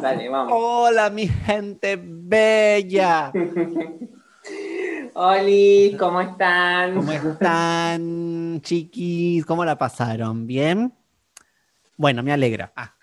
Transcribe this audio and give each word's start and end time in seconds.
Dale, 0.00 0.28
vamos. 0.28 0.52
Hola, 0.54 1.10
mi 1.10 1.26
gente 1.28 1.98
bella. 2.00 3.32
Oli, 5.14 5.96
¿cómo 5.98 6.20
están? 6.20 6.94
¿Cómo 6.94 7.10
están, 7.12 8.60
chiquis? 8.62 9.44
¿Cómo 9.46 9.64
la 9.64 9.76
pasaron? 9.78 10.46
¿Bien? 10.46 10.92
Bueno, 11.96 12.22
me 12.22 12.32
alegra. 12.32 12.72
Ah, 12.76 12.94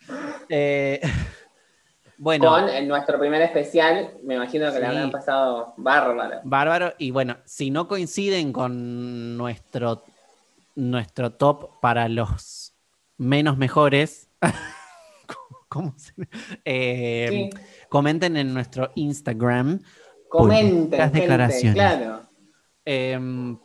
eh, 0.48 1.02
bueno, 2.18 2.50
Con 2.50 2.70
eh, 2.70 2.84
nuestro 2.86 3.18
primer 3.20 3.42
especial, 3.42 4.12
me 4.24 4.36
imagino 4.36 4.68
que 4.68 4.74
Sí. 4.74 4.80
le 4.80 4.86
habrán 4.86 5.12
pasado 5.12 5.74
bárbaro. 5.78 6.42
bárbaro. 6.44 6.94
Y 7.00 7.10
bueno, 7.12 7.38
si 7.46 7.72
no 7.72 7.88
coinciden 7.88 8.54
con 8.54 9.36
nuestro, 9.36 10.04
nuestro 10.76 11.32
top 11.32 11.80
para 11.82 12.08
los 12.10 12.74
menos 13.18 13.58
mejores, 13.58 14.30
¿cómo 15.74 15.94
se- 15.98 16.14
eh, 16.66 17.50
Sí. 17.54 17.60
comenten 17.90 18.38
en 18.38 18.54
nuestro 18.54 18.92
Instagram. 18.96 19.80
Comenten, 20.30 20.92
Las 21.00 21.08
gente, 21.12 21.20
declaraciones. 21.22 21.74
claro. 21.76 22.22
Em, 22.86 23.58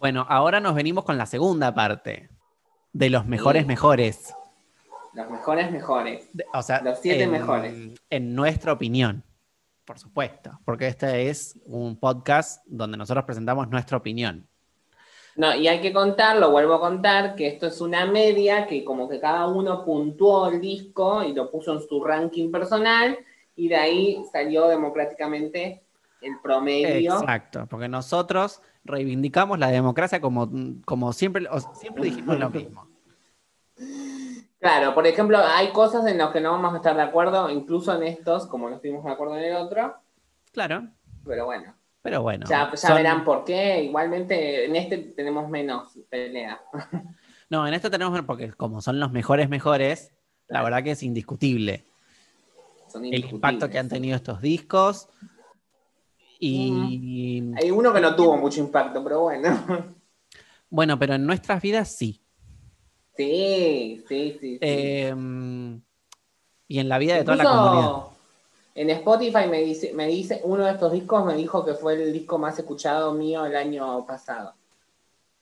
bueno, 0.00 0.26
ahora 0.28 0.60
nos 0.60 0.74
venimos 0.74 1.04
con 1.04 1.16
la 1.18 1.26
segunda 1.26 1.74
parte 1.74 2.28
de 2.92 3.10
los 3.10 3.26
mejores 3.26 3.62
Sí. 3.62 3.68
mejores. 3.68 4.34
Los 5.14 5.30
mejores, 5.30 5.70
mejores. 5.70 6.28
De- 6.32 6.44
O 6.52 6.62
sea, 6.62 6.80
Los 6.82 6.98
siete 7.00 7.22
en- 7.24 7.30
mejores. 7.30 7.74
En 8.10 8.34
nuestra 8.34 8.72
opinión, 8.72 9.22
por 9.84 9.98
supuesto, 9.98 10.58
porque 10.64 10.88
este 10.88 11.28
es 11.30 11.58
un 11.66 11.96
podcast 11.98 12.62
donde 12.66 12.96
nosotros 12.96 13.24
presentamos 13.24 13.68
nuestra 13.68 13.96
opinión. 13.96 14.48
No, 15.36 15.54
y 15.54 15.66
hay 15.66 15.80
que 15.80 15.92
contar, 15.92 16.36
lo 16.36 16.50
vuelvo 16.52 16.74
a 16.74 16.80
contar, 16.80 17.34
que 17.34 17.48
esto 17.48 17.66
es 17.66 17.80
una 17.80 18.06
media 18.06 18.66
que 18.68 18.84
como 18.84 19.08
que 19.08 19.18
cada 19.18 19.48
uno 19.48 19.84
puntuó 19.84 20.48
el 20.48 20.60
disco 20.60 21.24
y 21.24 21.32
lo 21.32 21.50
puso 21.50 21.72
en 21.72 21.80
su 21.80 22.02
ranking 22.04 22.52
personal 22.52 23.18
y 23.56 23.68
de 23.68 23.76
ahí 23.76 24.22
salió 24.30 24.68
democráticamente 24.68 25.82
el 26.20 26.38
promedio. 26.40 27.14
Exacto, 27.14 27.66
porque 27.68 27.88
nosotros 27.88 28.62
reivindicamos 28.84 29.58
la 29.58 29.68
democracia 29.70 30.20
como, 30.20 30.48
como 30.84 31.12
siempre, 31.12 31.46
o- 31.50 31.74
siempre 31.74 32.04
dijimos 32.04 32.38
lo 32.38 32.50
mismo. 32.50 32.88
Claro, 34.60 34.94
por 34.94 35.06
ejemplo, 35.06 35.38
hay 35.38 35.68
cosas 35.72 36.06
en 36.06 36.16
las 36.18 36.30
que 36.30 36.40
no 36.40 36.52
vamos 36.52 36.72
a 36.72 36.76
estar 36.76 36.96
de 36.96 37.02
acuerdo, 37.02 37.50
incluso 37.50 37.94
en 37.94 38.04
estos, 38.04 38.46
como 38.46 38.68
no 38.70 38.76
estuvimos 38.76 39.04
de 39.04 39.10
acuerdo 39.10 39.36
en 39.36 39.44
el 39.44 39.56
otro, 39.56 39.94
Claro, 40.52 40.86
pero 41.24 41.46
bueno, 41.46 41.74
pero 42.04 42.20
bueno. 42.20 42.44
ya, 42.46 42.70
ya 42.70 42.76
son- 42.76 42.96
verán 42.96 43.24
por 43.24 43.46
qué. 43.46 43.82
Igualmente, 43.82 44.66
en 44.66 44.76
este 44.76 44.98
tenemos 44.98 45.48
menos 45.48 45.98
pelea. 46.08 46.60
No, 47.50 47.68
en 47.68 47.74
esto 47.74 47.90
tenemos, 47.90 48.18
porque 48.22 48.52
como 48.52 48.80
son 48.80 48.98
los 48.98 49.12
mejores 49.12 49.48
mejores, 49.50 50.12
la 50.48 50.62
verdad 50.62 50.82
que 50.82 50.92
es 50.92 51.02
indiscutible. 51.02 51.84
El 52.94 53.26
impacto 53.26 53.68
que 53.68 53.78
han 53.78 53.88
tenido 53.88 54.16
estos 54.16 54.40
discos. 54.40 55.08
Y 56.40 57.52
Hay 57.60 57.70
uno 57.70 57.92
que 57.92 58.00
no 58.00 58.16
tuvo 58.16 58.38
mucho 58.38 58.60
impacto, 58.60 59.04
pero 59.04 59.20
bueno. 59.20 59.50
bueno, 60.70 60.98
pero 60.98 61.14
en 61.14 61.26
nuestras 61.26 61.62
vidas 61.62 61.94
sí. 61.94 62.22
Sí, 63.16 64.02
sí, 64.08 64.38
sí. 64.40 64.52
sí. 64.54 64.58
Eh, 64.60 65.14
y 66.66 66.78
en 66.78 66.88
la 66.88 66.98
vida 66.98 67.14
de 67.14 67.24
toda 67.24 67.36
la 67.36 67.44
comunidad. 67.44 68.13
En 68.74 68.90
Spotify 68.90 69.46
me 69.48 69.62
dice, 69.62 69.92
me 69.92 70.08
dice, 70.08 70.40
uno 70.42 70.64
de 70.64 70.72
estos 70.72 70.92
discos 70.92 71.24
me 71.24 71.36
dijo 71.36 71.64
que 71.64 71.74
fue 71.74 71.94
el 71.94 72.12
disco 72.12 72.38
más 72.38 72.58
escuchado 72.58 73.12
mío 73.12 73.46
el 73.46 73.54
año 73.54 74.04
pasado. 74.04 74.54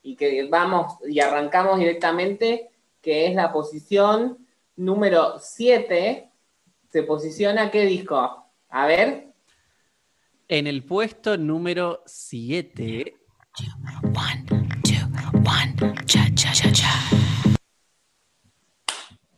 Y 0.03 0.17
que 0.17 0.47
vamos, 0.51 0.99
y 1.09 1.21
arrancamos 1.21 1.79
directamente, 1.79 2.71
que 3.01 3.27
es 3.27 3.35
la 3.35 3.51
posición 3.51 4.47
número 4.77 5.39
7. 5.39 6.29
Se 6.91 7.03
posiciona 7.05 7.71
qué 7.71 7.87
disco? 7.87 8.45
A 8.69 8.87
ver. 8.87 9.29
En 10.49 10.67
el 10.67 10.85
puesto 10.85 11.39
número 11.39 12.03
7, 12.05 13.17
One, 14.15 14.47
two, 14.83 14.97
one, 15.45 15.95
cha 16.07 16.25
cha 16.35 16.53
cha 16.53 16.73
cha. 16.73 16.91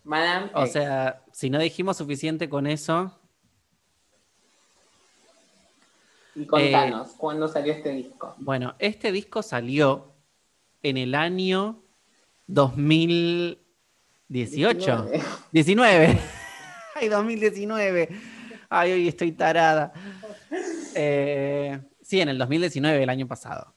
Madame. 0.05 0.51
o 0.55 0.67
sea, 0.67 1.25
si 1.33 1.51
no 1.51 1.59
dijimos 1.59 1.97
suficiente 1.97 2.49
con 2.49 2.67
eso, 2.69 3.13
y 6.35 6.47
contanos, 6.47 7.11
eh, 7.11 7.15
¿cuándo 7.19 7.49
salió 7.49 7.73
este 7.73 7.91
disco? 7.91 8.35
bueno, 8.39 8.75
este 8.79 9.13
disco 9.13 9.43
salió 9.43 10.13
en 10.83 10.97
el 10.97 11.15
año 11.15 11.83
2018. 12.47 15.11
19. 15.53 16.19
Ay, 16.95 17.09
2019. 17.09 18.09
Ay, 18.69 18.93
hoy 18.93 19.09
estoy 19.09 19.33
tarada. 19.33 19.93
Eh, 20.95 21.81
sí, 22.03 22.21
en 22.21 22.29
el 22.29 22.37
2019, 22.39 23.03
el 23.03 23.09
año 23.09 23.27
pasado. 23.27 23.75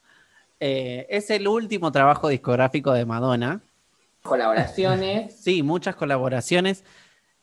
Eh, 0.59 1.07
es 1.09 1.29
el 1.29 1.47
último 1.47 1.91
trabajo 1.91 2.29
discográfico 2.29 2.93
de 2.93 3.05
Madonna. 3.05 3.61
Colaboraciones. 4.23 5.35
Sí, 5.39 5.61
muchas 5.63 5.95
colaboraciones 5.95 6.83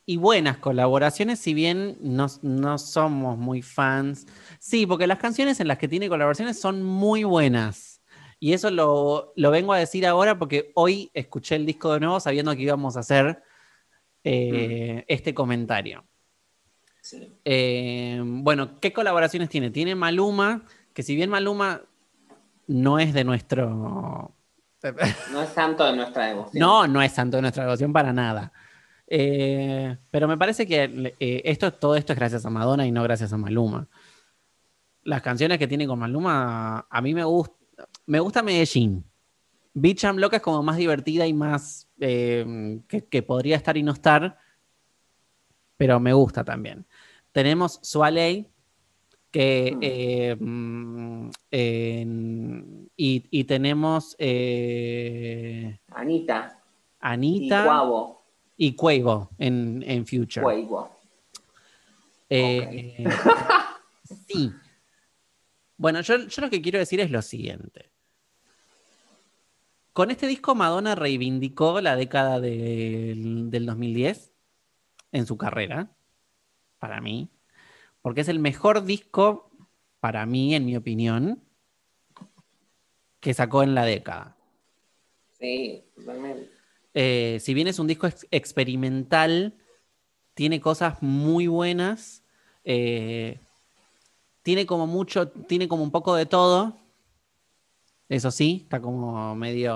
y 0.05 0.17
buenas 0.17 0.57
colaboraciones, 0.57 1.39
si 1.39 1.53
bien 1.53 1.97
no, 1.99 2.27
no 2.43 2.77
somos 2.77 3.37
muy 3.37 3.61
fans. 3.61 4.27
Sí, 4.59 4.85
porque 4.85 5.07
las 5.07 5.17
canciones 5.17 5.59
en 5.59 5.67
las 5.67 5.77
que 5.77 5.87
tiene 5.87 6.09
colaboraciones 6.09 6.59
son 6.59 6.83
muy 6.83 7.23
buenas. 7.23 8.01
Y 8.39 8.53
eso 8.53 8.69
lo, 8.69 9.33
lo 9.35 9.49
vengo 9.49 9.73
a 9.73 9.79
decir 9.79 10.05
ahora 10.05 10.37
porque 10.37 10.71
hoy 10.75 11.09
escuché 11.13 11.55
el 11.55 11.65
disco 11.65 11.93
de 11.93 12.01
nuevo 12.01 12.19
sabiendo 12.19 12.55
que 12.55 12.61
íbamos 12.61 12.97
a 12.97 12.99
hacer 12.99 13.41
eh, 14.23 15.05
este 15.07 15.33
comentario. 15.33 16.05
Sí. 17.01 17.39
Eh, 17.43 18.21
bueno, 18.23 18.79
¿qué 18.79 18.93
colaboraciones 18.93 19.49
tiene? 19.49 19.71
Tiene 19.71 19.95
Maluma, 19.95 20.65
que 20.93 21.01
si 21.01 21.15
bien 21.15 21.29
Maluma 21.29 21.81
no 22.67 22.99
es 22.99 23.13
de 23.13 23.23
nuestro... 23.23 24.31
No 25.31 25.41
es 25.41 25.49
santo 25.49 25.83
de 25.83 25.95
nuestra 25.95 26.27
devoción. 26.27 26.59
No, 26.59 26.87
no 26.87 27.01
es 27.01 27.11
santo 27.11 27.37
de 27.37 27.41
nuestra 27.41 27.63
devoción 27.63 27.91
para 27.91 28.13
nada. 28.13 28.53
Eh, 29.07 29.97
pero 30.09 30.27
me 30.27 30.37
parece 30.37 30.65
que 30.65 31.13
eh, 31.19 31.41
esto, 31.45 31.71
todo 31.73 31.95
esto 31.95 32.13
es 32.13 32.19
gracias 32.19 32.45
a 32.45 32.49
Madonna 32.49 32.85
y 32.87 32.91
no 32.91 33.03
gracias 33.03 33.31
a 33.33 33.37
Maluma. 33.37 33.87
Las 35.03 35.21
canciones 35.21 35.59
que 35.59 35.67
tiene 35.67 35.85
con 35.85 35.99
Maluma, 35.99 36.87
a 36.89 37.01
mí 37.01 37.13
me 37.13 37.23
gusta. 37.23 37.53
Me 38.07 38.19
gusta 38.19 38.41
Medellín. 38.41 39.03
Beach 39.73 40.03
I'm 40.05 40.17
Loca 40.17 40.37
es 40.37 40.41
como 40.41 40.63
más 40.63 40.77
divertida 40.77 41.27
y 41.27 41.33
más 41.33 41.89
eh, 41.99 42.79
que, 42.87 43.05
que 43.05 43.21
podría 43.21 43.57
estar 43.57 43.75
y 43.77 43.83
no 43.83 43.91
estar, 43.91 44.37
pero 45.77 45.99
me 45.99 46.13
gusta 46.13 46.43
también. 46.43 46.85
Tenemos 47.31 47.79
Sualey, 47.83 48.47
que 49.29 50.37
Mm. 50.39 51.29
mm, 51.51 52.85
y, 52.95 53.27
y 53.29 53.43
tenemos 53.43 54.15
Anita. 55.91 56.61
Anita 57.01 57.61
Y 57.61 57.65
Cuavo. 57.65 58.24
Y 58.57 58.75
Cuevo 58.75 59.29
en, 59.37 59.83
en 59.85 60.05
Future. 60.05 60.41
Cuavo. 60.41 60.89
Eh, 62.29 63.03
sí. 64.27 64.51
Bueno, 65.77 66.01
yo, 66.01 66.17
yo 66.27 66.41
lo 66.41 66.49
que 66.49 66.61
quiero 66.61 66.79
decir 66.79 66.99
es 66.99 67.11
lo 67.11 67.21
siguiente. 67.21 67.91
Con 69.93 70.11
este 70.11 70.27
disco 70.27 70.55
Madonna 70.55 70.95
reivindicó 70.95 71.79
la 71.79 71.95
década 71.95 72.39
del, 72.39 73.49
del 73.49 73.65
2010 73.65 74.33
en 75.11 75.25
su 75.25 75.37
carrera, 75.37 75.89
para 76.79 76.99
mí, 76.99 77.29
porque 78.01 78.21
es 78.21 78.27
el 78.27 78.39
mejor 78.39 78.83
disco, 78.83 79.49
para 80.01 80.25
mí, 80.25 80.53
en 80.53 80.65
mi 80.65 80.75
opinión, 80.75 81.41
que 83.21 83.33
sacó 83.33 83.63
en 83.63 83.73
la 83.73 83.85
década. 83.85 84.35
Sí, 85.39 85.83
totalmente. 85.95 86.54
Eh, 86.97 87.37
si 87.41 87.53
bien 87.53 87.67
es 87.67 87.77
un 87.77 87.87
disco 87.87 88.07
ex- 88.07 88.25
experimental, 88.31 89.53
tiene 90.33 90.59
cosas 90.61 91.01
muy 91.01 91.45
buenas. 91.47 92.23
eh, 92.63 93.39
tiene 94.41 94.65
como 94.65 94.87
mucho, 94.87 95.29
tiene 95.29 95.67
como 95.67 95.83
un 95.83 95.91
poco 95.91 96.15
de 96.15 96.25
todo. 96.25 96.77
Eso 98.07 98.31
sí, 98.31 98.61
está 98.63 98.79
como 98.81 99.35
medio, 99.35 99.75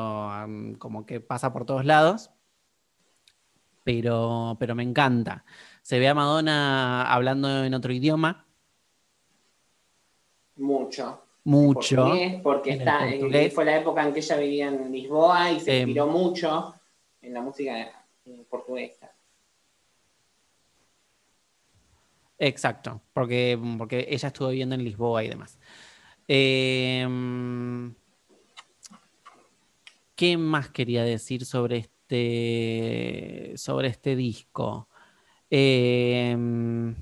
como 0.77 1.05
que 1.05 1.19
pasa 1.19 1.51
por 1.51 1.65
todos 1.65 1.85
lados. 1.85 2.31
Pero, 3.83 4.55
pero 4.59 4.75
me 4.75 4.83
encanta. 4.83 5.43
Se 5.81 5.97
ve 5.99 6.07
a 6.07 6.13
Madonna 6.13 7.11
hablando 7.11 7.63
en 7.63 7.73
otro 7.73 7.91
idioma, 7.91 8.45
Mucho. 10.55 11.23
mucho. 11.43 11.95
Portugués, 11.95 12.41
porque 12.43 12.71
En 12.71 12.79
está, 12.79 13.09
eh, 13.09 13.49
fue 13.49 13.65
la 13.65 13.77
época 13.77 14.03
en 14.05 14.13
que 14.13 14.19
ella 14.19 14.37
vivía 14.37 14.67
en 14.67 14.91
Lisboa 14.91 15.51
y 15.51 15.59
se 15.59 15.71
Em. 15.81 15.89
inspiró 15.89 16.07
mucho 16.07 16.75
en 17.21 17.33
la 17.33 17.41
música 17.41 18.05
portuguesa. 18.49 19.11
Exacto, 22.37 23.01
porque, 23.13 23.59
porque 23.77 24.07
ella 24.09 24.27
estuvo 24.27 24.49
viviendo 24.49 24.75
en 24.75 24.83
Lisboa 24.83 25.23
y 25.23 25.29
demás. 25.29 25.59
Em, 26.27 27.93
¿Qué 30.15 30.37
más 30.37 30.69
quería 30.69 31.03
decir 31.03 31.45
sobre 31.45 31.77
este, 31.77 33.53
sobre 33.57 33.89
este 33.89 34.15
disco? 34.15 34.87
Em, 35.49 36.95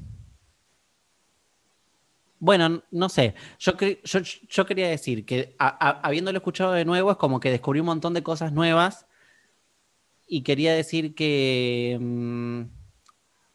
Bueno, 2.39 2.83
no 2.91 3.09
sé. 3.09 3.33
Yo, 3.59 3.73
yo, 4.03 4.19
yo 4.21 4.65
quería 4.65 4.89
decir 4.89 5.25
que 5.25 5.55
habiéndolo 5.57 6.37
escuchado 6.37 6.71
de 6.73 6.85
nuevo 6.85 7.11
es 7.11 7.17
como 7.17 7.39
que 7.39 7.49
descubrí 7.49 7.79
un 7.79 7.87
montón 7.87 8.13
de 8.13 8.21
cosas 8.23 8.51
nuevas 8.53 9.06
y 10.27 10.43
quería 10.43 10.73
decir 10.73 11.15
que... 11.15 11.97
mm, 11.99 12.61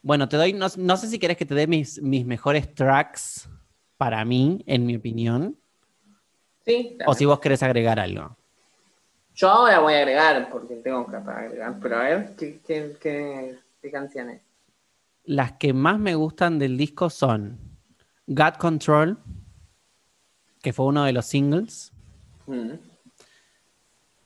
bueno, 0.03 0.29
te 0.29 0.37
doy, 0.37 0.53
no, 0.53 0.67
no 0.77 0.97
sé 0.97 1.09
si 1.09 1.19
querés 1.19 1.37
que 1.37 1.47
te 1.47 1.55
dé 1.55 1.67
mis, 1.67 2.03
mis 2.03 2.27
mejores 2.27 2.75
tracks 2.75 3.49
para 3.97 4.25
mí, 4.25 4.65
en 4.67 4.85
mi 4.85 4.97
opinión, 4.97 5.57
Sí, 6.65 6.97
o 7.07 7.15
si 7.15 7.25
vos 7.25 7.41
querés 7.41 7.63
agregar 7.63 7.99
algo. 7.99 8.37
Yo 9.35 9.49
ahora 9.49 9.81
voy 9.81 9.95
a 9.95 9.99
agregar, 9.99 10.49
porque 10.51 10.77
tengo 10.77 11.07
que 11.07 11.17
agregar, 11.17 11.79
pero 11.81 11.97
a 11.97 12.03
ver, 12.03 12.37
¿qué, 12.37 12.61
qué, 12.65 12.97
qué, 13.01 13.59
qué 13.81 13.91
canciones? 13.91 14.43
Las 15.25 15.53
que 15.53 15.73
más 15.73 15.99
me 15.99 16.15
gustan 16.15 16.59
del 16.59 16.77
disco 16.77 17.11
son 17.11 17.59
God 18.27 18.55
Control, 18.59 19.19
que 20.61 20.73
fue 20.73 20.87
uno 20.87 21.05
de 21.05 21.13
los 21.13 21.27
singles. 21.27 21.93
Mm. 22.47 22.75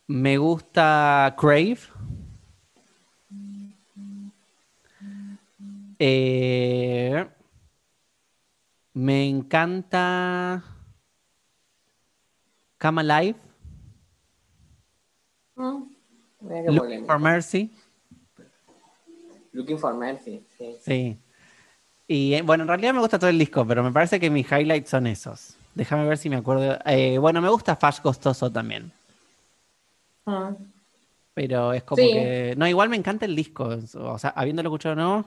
Me 0.09 0.39
gusta 0.39 1.35
Crave. 1.39 1.79
Eh, 5.99 7.27
me 8.95 9.29
encanta 9.29 10.63
Come 12.79 13.01
Alive, 13.01 13.37
Mm. 15.59 15.85
Qué 16.49 16.71
Looking 16.71 17.07
for 17.07 17.19
Mercy. 17.19 17.73
Looking 19.53 19.79
for 19.79 19.95
Mercy, 19.95 20.45
sí. 20.59 20.77
Sí. 20.83 21.19
Y 22.07 22.35
eh, 22.35 22.43
bueno, 22.43 22.65
en 22.65 22.69
realidad 22.69 22.93
me 22.93 23.01
gusta 23.01 23.19
todo 23.19 23.31
el 23.31 23.39
disco, 23.39 23.67
pero 23.67 23.83
me 23.83 23.91
parece 23.91 24.21
que 24.21 24.29
mis 24.29 24.47
highlights 24.53 24.91
son 24.91 25.07
esos. 25.07 25.57
Déjame 25.75 26.07
ver 26.07 26.19
si 26.19 26.29
me 26.29 26.37
acuerdo. 26.37 26.79
Eh, 26.85 27.17
bueno, 27.17 27.41
me 27.41 27.49
gusta 27.49 27.75
Fash 27.75 28.01
Costoso 28.01 28.53
también. 28.53 28.93
Mm. 30.27 30.53
Pero 31.33 31.73
es 31.73 31.83
como 31.83 32.03
Sí. 32.03 32.13
que. 32.13 32.55
No, 32.59 32.67
igual 32.69 32.91
me 32.91 32.97
encanta 32.97 33.25
el 33.25 33.35
disco. 33.35 33.79
O 33.95 34.19
sea, 34.19 34.31
habiéndolo 34.37 34.69
escuchado 34.69 34.95
no. 34.95 35.25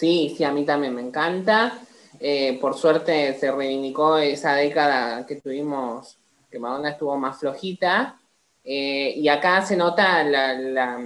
Sí, 0.00 0.32
sí, 0.34 0.44
a 0.44 0.50
mí 0.50 0.64
también 0.64 0.94
me 0.94 1.02
encanta. 1.02 1.78
Eh, 2.18 2.58
por 2.58 2.74
suerte 2.74 3.34
se 3.34 3.52
reivindicó 3.52 4.16
esa 4.16 4.54
década 4.54 5.26
que 5.26 5.36
tuvimos, 5.36 6.18
que 6.50 6.58
Madonna 6.58 6.92
estuvo 6.92 7.18
más 7.18 7.38
flojita. 7.38 8.18
Eh, 8.64 9.12
y 9.14 9.28
acá 9.28 9.60
se 9.60 9.76
nota 9.76 10.24
la, 10.24 10.98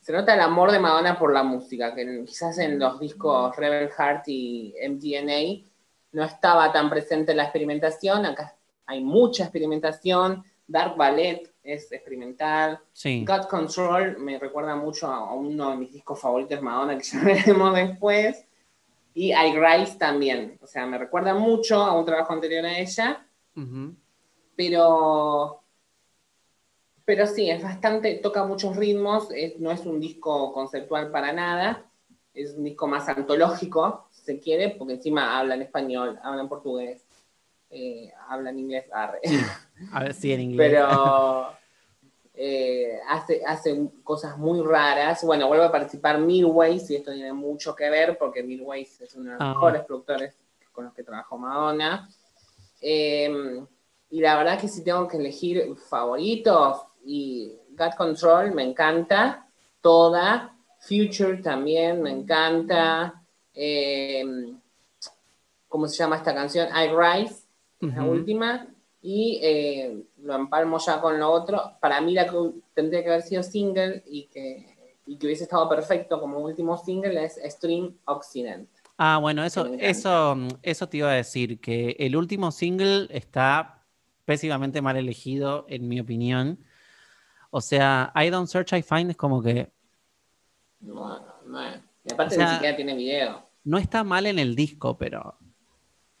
se 0.00 0.12
nota 0.12 0.34
el 0.34 0.40
amor 0.40 0.70
de 0.70 0.78
Madonna 0.78 1.18
por 1.18 1.32
la 1.32 1.42
música, 1.42 1.96
que 1.96 2.22
quizás 2.24 2.58
en 2.58 2.78
los 2.78 3.00
discos 3.00 3.56
Rebel 3.56 3.90
Heart 3.90 4.28
y 4.28 4.72
MDNA 4.88 5.68
no 6.12 6.22
estaba 6.22 6.70
tan 6.72 6.88
presente 6.88 7.34
la 7.34 7.42
experimentación. 7.42 8.24
Acá 8.24 8.54
hay 8.86 9.02
mucha 9.02 9.42
experimentación. 9.42 10.44
Dark 10.68 10.96
Ballet 10.96 11.51
es 11.62 11.90
experimental. 11.92 12.80
Sí. 12.92 13.24
God 13.26 13.46
Control 13.48 14.18
me 14.18 14.38
recuerda 14.38 14.74
mucho 14.76 15.06
a 15.06 15.32
uno 15.34 15.70
de 15.70 15.76
mis 15.76 15.92
discos 15.92 16.20
favoritos 16.20 16.58
de 16.58 16.62
Madonna 16.62 16.96
que 16.98 17.04
ya 17.12 17.20
veremos 17.22 17.74
después. 17.74 18.44
Y 19.14 19.32
I 19.32 19.52
Rise 19.58 19.98
también. 19.98 20.58
O 20.62 20.66
sea, 20.66 20.86
me 20.86 20.98
recuerda 20.98 21.34
mucho 21.34 21.76
a 21.82 21.92
un 21.98 22.04
trabajo 22.04 22.32
anterior 22.32 22.64
a 22.64 22.78
ella, 22.78 23.26
pero. 24.56 25.58
Pero 27.04 27.26
sí, 27.26 27.50
es 27.50 27.62
bastante, 27.62 28.14
toca 28.14 28.44
muchos 28.44 28.76
ritmos, 28.76 29.28
es- 29.34 29.58
no 29.58 29.70
es 29.72 29.84
un 29.84 29.98
disco 30.00 30.52
conceptual 30.52 31.10
para 31.10 31.32
nada, 31.32 31.84
es 32.32 32.54
un 32.54 32.62
disco 32.64 32.86
más 32.86 33.08
antológico, 33.08 34.06
si 34.12 34.22
se 34.22 34.38
quiere, 34.38 34.70
porque 34.70 34.94
encima 34.94 35.36
habla 35.38 35.56
en 35.56 35.62
español, 35.62 36.18
habla 36.22 36.42
en 36.42 36.48
portugués, 36.48 37.04
eh, 37.70 38.12
habla 38.28 38.50
en 38.50 38.58
inglés, 38.60 38.86
arre. 38.92 39.20
A 39.92 40.02
ver 40.04 40.14
si 40.14 40.32
en 40.32 40.40
inglés. 40.40 40.70
pero 40.70 41.52
eh, 42.34 42.98
hace, 43.08 43.42
hace 43.46 43.90
cosas 44.04 44.36
muy 44.38 44.60
raras. 44.62 45.24
Bueno, 45.24 45.48
vuelve 45.48 45.64
a 45.66 45.72
participar 45.72 46.18
Midways 46.18 46.90
y 46.90 46.96
esto 46.96 47.12
tiene 47.12 47.32
mucho 47.32 47.74
que 47.74 47.90
ver 47.90 48.16
porque 48.18 48.42
Midways 48.42 49.00
es 49.00 49.14
uno 49.14 49.24
de 49.26 49.30
los 49.32 49.40
Ah. 49.40 49.48
mejores 49.54 49.82
productores 49.84 50.34
con 50.72 50.84
los 50.86 50.94
que 50.94 51.02
trabajó 51.02 51.36
Madonna. 51.38 52.08
Eh, 52.80 53.62
y 54.10 54.20
la 54.20 54.36
verdad 54.36 54.58
que 54.60 54.68
si 54.68 54.82
tengo 54.84 55.06
que 55.08 55.16
elegir 55.18 55.74
favoritos, 55.88 56.82
y 57.04 57.56
God 57.70 57.94
Control 57.96 58.52
me 58.52 58.62
encanta, 58.62 59.46
toda, 59.80 60.54
Future 60.80 61.38
también 61.38 62.02
me 62.02 62.10
encanta. 62.10 63.22
Eh, 63.54 64.24
¿Cómo 65.68 65.86
se 65.88 65.96
llama 65.96 66.16
esta 66.16 66.34
canción? 66.34 66.68
I 66.68 66.88
Rise, 66.88 67.44
la 67.80 68.04
última. 68.04 68.66
Y 69.02 69.40
eh, 69.42 70.04
lo 70.22 70.34
empalmo 70.36 70.78
ya 70.78 71.00
con 71.00 71.18
lo 71.18 71.30
otro. 71.30 71.60
Para 71.80 72.00
mí 72.00 72.12
la 72.12 72.26
que 72.28 72.36
tendría 72.74 73.02
que 73.02 73.08
haber 73.10 73.22
sido 73.22 73.42
single 73.42 74.02
y 74.06 74.24
que, 74.26 74.76
y 75.06 75.16
que 75.16 75.26
hubiese 75.26 75.42
estado 75.44 75.68
perfecto 75.68 76.20
como 76.20 76.38
último 76.38 76.76
single 76.78 77.24
es 77.24 77.40
Stream 77.44 77.96
Occident. 78.04 78.68
Ah, 78.96 79.18
bueno, 79.20 79.42
eso, 79.42 79.66
eso, 79.80 80.36
eso 80.62 80.88
te 80.88 80.98
iba 80.98 81.10
a 81.10 81.14
decir, 81.14 81.58
que 81.60 81.96
el 81.98 82.14
último 82.14 82.52
single 82.52 83.08
está 83.10 83.82
pésimamente 84.24 84.80
mal 84.80 84.96
elegido, 84.96 85.66
en 85.68 85.88
mi 85.88 85.98
opinión. 85.98 86.60
O 87.50 87.60
sea, 87.60 88.12
I 88.14 88.30
Don't 88.30 88.46
Search, 88.48 88.72
I 88.74 88.82
Find 88.82 89.10
es 89.10 89.16
como 89.16 89.42
que 89.42 89.68
No, 90.80 91.18
no. 91.46 91.60
Y 92.04 92.12
aparte 92.12 92.34
O 92.34 92.38
sea- 92.38 92.46
ni 92.48 92.54
siquiera 92.54 92.76
tiene 92.76 92.94
video. 92.94 93.42
no 93.64 93.78
está 93.78 94.04
mal 94.04 94.26
en 94.26 94.38
el 94.38 94.54
disco, 94.54 94.96
pero 94.96 95.36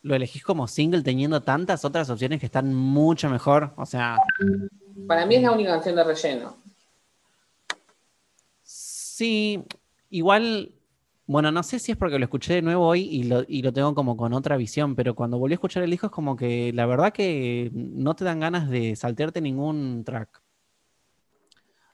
lo 0.02 0.14
elegís 0.14 0.42
como 0.42 0.66
single 0.66 1.02
teniendo 1.02 1.42
tantas 1.42 1.84
otras 1.84 2.10
opciones 2.10 2.40
que 2.40 2.46
están 2.46 2.74
mucho 2.74 3.30
mejor. 3.30 3.72
O 3.76 3.86
sea, 3.86 4.18
Para 5.06 5.26
mí 5.26 5.36
es 5.36 5.42
la 5.42 5.52
única 5.52 5.70
canción 5.70 5.96
de 5.96 6.04
relleno. 6.04 6.56
sí, 8.62 9.62
igual, 10.10 10.72
bueno, 11.26 11.52
no 11.52 11.62
sé 11.62 11.78
si 11.78 11.92
es 11.92 11.98
porque 11.98 12.18
lo 12.18 12.24
escuché 12.24 12.54
de 12.54 12.62
nuevo 12.62 12.86
hoy 12.86 13.02
y 13.02 13.24
lo, 13.24 13.44
y 13.46 13.62
lo 13.62 13.72
tengo 13.72 13.94
como 13.94 14.16
con 14.16 14.32
otra 14.32 14.56
visión, 14.56 14.96
pero 14.96 15.14
cuando 15.14 15.38
volví 15.38 15.52
a 15.52 15.56
escuchar 15.56 15.82
el 15.82 15.90
disco 15.90 16.06
es 16.06 16.12
como 16.12 16.36
que 16.36 16.72
la 16.72 16.86
verdad 16.86 17.12
que 17.12 17.70
no 17.72 18.14
te 18.16 18.24
dan 18.24 18.40
ganas 18.40 18.68
de 18.68 18.96
saltearte 18.96 19.40
ningún 19.40 20.02
track. 20.04 20.42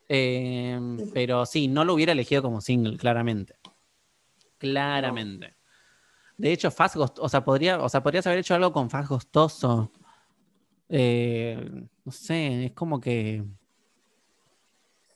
Eh, 0.08 0.80
pero 1.12 1.44
sí, 1.44 1.68
no 1.68 1.84
lo 1.84 1.92
hubiera 1.92 2.12
elegido 2.12 2.40
como 2.40 2.62
single, 2.62 2.96
claramente. 2.96 3.56
Claramente. 4.56 5.57
De 6.38 6.52
hecho, 6.52 6.70
Fast 6.70 6.94
Ghost, 6.96 7.18
o 7.20 7.28
sea, 7.28 7.44
podría, 7.44 7.82
o 7.82 7.88
sea, 7.88 8.02
podrías 8.02 8.26
haber 8.26 8.38
hecho 8.38 8.54
algo 8.54 8.72
con 8.72 8.88
Fast 8.88 9.08
Gostoso. 9.10 9.90
Eh, 10.88 11.68
no 12.04 12.12
sé, 12.12 12.66
es 12.66 12.72
como 12.72 13.00
que. 13.00 13.44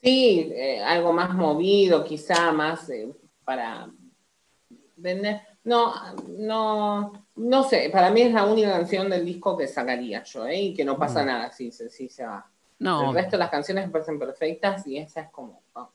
Sí, 0.02 0.50
eh, 0.55 0.83
algo 0.83 1.12
más 1.12 1.33
movido, 1.35 2.05
quizá 2.05 2.50
más 2.52 2.91
eh, 2.91 3.09
para 3.45 3.88
vender. 4.97 5.41
No, 5.64 5.95
no, 6.26 7.12
no 7.37 7.62
sé. 7.62 7.88
Para 7.93 8.11
mí 8.11 8.23
es 8.23 8.35
la 8.35 8.45
única 8.45 8.73
canción 8.73 9.09
del 9.09 9.25
disco 9.25 9.57
que 9.57 9.69
sacaría 9.69 10.25
yo, 10.25 10.45
¿eh? 10.49 10.61
Y 10.61 10.75
que 10.75 10.85
no 10.85 10.99
pasa 10.99 11.23
Mm. 11.23 11.26
nada 11.26 11.52
si, 11.52 11.71
se- 11.71 11.88
si 11.88 12.09
se 12.09 12.26
va. 12.26 12.45
No, 12.81 13.11
El 13.11 13.14
resto 13.14 13.33
de 13.33 13.38
las 13.38 13.50
canciones 13.50 13.87
me 13.87 13.93
parecen 13.93 14.19
perfectas 14.19 14.85
y 14.88 14.99
esa 14.99 15.21
es 15.21 15.31
como. 15.31 15.62
oh. 15.75 15.88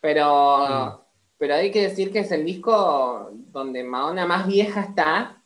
Pero, 0.00 1.05
pero 1.38 1.54
hay 1.54 1.70
que 1.70 1.82
decir 1.82 2.12
que 2.12 2.20
es 2.20 2.32
el 2.32 2.44
disco 2.44 3.30
donde 3.52 3.84
Madonna 3.84 4.26
más 4.26 4.46
vieja 4.46 4.80
está 4.80 5.42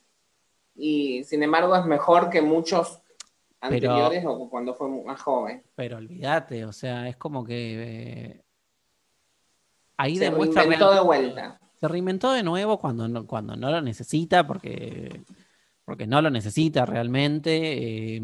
y 0.77 1.25
sin 1.25 1.43
embargo 1.43 1.75
es 1.77 1.85
mejor 1.85 2.31
que 2.31 2.41
muchos 2.43 3.01
Pero- 3.61 3.93
anteriores 3.93 4.25
o 4.27 4.49
cuando 4.49 4.75
fue 4.75 4.89
más 5.05 5.21
joven. 5.21 5.63
pero 5.75 5.97
olvídate, 5.99 6.65
o 6.65 6.73
sea, 6.73 7.09
es 7.09 7.17
como 7.17 7.45
que. 7.45 7.83
eh, 8.33 8.43
ahí 9.97 10.17
Se 10.17 10.25
demuestra. 10.25 10.63
reinventó 10.63 10.93
de 10.95 11.01
vuelta. 11.01 11.61
Se 11.79 11.89
reinventó 11.89 12.33
de 12.33 12.43
nuevo 12.43 12.79
cuando 12.79 13.09
no, 13.09 13.27
cuando 13.27 13.57
no 13.57 13.71
lo 13.71 13.81
necesita, 13.81 14.47
porque, 14.47 15.23
porque 15.85 16.07
no 16.07 16.21
lo 16.23 16.31
necesita 16.31 16.87
realmente. 16.87 18.17
eh, 18.17 18.23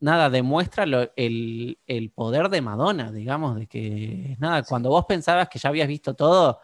nada, 0.00 0.30
demuestra 0.30 0.84
lo- 0.86 1.10
el, 1.16 1.78
el 1.86 2.10
poder 2.10 2.48
de 2.48 2.60
Madonna, 2.62 3.12
digamos, 3.12 3.56
de 3.56 3.66
que 3.66 4.36
nada, 4.40 4.62
cuando 4.62 4.88
vos 4.90 5.04
pensabas 5.06 5.48
que 5.48 5.58
ya 5.58 5.68
habías 5.68 5.88
visto 5.88 6.14
todo, 6.14 6.58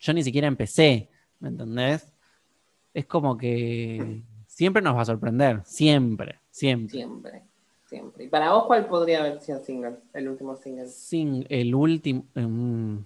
yo 0.00 0.12
ni 0.12 0.22
siquiera 0.22 0.46
empecé, 0.46 1.08
¿me 1.40 1.48
entendés? 1.48 2.12
Es 2.94 3.06
como 3.06 3.36
que 3.36 4.22
siempre 4.46 4.82
nos 4.82 4.96
va 4.96 5.02
a 5.02 5.06
sorprender, 5.06 5.62
siempre, 5.64 6.40
siempre. 6.50 6.98
Siempre, 6.98 7.42
siempre. 7.88 8.24
¿Y 8.24 8.28
para 8.28 8.52
vos 8.52 8.66
cuál 8.66 8.86
podría 8.86 9.20
haber 9.20 9.40
sido 9.40 9.60
single? 9.60 9.96
El 10.12 10.28
último 10.28 10.56
single. 10.56 10.88
Sin 10.88 11.46
el 11.48 11.74
último. 11.74 12.24
mm. 12.34 12.98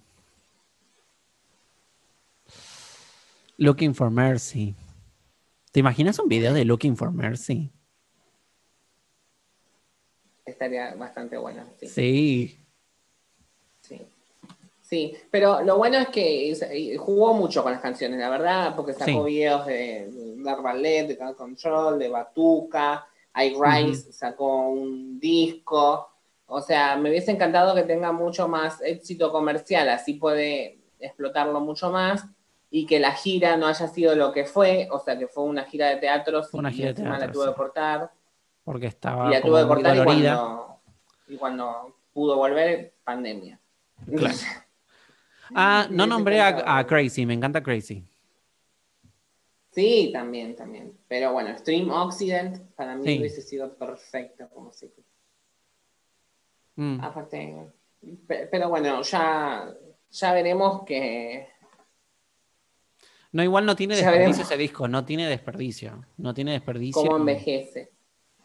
Looking 3.57 3.93
for 3.93 4.09
Mercy. 4.09 4.75
¿Te 5.71 5.79
imaginas 5.79 6.19
un 6.19 6.27
video 6.27 6.53
de 6.53 6.65
Looking 6.65 6.97
for 6.97 7.11
Mercy? 7.11 7.71
Estaría 10.45 10.93
bastante 10.95 11.37
bueno. 11.37 11.63
Sí. 11.79 11.87
Sí. 11.87 12.62
Sí, 14.93 15.17
pero 15.31 15.63
lo 15.63 15.77
bueno 15.77 15.97
es 15.97 16.09
que 16.09 16.95
jugó 16.99 17.33
mucho 17.33 17.63
con 17.63 17.71
las 17.71 17.81
canciones, 17.81 18.19
la 18.19 18.29
verdad, 18.29 18.75
porque 18.75 18.93
sacó 18.93 19.25
Sí. 19.25 19.33
videos 19.33 19.65
de 19.65 20.07
Dark 20.43 20.61
Ballet, 20.61 21.07
de 21.07 21.17
Cat 21.17 21.35
Control, 21.35 21.97
de 21.97 22.09
Batuca, 22.09 23.07
iRise 23.35 24.13
sacó 24.13 24.69
un 24.69 25.19
disco. 25.19 26.09
O 26.45 26.61
sea, 26.61 26.95
me 26.95 27.09
hubiese 27.09 27.31
encantado 27.31 27.73
que 27.73 27.81
tenga 27.81 28.11
mucho 28.11 28.47
más 28.47 28.81
éxito 28.83 29.31
comercial, 29.31 29.89
así 29.89 30.13
puede 30.13 30.77
explotarlo 30.99 31.59
mucho 31.59 31.89
más 31.89 32.23
y 32.69 32.85
que 32.85 32.99
la 32.99 33.13
gira 33.13 33.57
no 33.57 33.65
haya 33.65 33.87
sido 33.87 34.13
lo 34.15 34.31
que 34.31 34.45
fue, 34.45 34.87
o 34.91 34.99
sea, 34.99 35.17
que 35.17 35.25
fue 35.25 35.43
una 35.45 35.63
gira 35.63 35.87
de 35.89 35.95
teatro, 35.95 36.43
Una 36.51 36.69
gira 36.69 36.85
de 36.85 36.91
encima 36.91 37.13
la 37.13 37.17
teatro, 37.17 37.33
tuve 37.33 37.45
sí. 37.45 37.49
que 37.51 37.57
cortar. 37.57 38.11
Porque 38.63 38.85
estaba 38.85 39.27
Y 39.27 39.31
la 39.33 39.41
tuve 39.41 39.61
que 39.63 39.67
cortar 39.67 39.97
y 39.97 40.03
cuando, 40.03 40.77
y 41.29 41.35
cuando 41.37 41.95
pudo 42.13 42.35
volver, 42.37 42.93
pandemia. 43.03 43.59
Claro. 44.15 44.35
Ah, 45.55 45.87
no 45.89 46.03
Me 46.05 46.09
nombré 46.09 46.41
a, 46.41 46.85
Crazy, 46.87 47.25
me 47.25 47.33
encanta 47.33 47.61
Crazy. 47.61 48.03
Sí, 49.71 50.11
también, 50.13 50.55
también. 50.55 50.97
Pero 51.07 51.33
bueno, 51.33 51.57
Stream 51.57 51.89
Occident 51.89 52.59
para 52.75 52.95
mí 52.95 53.05
Sí. 53.05 53.19
hubiese 53.19 53.41
sido 53.41 53.73
perfecto 53.75 54.47
como 54.49 54.71
se 54.71 54.91
Mm. 56.75 57.01
Aparte, 57.03 57.71
pe- 58.27 58.47
pero 58.47 58.67
bueno, 58.67 59.01
ya, 59.03 59.71
ya 60.09 60.33
veremos 60.33 60.83
que 60.85 61.47
No, 63.31 63.43
igual 63.43 63.65
no 63.65 63.75
tiene 63.75 63.93
Ya 63.95 64.01
desperdicio 64.01 64.29
veremos. 64.31 64.51
ese 64.51 64.57
disco, 64.57 64.87
no 64.87 65.05
tiene 65.05 65.27
desperdicio. 65.27 66.05
No 66.17 66.33
tiene 66.35 66.51
desperdicio. 66.53 67.01
cómo 67.01 67.17
envejece. 67.17 67.91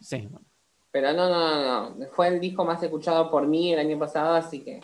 Sí. 0.00 0.28
Pero 0.90 1.12
no, 1.12 1.28
no, 1.28 1.62
no, 1.90 1.94
no. 1.94 2.06
Fue 2.12 2.28
el 2.28 2.40
disco 2.40 2.64
más 2.64 2.82
escuchado 2.82 3.30
por 3.30 3.46
mí 3.46 3.72
el 3.72 3.78
año 3.80 3.98
pasado, 3.98 4.34
así 4.34 4.60
que 4.64 4.80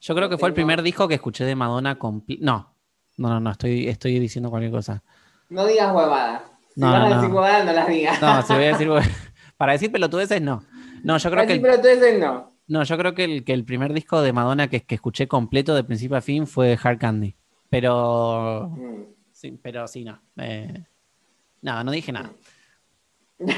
Yo 0.00 0.14
creo 0.14 0.28
No 0.28 0.30
que 0.30 0.38
fue 0.38 0.48
el 0.48 0.54
primer 0.54 0.82
disco 0.82 1.06
que 1.08 1.14
escuché 1.14 1.44
de 1.44 1.54
Madonna 1.54 1.98
compl- 1.98 2.38
No, 2.40 2.74
no, 3.18 3.28
no, 3.28 3.40
no, 3.40 3.50
estoy, 3.50 3.88
estoy 3.88 4.18
diciendo 4.18 4.50
cualquier 4.50 4.72
cosa. 4.72 5.02
no 5.50 5.66
digas 5.66 5.94
huevadas. 5.94 6.42
Si 6.74 6.80
No, 6.80 6.90
vas 6.90 7.04
a 7.04 7.08
no. 7.08 7.14
decir 7.20 7.34
huevadas, 7.34 7.64
no 7.66 7.72
las 7.72 7.88
digas. 7.88 8.22
No, 8.22 8.42
si 8.42 8.52
voy 8.54 8.64
a 8.64 8.68
decir. 8.76 8.88
Para 9.56 9.72
decir 9.72 9.92
pelotudeces, 9.92 10.40
no. 10.40 10.64
No, 11.02 11.18
yo 11.18 11.30
creo 11.30 11.46
que 11.46 11.52
el, 11.54 11.60
pero 11.60 11.80
tú 11.80 11.88
ese 11.88 12.18
no. 12.18 12.50
no, 12.66 12.82
yo 12.82 12.96
creo 12.96 13.14
que 13.14 13.24
el, 13.24 13.44
que 13.44 13.52
el 13.52 13.64
primer 13.64 13.92
disco 13.92 14.22
de 14.22 14.32
Madonna 14.32 14.68
que, 14.68 14.82
que 14.84 14.94
escuché 14.94 15.28
completo 15.28 15.74
de 15.74 15.84
principio 15.84 16.16
a 16.16 16.20
fin 16.22 16.46
fue 16.46 16.78
Hard 16.82 16.98
Candy. 16.98 17.36
Pero. 17.68 18.70
Mm. 18.76 19.02
Sí, 19.32 19.58
pero 19.62 19.86
sí, 19.86 20.04
no. 20.04 20.20
Eh, 20.38 20.84
no, 21.62 21.84
no 21.84 21.90
dije 21.90 22.12
nada. 22.12 22.30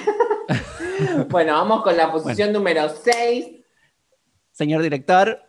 Bueno, 1.31 1.55
vamos 1.55 1.83
con 1.83 1.97
la 1.97 2.13
posición 2.13 2.53
número 2.53 2.89
6, 2.89 3.47
Señor 4.53 4.83
director. 4.83 5.41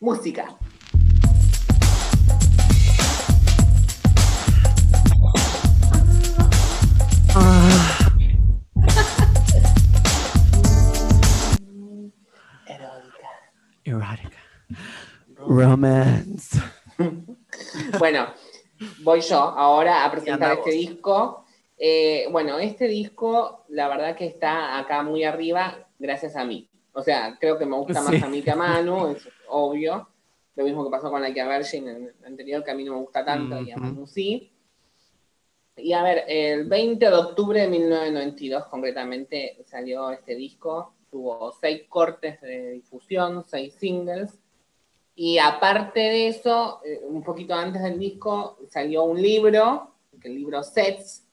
Música. 0.00 0.56
Erótica. 12.64 13.28
Erotica. 13.84 14.38
Romance. 15.36 16.58
Bueno, 17.98 18.28
voy 19.02 19.20
yo 19.20 19.38
ahora 19.38 20.04
a 20.04 20.10
presentar 20.10 20.52
este 20.52 20.70
disco. 20.70 21.44
Eh, 21.76 22.26
bueno, 22.30 22.58
este 22.58 22.86
disco, 22.88 23.64
la 23.68 23.88
verdad 23.88 24.16
que 24.16 24.26
está 24.26 24.78
acá 24.78 25.02
muy 25.02 25.24
arriba 25.24 25.86
gracias 25.98 26.36
a 26.36 26.44
mí. 26.44 26.69
O 26.92 27.02
sea, 27.02 27.36
creo 27.40 27.58
que 27.58 27.66
me 27.66 27.76
gusta 27.76 28.00
más 28.02 28.10
Sí. 28.14 28.20
a 28.22 28.26
mí 28.26 28.42
que 28.42 28.50
a 28.50 28.56
Manu, 28.56 29.08
es 29.16 29.28
obvio. 29.48 30.08
Lo 30.56 30.64
mismo 30.64 30.84
que 30.84 30.90
pasó 30.90 31.10
con 31.10 31.22
Like 31.22 31.40
a 31.40 31.48
Virgin 31.48 31.88
en 31.88 32.04
el 32.04 32.24
anterior, 32.24 32.62
que 32.64 32.70
a 32.70 32.74
mí 32.74 32.84
no 32.84 32.92
me 32.94 33.00
gusta 33.00 33.24
tanto, 33.24 33.60
y 33.60 33.70
a. 33.70 33.76
Manu 33.76 34.06
sí. 34.06 34.52
Y 35.76 35.92
a 35.92 36.02
ver, 36.02 36.24
el 36.28 36.64
20 36.66 37.06
de 37.06 37.14
octubre 37.14 37.60
de 37.60 37.68
1992 37.68 38.66
concretamente 38.66 39.62
salió 39.64 40.10
este 40.10 40.34
disco. 40.34 40.94
Tuvo 41.10 41.52
seis 41.52 41.84
cortes 41.88 42.40
de 42.40 42.72
difusión, 42.72 43.44
seis 43.46 43.74
singles. 43.74 44.38
Y 45.14 45.38
aparte 45.38 46.00
de 46.00 46.28
eso, 46.28 46.80
eh, 46.84 47.00
un 47.04 47.22
poquito 47.22 47.54
antes 47.54 47.82
del 47.82 47.98
disco, 47.98 48.58
salió 48.68 49.04
un 49.04 49.20
libro, 49.20 49.94
que 50.20 50.28
el 50.28 50.34
libro 50.34 50.62
Sets, 50.62 51.26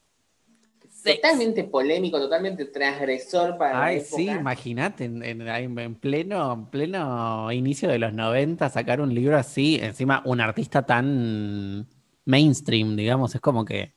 totalmente 1.16 1.64
polémico, 1.66 2.20
totalmente 2.20 2.66
transgresor 2.66 3.58
para 3.58 3.84
Ay, 3.86 3.96
la 3.98 4.02
época. 4.02 4.18
sí, 4.18 4.26
imagínate, 4.28 5.06
en, 5.06 5.24
en- 5.24 5.78
en 5.80 5.96
pleno, 5.96 6.54
en 6.54 6.66
pleno 6.68 7.52
inicio 7.52 7.90
de 7.90 8.00
los 8.00 8.14
90 8.14 8.70
sacar 8.70 9.02
un 9.02 9.14
libro 9.14 9.38
así, 9.38 9.80
encima 9.82 10.22
un 10.26 10.42
artista 10.42 10.86
tan 10.86 11.88
mainstream, 12.26 12.96
digamos, 12.96 13.34
es 13.36 13.42
como 13.42 13.64
que... 13.66 13.94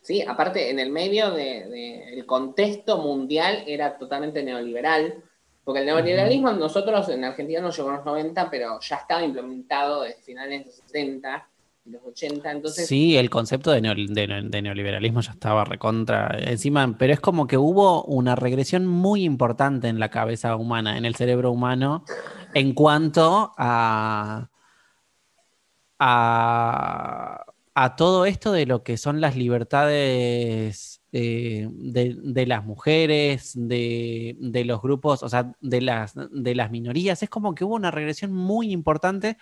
Sí, 0.00 0.22
aparte 0.22 0.70
en 0.70 0.78
el 0.78 0.90
medio 0.90 1.30
del 1.32 1.70
de, 1.70 2.14
el 2.14 2.24
contexto 2.24 2.98
mundial 2.98 3.64
era 3.66 3.98
totalmente 3.98 4.42
neoliberal, 4.42 5.22
porque 5.64 5.80
el 5.80 5.86
neoliberalismo 5.86 6.50
nosotros 6.52 7.08
en 7.10 7.24
Argentina 7.24 7.60
nos 7.60 7.76
llegó 7.76 7.90
en 7.90 7.96
los 7.96 8.04
90, 8.06 8.48
pero 8.50 8.80
ya 8.80 8.96
estaba 8.96 9.22
implementado 9.22 10.02
desde 10.02 10.22
finales 10.22 10.60
de 10.60 10.64
los 10.64 10.74
70 10.76 11.46
y 11.46 11.57
los 11.90 12.02
80, 12.04 12.50
entonces 12.52 12.86
Sí, 12.86 13.16
el 13.16 13.30
concepto 13.30 13.70
de, 13.70 13.80
neol- 13.82 14.08
de 14.08 14.26
ne- 14.26 14.42
de 14.48 14.62
neoliberalismo 14.62 15.20
ya 15.20 15.32
estaba 15.32 15.64
recontra 15.64 16.36
encima, 16.40 16.96
pero 16.98 17.12
es 17.12 17.20
como 17.20 17.46
que 17.46 17.56
hubo 17.58 18.04
una 18.04 18.34
regresión 18.36 18.86
muy 18.86 19.24
importante 19.24 19.88
en 19.88 19.98
la 19.98 20.10
cabeza 20.10 20.56
humana, 20.56 20.98
en 20.98 21.04
el 21.04 21.14
cerebro 21.14 21.50
humano, 21.52 22.04
en 22.54 22.72
cuanto 22.74 23.52
a, 23.58 24.48
a, 25.98 27.96
todo 27.96 28.26
esto 28.26 28.52
de 28.52 28.66
lo 28.66 28.82
que 28.82 28.96
son 28.96 29.20
las 29.20 29.36
libertades 29.36 31.00
eh, 31.12 31.68
de, 31.70 32.16
de 32.22 32.46
las 32.46 32.64
mujeres, 32.64 33.52
de, 33.54 34.36
de 34.40 34.64
los 34.64 34.80
grupos, 34.82 35.22
o 35.22 35.28
sea, 35.28 35.52
de 35.60 35.80
las, 35.80 36.14
de 36.30 36.54
las 36.54 36.70
minorías. 36.70 37.22
Es 37.22 37.30
como 37.30 37.54
que 37.54 37.64
hubo 37.64 37.74
una 37.74 37.90
regresión 37.90 38.32
muy 38.32 38.72
importante 38.72 39.38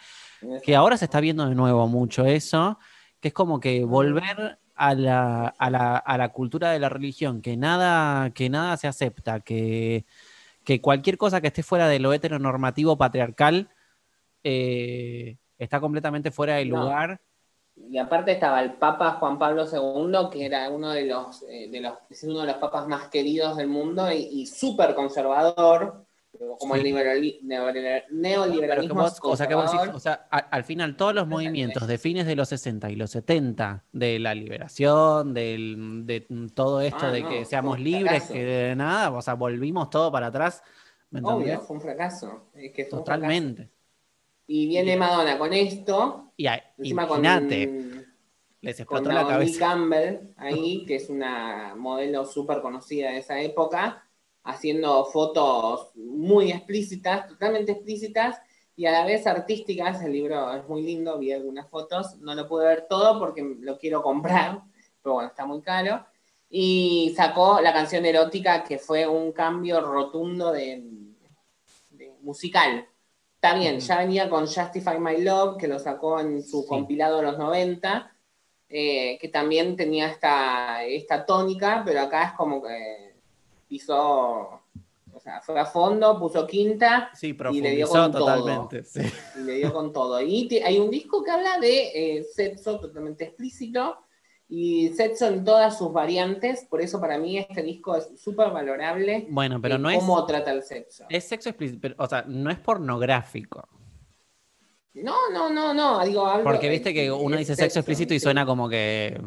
que 0.63 0.77
ahora 0.77 0.97
se 0.97 1.05
está 1.07 1.21
viendo 1.21 1.49
de 1.49 1.55
nuevo 1.55 1.87
mucho 1.89 2.25
eso, 2.25 2.79
que 3.21 3.29
es 3.29 3.35
como 3.35 3.61
que 3.61 3.85
volver 3.85 4.59
a 4.75 4.95
la, 4.95 5.49
a 5.49 5.71
la, 5.71 5.97
a 5.97 6.19
la 6.19 6.29
cultura 6.31 6.71
de 6.71 6.79
la 6.79 6.89
religión, 6.89 7.41
que 7.43 7.57
nada, 7.57 8.31
que 8.31 8.51
nada 8.51 8.77
se 8.77 8.89
acepta, 8.89 9.41
que, 9.41 10.05
que 10.65 10.81
cualquier 10.81 11.17
cosa 11.19 11.41
que 11.41 11.49
esté 11.49 11.63
fuera 11.63 11.89
de 11.89 11.99
lo 11.99 12.13
heteronormativo 12.13 12.97
patriarcal 12.99 13.71
eh, 14.45 15.39
está 15.59 15.81
completamente 15.81 16.31
fuera 16.31 16.57
de 16.57 16.67
No. 16.67 16.83
lugar. 16.83 17.21
Y 17.77 17.99
aparte 17.99 18.33
estaba 18.33 18.63
el 18.63 18.73
Papa 18.75 19.13
Juan 19.21 19.39
Pablo 19.39 19.67
II, 19.71 20.31
que 20.33 20.47
era 20.47 20.71
uno 20.71 20.91
de 20.91 21.05
los, 21.05 21.43
eh, 21.43 21.69
de 21.71 21.81
los, 21.81 21.93
es 22.09 22.25
uno 22.25 22.41
de 22.41 22.47
los 22.47 22.57
papas 22.57 22.89
más 22.89 23.09
queridos 23.09 23.57
del 23.57 23.69
mundo 23.69 24.11
y, 24.11 24.17
y 24.17 24.47
súper 24.47 24.95
conservador, 24.95 26.06
como 26.59 26.75
el 26.75 26.83
Sí. 26.83 27.41
neoliberalismo. 28.11 28.95
vos- 29.03 29.19
o 29.23 29.37
sea 29.37 29.47
que 29.47 29.55
vos 29.55 29.71
decís, 29.73 29.89
o 29.95 29.99
sea, 29.99 30.27
a- 30.31 30.39
al 30.39 30.65
final 30.65 30.97
todos 30.97 31.15
los 31.15 31.27
movimientos 31.27 31.87
de 31.87 31.99
fines 31.99 32.27
de 32.27 32.37
los 32.37 32.49
60 32.49 32.91
y 32.91 32.97
los 32.97 33.11
70, 33.11 33.85
de 33.93 34.19
la 34.19 34.35
liberación, 34.35 35.35
del, 35.35 36.03
de 36.07 36.27
todo 36.55 36.81
esto 36.81 37.07
Ah, 37.07 37.11
de 37.11 37.23
no, 37.23 37.29
que 37.29 37.45
seamos 37.45 37.79
libres, 37.81 38.11
fracaso. 38.25 38.33
que 38.33 38.45
de 38.45 38.77
nada, 38.77 39.11
o 39.13 39.23
sea, 39.23 39.35
volvimos 39.35 39.91
todo 39.91 40.11
para 40.13 40.29
atrás. 40.29 40.63
¿me 41.11 41.21
Obvio, 41.23 41.61
fue 41.61 41.77
un 41.77 41.83
fracaso. 41.83 42.47
Es 42.55 42.73
que 42.73 42.85
fue 42.85 42.99
un 42.99 43.05
fracaso. 43.05 43.21
Totalmente. 43.23 43.71
Y 44.49 44.67
viene 44.69 44.97
Madonna 44.97 45.39
con 45.39 45.53
esto, 45.53 46.33
Y 46.37 46.47
encima 46.79 47.07
con, 47.09 47.19
imagínate, 47.25 47.67
les 48.61 48.77
con 48.85 48.99
explotó 48.99 49.09
la 49.09 49.15
Naomi 49.23 49.29
cabeza. 49.33 49.59
Campbell 49.59 50.19
ahí, 50.37 50.85
que 50.87 50.97
es 50.97 51.09
una 51.09 51.75
modelo 51.77 52.25
súper 52.25 52.61
conocida 52.61 53.11
de 53.13 53.19
esa 53.19 53.41
época, 53.41 54.05
haciendo 54.47 55.05
fotos 55.07 55.91
muy 55.95 56.51
explícitas, 56.53 57.29
totalmente 57.29 57.73
explícitas, 57.73 58.41
y 58.75 58.87
a 58.87 58.93
la 58.93 59.05
vez 59.05 59.27
artísticas. 59.27 60.03
El 60.03 60.13
libro 60.13 60.53
es 60.55 60.69
muy 60.69 60.83
lindo, 60.83 61.19
vi 61.19 61.33
algunas 61.33 61.69
fotos, 61.69 62.17
no 62.19 62.35
lo 62.35 62.47
pude 62.47 62.67
ver 62.67 62.87
todo 62.89 63.19
porque 63.19 63.43
lo 63.61 63.79
quiero 63.79 64.03
comprar, 64.03 64.63
pero 65.03 65.15
bueno, 65.15 65.29
está 65.29 65.47
muy 65.47 65.61
caro. 65.63 66.05
Y 66.49 67.13
sacó 67.17 67.61
la 67.61 67.73
canción 67.73 68.05
erótica, 68.07 68.63
que 68.63 68.79
fue 68.79 69.07
un 69.07 69.33
cambio 69.33 69.81
rotundo 69.81 70.53
de, 70.53 70.83
de 71.91 72.13
musical. 72.21 72.87
Está 73.35 73.55
bien, 73.55 73.81
ya 73.81 73.99
venía 73.99 74.29
con 74.31 74.47
Justify 74.47 74.99
My 74.99 75.21
Love, 75.23 75.57
que 75.59 75.69
lo 75.69 75.79
sacó 75.79 76.21
en 76.21 76.43
su 76.43 76.63
Sí. 76.63 76.69
compilado 76.69 77.17
de 77.19 77.23
los 77.25 77.39
90, 77.39 78.13
eh, 78.69 79.19
que 79.21 79.29
también 79.29 79.77
tenía 79.77 80.09
esta, 80.09 80.85
esta 80.85 81.25
tónica, 81.25 81.83
pero 81.85 82.01
acá 82.01 82.25
es 82.25 82.33
como 82.33 82.63
que 82.63 83.06
pisó, 83.69 84.61
o 85.13 85.21
sea, 85.21 85.41
fue 85.41 85.59
a 85.59 85.67
fondo, 85.67 86.19
puso 86.19 86.47
quinta 86.47 87.11
Sí, 87.15 87.37
y 87.53 87.61
le 87.61 87.71
dio 87.77 87.89
con 87.89 88.13
todo. 88.13 88.25
totalmente. 88.37 88.85
sí. 88.85 89.01
y 89.39 89.43
le 89.45 89.55
dio 89.55 89.73
con 89.73 89.93
todo. 89.93 90.21
Y 90.21 90.49
hay 90.65 90.79
un 90.79 90.91
disco 90.91 91.23
que 91.25 91.31
habla 91.31 91.59
de 91.59 92.19
eh, 92.19 92.25
sexo 92.25 92.79
totalmente 92.79 93.25
explícito 93.25 93.97
y 94.49 94.91
sexo 94.91 95.27
en 95.27 95.45
todas 95.45 95.77
sus 95.77 95.93
variantes, 95.93 96.67
por 96.71 96.81
eso 96.81 97.01
para 97.01 97.19
mí 97.19 97.37
este 97.39 97.63
disco 97.65 97.97
es 97.97 98.09
súper 98.21 98.51
valorable. 98.53 99.27
Bueno, 99.31 99.61
pero 99.61 99.77
no 99.79 99.91
es, 99.91 99.99
cómo 99.99 100.25
trata 100.25 100.53
el 100.53 100.63
sexo. 100.63 101.05
es 101.09 101.25
sexo 101.27 101.49
explícito, 101.49 101.81
pero, 101.83 101.95
o 101.99 102.07
sea, 102.07 102.25
no 102.29 102.49
es 102.51 102.59
pornográfico. 102.59 103.69
No, 104.95 105.31
no, 105.31 105.51
no, 105.51 105.75
no. 105.75 106.03
Digo, 106.07 106.25
hablo- 106.27 106.45
Porque 106.45 106.69
viste 106.71 106.95
que 106.95 107.11
uno 107.13 107.37
dice 107.37 107.55
sexo 107.55 107.81
explícito 107.81 108.15
y 108.15 108.21
suena 108.21 108.47
como 108.47 108.67
que. 108.69 109.21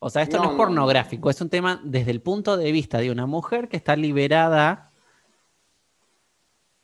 O 0.00 0.10
sea, 0.10 0.22
esto 0.22 0.36
no, 0.36 0.44
No, 0.44 0.50
es 0.50 0.52
no, 0.52 0.56
pornográfico, 0.56 1.30
es 1.30 1.40
un 1.40 1.48
tema 1.50 1.80
desde 1.84 2.10
el 2.12 2.22
punto 2.22 2.56
de 2.56 2.70
vista 2.72 2.98
de 2.98 3.10
una 3.10 3.26
mujer 3.26 3.68
que 3.68 3.76
está 3.76 3.96
liberada 3.96 4.92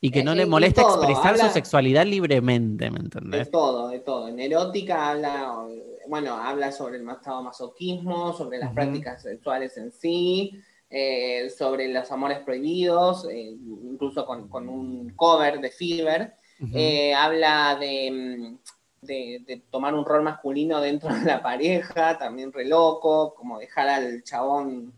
y 0.00 0.10
que 0.10 0.20
Eh, 0.20 0.24
no 0.24 0.32
eh, 0.32 0.36
le 0.36 0.46
molesta 0.46 0.82
todo, 0.82 0.96
expresar 1.04 1.38
su 1.38 1.48
sexualidad 1.48 2.04
libremente, 2.06 2.90
¿me 2.90 2.98
De 2.98 3.04
entendés? 3.04 3.50
todo, 3.50 3.88
de 3.88 4.00
todo. 4.00 4.28
En 4.28 4.40
erótica 4.40 5.10
habla, 5.10 5.64
bueno, 6.08 6.34
habla 6.34 6.72
sobre 6.72 6.96
el 6.96 7.04
masoquismo, 7.04 8.32
sobre 8.32 8.58
las 8.58 8.72
prácticas 8.72 9.22
sexuales 9.22 9.76
en 9.78 9.92
sí, 9.92 10.60
eh, 10.90 11.48
sobre 11.56 11.88
los 11.88 12.10
amores 12.10 12.40
prohibidos, 12.40 13.26
eh, 13.30 13.56
incluso 13.84 14.26
con, 14.26 14.48
con 14.48 14.68
un 14.68 15.10
cover 15.10 15.60
de 15.60 15.70
Fever. 15.70 16.34
Habla 17.16 17.76
de, 17.80 18.10
mm, 18.10 18.58
de- 19.06 19.42
de 19.46 19.62
tomar 19.70 19.94
un 19.94 20.04
rol 20.04 20.22
masculino 20.22 20.80
dentro 20.80 21.12
de 21.14 21.24
la 21.24 21.42
pareja, 21.42 22.18
también 22.18 22.52
re 22.52 22.64
loco, 22.64 23.34
como 23.34 23.58
dejar 23.58 23.88
al 23.88 24.22
chabón 24.24 24.92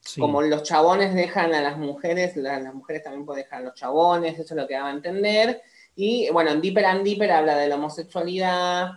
Sí. 0.00 0.20
como 0.20 0.40
los 0.40 0.62
chabones 0.62 1.14
dejan 1.14 1.52
a 1.52 1.60
las 1.60 1.76
mujeres, 1.78 2.36
la- 2.36 2.60
las 2.60 2.72
mujeres 2.72 3.02
también 3.02 3.26
pueden 3.26 3.42
dejar 3.42 3.60
a 3.62 3.64
los 3.64 3.74
chabones, 3.74 4.34
eso 4.38 4.54
es 4.54 4.60
lo 4.60 4.66
que 4.68 4.74
daba 4.74 4.88
a 4.90 4.92
entender. 4.92 5.60
Y 5.96 6.30
bueno, 6.30 6.50
en 6.52 6.60
Deeper 6.60 6.84
and 6.86 7.02
Deeper 7.02 7.32
habla 7.32 7.56
de 7.56 7.66
la 7.68 7.74
homosexualidad 7.74 8.90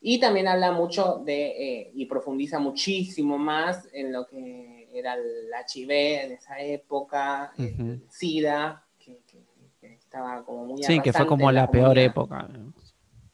y 0.00 0.18
también 0.18 0.48
habla 0.48 0.72
mucho 0.72 1.22
de, 1.24 1.46
eh, 1.82 1.90
y 1.94 2.06
profundiza 2.06 2.58
muchísimo 2.58 3.38
más 3.38 3.88
en 3.92 4.12
lo 4.12 4.26
que 4.26 4.88
era 4.92 5.14
el 5.14 5.50
HIV 5.52 5.90
en 6.24 6.32
esa 6.32 6.58
época, 6.60 7.52
el. 7.56 8.02
SIDA, 8.08 8.84
que, 8.98 9.20
que- 9.26 9.46
que 9.80 9.94
estaba 9.94 10.44
como 10.44 10.64
muy 10.64 10.82
Sí, 10.82 10.98
que 11.00 11.12
fue 11.12 11.26
como 11.26 11.48
en 11.48 11.54
la 11.54 11.70
peor 11.70 11.96
época 11.98 12.48
eh, 12.52 12.58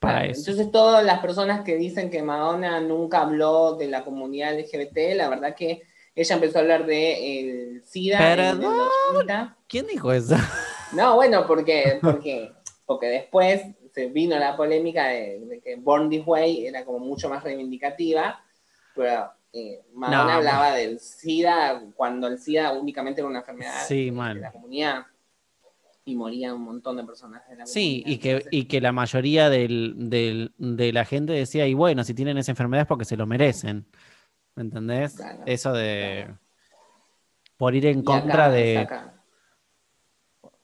para 0.04 0.18
Claro, 0.20 0.32
eso. 0.32 0.40
Entonces, 0.50 0.73
todas 0.73 1.04
las 1.04 1.18
personas 1.20 1.62
que 1.64 1.76
dicen 1.76 2.11
que 2.11 2.23
Madonna 2.23 2.80
nunca 2.80 3.23
habló 3.23 3.75
de 3.76 3.88
la 3.88 4.04
comunidad 4.04 4.58
LGBT, 4.58 5.14
la 5.16 5.28
verdad 5.28 5.54
que 5.54 5.82
ella 6.14 6.34
empezó 6.37 6.58
a 6.58 6.61
hablar 6.62 6.87
de 6.87 7.40
el 7.40 7.84
SIDA 7.84 8.18
en 8.34 8.38
el 8.40 8.58
Perdón. 8.58 8.88
80. 9.14 9.56
¿Quién 9.68 9.87
dijo 9.87 10.12
eso? 10.12 10.37
No, 10.92 11.16
bueno, 11.16 11.44
porque, 11.49 11.99
porque, 12.00 12.52
porque 12.87 13.06
después 13.08 13.62
se 13.92 14.06
vino 14.06 14.38
la 14.38 14.56
polémica 14.56 15.08
de, 15.08 15.40
de 15.40 15.61
que 15.61 15.75
Born 15.75 16.08
This 16.08 16.23
Way 16.25 16.68
era 16.68 16.84
como 16.84 17.00
mucho 17.00 17.28
más 17.28 17.42
reivindicativa, 17.42 18.40
pero 18.94 19.32
eh, 19.52 19.82
Madonna 19.92 20.25
No, 20.25 20.30
hablaba 20.34 20.73
del 20.75 21.00
SIDA 21.00 21.82
cuando 21.96 22.28
el 22.28 22.38
SIDA 22.38 22.73
únicamente 22.75 23.20
era 23.23 23.28
una 23.28 23.40
enfermedad 23.40 23.73
Sí, 23.88 24.11
de, 24.11 24.34
de 24.34 24.34
la 24.40 24.52
comunidad 24.52 25.06
y 26.06 26.16
morían 26.16 26.54
un 26.54 26.62
montón 26.62 26.96
de 26.99 27.04
personas 27.04 27.49
de 27.49 27.56
la 27.56 27.66
Sí, 27.66 28.02
y 28.06 28.18
que, 28.18 28.44
y 28.50 28.64
que 28.66 28.80
la 28.80 28.92
mayoría 28.92 29.49
del, 29.49 29.94
del- 29.96 30.52
de 30.58 30.92
la 30.92 31.04
gente 31.04 31.32
decía, 31.32 31.66
y 31.66 31.75
bueno, 31.75 32.04
si 32.04 32.14
tienen 32.14 32.37
esa 32.37 32.52
enfermedad 32.52 32.82
es 32.82 32.88
porque 32.88 33.04
se 33.06 33.16
lo 33.16 33.26
merecen. 33.26 33.87
¿Me 34.54 34.62
entendés? 34.62 35.14
Claro, 35.16 35.42
Eso 35.46 35.73
de. 35.73 36.25
claro. 36.26 36.38
Por 37.56 37.75
ir 37.75 37.87
en 37.87 38.00
y 38.00 38.04
contra 38.04 38.46
acá 38.46 38.50
de. 38.50 38.88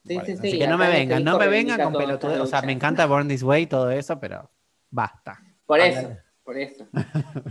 Sí, 0.03 0.19
sí, 0.25 0.31
así 0.31 0.51
sí, 0.51 0.59
que 0.59 0.67
no 0.67 0.77
me 0.77 0.87
vengan, 0.89 1.23
no 1.23 1.37
me 1.37 1.47
vengan 1.47 1.81
con 1.83 1.93
pelotudes. 1.93 2.39
O 2.39 2.45
sea, 2.45 2.61
me 2.61 2.71
encanta 2.71 3.05
Born 3.05 3.27
This 3.27 3.43
Way 3.43 3.63
y 3.63 3.67
todo 3.67 3.89
eso, 3.91 4.19
pero 4.19 4.49
basta. 4.89 5.39
Por 5.65 5.79
eso, 5.79 6.09
por 6.43 6.57
eso. 6.57 6.87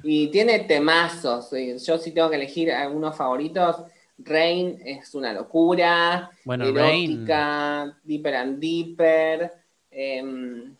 Y 0.03 0.29
tiene 0.29 0.61
temazos. 0.61 1.51
Yo 1.87 1.99
sí 1.99 2.13
tengo 2.13 2.29
que 2.31 2.37
elegir 2.37 2.71
algunos 2.73 3.17
favoritos. 3.17 3.85
Rain 4.25 4.81
es 4.85 5.15
una 5.15 5.33
locura. 5.33 6.31
Bueno, 6.45 6.71
Rain. 6.73 7.11
erótica, 7.13 7.99
Deeper 8.05 8.35
and 8.35 8.59
Deeper. 8.61 9.53
em, 9.91 10.75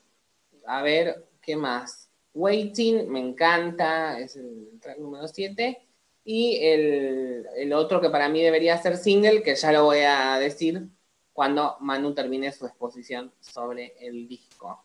a 0.67 0.83
ver, 0.83 1.27
¿qué 1.43 1.57
más? 1.57 2.09
Waiting, 2.33 3.09
me 3.11 3.21
encanta, 3.21 4.19
es 4.19 4.37
el 4.37 4.79
track 4.81 4.99
número 4.99 5.27
7. 5.27 5.79
Y 6.25 6.59
el, 6.63 7.47
el 7.57 7.73
otro 7.73 8.01
que 8.01 8.11
para 8.11 8.29
mí 8.29 8.41
debería 8.43 8.77
ser 8.79 8.97
single, 8.97 9.43
que 9.43 9.55
ya 9.57 9.73
lo 9.73 9.85
voy 9.85 10.01
a 10.01 10.39
decir 10.39 10.87
cuando 11.33 11.77
Manu 11.81 12.13
termine 12.15 12.53
su 12.53 12.67
exposición 12.67 13.33
sobre 13.41 13.95
el 14.01 14.29
disco. 14.29 14.85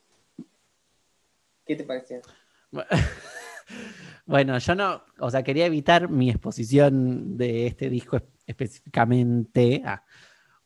¿Qué 1.65 1.75
te 1.75 1.83
pareció? 1.83 2.21
Bueno, 4.27 4.57
yo 4.57 4.75
no, 4.75 5.03
o 5.19 5.29
sea, 5.29 5.43
quería 5.43 5.65
evitar 5.67 6.09
mi 6.09 6.29
exposición 6.31 7.37
de 7.37 7.67
este 7.67 7.89
disco 7.89 8.17
es- 8.17 8.23
específicamente. 8.45 9.81
Ah, 9.85 10.03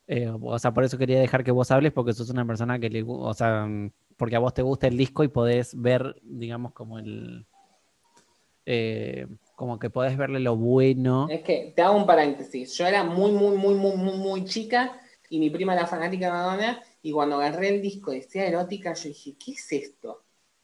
eh, 0.08 0.30
o 0.30 0.58
sea, 0.60 0.74
por 0.74 0.84
eso 0.84 0.98
quería 0.98 1.20
dejar 1.20 1.44
que 1.44 1.52
vos 1.52 1.70
hables, 1.72 1.92
porque 1.94 2.14
sos 2.14 2.30
una 2.30 2.46
persona 2.46 2.80
que 2.80 2.90
le 2.90 3.04
o 3.08 3.34
sea, 3.34 3.66
mm, 3.66 3.92
porque 4.18 4.36
a 4.36 4.40
vos 4.40 4.54
te 4.54 4.62
gusta 4.62 4.88
el 4.88 4.98
disco 4.98 5.24
y 5.24 5.28
podés 5.30 5.80
ver, 5.80 6.16
digamos, 6.24 6.74
como 6.74 7.00
el. 7.00 7.46
eh, 8.66 9.28
como 9.56 9.78
que 9.80 9.90
podés 9.90 10.18
verle 10.18 10.40
lo 10.40 10.56
bueno. 10.56 11.28
Es 11.30 11.42
que 11.42 11.74
te 11.76 11.82
hago 11.82 11.98
un 11.98 12.06
paréntesis. 12.06 12.74
Yo 12.78 12.86
era 12.88 13.04
muy, 13.04 13.32
muy, 13.32 13.58
muy, 13.58 13.76
muy, 13.76 13.96
muy, 13.98 14.18
muy 14.18 14.46
chica 14.46 15.00
y 15.30 15.40
mi 15.40 15.50
prima 15.50 15.74
era 15.74 15.86
fanática 15.88 16.28
de 16.28 16.32
Madonna. 16.32 16.82
Y 17.02 17.12
cuando 17.12 17.36
agarré 17.38 17.70
el 17.70 17.82
disco 17.82 18.14
y 18.14 18.20
decía 18.22 18.46
erótica, 18.48 18.94
yo 18.94 19.10
dije, 19.10 19.36
¿qué 19.44 19.52
es 19.54 19.72
esto? 19.72 20.24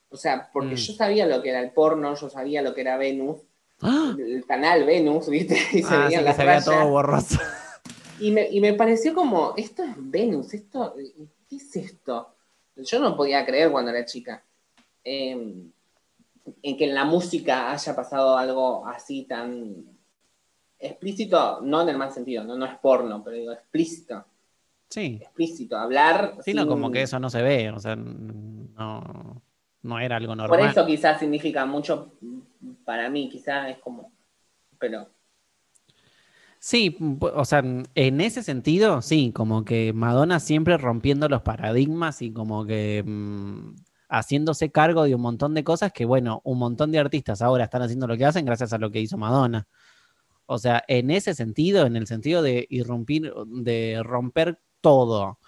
O 0.10 0.18
sea, 0.18 0.50
porque 0.54 0.76
Mm. 0.76 0.78
yo 0.78 0.94
sabía 0.94 1.26
lo 1.28 1.42
que 1.42 1.50
era 1.50 1.60
el 1.62 1.72
porno, 1.72 2.16
yo 2.16 2.30
sabía 2.30 2.62
lo 2.62 2.74
que 2.74 2.82
era 2.82 2.98
Venus, 2.98 3.40
¡Ah! 3.82 4.16
el 4.18 4.46
canal 4.46 4.86
Venus, 4.86 5.30
¿viste? 5.30 5.56
Y 5.74 5.82
se 5.84 5.96
Ah, 5.96 6.08
sí, 6.10 6.16
las 6.24 6.36
se 6.36 6.46
veía 6.46 6.62
todo 6.64 6.90
borroso. 6.90 7.40
Y 8.18 8.32
me, 8.32 8.48
y 8.50 8.62
me 8.62 8.74
pareció 8.74 9.14
como, 9.14 9.54
esto 9.58 9.84
es 9.84 9.92
Venus, 9.98 10.54
esto, 10.54 10.96
¿qué 11.50 11.56
es 11.58 11.76
esto? 11.76 12.34
Yo 12.78 13.00
no 13.02 13.14
podía 13.18 13.46
creer 13.46 13.70
cuando 13.72 13.92
era 13.92 14.06
chica. 14.06 14.42
eh, 15.04 15.32
en 16.62 16.78
que 16.78 16.86
en 16.86 16.94
la 16.96 17.04
música 17.06 17.72
haya 17.72 17.96
pasado 17.96 18.38
algo 18.38 18.86
así 18.88 19.24
tan 19.24 19.84
explícito, 20.80 21.60
no 21.62 21.82
en 21.82 21.90
el 21.90 21.98
mal 21.98 22.12
sentido, 22.12 22.44
no, 22.44 22.56
no 22.56 22.66
es 22.66 22.78
porno, 22.80 23.22
pero 23.24 23.36
digo 23.36 23.52
explícito, 23.52 24.24
Sí. 24.90 25.18
explícito, 25.22 25.76
hablar. 25.78 26.38
Sí, 26.44 26.54
no, 26.54 26.62
sin- 26.62 26.70
como 26.70 26.92
que 26.92 27.02
eso 27.02 27.20
no 27.20 27.30
se 27.30 27.42
ve, 27.42 27.70
o 27.72 27.80
sea, 27.80 27.96
no, 27.96 29.42
no 29.82 30.00
era 30.00 30.16
algo 30.18 30.34
Por 30.36 30.50
normal. 30.50 30.70
eso 30.70 30.86
quizás 30.86 31.20
significa 31.20 31.66
mucho 31.66 32.14
para 32.86 33.10
mí, 33.10 33.30
quizás 33.30 33.70
es 33.70 33.78
como, 33.80 34.14
pero 34.80 35.10
Sí, 36.66 36.98
o 37.22 37.46
sea, 37.46 37.60
en 37.94 38.22
ese 38.22 38.42
sentido, 38.42 39.04
sí, 39.04 39.32
como 39.36 39.64
que 39.64 39.94
Madonna 39.94 40.40
siempre 40.40 40.78
rompiendo 40.80 41.30
los 41.30 41.44
paradigmas 41.44 42.24
y 42.24 42.34
como 42.34 42.66
que 42.66 43.04
mm, 43.06 43.76
haciéndose 44.10 44.72
cargo 44.72 45.04
de 45.04 45.14
un 45.14 45.22
montón 45.22 45.54
de 45.54 45.64
cosas 45.64 45.92
que, 45.94 46.06
bueno, 46.06 46.42
un 46.44 46.58
montón 46.58 46.92
de 46.92 46.98
artistas 46.98 47.44
ahora 47.44 47.66
están 47.66 47.84
haciendo 47.84 48.08
lo 48.08 48.18
que 48.18 48.26
hacen 48.26 48.46
gracias 48.46 48.74
a 48.74 48.80
lo 48.80 48.90
que 48.90 49.00
hizo 49.00 49.16
Madonna. 49.16 49.68
O 50.48 50.58
sea, 50.58 50.84
en 50.88 51.12
ese 51.12 51.36
sentido, 51.36 51.86
en 51.86 51.96
el 51.96 52.08
sentido 52.08 52.42
de 52.42 52.66
irrumpir, 52.72 53.32
de 53.48 54.02
romper 54.04 54.60
todo 54.82 55.40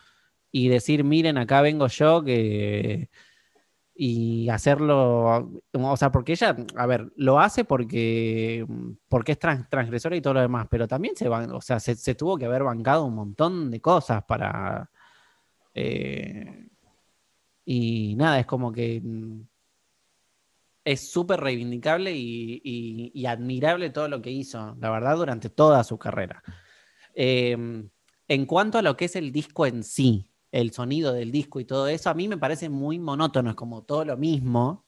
y 0.52 0.70
decir, 0.70 1.04
miren, 1.04 1.38
acá 1.40 1.62
vengo 1.62 1.88
yo 1.88 2.24
que 2.24 3.10
y 4.00 4.48
hacerlo, 4.50 5.52
o 5.74 5.98
sea, 5.98 6.12
porque 6.12 6.34
ella, 6.34 6.56
a 6.76 6.86
ver, 6.86 7.12
lo 7.16 7.40
hace 7.40 7.66
porque, 7.66 8.66
porque 9.10 9.32
es 9.32 9.40
trans- 9.40 9.68
transgresora 9.70 10.16
y 10.16 10.22
todo 10.22 10.36
lo 10.36 10.42
demás, 10.42 10.68
pero 10.70 10.88
también 10.88 11.16
se 11.16 11.28
van, 11.28 11.52
o 11.52 11.62
sea, 11.62 11.80
se, 11.80 12.14
tuvo 12.14 12.38
que 12.38 12.46
haber 12.46 12.64
bancado 12.64 13.06
un 13.06 13.16
montón 13.16 13.72
de 13.72 13.82
cosas 13.82 14.24
para 14.24 14.92
eh, 15.74 16.68
y 17.66 18.16
nada, 18.16 18.40
es 18.40 18.46
como 18.46 18.72
que 18.72 19.02
mm, 19.04 19.42
es 20.86 21.12
súper 21.12 21.40
reivindicable 21.40 22.14
y, 22.16 23.26
admirable 23.26 23.90
todo 23.90 24.08
lo 24.08 24.22
que 24.22 24.32
hizo, 24.32 24.78
la 24.80 24.92
verdad, 24.92 25.18
durante 25.18 25.50
toda 25.50 25.84
su 25.84 25.98
carrera. 25.98 26.44
Eh, 27.16 27.58
en 28.28 28.46
cuanto 28.46 28.78
a 28.78 28.84
lo 28.84 28.96
que 28.96 29.06
es 29.06 29.16
el 29.16 29.32
disco 29.32 29.66
en 29.66 29.84
sí, 29.84 30.30
el 30.52 30.72
sonido 30.72 31.14
del 31.14 31.32
disco 31.32 31.60
y 31.60 31.66
todo 31.66 31.88
eso, 31.88 32.10
a 32.10 32.14
mí 32.14 32.28
me 32.28 32.38
parece 32.38 32.70
muy 32.70 33.00
monótono, 33.00 33.50
es 33.50 33.56
como 33.56 33.84
todo 33.84 34.06
lo 34.06 34.18
mismo. 34.18 34.86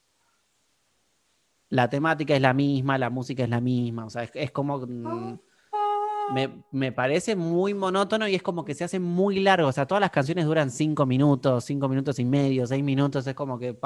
La 1.70 1.90
temática 1.90 2.36
es 2.36 2.42
la 2.42 2.54
misma, 2.54 2.98
la 2.98 3.10
música 3.10 3.44
es 3.44 3.50
la 3.50 3.62
misma, 3.62 4.06
o 4.06 4.10
sea, 4.10 4.24
es, 4.24 4.52
como... 4.52 4.80
mm, 4.80 5.40
me, 6.34 6.64
me 6.72 6.92
parece 6.92 7.36
muy 7.36 7.74
monótono 7.74 8.28
y 8.28 8.36
es 8.36 8.44
como 8.44 8.64
que 8.64 8.76
se 8.76 8.84
hace 8.84 9.00
muy 9.00 9.40
largo, 9.40 9.68
o 9.68 9.72
sea, 9.72 9.88
todas 9.88 10.02
las 10.02 10.12
canciones 10.12 10.46
duran 10.46 10.70
cinco 10.72 11.06
minutos, 11.06 11.66
cinco 11.66 11.90
minutos 11.90 12.20
y 12.20 12.26
medio, 12.26 12.68
seis 12.68 12.84
minutos, 12.84 13.26
es 13.26 13.34
como 13.34 13.58
que- 13.58 13.78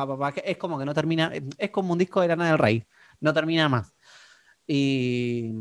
es 0.46 0.58
como 0.58 0.78
que 0.78 0.86
no 0.86 0.94
termina, 0.94 1.32
es 1.58 1.70
como 1.72 1.94
un 1.94 2.00
disco 2.00 2.22
de 2.22 2.28
Lana 2.30 2.48
del 2.48 2.58
Rey, 2.58 2.86
no 3.22 3.34
termina 3.34 3.70
más. 3.70 3.94
Y, 4.68 5.52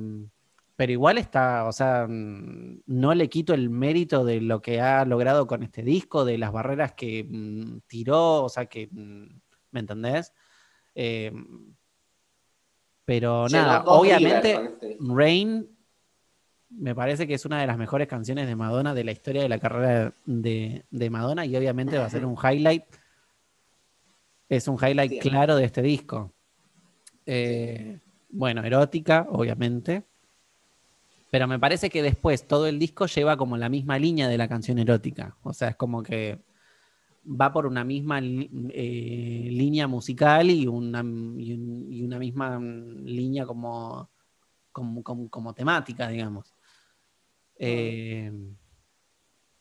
pero 0.76 0.92
igual 0.92 1.18
está, 1.18 1.66
o 1.66 1.72
sea, 1.72 2.06
mm, 2.08 2.82
no 2.86 3.14
le 3.14 3.28
quito 3.28 3.54
el 3.54 3.70
mérito 3.70 4.24
de 4.24 4.40
lo 4.40 4.62
que 4.62 4.80
ha 4.80 5.04
logrado 5.04 5.46
con 5.46 5.62
este 5.62 5.82
disco, 5.82 6.24
de 6.24 6.38
las 6.38 6.52
barreras 6.52 6.92
que 6.94 7.24
mm, 7.28 7.80
tiró, 7.86 8.44
o 8.44 8.48
sea, 8.48 8.66
que, 8.66 8.88
mm, 8.90 9.26
¿me 9.70 9.80
entendés? 9.80 10.32
Eh, 10.94 11.32
pero 13.04 13.48
nada, 13.48 13.84
obviamente 13.86 14.52
este. 14.52 14.96
Rain 15.00 15.68
me 16.70 16.94
parece 16.94 17.26
que 17.26 17.34
es 17.34 17.44
una 17.44 17.60
de 17.60 17.66
las 17.66 17.76
mejores 17.76 18.08
canciones 18.08 18.46
de 18.46 18.56
Madonna 18.56 18.94
de 18.94 19.04
la 19.04 19.12
historia 19.12 19.42
de 19.42 19.48
la 19.48 19.58
carrera 19.58 20.14
de, 20.24 20.84
de 20.90 21.10
Madonna 21.10 21.44
y 21.44 21.54
obviamente 21.56 21.98
va 21.98 22.06
a 22.06 22.10
ser 22.10 22.24
un 22.24 22.36
highlight 22.36 22.84
Es 24.48 24.68
un 24.68 24.76
highlight 24.76 25.12
Sí. 25.12 25.18
claro 25.20 25.56
de 25.56 25.64
este 25.64 25.82
disco. 25.82 26.32
Eh, 27.26 28.00
bueno, 28.30 28.62
erótica, 28.64 29.26
obviamente. 29.30 30.04
Pero 31.32 31.48
me 31.48 31.58
parece 31.58 31.88
que 31.88 32.02
después 32.02 32.46
todo 32.46 32.66
el 32.66 32.78
disco 32.78 33.06
lleva 33.06 33.38
como 33.38 33.56
la 33.56 33.70
misma 33.70 33.98
línea 33.98 34.28
de 34.28 34.36
la 34.36 34.48
canción 34.48 34.78
erótica. 34.78 35.34
O 35.42 35.54
sea, 35.54 35.68
es 35.68 35.76
como 35.76 36.02
que 36.02 36.44
va 37.24 37.50
por 37.50 37.64
una 37.64 37.84
misma 37.84 38.18
eh, 38.20 39.48
línea 39.50 39.86
musical 39.88 40.50
y 40.50 40.66
una, 40.66 41.02
misma 41.02 42.58
mm, 42.58 43.04
línea 43.06 43.46
como 43.46 44.10
temática, 45.56 46.08
digamos. 46.08 46.54
Eh, 47.56 48.30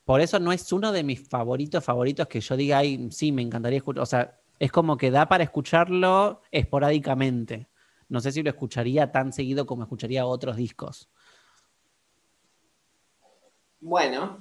por 0.03 0.19
eso 0.19 0.41
no 0.41 0.51
es 0.51 0.73
uno 0.73 0.91
de 0.91 1.05
mis 1.05 1.25
favoritos 1.25 1.81
favoritos 1.85 2.27
que 2.27 2.41
yo 2.41 2.57
diga, 2.57 2.79
ay, 2.79 3.07
sí, 3.11 3.31
me 3.31 3.43
encantaría 3.43 3.77
escuchar. 3.77 4.03
O 4.03 4.05
sea, 4.05 4.41
es 4.59 4.73
como 4.73 4.97
que 4.97 5.09
da 5.09 5.29
para 5.29 5.45
escucharlo 5.45 6.41
esporádicamente. 6.51 7.69
No 8.09 8.19
sé 8.19 8.33
si 8.33 8.43
lo 8.43 8.49
escucharía 8.49 9.09
tan 9.13 9.31
seguido 9.31 9.65
como 9.65 9.83
escucharía 9.83 10.25
otros 10.25 10.57
discos. 10.57 11.09
Bueno, 13.81 14.37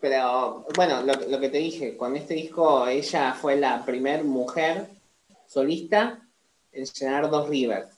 pero 0.00 0.66
bueno, 0.74 1.02
lo, 1.02 1.12
lo 1.28 1.40
que 1.40 1.48
te 1.48 1.58
dije, 1.58 1.96
con 1.96 2.16
este 2.16 2.34
disco 2.34 2.86
ella 2.86 3.32
fue 3.34 3.56
la 3.56 3.84
primer 3.84 4.24
mujer 4.24 4.88
solista 5.46 6.18
en 6.72 6.84
llenar 6.84 7.30
dos 7.30 7.48
rivers. 7.48 7.88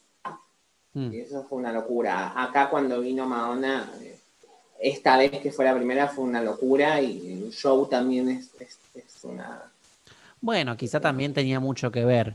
Mm. 0.94 1.12
Y 1.12 1.20
eso 1.20 1.44
fue 1.44 1.58
una 1.58 1.72
locura. 1.72 2.32
Acá 2.36 2.68
cuando 2.68 3.00
vino 3.00 3.26
Madonna, 3.26 3.90
eh, 4.00 4.18
esta 4.80 5.16
vez 5.16 5.30
que 5.40 5.50
fue 5.52 5.64
la 5.64 5.74
primera 5.74 6.08
fue 6.08 6.24
una 6.24 6.42
locura 6.42 7.00
y 7.00 7.32
el 7.44 7.50
show 7.52 7.86
también 7.86 8.28
es, 8.28 8.50
es- 8.60 8.78
es 8.94 9.24
una... 9.24 9.62
Bueno, 10.40 10.76
quizá 10.76 11.00
también 11.00 11.32
tenía 11.32 11.60
mucho 11.60 11.90
que 11.92 12.04
ver 12.04 12.34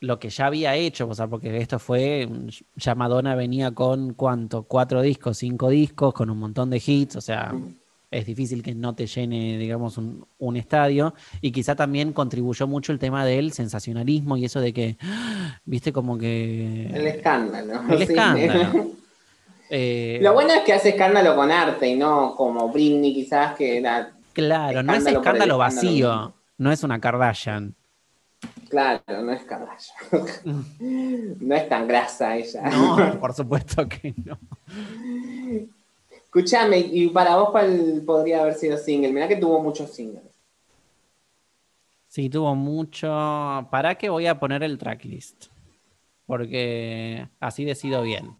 lo 0.00 0.18
que 0.18 0.30
ya 0.30 0.46
había 0.46 0.74
hecho, 0.76 1.08
o 1.08 1.14
sea, 1.14 1.26
porque 1.26 1.58
esto 1.58 1.78
fue, 1.78 2.28
ya 2.76 2.94
Madonna 2.94 3.34
venía 3.34 3.70
con 3.72 4.14
cuánto, 4.14 4.62
cuatro 4.62 5.02
discos, 5.02 5.38
cinco 5.38 5.68
discos, 5.68 6.14
con 6.14 6.30
un 6.30 6.38
montón 6.38 6.70
de 6.70 6.82
hits, 6.84 7.16
o 7.16 7.20
sea, 7.20 7.52
es 8.10 8.24
difícil 8.24 8.62
que 8.62 8.74
no 8.74 8.94
te 8.94 9.06
llene, 9.06 9.58
digamos, 9.58 9.98
un, 9.98 10.26
un 10.38 10.56
estadio, 10.56 11.14
y 11.42 11.52
quizá 11.52 11.76
también 11.76 12.14
contribuyó 12.14 12.66
mucho 12.66 12.92
el 12.92 12.98
tema 12.98 13.26
del 13.26 13.52
sensacionalismo 13.52 14.38
y 14.38 14.46
eso 14.46 14.60
de 14.60 14.72
que, 14.72 14.96
viste, 15.66 15.92
como 15.92 16.16
que... 16.16 16.86
El 16.86 17.06
escándalo. 17.06 17.82
El 17.90 17.98
sí. 17.98 18.02
escándalo. 18.04 18.90
Eh, 19.72 20.18
Lo 20.20 20.32
bueno 20.32 20.52
es 20.52 20.62
que 20.62 20.72
hace 20.72 20.88
escándalo 20.88 21.36
con 21.36 21.48
arte 21.52 21.86
y 21.86 21.94
no 21.94 22.34
como 22.34 22.70
Britney 22.70 23.14
quizás 23.14 23.54
que 23.54 23.78
era... 23.78 24.10
claro, 24.32 24.82
no 24.82 24.92
es 24.92 25.06
escándalo 25.06 25.58
vacío, 25.58 26.34
no 26.58 26.72
es 26.72 26.82
una 26.82 27.00
Kardashian. 27.00 27.76
Claro, 28.70 29.02
no 29.08 29.32
es 29.32 29.42
Kardashian. 29.42 29.98
no 31.40 31.54
es 31.56 31.68
tan 31.68 31.88
grasa 31.88 32.36
ella. 32.36 32.70
No, 32.70 33.18
por 33.20 33.34
supuesto 33.34 33.88
que 33.88 34.14
no. 34.24 34.38
Escúchame, 36.12 36.78
y 36.78 37.08
para 37.08 37.34
vos, 37.34 37.50
¿cuál 37.50 38.02
podría 38.06 38.42
haber 38.42 38.54
sido 38.54 38.78
single? 38.78 39.12
Mirá 39.12 39.26
que 39.26 39.36
tuvo 39.36 39.60
muchos 39.60 39.90
singles. 39.90 40.22
Sí, 42.06 42.30
tuvo 42.30 42.54
mucho. 42.54 43.08
¿Para 43.72 43.96
qué 43.96 44.08
voy 44.08 44.28
a 44.28 44.38
poner 44.38 44.62
el 44.62 44.78
tracklist? 44.78 45.46
Porque 46.24 47.26
así 47.40 47.64
decido 47.64 48.02
bien. 48.02 48.36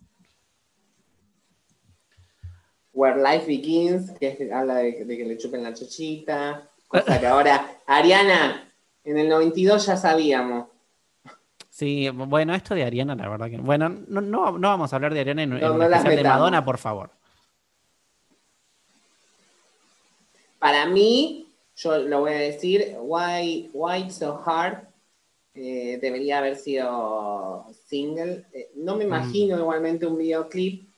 Where 2.93 3.21
Life 3.21 3.47
Begins, 3.47 4.13
que 4.13 4.49
habla 4.53 4.77
de, 4.77 5.05
de 5.05 5.17
que 5.17 5.25
le 5.25 5.37
chupen 5.37 5.65
la 5.65 5.75
chochita. 5.75 6.71
Cosa 6.87 7.19
que 7.21 7.27
ahora, 7.27 7.81
Ariana, 7.87 8.70
en 9.05 9.19
el 9.19 9.29
92 9.29 9.87
ya 9.87 9.97
sabíamos. 9.97 10.69
Sí, 11.69 12.09
bueno, 12.11 12.55
esto 12.55 12.75
de 12.75 12.85
Ariana, 12.85 13.15
la 13.15 13.29
verdad 13.29 13.49
que. 13.49 13.57
Bueno, 13.59 13.89
no, 13.89 14.21
no, 14.21 14.59
no 14.59 14.69
vamos 14.69 14.93
a 14.93 14.97
hablar 14.97 15.15
de 15.15 15.21
Ariana 15.21 15.43
en, 15.45 15.53
en 15.55 15.61
No, 15.61 15.73
un 15.73 15.79
no 15.79 15.85
especial 15.85 16.17
de. 16.17 16.25
Madonna, 16.25 16.65
por 16.65 16.79
favor. 16.79 17.11
Para 20.59 20.87
mí, 20.87 21.49
yo 21.77 21.99
lo 21.99 22.21
voy 22.21 22.33
a 22.33 22.39
decir, 22.39 22.97
Why, 23.01 23.71
Why 23.73 24.11
So 24.11 24.43
Hard 24.45 24.89
eh, 25.55 25.99
debería 26.01 26.39
haber 26.39 26.57
sido 26.57 27.67
single. 27.87 28.45
Eh, 28.53 28.71
no 28.77 28.97
me 28.97 29.05
imagino 29.05 29.59
igualmente 29.59 30.07
un 30.07 30.19
videoclip. 30.19 30.89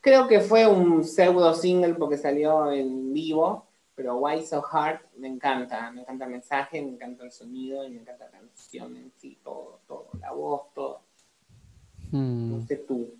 Creo 0.00 0.26
que 0.26 0.40
fue 0.40 0.66
un 0.66 1.04
pseudo 1.04 1.54
single 1.54 1.94
porque 1.94 2.16
salió 2.16 2.72
en 2.72 3.12
vivo, 3.12 3.69
pero 4.00 4.16
Why 4.16 4.42
So 4.46 4.64
Hard 4.66 5.00
me 5.18 5.28
encanta. 5.28 5.90
Me 5.92 6.00
encanta 6.00 6.24
el 6.24 6.30
mensaje, 6.30 6.80
me 6.80 6.88
encanta 6.92 7.22
el 7.22 7.30
sonido 7.30 7.84
y 7.84 7.90
me 7.90 8.00
encanta 8.00 8.24
la 8.24 8.30
canción 8.30 8.96
en 8.96 9.12
sí, 9.18 9.38
todo, 9.44 9.82
todo, 9.86 10.08
la 10.18 10.32
voz, 10.32 10.72
todo. 10.72 11.02
Hmm, 12.10 12.52
No 12.56 12.66
sé 12.66 12.76
tú. 12.76 13.14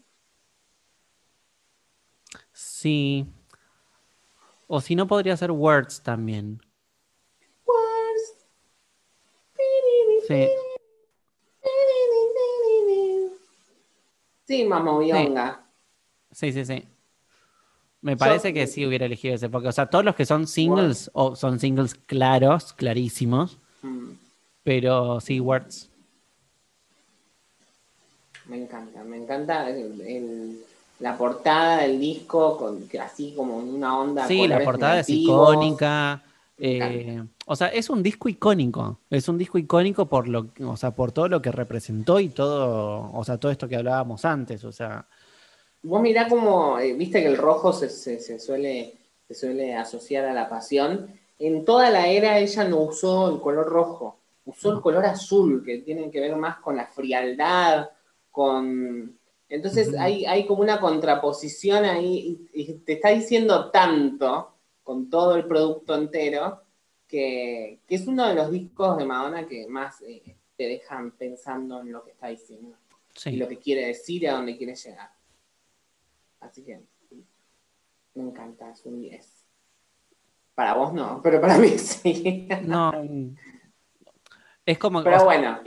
sí. 2.54 3.26
O 4.68 4.80
si 4.80 4.94
no, 4.96 5.06
podría 5.06 5.36
ser 5.36 5.50
Words 5.50 6.02
también. 6.02 6.62
Words. 7.66 8.46
Sí. 10.26 10.48
Sí, 14.46 14.64
más 14.64 14.82
movionga. 14.82 15.66
Sí, 16.30 16.52
sí, 16.52 16.64
sí. 16.64 16.88
Me 18.02 18.16
parece 18.16 18.54
que 18.54 18.66
sí 18.66 18.86
hubiera 18.86 19.04
elegido 19.06 19.34
ese, 19.34 19.48
porque, 19.50 19.68
o 19.68 19.72
sea, 19.72 19.86
todos 19.86 20.04
los 20.04 20.14
que 20.14 20.24
son 20.24 20.46
singles, 20.46 21.10
o 21.12 21.36
son 21.36 21.58
singles 21.60 21.94
claros, 21.94 22.72
clarísimos, 22.72 23.58
Mm, 23.82 24.10
pero 24.62 25.20
sí, 25.20 25.40
Words. 25.40 25.88
me 28.46 28.62
encanta, 28.62 29.04
me 29.04 29.16
encanta 29.16 29.68
el- 29.70 30.00
el- 30.00 30.60
la 30.98 31.16
portada 31.16 31.82
del 31.82 31.98
disco, 32.00 32.56
con, 32.58 32.86
así 33.00 33.32
como 33.36 33.56
una 33.56 33.98
onda. 33.98 34.26
Sí, 34.26 34.46
la 34.48 34.62
portada 34.62 35.00
es 35.00 35.08
icónica. 35.08 36.22
Eh, 36.58 37.22
o 37.46 37.56
sea, 37.56 37.68
es 37.68 37.88
un 37.88 38.02
disco 38.02 38.28
icónico. 38.28 38.98
Es 39.08 39.28
un 39.28 39.38
disco 39.38 39.56
icónico 39.56 40.06
por 40.06 40.28
lo, 40.28 40.48
o 40.66 40.76
sea, 40.76 40.90
por 40.90 41.10
todo 41.12 41.26
lo 41.28 41.40
que 41.40 41.50
representó 41.52 42.20
y 42.20 42.28
todo, 42.28 43.10
o 43.14 43.24
sea, 43.24 43.38
todo 43.38 43.50
esto 43.50 43.66
que 43.66 43.76
hablábamos 43.76 44.26
antes. 44.26 44.62
O 44.64 44.72
sea, 44.72 45.06
Vos 45.82 46.02
mirá 46.02 46.28
como, 46.28 46.78
eh, 46.78 46.92
viste 46.94 47.22
que 47.22 47.28
el 47.28 47.36
rojo 47.36 47.72
se, 47.72 47.88
se- 47.88 48.20
se 48.20 48.38
suele, 48.38 48.98
se 49.26 49.34
suele 49.34 49.74
asociar 49.74 50.26
a 50.26 50.34
la 50.34 50.48
pasión. 50.48 51.18
En 51.38 51.64
toda 51.64 51.90
la 51.90 52.08
era 52.08 52.38
ella 52.38 52.64
no 52.64 52.80
usó 52.82 53.30
el 53.30 53.40
color 53.40 53.66
rojo, 53.66 54.18
usó 54.44 54.72
el 54.72 54.80
color 54.80 55.06
azul, 55.06 55.62
que 55.64 55.78
tiene 55.78 56.10
que 56.10 56.20
ver 56.20 56.36
más 56.36 56.58
con 56.58 56.76
la 56.76 56.86
frialdad, 56.86 57.90
con... 58.30 59.18
Entonces 59.48 59.92
hay, 59.98 60.24
hay 60.26 60.46
como 60.46 60.62
una 60.62 60.78
contraposición 60.80 61.84
ahí, 61.84 62.46
y, 62.52 62.74
te 62.74 62.92
está 62.94 63.08
diciendo 63.08 63.70
tanto 63.70 64.54
con 64.84 65.10
todo 65.10 65.34
el 65.34 65.46
producto 65.46 65.94
entero, 65.94 66.62
que, 67.08 67.80
que 67.88 67.94
es 67.96 68.06
uno 68.06 68.28
de 68.28 68.34
los 68.34 68.50
discos 68.52 68.96
de 68.96 69.04
Madonna 69.04 69.46
que 69.48 69.66
más 69.66 70.00
eh, 70.02 70.36
te 70.56 70.68
dejan 70.68 71.12
pensando 71.12 71.80
en 71.80 71.90
lo 71.90 72.04
que 72.04 72.10
está 72.12 72.28
diciendo 72.28 72.76
y 73.24 73.36
lo 73.36 73.48
que 73.48 73.58
quiere 73.58 73.86
decir 73.86 74.22
y 74.22 74.26
a 74.26 74.34
dónde 74.34 74.56
quiere 74.56 74.76
llegar. 74.76 75.10
Así 76.40 76.64
que 76.64 76.82
me 78.14 78.22
encanta, 78.22 78.70
es 78.70 78.84
un 78.84 79.00
10. 79.00 79.46
Para 80.54 80.74
vos 80.74 80.92
no, 80.92 81.20
pero 81.22 81.40
para 81.40 81.56
mí 81.58 81.68
sí. 81.78 82.48
No. 82.62 82.92
Es 84.66 84.78
como. 84.78 85.02
Pero 85.02 85.24
bueno, 85.24 85.58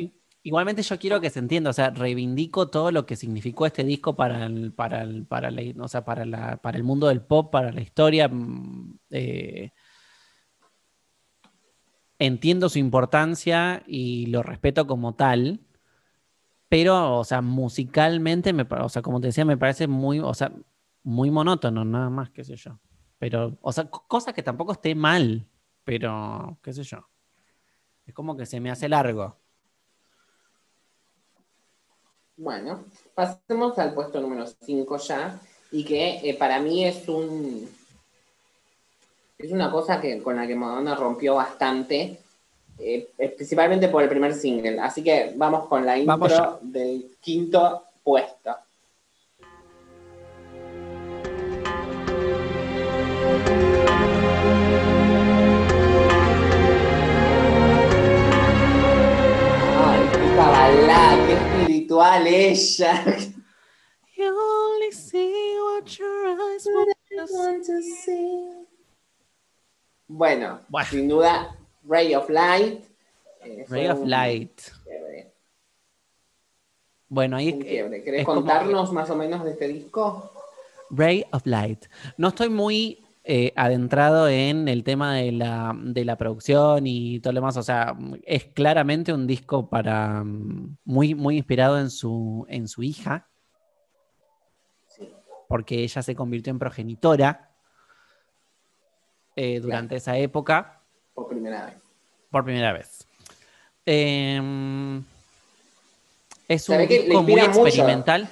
Igualmente 0.46 0.82
yo 0.82 1.00
quiero 1.00 1.22
que 1.22 1.30
se 1.30 1.40
entienda, 1.40 1.70
o 1.70 1.74
sea, 1.74 1.90
reivindico 1.90 2.70
todo 2.70 2.92
lo 2.92 3.06
que 3.06 3.16
significó 3.16 3.66
este 3.66 3.86
disco 3.86 4.18
para 4.18 4.46
el, 4.46 4.74
para 4.74 5.02
el, 5.02 5.26
para 5.26 5.50
la, 5.50 5.62
o 5.82 5.88
sea, 5.88 6.04
para 6.04 6.26
la, 6.26 6.58
para 6.58 6.78
el 6.78 6.84
mundo 6.84 7.08
del 7.08 7.22
pop, 7.22 7.50
para 7.50 7.72
la 7.72 7.80
historia. 7.80 8.28
mm, 8.28 9.00
eh, 9.12 9.72
entiendo 12.20 12.68
su 12.68 12.78
importancia 12.78 13.84
y 13.88 14.26
lo 14.28 14.44
respeto 14.44 14.86
como 14.86 15.16
tal, 15.16 15.62
pero, 16.74 17.20
o 17.20 17.24
sea, 17.24 17.40
musicalmente, 17.44 18.52
me, 18.52 18.64
o 18.68 18.90
sea, 18.90 19.04
como 19.04 19.22
te 19.22 19.28
decía, 19.28 19.46
me 19.46 19.58
parece 19.58 19.86
muy, 19.86 20.20
o 20.20 20.34
sea, 20.34 20.52
muy 21.04 21.30
monótono, 21.30 21.86
nada 21.86 22.10
más, 22.10 22.32
qué 22.32 22.44
sé 22.44 22.56
yo. 22.56 22.80
Pero, 23.20 23.60
o 23.62 23.72
sea, 23.72 23.92
co- 23.92 24.04
cosa 24.08 24.34
que 24.34 24.42
tampoco 24.42 24.72
esté 24.72 24.96
mal, 24.96 25.48
pero, 25.84 26.58
qué 26.64 26.74
sé 26.74 26.82
yo. 26.82 27.08
Es 28.08 28.16
como 28.16 28.36
que 28.36 28.48
se 28.48 28.60
me 28.60 28.72
hace 28.72 28.90
largo. 28.90 29.38
bueno, 32.38 32.86
pasemos 33.14 33.78
al 33.78 33.94
puesto 33.94 34.20
número 34.20 34.48
5 34.48 34.98
ya, 34.98 35.40
y 35.72 35.86
que 35.86 36.28
eh, 36.28 36.34
para 36.40 36.60
mí 36.60 36.84
es 36.86 37.08
un 37.08 37.70
es 39.38 39.52
una 39.52 39.70
cosa 39.70 40.02
que 40.02 40.24
con 40.24 40.38
la 40.38 40.48
que 40.48 40.56
Madonna 40.56 40.96
rompió 40.96 41.36
bastante, 41.36 42.23
eh, 42.78 43.08
principalmente 43.36 43.88
por 43.88 44.04
el 44.04 44.10
primer 44.10 44.34
single. 44.34 44.80
Así 44.80 45.04
que 45.04 45.34
vamos 45.36 45.68
con 45.68 45.86
la 45.86 45.98
Vamos 46.04 46.32
intro 46.32 46.60
del 46.62 47.18
quinto 47.22 47.84
puesto. 48.04 48.56
espiritual 61.94 62.28
ella. 62.28 63.04
You 64.16 64.30
only 64.30 64.92
see 64.92 65.58
what 65.60 65.98
your 65.98 66.28
eyes 66.30 66.68
want 66.68 67.66
to 67.66 67.82
see. 67.82 68.48
Bueno, 70.08 70.60
Bueno. 70.70 70.86
sin 70.88 71.08
duda, 71.10 71.58
Ray 71.86 72.16
of 72.16 72.30
Light. 72.30 72.84
eh, 73.42 73.66
Ray 73.68 73.88
of 73.88 74.00
un 74.02 74.10
Light. 74.10 74.62
quiebre, 74.84 75.34
Bueno, 77.10 77.38
ahí. 77.38 77.60
¿Querés 77.60 78.20
es 78.22 78.26
como 78.26 78.42
contarnos 78.42 78.92
más 78.94 79.10
o 79.10 79.16
menos 79.16 79.44
de 79.44 79.52
este 79.52 79.68
disco? 79.68 80.32
Ray 80.90 81.26
of 81.32 81.46
Light. 81.46 81.86
No 82.18 82.30
estoy 82.30 82.50
muy 82.50 83.04
eh, 83.24 83.52
adentrado 83.56 84.28
en 84.28 84.68
el 84.68 84.84
tema 84.84 85.16
de 85.16 85.32
la, 85.32 85.74
de 85.78 86.06
la 86.06 86.18
producción 86.18 86.86
y 86.88 87.20
todo 87.20 87.34
lo 87.34 87.38
demás. 87.38 87.58
O 87.58 87.64
sea, 87.64 87.96
es 88.24 88.46
claramente 88.46 89.14
un 89.14 89.26
disco 89.28 89.70
para 89.70 90.24
mm, 90.24 90.78
muy, 90.86 91.16
muy 91.16 91.38
inspirado 91.38 91.80
en 91.80 91.90
su, 91.90 92.46
en 92.50 92.68
su 92.68 92.84
hija, 92.84 93.30
Sí. 94.88 95.10
porque 95.48 95.84
ella 95.84 96.04
se 96.04 96.16
convirtió 96.16 96.52
en 96.52 96.60
progenitora 96.60 97.50
eh, 99.36 99.60
durante 99.60 99.96
esa 99.96 100.16
época 100.18 100.83
primera 101.44 101.66
vez. 101.66 101.76
por 102.32 102.44
primera 102.46 102.74
vez. 102.74 103.06
Em, 103.86 105.04
es 106.48 106.68
un 106.70 106.78
disco 106.88 107.22
muy 107.24 107.34
mucho. 107.42 107.46
experimental. 107.68 108.30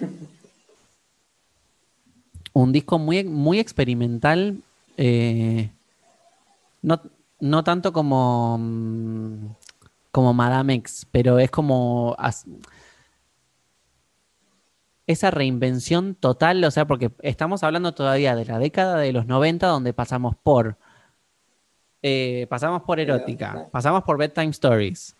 Un 2.53 2.71
disco 2.71 2.99
muy, 2.99 3.23
muy 3.23 3.59
experimental. 3.59 4.57
eh, 4.97 5.69
no, 6.81 7.01
no 7.39 7.63
tanto 7.63 7.91
como, 7.93 8.57
mm, 8.59 9.45
como 10.11 10.33
Madame 10.33 10.75
X, 10.75 11.07
pero 11.11 11.39
es 11.39 11.49
como 11.51 12.15
as- 12.19 12.45
esa 15.07 15.31
reinvención 15.31 16.15
total, 16.15 16.63
o 16.63 16.71
sea, 16.71 16.85
porque 16.87 17.11
estamos 17.21 17.63
hablando 17.63 17.93
todavía 17.93 18.35
de 18.35 18.45
la 18.45 18.59
década 18.59 18.97
de 18.97 19.11
los 19.13 19.25
90, 19.25 19.67
donde 19.67 19.93
pasamos 19.93 20.35
por 20.35 20.77
eh, 22.01 22.47
pasamos 22.49 22.81
por 22.83 22.99
erótica, 22.99 23.67
pasamos 23.71 24.03
por 24.03 24.17
bedtime 24.17 24.49
stories. 24.49 25.15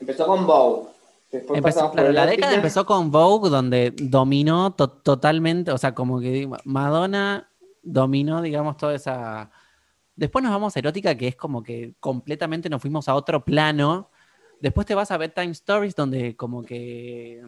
Empezó 0.00 0.26
con 0.26 0.46
Vogue. 0.46 0.88
Después 1.30 1.58
Empezó, 1.58 1.76
pasamos 1.76 1.92
claro, 1.94 2.08
por 2.08 2.14
la 2.14 2.26
década 2.26 2.54
empezó 2.54 2.86
con 2.86 3.10
Vogue, 3.10 3.50
donde 3.50 3.92
dominó 3.96 4.72
to- 4.72 4.88
totalmente, 4.88 5.72
o 5.72 5.78
sea, 5.78 5.92
como 5.94 6.20
que 6.20 6.48
Madonna 6.64 7.48
dominó, 7.82 8.40
digamos, 8.40 8.76
toda 8.76 8.94
esa. 8.94 9.50
Después 10.14 10.44
nos 10.44 10.52
vamos 10.52 10.76
a 10.76 10.78
erótica, 10.78 11.16
que 11.16 11.26
es 11.26 11.36
como 11.36 11.62
que 11.62 11.94
completamente 11.98 12.70
nos 12.70 12.80
fuimos 12.80 13.08
a 13.08 13.16
otro 13.16 13.44
plano. 13.44 14.10
Después 14.60 14.86
te 14.86 14.94
vas 14.94 15.10
a 15.10 15.16
Bedtime 15.18 15.50
Stories, 15.50 15.96
donde 15.96 16.36
como 16.36 16.62
que 16.62 17.42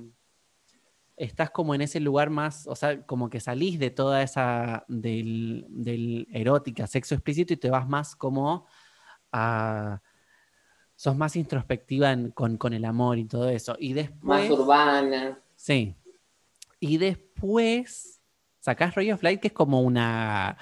estás 1.16 1.50
como 1.50 1.74
en 1.74 1.80
ese 1.80 1.98
lugar 2.00 2.30
más, 2.30 2.66
o 2.66 2.76
sea, 2.76 3.02
como 3.06 3.30
que 3.30 3.40
salís 3.40 3.78
de 3.78 3.90
toda 3.90 4.22
esa 4.22 4.84
del, 4.88 5.64
del 5.68 6.28
erótica, 6.32 6.86
sexo 6.86 7.14
explícito 7.14 7.54
y 7.54 7.56
te 7.56 7.70
vas 7.70 7.88
más 7.88 8.14
como 8.16 8.66
a 9.32 10.00
sos 10.94 11.16
más 11.16 11.36
introspectiva 11.36 12.12
en- 12.12 12.30
con, 12.30 12.56
con 12.56 12.72
el 12.72 12.84
amor 12.84 13.18
y 13.18 13.24
todo 13.26 13.48
eso. 13.48 13.76
Y 13.78 13.94
Más 13.94 13.96
después. 13.96 14.50
urbana. 14.50 15.38
Sí. 15.54 15.94
Y 16.80 16.98
después 16.98 18.20
sacás 18.60 18.94
Ray 18.94 19.12
of 19.12 19.22
Light, 19.22 19.40
que 19.40 19.48
es 19.48 19.54
como 19.54 19.80
una. 19.80 20.56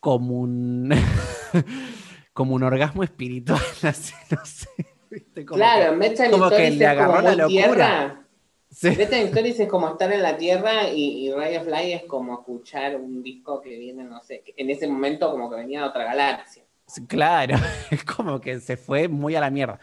como 0.00 0.34
un. 0.40 0.90
como 2.32 2.54
un 2.54 2.62
orgasmo 2.62 3.02
espiritual, 3.02 3.60
así, 3.82 4.14
no 4.30 4.44
sé. 4.44 4.68
¿viste? 5.10 5.44
Como 5.44 5.56
claro, 5.58 5.92
que- 5.92 6.08
Bedtime 6.08 6.30
como 6.30 6.50
que 6.50 6.70
le 6.70 6.86
agarró 6.86 7.20
la 7.20 7.34
locura. 7.34 7.48
tierra. 7.48 8.24
Sí. 8.70 8.90
Bedtime 8.90 9.24
Stories 9.24 9.60
es 9.60 9.68
como 9.68 9.88
estar 9.88 10.12
en 10.12 10.22
la 10.22 10.36
tierra 10.36 10.88
y, 10.90 11.26
y 11.26 11.32
Ray 11.32 11.56
of 11.56 11.66
Light 11.66 12.02
es 12.02 12.04
como 12.04 12.34
escuchar 12.34 12.96
un 12.96 13.22
disco 13.22 13.60
que 13.62 13.78
viene, 13.78 14.04
no 14.04 14.22
sé, 14.22 14.42
en 14.56 14.70
ese 14.70 14.86
momento 14.86 15.30
como 15.30 15.48
que 15.50 15.56
venía 15.56 15.82
de 15.82 15.88
otra 15.88 16.04
galaxia. 16.04 16.64
Claro, 17.06 17.56
es 17.90 18.04
como 18.04 18.40
que 18.40 18.60
se 18.60 18.76
fue 18.76 19.08
muy 19.08 19.34
a 19.36 19.40
la 19.40 19.50
mierda, 19.50 19.78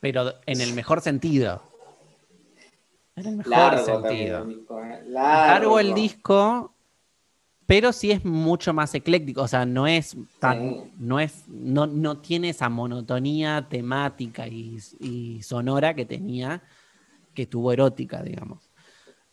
pero 0.00 0.32
en 0.46 0.60
el 0.60 0.72
mejor 0.74 1.00
sentido. 1.02 1.62
En 3.16 3.26
el 3.26 3.36
mejor 3.36 3.50
Largo 3.50 3.84
sentido. 3.84 4.42
el 4.42 4.48
disco, 4.48 4.82
¿eh? 4.82 5.02
Largo 5.06 5.78
el 5.78 5.94
disco, 5.94 6.74
pero 7.66 7.92
sí 7.92 8.10
es 8.10 8.24
mucho 8.24 8.72
más 8.72 8.94
ecléctico, 8.94 9.42
o 9.42 9.48
sea, 9.48 9.66
no 9.66 9.86
es 9.86 10.16
tan, 10.38 10.58
Sí. 10.60 10.92
no 10.98 11.20
es, 11.20 11.44
no, 11.48 11.86
no 11.86 12.18
tiene 12.18 12.48
esa 12.48 12.70
monotonía 12.70 13.66
temática 13.68 14.48
y, 14.48 14.78
y 15.00 15.42
sonora 15.42 15.94
que 15.94 16.06
tenía, 16.06 16.62
que 17.34 17.46
tuvo 17.46 17.72
erótica, 17.72 18.22
digamos. 18.22 18.70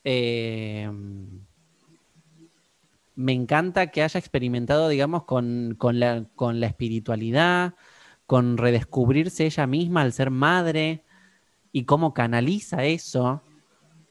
Eh, 0.04 0.90
me 3.20 3.34
encanta 3.34 3.88
que 3.88 4.02
haya 4.02 4.18
experimentado, 4.18 4.88
digamos, 4.88 5.26
con, 5.26 5.76
con 5.78 6.00
la, 6.00 6.26
con 6.36 6.62
la 6.62 6.68
espiritualidad, 6.68 7.76
con 8.26 8.58
redescubrirse 8.58 9.46
ella 9.46 9.68
misma 9.68 10.04
al 10.04 10.14
ser 10.14 10.32
madre 10.32 11.04
y 11.74 11.84
cómo 11.84 12.14
canaliza 12.14 12.86
eso, 12.86 13.44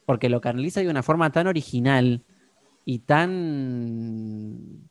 porque 0.04 0.28
lo 0.28 0.42
canaliza 0.42 0.80
de 0.80 0.90
una 0.90 1.02
forma 1.02 1.32
tan 1.32 1.46
original 1.46 2.22
y 2.84 2.98
tan 3.00 4.88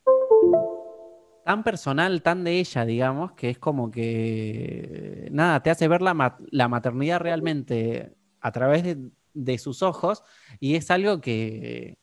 tan 1.46 1.64
personal, 1.64 2.24
tan 2.24 2.44
de 2.44 2.60
ella, 2.60 2.86
digamos, 2.86 3.32
que 3.34 3.52
es 3.52 3.60
como 3.60 3.90
que 3.90 5.30
nada, 5.32 5.62
te 5.62 5.70
hace 5.70 5.88
ver 5.88 6.02
la, 6.02 6.38
la 6.52 6.68
maternidad 6.68 7.20
realmente 7.20 8.17
a 8.42 8.52
través 8.52 8.84
de, 8.84 9.12
de 9.34 9.58
sus 9.58 9.82
ojos 9.84 10.24
y 10.60 10.76
es 10.76 10.92
algo 10.92 11.22
que 11.22 11.98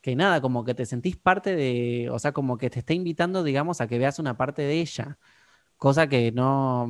que 0.00 0.16
nada, 0.16 0.40
como 0.40 0.64
que 0.64 0.74
te 0.74 0.86
sentís 0.86 1.16
parte 1.16 1.54
de, 1.54 2.08
o 2.10 2.18
sea, 2.18 2.32
como 2.32 2.56
que 2.56 2.70
te 2.70 2.78
está 2.80 2.94
invitando, 2.94 3.42
digamos, 3.42 3.80
a 3.80 3.86
que 3.86 3.98
veas 3.98 4.18
una 4.18 4.36
parte 4.36 4.62
de 4.62 4.80
ella, 4.80 5.18
cosa 5.76 6.08
que 6.08 6.32
no, 6.32 6.88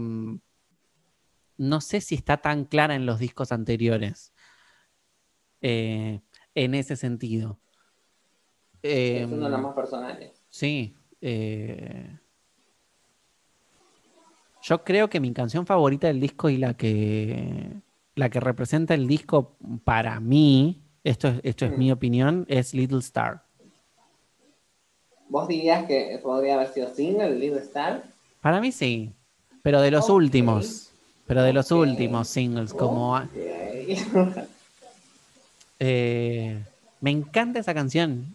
no 1.56 1.80
sé 1.80 2.00
si 2.00 2.14
está 2.14 2.36
tan 2.36 2.64
clara 2.64 2.94
en 2.94 3.06
los 3.06 3.18
discos 3.18 3.52
anteriores, 3.52 4.32
eh, 5.60 6.20
en 6.54 6.74
ese 6.74 6.96
sentido. 6.96 7.58
Es 8.82 9.26
uno 9.26 9.46
de 9.46 9.50
los 9.50 9.60
más 9.60 9.74
personales. 9.74 10.42
Sí. 10.48 10.94
eh, 11.20 12.18
yo 14.62 14.84
creo 14.84 15.08
que 15.08 15.20
mi 15.20 15.32
canción 15.32 15.66
favorita 15.66 16.06
del 16.06 16.20
disco 16.20 16.48
y 16.48 16.58
la 16.58 16.74
que, 16.74 17.80
la 18.20 18.28
que 18.28 18.38
representa 18.38 18.94
el 18.94 19.08
disco 19.08 19.56
para 19.82 20.20
mí, 20.20 20.78
esto 21.02 21.28
es, 21.28 21.40
esto 21.42 21.64
es 21.64 21.72
Mm. 21.72 21.78
mi 21.78 21.90
opinión, 21.90 22.44
es 22.48 22.74
Little 22.74 22.98
Star. 22.98 23.42
¿Vos 25.28 25.48
dirías 25.48 25.86
que 25.86 26.20
podría 26.22 26.54
haber 26.54 26.68
sido 26.68 26.94
single, 26.94 27.36
Little 27.36 27.60
Star? 27.60 28.02
Para 28.40 28.60
mí 28.60 28.72
sí, 28.72 29.12
pero 29.62 29.80
de 29.80 29.90
los 29.90 30.08
últimos, 30.10 30.90
pero 31.26 31.42
de 31.42 31.52
los 31.52 31.70
últimos 31.72 32.28
singles, 32.28 32.72
como... 32.72 33.20
Eh, 35.82 36.62
me 37.00 37.10
encanta 37.10 37.58
esa 37.58 37.72
canción, 37.72 38.26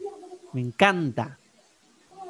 me 0.52 0.62
encanta. 0.62 1.38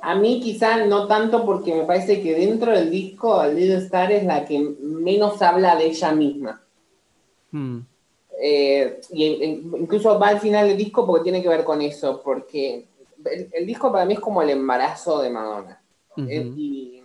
A 0.01 0.13
mí 0.13 0.41
quizá 0.41 0.85
no 0.85 1.07
tanto 1.07 1.45
porque 1.45 1.73
me 1.73 1.85
parece 1.85 2.21
que 2.21 2.35
dentro 2.35 2.73
del 2.73 2.91
disco 2.91 3.41
Little 3.45 3.77
Star 3.77 4.11
es 4.11 4.25
la 4.25 4.43
que 4.43 4.59
menos 4.59 5.41
habla 5.41 5.77
de 5.77 5.85
ella 5.85 6.11
misma. 6.11 6.61
Mm, 7.55 7.79
Eh, 8.37 8.99
y 9.11 9.25
incluso 9.25 10.19
va 10.19 10.27
al 10.27 10.41
final 10.41 10.67
del 10.67 10.77
disco 10.77 11.05
porque 11.05 11.23
tiene 11.23 11.41
que 11.41 11.47
ver 11.47 11.63
con 11.63 11.81
eso, 11.81 12.21
porque 12.21 12.85
el, 13.23 13.49
el 13.53 13.65
disco 13.65 13.89
para 13.93 14.03
mí 14.05 14.13
es 14.13 14.19
como 14.19 14.41
el 14.41 14.49
embarazo 14.49 15.21
de 15.21 15.29
Madonna. 15.29 15.81
ujú. 16.17 16.27
Eh, 16.29 16.51
y 16.57 17.03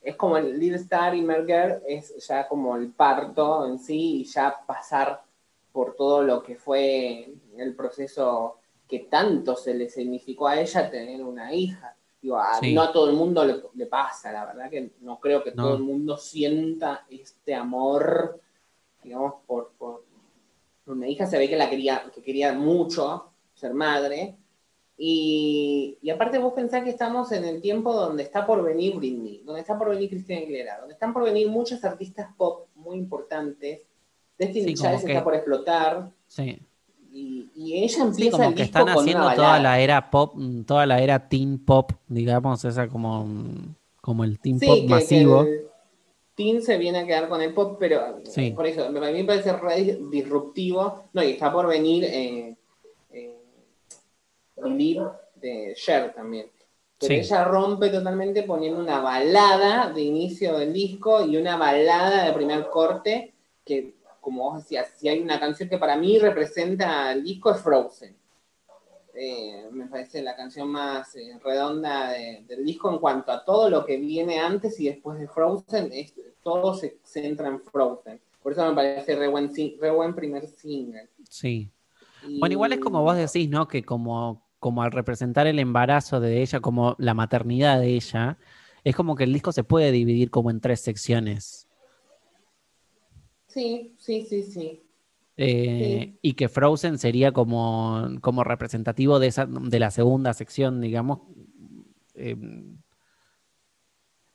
es 0.00 0.16
como 0.16 0.38
el 0.38 0.58
Little 0.58 0.78
Star 0.78 1.14
y 1.14 1.20
Merger 1.20 1.82
es 1.86 2.26
ya 2.26 2.48
como 2.48 2.76
el 2.76 2.88
parto 2.92 3.66
en 3.66 3.78
sí 3.78 4.20
y 4.20 4.24
ya 4.24 4.56
pasar 4.66 5.22
por 5.70 5.94
todo 5.96 6.22
lo 6.22 6.42
que 6.42 6.56
fue 6.56 7.28
el 7.58 7.74
proceso 7.76 8.56
que 8.88 9.00
tanto 9.00 9.54
se 9.54 9.74
le 9.74 9.90
significó 9.90 10.48
a 10.48 10.58
ella 10.58 10.90
tener 10.90 11.22
una 11.22 11.52
hija. 11.52 11.94
Digo, 12.22 12.38
a- 12.38 12.58
Sí. 12.58 12.72
no 12.74 12.80
a 12.82 12.90
todo 12.92 13.10
el 13.10 13.16
mundo 13.16 13.44
le, 13.44 13.62
le 13.74 13.84
pasa, 13.86 14.32
la 14.32 14.46
verdad 14.46 14.70
que 14.70 14.92
no 15.02 15.20
creo 15.20 15.44
que 15.44 15.50
No. 15.52 15.62
todo 15.64 15.76
el 15.76 15.82
mundo 15.82 16.16
sienta 16.16 17.04
este 17.10 17.54
amor, 17.54 18.40
digamos, 19.02 19.34
por, 19.46 19.72
por 19.78 20.04
una 20.86 21.06
hija 21.08 21.26
se 21.26 21.38
ve 21.38 21.48
que 21.48 21.56
la 21.56 21.68
quería, 21.70 22.02
que 22.14 22.22
quería 22.22 22.52
mucho 22.52 23.26
ser 23.54 23.74
madre. 23.74 24.36
Y, 25.00 25.96
y 26.02 26.10
aparte 26.10 26.38
vos 26.38 26.54
pensás 26.54 26.82
que 26.82 26.90
estamos 26.90 27.30
en 27.30 27.44
el 27.44 27.60
tiempo 27.60 27.92
donde 27.94 28.24
está 28.24 28.44
por 28.44 28.62
venir 28.64 28.96
Britney, 28.96 29.42
donde 29.44 29.60
está 29.60 29.78
por 29.78 29.90
venir 29.90 30.10
Cristina 30.10 30.40
Aguilera, 30.40 30.78
donde 30.80 30.94
están 30.94 31.12
por 31.12 31.22
venir 31.22 31.48
muchos 31.48 31.84
artistas 31.84 32.28
pop 32.36 32.66
muy 32.74 32.96
importantes. 32.96 33.82
Destiny 34.36 34.68
Sí, 34.68 34.74
Child 34.74 35.04
que- 35.04 35.12
está 35.12 35.22
por 35.24 35.34
explotar. 35.34 36.10
Sí. 36.26 36.58
Y, 37.12 37.48
y 37.54 37.82
ella 37.84 38.02
empieza 38.04 38.14
Sí, 38.24 38.30
como 38.30 38.48
el 38.48 38.54
que 38.56 38.62
disco 38.64 38.78
están 38.80 38.98
haciendo 38.98 39.22
toda 39.22 39.34
balada. 39.34 39.60
la 39.62 39.80
era 39.80 40.10
pop, 40.10 40.34
toda 40.66 40.84
la 40.86 41.00
era 41.00 41.28
teen 41.28 41.58
pop, 41.64 41.92
digamos, 42.08 42.64
esa 42.64 42.88
como, 42.88 43.26
como 44.00 44.24
el 44.24 44.38
teen 44.40 44.58
Sí, 44.58 44.66
pop 44.66 44.74
que- 44.76 44.82
que 44.82 44.88
masivo. 44.88 45.42
el- 45.42 45.68
Teen 46.38 46.62
se 46.62 46.78
viene 46.78 47.00
a 47.00 47.04
quedar 47.06 47.28
con 47.28 47.42
el 47.42 47.52
pop, 47.52 47.78
pero 47.80 48.20
Sí. 48.24 48.52
por 48.52 48.64
eso, 48.64 48.84
a 48.86 48.90
mí 48.90 49.00
me 49.00 49.24
parece 49.24 49.52
re 49.54 49.98
disruptivo. 50.08 51.06
No, 51.12 51.20
y 51.20 51.32
está 51.32 51.52
por 51.52 51.66
venir 51.66 52.04
eh, 52.04 52.56
eh, 53.10 53.34
de 55.34 55.74
Cher 55.74 56.14
también. 56.14 56.48
Pero 57.00 57.08
Sí. 57.14 57.20
ella 57.20 57.42
rompe 57.42 57.90
totalmente 57.90 58.44
poniendo 58.44 58.78
una 58.80 59.00
balada 59.00 59.92
de 59.92 60.00
inicio 60.00 60.58
del 60.58 60.72
disco 60.72 61.24
y 61.24 61.36
una 61.36 61.56
balada 61.56 62.26
de 62.26 62.32
primer 62.32 62.68
corte 62.70 63.34
que, 63.64 63.94
como 64.20 64.44
vos 64.44 64.62
decías, 64.62 64.88
si 64.96 65.08
hay 65.08 65.18
una 65.20 65.40
canción 65.40 65.68
que 65.68 65.78
para 65.78 65.96
mí 65.96 66.20
representa 66.20 67.10
el 67.10 67.24
disco 67.24 67.50
es 67.50 67.60
Frozen. 67.60 68.16
Eh, 69.20 69.68
me 69.72 69.86
parece 69.86 70.22
la 70.22 70.36
canción 70.36 70.68
más 70.68 71.16
eh, 71.16 71.36
redonda 71.42 72.10
de- 72.12 72.44
del 72.46 72.64
disco 72.64 72.88
en 72.92 72.98
cuanto 72.98 73.32
a 73.32 73.44
todo 73.44 73.68
lo 73.68 73.84
que 73.84 73.96
viene 73.96 74.38
antes 74.38 74.78
y 74.78 74.86
después 74.86 75.18
de 75.18 75.26
Frozen, 75.26 75.90
es- 75.92 76.14
todo 76.42 76.72
se 76.74 76.98
centra 77.02 77.48
en 77.48 77.60
Frozen. 77.60 78.20
Por 78.40 78.52
eso 78.52 78.64
me 78.68 78.74
parece 78.76 79.16
re 79.16 79.26
buen, 79.26 79.50
sing- 79.50 79.76
re 79.80 79.90
buen 79.90 80.14
primer 80.14 80.46
single. 80.46 81.08
Sí. 81.28 81.72
Y- 82.24 82.38
Bueno, 82.38 82.52
igual 82.52 82.72
es 82.74 82.78
como 82.78 83.02
vos 83.02 83.16
decís, 83.16 83.48
¿no? 83.50 83.66
Que 83.66 83.82
como, 83.82 84.46
como 84.60 84.82
al 84.84 84.92
representar 84.92 85.48
el 85.48 85.58
embarazo 85.58 86.20
de 86.20 86.40
ella, 86.40 86.60
como 86.60 86.94
la 86.98 87.14
maternidad 87.14 87.80
de 87.80 87.88
ella, 87.96 88.38
es 88.84 88.94
como 88.94 89.16
que 89.16 89.24
el 89.24 89.32
disco 89.32 89.50
se 89.50 89.64
puede 89.64 89.90
dividir 89.90 90.30
como 90.30 90.50
en 90.50 90.60
tres 90.60 90.80
secciones. 90.80 91.66
Sí, 93.48 93.94
sí, 93.98 94.24
sí, 94.28 94.42
sí. 94.44 94.82
Eh, 95.40 96.18
Y 96.20 96.34
que 96.34 96.48
Frozen 96.48 96.98
sería 96.98 97.30
como, 97.32 98.08
como 98.20 98.42
representativo 98.44 99.18
de, 99.20 99.28
esa, 99.28 99.46
de 99.46 99.78
la 99.78 99.90
segunda 99.92 100.34
sección, 100.34 100.80
digamos. 100.80 101.20
Eh, 102.14 102.36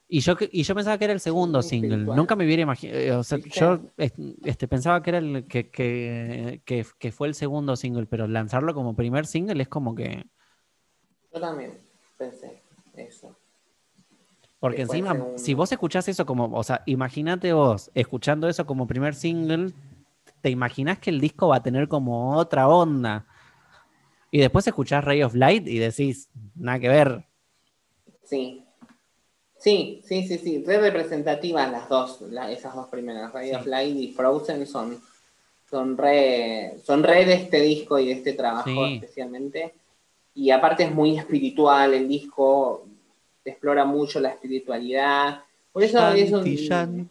y, 0.07 0.19
yo, 0.19 0.35
y 0.51 0.63
yo 0.63 0.75
pensaba 0.75 0.97
que 0.97 1.05
era 1.05 1.13
el 1.13 1.19
segundo 1.19 1.61
single. 1.61 1.89
espiritual. 1.89 2.15
Nunca 2.17 2.35
me 2.35 2.45
hubiera 2.45 2.61
imaginado. 2.61 3.19
O 3.19 3.23
sea, 3.23 3.37
yo 3.39 3.79
est- 3.97 4.15
este, 4.45 4.67
pensaba 4.67 5.01
que 5.01 5.09
era 5.09 5.17
el 5.19 5.45
que, 5.47 5.69
que, 5.71 6.61
que- 6.65 6.85
que 6.99 7.11
fue 7.11 7.27
el 7.27 7.33
segundo 7.35 7.75
single, 7.75 8.05
pero 8.05 8.27
lanzarlo 8.27 8.73
como 8.73 8.95
primer 8.95 9.25
single 9.25 9.61
es 9.61 9.67
como 9.69 9.95
que. 9.95 10.25
Yo 11.33 11.39
también 11.41 11.73
pensé 12.17 12.61
eso. 12.95 13.35
Porque 14.59 14.83
encima, 14.83 15.11
segundo. 15.13 15.37
si 15.37 15.53
vos 15.55 15.71
escuchás 15.71 16.07
eso 16.07 16.25
como, 16.25 16.45
o 16.57 16.63
sea, 16.63 16.83
imagínate 16.85 17.51
vos 17.51 17.91
escuchando 17.95 18.47
eso 18.47 18.65
como 18.65 18.87
primer 18.87 19.15
single, 19.15 19.73
te 20.43 20.49
imaginás 20.49 20.99
que 20.99 21.09
el 21.09 21.21
disco 21.21 21.47
va 21.47 21.55
a 21.55 21.63
tener 21.63 21.87
como 21.87 22.35
otra 22.35 22.67
onda. 22.67 23.25
Y 24.29 24.39
después 24.39 24.67
escuchás 24.67 25.01
Ray 25.01 25.23
of 25.23 25.35
Light 25.35 25.65
y 25.69 25.79
decís, 25.79 26.27
nada 26.53 26.79
que 26.79 26.89
ver. 26.89 27.23
Sí. 28.25 28.65
Sí, 29.57 30.01
sí, 30.05 30.27
sí, 30.27 30.37
sí. 30.37 30.61
Re 30.67 30.79
representativas 30.81 31.71
las 31.71 31.87
dos, 31.87 32.19
la- 32.29 32.51
esas 32.51 32.75
dos 32.75 32.89
primeras. 32.89 33.31
Ray 33.31 33.51
Sí. 33.51 33.55
of 33.55 33.65
Light 33.65 33.95
y 33.95 34.11
Frozen 34.11 34.67
son, 34.67 34.99
son 35.69 35.97
re, 35.97 36.73
son 36.83 37.03
re 37.03 37.23
de 37.25 37.35
este 37.35 37.61
disco 37.61 37.97
y 37.97 38.07
de 38.07 38.11
este 38.11 38.33
trabajo 38.33 38.65
Sí. 38.69 38.95
especialmente. 38.95 39.73
Y 40.35 40.51
aparte 40.51 40.83
es 40.83 40.91
muy 40.91 41.17
espiritual 41.17 41.93
el 41.93 42.09
disco, 42.09 42.85
explora 43.45 43.85
mucho 43.85 44.19
la 44.19 44.29
espiritualidad. 44.31 45.41
Por 45.71 45.83
eso 45.83 46.05
es 46.09 46.33
un. 46.33 47.07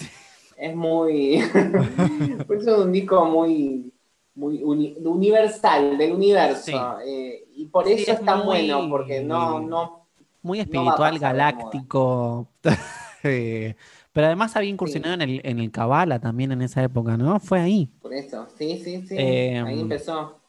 Es 0.62 0.76
muy 0.76 1.40
por 2.46 2.56
eso 2.58 2.76
es 2.76 2.86
un 2.86 2.92
disco 2.92 3.24
muy 3.26 3.92
muy 4.34 4.62
uni- 4.62 4.96
universal 5.04 5.98
del 5.98 6.12
universo 6.14 6.62
Sí. 6.62 6.72
eh, 7.06 7.44
y 7.54 7.66
por 7.66 7.88
Sí, 7.88 7.92
eso 8.02 8.12
es 8.12 8.20
está 8.20 8.36
muy- 8.36 8.46
bueno 8.46 8.88
porque 8.90 9.22
no 9.22 9.60
no 9.60 10.08
Muy 10.42 10.60
espiritual, 10.60 11.18
galáctico. 11.18 12.48
Eh, 13.24 13.76
Pero 14.12 14.26
además 14.26 14.56
había 14.56 14.70
incursionado 14.70 15.14
en 15.14 15.22
el, 15.22 15.40
en 15.44 15.60
el 15.60 15.70
Kabbalah 15.70 16.18
también 16.20 16.50
en 16.52 16.60
esa 16.62 16.82
época, 16.82 17.16
¿no? 17.16 17.38
Fue 17.38 17.60
ahí. 17.60 17.88
por 18.00 18.12
eso 18.12 18.48
sí 18.58 18.76
sí 18.84 19.06
sí 19.06 19.16
Eh, 19.16 19.60
ahí 19.62 19.80
empezó 19.80 20.42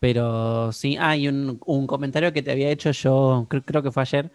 Pero 0.00 0.70
sí, 0.72 0.96
hay 0.98 1.26
un, 1.28 1.60
un 1.66 1.86
comentario 1.86 2.32
que 2.32 2.42
te 2.42 2.52
había 2.52 2.70
hecho 2.70 2.90
yo, 2.92 3.46
creo, 3.50 3.64
creo 3.64 3.82
que 3.82 3.90
fue 3.90 4.02
ayer, 4.02 4.30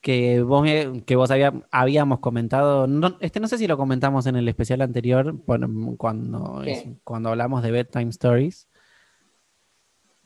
que 0.00 0.40
vos, 0.42 0.62
me- 0.62 1.02
que 1.04 1.16
vos 1.16 1.30
había- 1.30 1.52
habíamos 1.70 2.20
comentado, 2.20 2.86
no, 2.86 3.16
este 3.20 3.38
no 3.40 3.48
sé 3.48 3.58
si 3.58 3.66
lo 3.66 3.76
comentamos 3.76 4.26
en 4.26 4.36
el 4.36 4.48
especial 4.48 4.80
anterior, 4.80 5.34
cuando, 5.44 6.64
cuando 7.04 7.28
hablamos 7.28 7.62
de 7.62 7.70
Bedtime 7.70 8.08
Stories, 8.10 8.66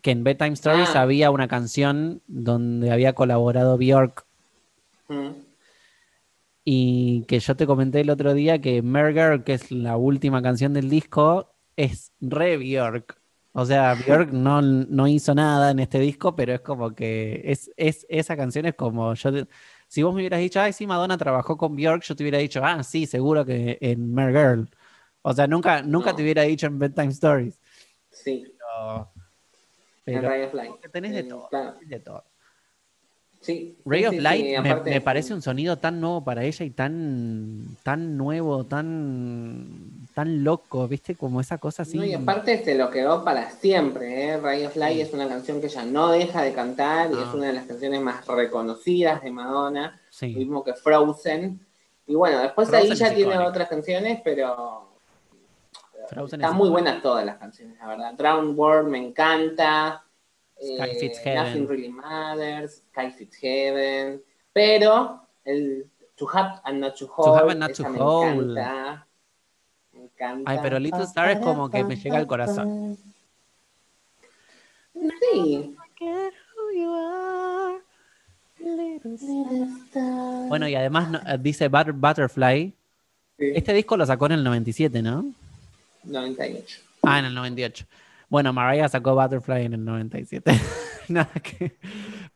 que 0.00 0.10
en 0.12 0.22
Bedtime 0.22 0.52
Stories 0.52 0.94
Ah. 0.94 1.02
había 1.02 1.30
una 1.30 1.48
canción 1.48 2.22
donde 2.26 2.90
había 2.92 3.14
colaborado 3.14 3.76
Bjork 3.78 4.26
Mm. 5.08 5.30
y 6.64 7.24
que 7.26 7.40
yo 7.40 7.56
te 7.56 7.66
comenté 7.66 8.00
el 8.00 8.10
otro 8.10 8.32
día 8.34 8.60
que 8.60 8.80
Merger, 8.82 9.44
que 9.44 9.54
es 9.54 9.70
la 9.70 9.96
última 9.96 10.40
canción 10.42 10.72
del 10.72 10.88
disco, 10.88 11.50
es 11.76 12.12
re 12.20 12.56
Bjork. 12.58 13.20
O 13.56 13.64
sea, 13.64 13.94
Bjork 13.94 14.30
no, 14.32 14.60
no 14.62 15.06
hizo 15.06 15.32
nada 15.32 15.70
en 15.70 15.78
este 15.78 16.00
disco, 16.00 16.34
pero 16.34 16.52
es 16.54 16.60
como 16.60 16.92
que 16.92 17.40
es, 17.44 17.70
es, 17.76 18.04
esa 18.08 18.36
canción 18.36 18.66
es 18.66 18.74
como 18.74 19.14
yo. 19.14 19.32
te- 19.32 19.46
si 19.86 20.02
vos 20.02 20.12
me 20.12 20.22
hubieras 20.22 20.40
dicho, 20.40 20.60
ay, 20.60 20.72
sí, 20.72 20.86
Madonna 20.88 21.16
trabajó 21.16 21.56
con 21.56 21.76
Bjork, 21.76 22.02
yo 22.02 22.16
te 22.16 22.24
hubiera 22.24 22.38
dicho, 22.38 22.60
ah, 22.64 22.82
sí, 22.82 23.06
seguro 23.06 23.44
que 23.44 23.78
en 23.80 24.12
Mergirl. 24.12 24.68
O 25.22 25.32
sea, 25.32 25.46
nunca, 25.46 25.82
nunca 25.82 26.10
No. 26.10 26.16
te 26.16 26.22
hubiera 26.24 26.42
dicho 26.42 26.66
en 26.66 26.78
Bedtime 26.80 27.12
Stories. 27.12 27.60
sí 28.10 28.44
Pero, 28.58 29.12
en 30.06 30.20
pero 30.20 30.52
Light 30.56 30.80
que 30.80 30.88
tenés 30.88 31.12
de 31.12 31.20
Eh, 31.20 31.24
todo. 31.24 31.48
claro. 31.48 31.74
tenés 31.74 31.88
de 31.90 32.00
todo. 32.00 32.24
Sí 33.44 33.76
Ray 33.84 34.00
sí, 34.00 34.06
of 34.06 34.14
Light 34.16 34.44
sí, 34.44 34.50
me, 34.62 34.70
aparte- 34.70 34.90
me 34.90 35.00
parece 35.00 35.34
un 35.34 35.42
sonido 35.42 35.76
tan 35.78 36.00
nuevo 36.00 36.24
para 36.24 36.42
ella 36.44 36.64
y 36.64 36.70
tan, 36.70 37.76
tan 37.82 38.16
nuevo, 38.16 38.64
tan, 38.64 39.66
tan 40.14 40.42
loco, 40.44 40.88
¿viste? 40.88 41.14
Como 41.14 41.40
esa 41.40 41.58
cosa 41.58 41.82
así. 41.82 41.98
No, 41.98 42.04
y 42.04 42.14
aparte 42.14 42.64
se 42.64 42.74
lo 42.74 42.90
quedó 42.90 43.22
para 43.24 43.50
siempre, 43.50 44.28
¿eh? 44.30 44.36
Ray 44.40 44.64
of 44.64 44.76
Light 44.76 45.00
es 45.00 45.12
una 45.12 45.28
canción 45.28 45.60
que 45.60 45.66
ella 45.66 45.84
no 45.84 46.10
deja 46.10 46.42
de 46.42 46.52
cantar 46.52 47.10
y 47.10 47.14
Ah. 47.14 47.26
es 47.28 47.34
una 47.34 47.46
de 47.48 47.52
las 47.52 47.66
canciones 47.66 48.00
más 48.00 48.26
reconocidas 48.26 49.22
de 49.22 49.30
Madonna, 49.30 50.00
mismo 50.22 50.64
que 50.64 50.74
Frozen. 50.74 51.60
Y 52.06 52.14
bueno, 52.14 52.38
después 52.40 52.68
Frozen 52.68 52.92
ahí 52.92 52.96
ya 52.98 53.06
tiene 53.08 53.20
icónica. 53.32 53.46
otras 53.48 53.68
canciones, 53.68 54.20
pero 54.24 54.88
Frozen 56.08 56.40
están 56.40 56.52
es 56.52 56.56
muy 56.58 56.68
icónica. 56.68 56.70
buenas 56.90 57.02
todas 57.02 57.24
las 57.24 57.36
canciones, 57.38 57.76
la 57.78 57.86
verdad. 57.88 58.12
Drown 58.14 58.58
World 58.58 58.88
me 58.88 58.98
encanta. 58.98 60.03
Sky 60.64 60.90
eh, 60.90 60.96
Fits 61.00 61.18
Heaven. 61.24 61.44
Nothing 61.44 61.66
Really 61.68 61.88
Matters, 61.90 62.82
Sky 62.92 63.10
Fits 63.10 63.36
Heaven. 63.42 64.22
Pero 64.52 65.20
el 65.44 65.86
To 66.16 66.28
Have 66.32 66.60
and 66.64 66.78
Not 66.80 66.96
To 66.98 67.06
Hold, 67.16 67.38
Have 67.40 67.50
and 67.52 67.60
Not 67.60 67.72
to 67.74 67.88
me 67.88 67.98
Hold. 67.98 68.50
encanta. 68.56 69.06
Me 69.92 70.02
encanta. 70.04 70.50
Ay, 70.50 70.58
pero 70.62 70.78
Little 70.78 71.04
Star 71.04 71.30
es 71.30 71.38
como 71.40 71.68
que 71.70 71.84
me 71.84 71.96
llega 71.96 72.18
al 72.18 72.26
corazón. 72.26 72.96
Sí. 75.32 75.76
Bueno, 80.48 80.68
y 80.68 80.74
además 80.74 81.10
no- 81.10 81.18
eh, 81.18 81.38
dice 81.40 81.68
Butter- 81.68 81.92
Butterfly. 81.92 82.72
Sí. 83.38 83.52
Este 83.54 83.72
disco 83.72 83.96
lo 83.96 84.06
sacó 84.06 84.26
en 84.26 84.32
el 84.32 84.44
97, 84.44 85.02
¿no? 85.02 85.24
98. 86.04 86.80
Ah, 87.02 87.18
en 87.18 87.24
el 87.26 87.34
98. 87.34 87.86
Bueno, 88.34 88.52
Mariah 88.52 88.88
sacó 88.88 89.14
Butterfly 89.14 89.66
en 89.66 89.74
el 89.74 89.84
97. 89.84 90.50
Nada 91.08 91.30
que... 91.40 91.76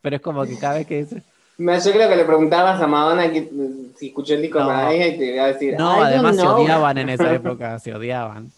Pero 0.00 0.14
es 0.14 0.22
como 0.22 0.44
que 0.44 0.56
cada 0.56 0.74
vez 0.74 0.86
que 0.86 0.98
dice... 0.98 1.24
Yo 1.58 1.92
creo 1.92 2.08
que 2.08 2.14
le 2.14 2.24
preguntabas 2.24 2.80
a 2.80 2.86
Madonna 2.86 3.32
que, 3.32 3.50
si 3.96 4.06
escuchó 4.06 4.34
el 4.34 4.42
disco 4.42 4.60
No. 4.60 4.68
de 4.68 4.74
Mariah 4.74 5.06
y 5.08 5.18
te 5.18 5.34
iba 5.34 5.42
a 5.42 5.46
decir. 5.48 5.74
No, 5.76 5.96
"I 5.96 5.98
don't 5.98 6.06
además 6.06 6.36
se 6.36 6.42
know". 6.42 6.54
odiaban 6.54 6.98
en 6.98 7.08
esa 7.08 7.34
época, 7.34 7.76
se 7.80 7.92
odiaban. 7.92 8.52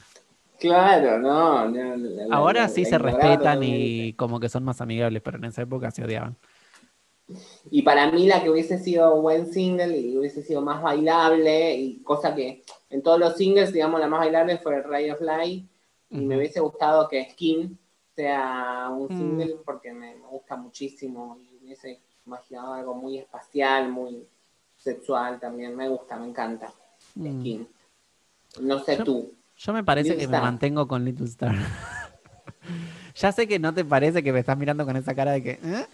Claro, 0.58 1.18
no. 1.18 1.66
no, 1.66 1.96
la- 1.96 2.36
Ahora 2.36 2.68
sí 2.68 2.84
se 2.84 2.98
respetan 2.98 3.62
y 3.62 4.12
como 4.12 4.38
que 4.38 4.50
son 4.50 4.62
más 4.64 4.82
amigables, 4.82 5.22
pero 5.22 5.38
en 5.38 5.44
esa 5.46 5.62
época 5.62 5.90
se 5.90 6.04
odiaban. 6.04 6.36
Y 7.70 7.80
para 7.80 8.10
mí 8.12 8.26
la 8.26 8.42
que 8.42 8.50
hubiese 8.50 8.76
sido 8.78 9.18
buen 9.22 9.50
single 9.50 9.96
y 9.96 10.18
hubiese 10.18 10.42
sido 10.42 10.60
más 10.60 10.82
bailable, 10.82 11.74
y 11.74 12.02
cosa 12.02 12.34
que 12.34 12.64
en 12.90 13.02
todos 13.02 13.18
los 13.18 13.38
singles, 13.38 13.72
digamos, 13.72 13.98
la 13.98 14.08
más 14.08 14.20
bailable 14.20 14.58
fue 14.58 14.82
Ray 14.82 15.08
of 15.10 15.22
Light, 15.22 15.69
y 16.10 16.20
me 16.26 16.36
hubiese 16.36 16.60
gustado 16.60 17.08
que 17.08 17.30
Skin 17.30 17.78
sea 18.14 18.88
un 18.90 19.06
Mm. 19.06 19.18
single 19.18 19.56
porque 19.64 19.92
me, 19.92 20.14
me 20.16 20.26
gusta 20.26 20.56
muchísimo 20.56 21.38
y 21.42 21.56
hubiese 21.62 22.00
imaginado 22.26 22.74
algo 22.74 22.94
muy 22.94 23.18
espacial, 23.18 23.90
muy 23.90 24.26
sexual 24.76 25.38
también. 25.40 25.76
Me 25.76 25.88
gusta, 25.88 26.16
me 26.16 26.26
encanta 26.28 26.72
Mm. 27.14 27.40
Skin. 27.40 27.68
No 28.60 28.78
sé 28.80 28.96
Yo- 28.98 29.04
tú. 29.04 29.32
Yo 29.56 29.72
me 29.72 29.84
parece 29.84 30.10
Little 30.10 30.24
que 30.26 30.32
me 30.32 30.40
mantengo 30.40 30.88
con 30.88 31.04
Little 31.04 31.26
Star. 31.26 31.54
ya 33.14 33.30
sé 33.32 33.46
que 33.46 33.58
no 33.58 33.72
te 33.74 33.84
parece 33.84 34.22
que 34.22 34.32
me 34.32 34.40
estás 34.40 34.56
mirando 34.56 34.84
con 34.86 34.96
esa 34.96 35.14
cara 35.14 35.32
de 35.32 35.42
que... 35.42 35.50
¿eh? 35.62 35.86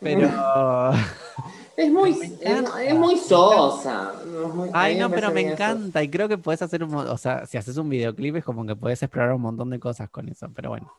Pero... 0.00 0.28
Es 1.76 1.92
muy, 1.92 2.10
es, 2.40 2.64
es 2.80 2.94
muy 2.94 3.16
sosa. 3.18 4.12
Es 4.24 4.54
muy- 4.54 4.68
a 4.72 4.82
Ay, 4.82 4.98
no, 4.98 5.10
pero 5.10 5.30
me 5.30 5.42
encanta 5.42 6.02
y 6.02 6.08
creo 6.08 6.26
que 6.28 6.38
puedes 6.38 6.62
hacer 6.62 6.82
un... 6.82 6.94
O 6.94 7.18
sea, 7.18 7.44
si 7.46 7.58
haces 7.58 7.76
un 7.76 7.88
videoclip 7.90 8.36
es 8.36 8.44
como 8.44 8.64
que 8.64 8.74
puedes 8.74 9.02
explorar 9.02 9.34
un 9.34 9.42
montón 9.42 9.68
de 9.70 9.78
cosas 9.78 10.08
con 10.08 10.28
eso, 10.28 10.48
pero 10.54 10.70
bueno. 10.70 10.90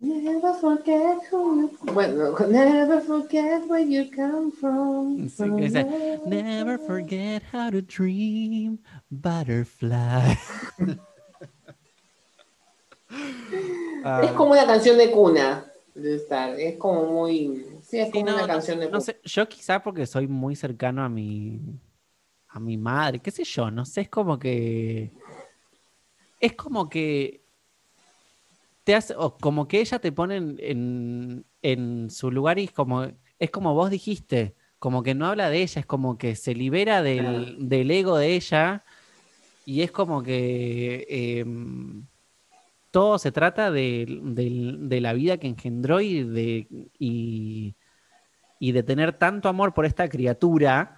Never 0.00 0.52
forget 0.60 1.18
who 1.30 1.60
you... 1.60 1.70
Bueno, 1.92 2.36
never 2.48 3.00
forget 3.02 3.62
where 3.68 3.86
you 3.88 4.10
come 4.10 4.50
from. 4.50 5.28
Sí, 5.28 5.44
que 5.56 5.62
dice, 5.62 6.18
Never 6.26 6.76
forget 6.80 7.44
how 7.52 7.70
to 7.70 7.80
dream, 7.82 8.78
butterfly. 9.10 10.36
Ah, 14.04 14.22
Es 14.24 14.32
como 14.32 14.52
una 14.52 14.66
canción 14.66 14.96
de 14.98 15.10
cuna. 15.10 15.64
de 15.94 16.16
estar. 16.16 16.58
Es 16.58 16.76
como 16.78 17.04
muy... 17.04 17.66
Sí, 17.92 18.00
es 18.00 18.10
sí, 18.12 18.12
como 18.12 18.24
no, 18.24 18.32
una 18.32 18.46
no 18.46 18.48
canción 18.48 18.80
de 18.80 18.90
no 18.90 19.00
cuna. 19.00 19.06
sé, 19.06 19.20
yo 19.24 19.48
quizá 19.48 19.82
porque 19.82 20.06
soy 20.06 20.26
muy 20.28 20.56
cercano 20.56 21.02
a 21.04 21.08
mi 21.08 21.80
a 22.48 22.60
mi 22.60 22.76
madre, 22.78 23.20
qué 23.20 23.30
sé 23.30 23.44
yo, 23.44 23.70
no 23.70 23.84
sé, 23.86 24.02
es 24.02 24.08
como 24.10 24.38
que 24.38 25.14
es 26.40 26.54
como 26.54 26.88
que 26.88 27.44
te 28.84 28.94
hace, 28.94 29.14
o 29.16 29.38
como 29.38 29.68
que 29.68 29.80
ella 29.80 29.98
te 30.00 30.12
pone 30.12 30.36
en, 30.36 30.56
en, 30.60 31.46
en 31.62 32.10
su 32.10 32.30
lugar 32.30 32.58
y 32.58 32.64
es 32.64 32.72
como, 32.72 33.04
es 33.38 33.50
como 33.50 33.74
vos 33.74 33.90
dijiste, 33.90 34.56
como 34.78 35.02
que 35.02 35.14
no 35.14 35.26
habla 35.26 35.50
de 35.50 35.62
ella, 35.62 35.80
es 35.80 35.86
como 35.86 36.18
que 36.18 36.34
se 36.36 36.54
libera 36.54 37.02
del, 37.02 37.56
Claro. 37.56 37.58
del 37.60 37.90
ego 37.90 38.16
de 38.18 38.34
ella 38.34 38.84
y 39.64 39.82
es 39.82 39.92
como 39.92 40.22
que 40.22 41.06
em, 41.10 42.06
todo 42.90 43.18
se 43.18 43.32
trata 43.32 43.70
de, 43.72 44.06
de 44.80 45.00
la 45.00 45.12
vida 45.14 45.38
que 45.38 45.48
engendró 45.48 46.00
y 46.00 46.22
de, 46.24 46.68
y, 46.98 47.76
y 48.62 48.70
de 48.70 48.84
tener 48.84 49.12
tanto 49.12 49.48
amor 49.48 49.74
por 49.74 49.84
esta 49.84 50.08
criatura. 50.08 50.96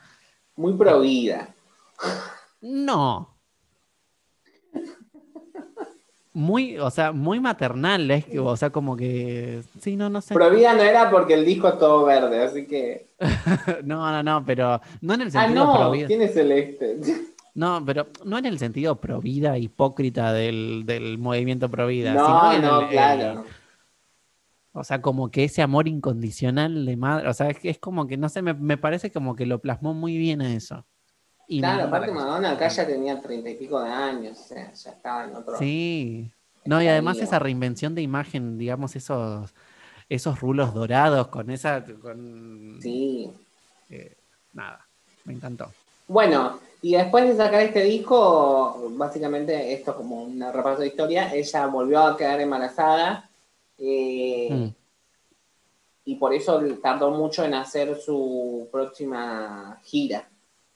Muy 0.55 0.75
provida. 0.75 1.49
No. 2.61 3.31
Muy, 6.35 6.77
o 6.79 6.91
sea, 6.91 7.13
muy 7.13 7.41
maternal, 7.41 8.11
es 8.11 8.27
que, 8.27 8.39
o 8.39 8.55
sea, 8.55 8.69
como 8.69 8.97
que, 8.97 9.63
sí, 9.81 9.97
no, 9.97 10.11
no 10.11 10.21
sé. 10.21 10.35
Provida 10.35 10.75
no 10.75 10.83
era 10.83 11.09
porque 11.11 11.33
el 11.33 11.45
disco 11.47 11.69
es 11.69 11.79
todo 11.79 12.05
verde, 12.05 12.43
así 12.43 12.67
que... 12.67 13.07
No, 13.85 14.11
no, 14.13 14.23
no, 14.23 14.45
pero 14.45 14.79
no 15.01 15.15
en 15.15 15.23
el 15.23 15.29
Ah, 15.29 15.31
sentido 15.31 15.65
no, 15.65 15.75
provida. 15.79 16.07
tiene 16.07 16.29
celeste. 16.29 16.99
No, 17.55 17.83
pero 17.87 18.09
no 18.27 18.37
en 18.37 18.45
el 18.45 18.59
sentido 18.59 18.97
provida 18.97 19.57
hipócrita 19.57 20.33
del, 20.35 20.83
del 20.85 21.17
movimiento 21.19 21.71
provida. 21.71 22.13
No, 22.13 22.27
sino 22.27 22.53
en 22.53 22.63
no, 22.63 22.79
el- 22.81 22.85
el- 22.85 22.91
claro. 22.91 23.45
O 24.77 24.83
sea, 24.83 25.01
como 25.01 25.31
que 25.31 25.45
ese 25.45 25.63
amor 25.63 25.87
incondicional 25.87 26.85
de 26.85 26.97
madre, 26.97 27.29
o 27.29 27.33
sea, 27.33 27.49
es, 27.49 27.59
que 27.61 27.71
es 27.71 27.79
como 27.79 28.09
que, 28.09 28.17
no 28.17 28.29
sé, 28.29 28.43
me, 28.43 28.55
me 28.55 28.77
parece 28.77 29.13
como 29.13 29.37
que 29.37 29.47
lo 29.47 29.61
plasmó 29.61 29.95
muy 29.95 30.19
bien 30.19 30.43
a 30.43 30.53
eso. 30.53 30.85
Y 31.47 31.61
Claro, 31.61 31.85
aparte. 31.85 32.11
Madonna 32.11 32.51
acá 32.53 32.67
ya 32.67 32.85
tenía 32.85 33.21
treinta 33.21 33.51
y 33.51 33.55
pico 33.55 33.81
de 33.81 33.89
años, 33.89 34.37
o 34.41 34.43
sea, 34.43 34.73
ya 34.73 34.91
estaba 34.91 35.25
en 35.25 35.37
otro... 35.37 35.57
Sí. 35.59 36.29
No, 36.65 36.83
y 36.83 36.89
además 36.89 37.19
esa 37.19 37.39
reinvención 37.39 37.95
de 37.95 38.03
imagen, 38.03 38.59
digamos, 38.59 38.97
esos, 38.97 39.55
esos 40.09 40.41
rulos 40.41 40.75
dorados 40.75 41.29
con 41.29 41.51
esa, 41.51 41.85
con, 42.01 42.79
Sí. 42.81 43.31
eh, 43.91 44.17
nada, 44.55 44.85
me 45.25 45.35
encantó. 45.35 45.71
Bueno, 46.09 46.59
y 46.83 46.97
después 46.97 47.29
de 47.29 47.37
sacar 47.37 47.61
este 47.61 47.83
disco, 47.85 48.91
básicamente 48.97 49.73
esto 49.73 49.93
es 49.93 49.97
como 49.99 50.23
un 50.25 50.41
repaso 50.53 50.81
de 50.81 50.89
historia, 50.89 51.33
ella 51.33 51.67
volvió 51.67 52.01
a 52.01 52.17
quedar 52.17 52.41
embarazada 52.41 53.29
eh, 53.79 54.49
Mm. 54.51 54.75
y 56.07 56.15
por 56.17 56.35
eso 56.35 56.61
tardó 56.83 57.11
mucho 57.11 57.45
en 57.45 57.55
hacer 57.55 57.97
su 57.97 58.69
próxima 58.71 59.81
gira, 59.85 60.29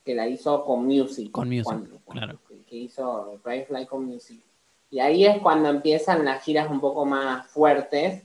que 0.04 0.14
la 0.14 0.26
hizo 0.26 0.64
con 0.64 0.84
Music. 0.86 1.30
Con 1.30 1.48
Music, 1.48 1.64
cuando- 1.64 1.98
claro. 2.08 2.38
Que 2.66 2.76
hizo 2.76 3.38
Fly 3.42 3.86
con 3.86 4.04
Music. 4.04 4.42
Y 4.90 5.00
ahí 5.00 5.24
es 5.26 5.38
cuando 5.40 5.68
empiezan 5.68 6.24
las 6.24 6.42
giras 6.42 6.70
un 6.70 6.80
poco 6.80 7.04
más 7.04 7.46
fuertes. 7.48 8.22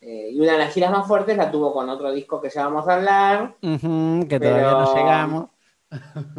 eh, 0.00 0.30
y 0.32 0.38
una 0.40 0.52
de 0.52 0.58
las 0.58 0.72
giras 0.72 0.92
más 0.92 1.08
fuertes 1.08 1.36
la 1.36 1.50
tuvo 1.50 1.72
con 1.72 1.88
otro 1.88 2.12
disco 2.12 2.40
que 2.40 2.50
ya 2.50 2.64
vamos 2.66 2.86
a 2.86 2.94
hablar. 2.94 3.56
Que 3.60 4.38
todavía 4.38 4.70
no 4.70 4.94
llegamos. 4.94 5.48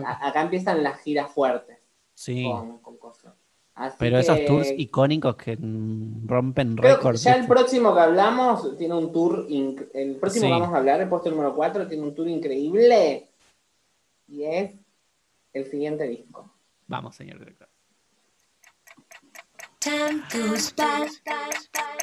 A- 0.06 0.28
acá 0.30 0.42
empiezan 0.44 0.82
las 0.82 1.02
giras 1.02 1.30
fuertes. 1.30 1.78
Sí. 2.14 2.46
con. 2.82 2.89
Así 3.80 3.96
Pero 3.98 4.18
esos 4.20 4.44
tours 4.46 4.74
icónicos 4.78 5.38
que 5.38 5.58
rompen 6.26 6.76
récords. 6.76 7.24
ya 7.24 7.36
el 7.36 7.48
próximo 7.48 7.94
que 7.96 8.02
hablamos 8.02 8.78
tiene 8.78 8.94
un 8.94 9.14
tour, 9.14 9.48
inc- 9.48 9.88
el 9.94 10.18
próximo 10.18 10.48
Sí. 10.48 10.48
que 10.52 10.60
vamos 10.60 10.76
a 10.76 10.80
hablar, 10.80 11.00
el 11.00 11.08
puesto 11.08 11.30
número 11.32 11.56
4, 11.56 11.88
tiene 11.88 12.04
un 12.04 12.14
tour 12.14 12.28
increíble 12.28 13.30
y 14.28 14.44
es 14.44 14.72
el 15.54 15.66
siguiente 15.72 16.04
disco. 16.10 16.52
Vamos, 16.88 17.16
señor 17.16 17.40
director. 17.40 17.70
Time 19.80 20.24
goes 20.34 20.74
by 20.76 21.08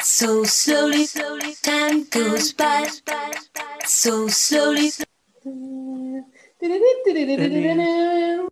so 0.03 0.47
slowly. 0.47 1.07
Time 1.63 2.07
goes 2.11 2.55
by 2.57 2.87
so 3.87 4.31
slowly. 4.31 4.91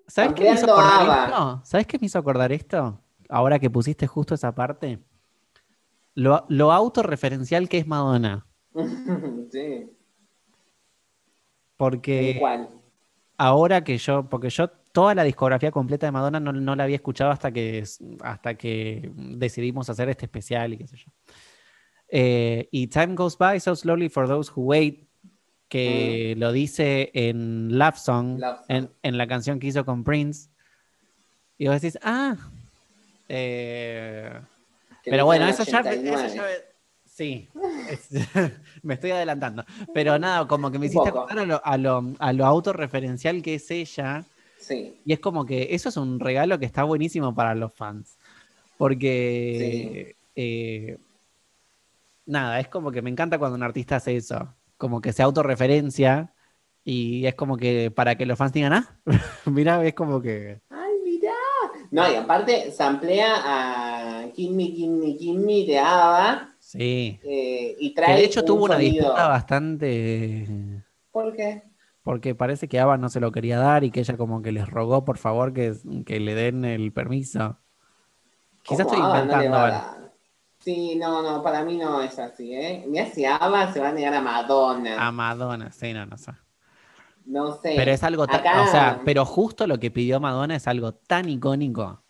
¿Sabes 0.06 0.34
qué 0.34 0.44
me 0.44 0.52
hizo 0.54 0.66
acordar 0.74 1.12
esto? 1.32 1.62
¿Sabes 1.64 1.86
qué 1.86 1.98
me 1.98 2.06
hizo 2.06 2.18
acordar 2.18 2.52
esto? 2.52 3.00
Ahora 3.34 3.58
que 3.58 3.68
pusiste 3.68 4.06
justo 4.06 4.36
esa 4.36 4.54
parte. 4.54 5.00
Lo, 6.14 6.46
lo 6.48 6.70
autorreferencial 6.70 7.68
que 7.68 7.78
es 7.78 7.86
Madonna. 7.88 8.46
sí, 9.50 9.90
Porque 11.76 12.34
igual. 12.36 12.68
ahora 13.36 13.82
que 13.82 13.98
yo, 13.98 14.28
porque 14.28 14.50
yo 14.50 14.68
toda 14.68 15.16
la 15.16 15.24
discografía 15.24 15.72
completa 15.72 16.06
de 16.06 16.12
Madonna 16.12 16.38
no, 16.38 16.52
no 16.52 16.76
la 16.76 16.84
había 16.84 16.94
escuchado 16.94 17.32
hasta 17.32 17.50
que, 17.50 17.82
hasta 18.20 18.54
que 18.54 19.10
decidimos 19.16 19.90
hacer 19.90 20.08
este 20.08 20.26
especial 20.26 20.74
y 20.74 20.78
qué 20.78 20.86
sé 20.86 20.96
yo. 20.96 21.10
Eh, 22.08 22.68
y 22.70 22.86
Time 22.86 23.16
Goes 23.16 23.36
By 23.36 23.58
So 23.58 23.74
Slowly 23.74 24.10
for 24.10 24.28
Those 24.28 24.52
Who 24.54 24.62
Wait, 24.62 25.08
que 25.68 26.36
lo 26.38 26.52
dice 26.52 27.10
en 27.14 27.76
Love 27.76 27.96
Song, 27.98 28.38
Love 28.38 28.58
Song. 28.58 28.66
En, 28.68 28.90
en 29.02 29.18
la 29.18 29.26
canción 29.26 29.58
que 29.58 29.66
hizo 29.66 29.84
con 29.84 30.04
Prince. 30.04 30.50
Y 31.58 31.66
vos 31.66 31.80
decís, 31.80 31.98
ah. 32.04 32.36
Eh, 33.28 34.40
pero 35.04 35.18
no 35.18 35.26
bueno, 35.26 35.46
eso 35.48 35.64
ya, 35.64 35.80
el 35.80 36.06
eso 36.06 36.14
89. 36.14 36.34
ya- 36.34 36.70
Sí, 37.06 37.48
es- 37.90 38.08
me 38.82 38.94
estoy 38.94 39.12
adelantando. 39.12 39.64
Pero 39.92 40.18
nada, 40.18 40.48
como 40.48 40.70
que 40.72 40.78
me 40.80 40.86
hiciste 40.86 41.08
acordar 41.08 41.38
a 41.38 41.44
lo, 41.44 41.60
a, 41.64 41.76
lo, 41.78 42.14
a 42.18 42.32
lo 42.32 42.44
autorreferencial 42.46 43.40
que 43.42 43.54
es 43.56 43.70
ella. 43.70 44.24
Sí, 44.58 45.00
Y 45.04 45.12
es 45.12 45.20
como 45.20 45.44
que 45.46 45.68
eso 45.74 45.90
es 45.90 45.96
un 45.96 46.18
regalo 46.18 46.58
que 46.58 46.66
está 46.66 46.82
buenísimo 46.84 47.34
para 47.34 47.54
los 47.54 47.72
fans. 47.72 48.18
Porque, 48.78 50.16
eh, 50.34 50.98
nada, 52.26 52.60
es 52.60 52.68
como 52.68 52.90
que 52.90 53.02
me 53.02 53.10
encanta 53.10 53.38
cuando 53.38 53.56
un 53.56 53.62
artista 53.62 53.96
hace 53.96 54.16
eso. 54.16 54.54
Como 54.76 55.00
que 55.00 55.12
se 55.12 55.22
autorreferencia 55.22 56.32
y 56.82 57.26
es 57.26 57.34
como 57.34 57.56
que 57.56 57.90
para 57.90 58.16
que 58.16 58.26
los 58.26 58.36
fans 58.38 58.52
digan, 58.52 58.72
ah, 58.72 58.96
mira, 59.46 59.84
es 59.86 59.94
como 59.94 60.20
que... 60.20 60.60
No, 61.94 62.10
y 62.12 62.16
aparte 62.16 62.72
samplea 62.72 63.34
a 63.44 64.32
Kimmy, 64.32 64.74
Kimmy, 64.74 65.16
Kimmy 65.16 65.64
de 65.64 65.78
ABBA 65.78 66.48
Sí. 66.58 67.20
eh, 67.22 67.76
y 67.78 67.90
Que 67.90 67.94
trae 67.94 68.16
de 68.16 68.24
hecho 68.24 68.40
un 68.40 68.46
tuvo 68.46 68.64
una 68.64 68.74
sonido- 68.74 68.94
disputa 69.04 69.28
bastante... 69.28 70.82
¿Por 71.12 71.36
qué? 71.36 71.62
Porque 72.02 72.34
parece 72.34 72.68
que 72.68 72.80
Ava 72.80 72.98
no 72.98 73.08
se 73.08 73.20
lo 73.20 73.30
quería 73.30 73.58
dar 73.58 73.84
y 73.84 73.90
que 73.92 74.00
ella 74.00 74.16
como 74.16 74.42
que 74.42 74.50
les 74.50 74.68
rogó 74.68 75.04
por 75.04 75.18
favor 75.18 75.52
que, 75.54 75.72
que 76.04 76.18
le 76.18 76.34
den 76.34 76.64
el 76.64 76.92
permiso. 76.92 77.58
Quizás 78.62 78.86
¿Cómo 78.86 78.96
estoy 78.96 79.00
no 79.00 79.14
inventando 79.14 79.56
dar? 79.56 80.12
Sí, 80.58 80.96
no, 80.96 81.22
no, 81.22 81.42
para 81.42 81.62
mí 81.64 81.76
no 81.76 82.00
es 82.02 82.18
así, 82.18 82.54
¿eh? 82.54 82.84
Mira 82.88 83.06
si 83.06 83.24
ABBA 83.24 83.72
se 83.72 83.80
va 83.80 83.90
a 83.90 83.92
negar 83.92 84.14
a 84.14 84.20
Madonna. 84.20 85.06
A 85.06 85.12
Madonna, 85.12 85.70
sí, 85.70 85.92
no, 85.92 86.06
no 86.06 86.16
sé. 86.16 86.32
No 87.26 87.60
sé. 87.60 87.74
Pero 87.76 87.90
es 87.90 88.02
algo 88.02 88.26
tan, 88.26 88.40
Acá- 88.40 88.62
o 88.62 88.70
sea, 88.72 89.02
pero 89.04 89.24
justo 89.24 89.66
lo 89.66 89.78
que 89.78 89.90
pidió 89.90 90.20
Madonna 90.20 90.56
es 90.56 90.66
algo 90.68 90.92
tan 90.94 91.28
icónico. 91.28 92.02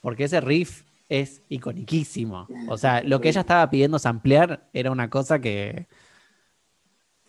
Porque 0.00 0.24
ese 0.24 0.40
riff 0.40 0.82
es 1.08 1.42
iconiquísimo. 1.48 2.48
O 2.68 2.76
sea, 2.76 3.02
lo 3.02 3.20
que 3.20 3.28
ella 3.28 3.40
estaba 3.40 3.68
pidiendo 3.70 3.98
samplear 3.98 4.68
era 4.72 4.90
una 4.90 5.10
cosa 5.10 5.40
que. 5.40 5.86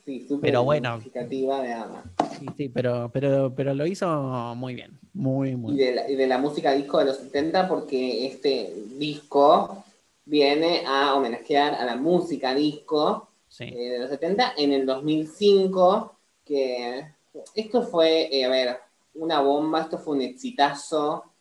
Sí, 0.06 0.26
súper 0.28 0.52
pero 0.52 0.64
bueno. 0.64 0.94
significativa 0.98 1.62
de 1.62 1.74
ABBA. 1.74 2.04
Sí, 2.40 2.46
sí, 2.56 2.70
pero, 2.70 3.10
pero, 3.12 3.54
pero 3.56 3.74
lo 3.74 3.86
hizo 3.86 4.08
muy 4.56 4.76
bien. 4.76 5.00
Muy, 5.14 5.56
muy 5.56 5.74
Y 5.74 5.78
bien. 5.78 5.90
de, 5.90 5.96
la, 5.96 6.10
y 6.12 6.16
de 6.16 6.28
la 6.28 6.38
música 6.38 6.72
disco 6.74 7.00
de 7.00 7.06
los 7.06 7.18
70, 7.18 7.68
porque 7.68 8.28
este 8.28 8.74
disco 8.98 9.84
viene 10.26 10.84
a 10.86 11.16
homenajear 11.16 11.74
a 11.76 11.86
la 11.86 11.96
música 11.96 12.54
disco 12.56 13.28
Sí. 13.58 13.64
eh, 13.66 13.90
de 13.92 14.00
los 14.00 14.10
70 14.12 14.54
en 14.58 14.72
el 14.72 14.86
2005, 14.86 16.16
que 16.46 17.08
esto 17.56 17.82
fue, 17.82 18.30
eh, 18.36 18.46
a 18.46 18.50
ver, 18.50 18.78
una 19.16 19.42
bomba, 19.42 19.82
esto 19.82 19.98
fue 19.98 20.16
un 20.18 20.22
exitazo. 20.22 21.34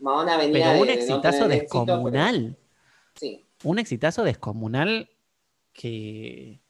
Madonna 0.00 0.36
venía 0.36 0.72
Pero 0.72 0.80
un 0.82 0.86
de- 0.86 0.92
de 0.92 0.96
no 0.98 1.02
exitazo 1.14 1.38
tener 1.44 1.62
éxito, 1.62 1.84
pero- 1.86 1.96
descomunal. 1.96 2.56
sí, 3.14 3.46
un 3.64 3.78
exitazo 3.78 4.22
descomunal 4.22 5.08
que, 5.72 6.60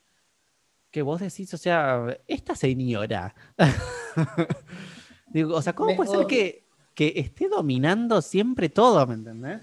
que 0.92 1.02
vos 1.02 1.20
decís, 1.20 1.52
o 1.52 1.56
sea, 1.56 2.16
esta 2.28 2.54
señora. 2.54 3.34
Digo, 5.26 5.56
o 5.56 5.62
sea, 5.62 5.74
¿cómo 5.74 5.96
puede 5.96 6.10
ser 6.10 6.26
que, 6.26 6.64
que 6.94 7.12
esté 7.16 7.48
dominando 7.48 8.22
siempre 8.22 8.68
todo, 8.68 9.04
¿me 9.06 9.14
entendés? 9.14 9.62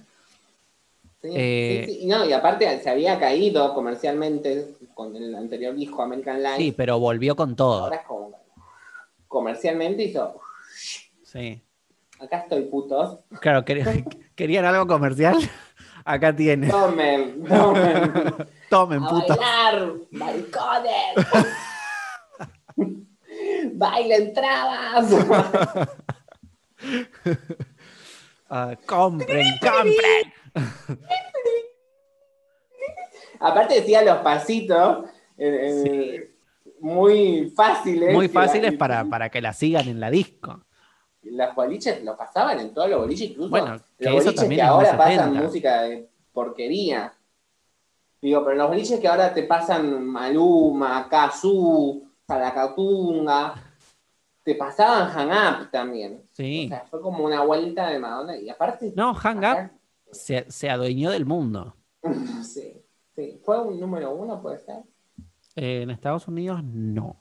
Sí, 1.21 1.29
Eh, 1.33 1.85
sí, 1.87 1.93
sí. 1.93 1.99
Y 2.03 2.05
no, 2.07 2.25
y 2.27 2.33
aparte 2.33 2.81
se 2.81 2.89
había 2.89 3.17
caído 3.17 3.73
comercialmente 3.73 4.75
con 4.93 5.15
el 5.15 5.35
anterior 5.35 5.75
disco 5.75 6.01
American 6.03 6.41
Life. 6.41 6.57
Sí, 6.57 6.71
pero 6.71 6.99
volvió 6.99 7.35
con 7.35 7.55
todo. 7.55 7.83
Ahora 7.85 7.97
es 7.97 8.05
como 8.07 8.31
comercialmente 9.27 10.03
hizo. 10.03 10.39
Sí. 11.23 11.61
Acá 12.19 12.39
estoy, 12.39 12.63
putos. 12.63 13.19
Claro, 13.41 13.63
quer- 13.65 14.05
querían 14.35 14.65
algo 14.65 14.87
comercial. 14.87 15.37
Acá 16.05 16.35
tienen. 16.35 16.69
Tomen, 16.69 17.43
tomen. 17.45 18.11
Tomen, 18.69 19.03
a 19.03 19.11
bailar, 19.11 19.91
balcones. 20.11 21.15
Bailen 23.73 24.33
trabas. 24.33 25.05
Ah, 28.49 28.75
compren, 28.85 29.45
compren. 29.61 30.33
Aparte 33.43 33.75
decía 33.75 34.01
los 34.03 34.19
pasitos 34.19 35.09
eh, 35.37 35.83
eh, 35.85 36.35
muy 36.79 37.51
fáciles. 37.53 38.13
Muy 38.13 38.27
que 38.27 38.33
fáciles 38.33 38.73
para, 38.73 39.03
para 39.05 39.29
que 39.29 39.41
la 39.41 39.51
sigan 39.51 39.87
en 39.89 39.99
la 39.99 40.09
disco. 40.09 40.63
Las 41.23 41.53
boliches 41.53 42.03
lo 42.03 42.15
pasaban 42.15 42.59
en 42.59 42.73
todos 42.73 42.89
los 42.89 43.01
boliches, 43.01 43.31
incluso 43.31 43.49
Bueno, 43.49 43.77
que 43.97 44.09
los 44.09 44.23
boliches 44.23 44.49
que 44.49 44.61
ahora 44.61 44.97
pasan 44.97 45.29
70. 45.33 45.41
música 45.41 45.81
de 45.83 46.09
porquería. 46.31 47.13
Digo, 48.21 48.43
pero 48.45 48.55
los 48.55 48.69
boliches 48.69 48.99
que 49.01 49.07
ahora 49.09 49.33
te 49.33 49.43
pasan 49.43 50.05
Maluma, 50.05 51.09
Kazoo, 51.09 52.01
Salacatunga, 52.25 53.55
te 54.43 54.55
pasaban 54.55 55.09
Hang 55.09 55.31
Up 55.31 55.71
también. 55.71 56.23
Sí. 56.31 56.65
O 56.65 56.69
sea, 56.69 56.85
fue 56.89 57.01
como 57.01 57.25
una 57.25 57.41
vuelta 57.43 57.89
de 57.89 57.99
Madonna. 57.99 58.37
Y 58.37 58.49
aparte. 58.49 58.93
No, 58.95 59.13
Hang 59.13 59.39
Up 59.39 59.71
se, 60.11 60.49
se 60.49 60.69
adueñó 60.69 61.11
del 61.11 61.25
mundo. 61.25 61.75
sí, 62.43 62.82
sí. 63.15 63.39
¿Fue 63.43 63.59
un 63.61 63.79
número 63.79 64.13
uno, 64.15 64.41
puede 64.41 64.59
ser? 64.59 64.77
Eh, 65.55 65.81
en 65.83 65.89
Estados 65.91 66.27
Unidos, 66.27 66.63
no. 66.63 67.15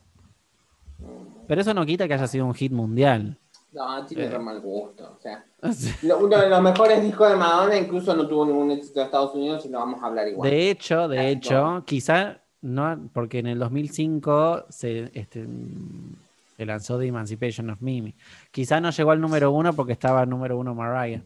Pero 1.47 1.61
eso 1.61 1.75
no 1.75 1.85
quita 1.85 2.07
que 2.07 2.15
haya 2.15 2.27
sido 2.27 2.47
un 2.47 2.55
hit 2.55 2.73
mundial. 2.73 3.39
No, 3.73 4.05
tiene 4.07 4.27
Eh. 4.27 4.39
mal 4.39 4.61
gusto. 4.61 5.17
O 5.17 5.21
sea, 5.21 5.45
lo- 6.03 6.19
uno 6.19 6.39
de 6.39 6.49
los 6.49 6.63
mejores 6.63 7.03
discos 7.03 7.31
de 7.31 7.37
Madonna 7.37 7.77
incluso 7.77 8.15
no 8.15 8.27
tuvo 8.29 8.47
ningún 8.47 8.71
éxito 8.71 9.01
en 9.01 9.07
Estados 9.07 9.35
Unidos 9.35 9.65
y 9.65 9.69
lo 9.71 9.79
vamos 9.79 10.03
a 10.03 10.07
hablar 10.07 10.29
igual. 10.29 10.51
De 10.51 10.71
hecho, 10.71 11.09
de 11.09 11.31
hecho, 11.31 11.55
todo. 11.55 11.85
quizá 11.85 12.39
no, 12.61 13.09
porque 13.13 13.41
en 13.41 13.47
el 13.49 13.59
2005 13.59 14.67
se, 14.69 15.11
este, 15.19 15.43
mm, 15.43 16.15
se 16.57 16.67
lanzó 16.67 16.99
The 16.99 17.07
Emancipation 17.07 17.71
of 17.71 17.81
Mimi. 17.81 18.15
Quizá 18.53 18.81
no 18.81 18.91
llegó 18.91 19.11
al 19.11 19.21
número 19.21 19.51
uno 19.51 19.73
porque 19.73 19.93
estaba 19.95 20.25
número 20.27 20.57
uno 20.59 20.75
Mariah. 20.75 21.23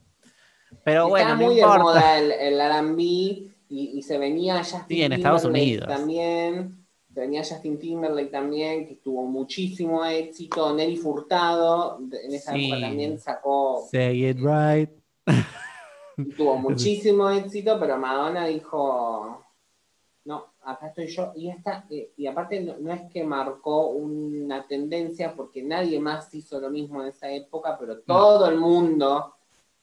Pero 0.85 1.09
bueno, 1.09 1.29
Está 1.31 1.39
no 1.41 1.45
muy 1.47 1.55
de 1.57 1.61
importa. 1.61 1.83
moda 1.83 2.19
el, 2.19 2.31
el 2.33 2.61
R&B 2.61 3.49
y, 3.69 3.99
y 3.99 4.03
se 4.03 4.19
venía 4.19 4.59
Justin 4.59 4.83
Sí, 4.89 5.03
en 5.03 5.12
Estados 5.12 5.43
Timberlake 5.43 5.64
Unidos. 5.73 5.89
también. 5.89 6.87
Se 7.12 7.21
venía 7.21 7.43
Justin 7.45 7.79
Timberlake 7.79 8.31
también, 8.31 8.87
que 8.87 8.97
tuvo 8.97 9.25
muchísimo 9.25 10.05
éxito. 10.05 10.75
Nelly 10.75 10.97
Furtado, 10.97 11.99
en 11.99 12.35
esa 12.35 12.53
Sí. 12.53 12.67
época 12.67 12.81
también 12.87 13.19
sacó, 13.19 13.87
Say 13.91 14.27
it 14.29 14.39
right. 14.39 14.91
tuvo 16.37 16.57
muchísimo 16.59 17.31
éxito, 17.31 17.79
pero 17.81 17.97
Madonna 17.99 18.47
dijo, 18.47 19.43
no, 20.27 20.45
acá 20.64 20.89
estoy 20.89 21.07
yo. 21.07 21.33
Y, 21.37 21.49
esta, 21.49 21.87
eh, 21.91 22.12
y 22.17 22.27
aparte 22.27 22.61
no, 22.61 22.75
no 22.81 22.93
es 22.93 23.03
que 23.11 23.25
marcó 23.25 23.89
una 23.89 24.67
tendencia, 24.67 25.35
porque 25.35 25.62
nadie 25.62 25.99
más 26.01 26.33
hizo 26.35 26.61
lo 26.61 26.69
mismo 26.71 27.03
en 27.03 27.09
esa 27.09 27.31
época, 27.31 27.77
pero 27.79 28.01
todo 28.01 28.49
el 28.51 28.57
mundo 28.59 29.35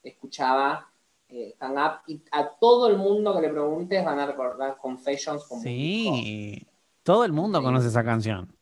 escuchaba 0.03 0.87
eh, 1.35 1.55
Hang 1.59 1.77
Up 1.77 2.01
y 2.05 2.21
a 2.31 2.47
todo 2.47 2.87
el 2.87 2.97
mundo 2.97 3.33
que 3.33 3.41
le 3.41 3.49
preguntes 3.49 4.05
van 4.05 4.19
a 4.19 4.27
recordar 4.27 4.77
Confessions 4.77 5.43
como 5.45 5.61
disco. 5.63 6.15
Sí. 6.15 6.67
Todo 7.01 7.25
el 7.25 7.31
mundo 7.33 7.57
Sí. 7.59 7.65
conoce 7.65 7.87
esa 7.87 8.03
canción. 8.03 8.55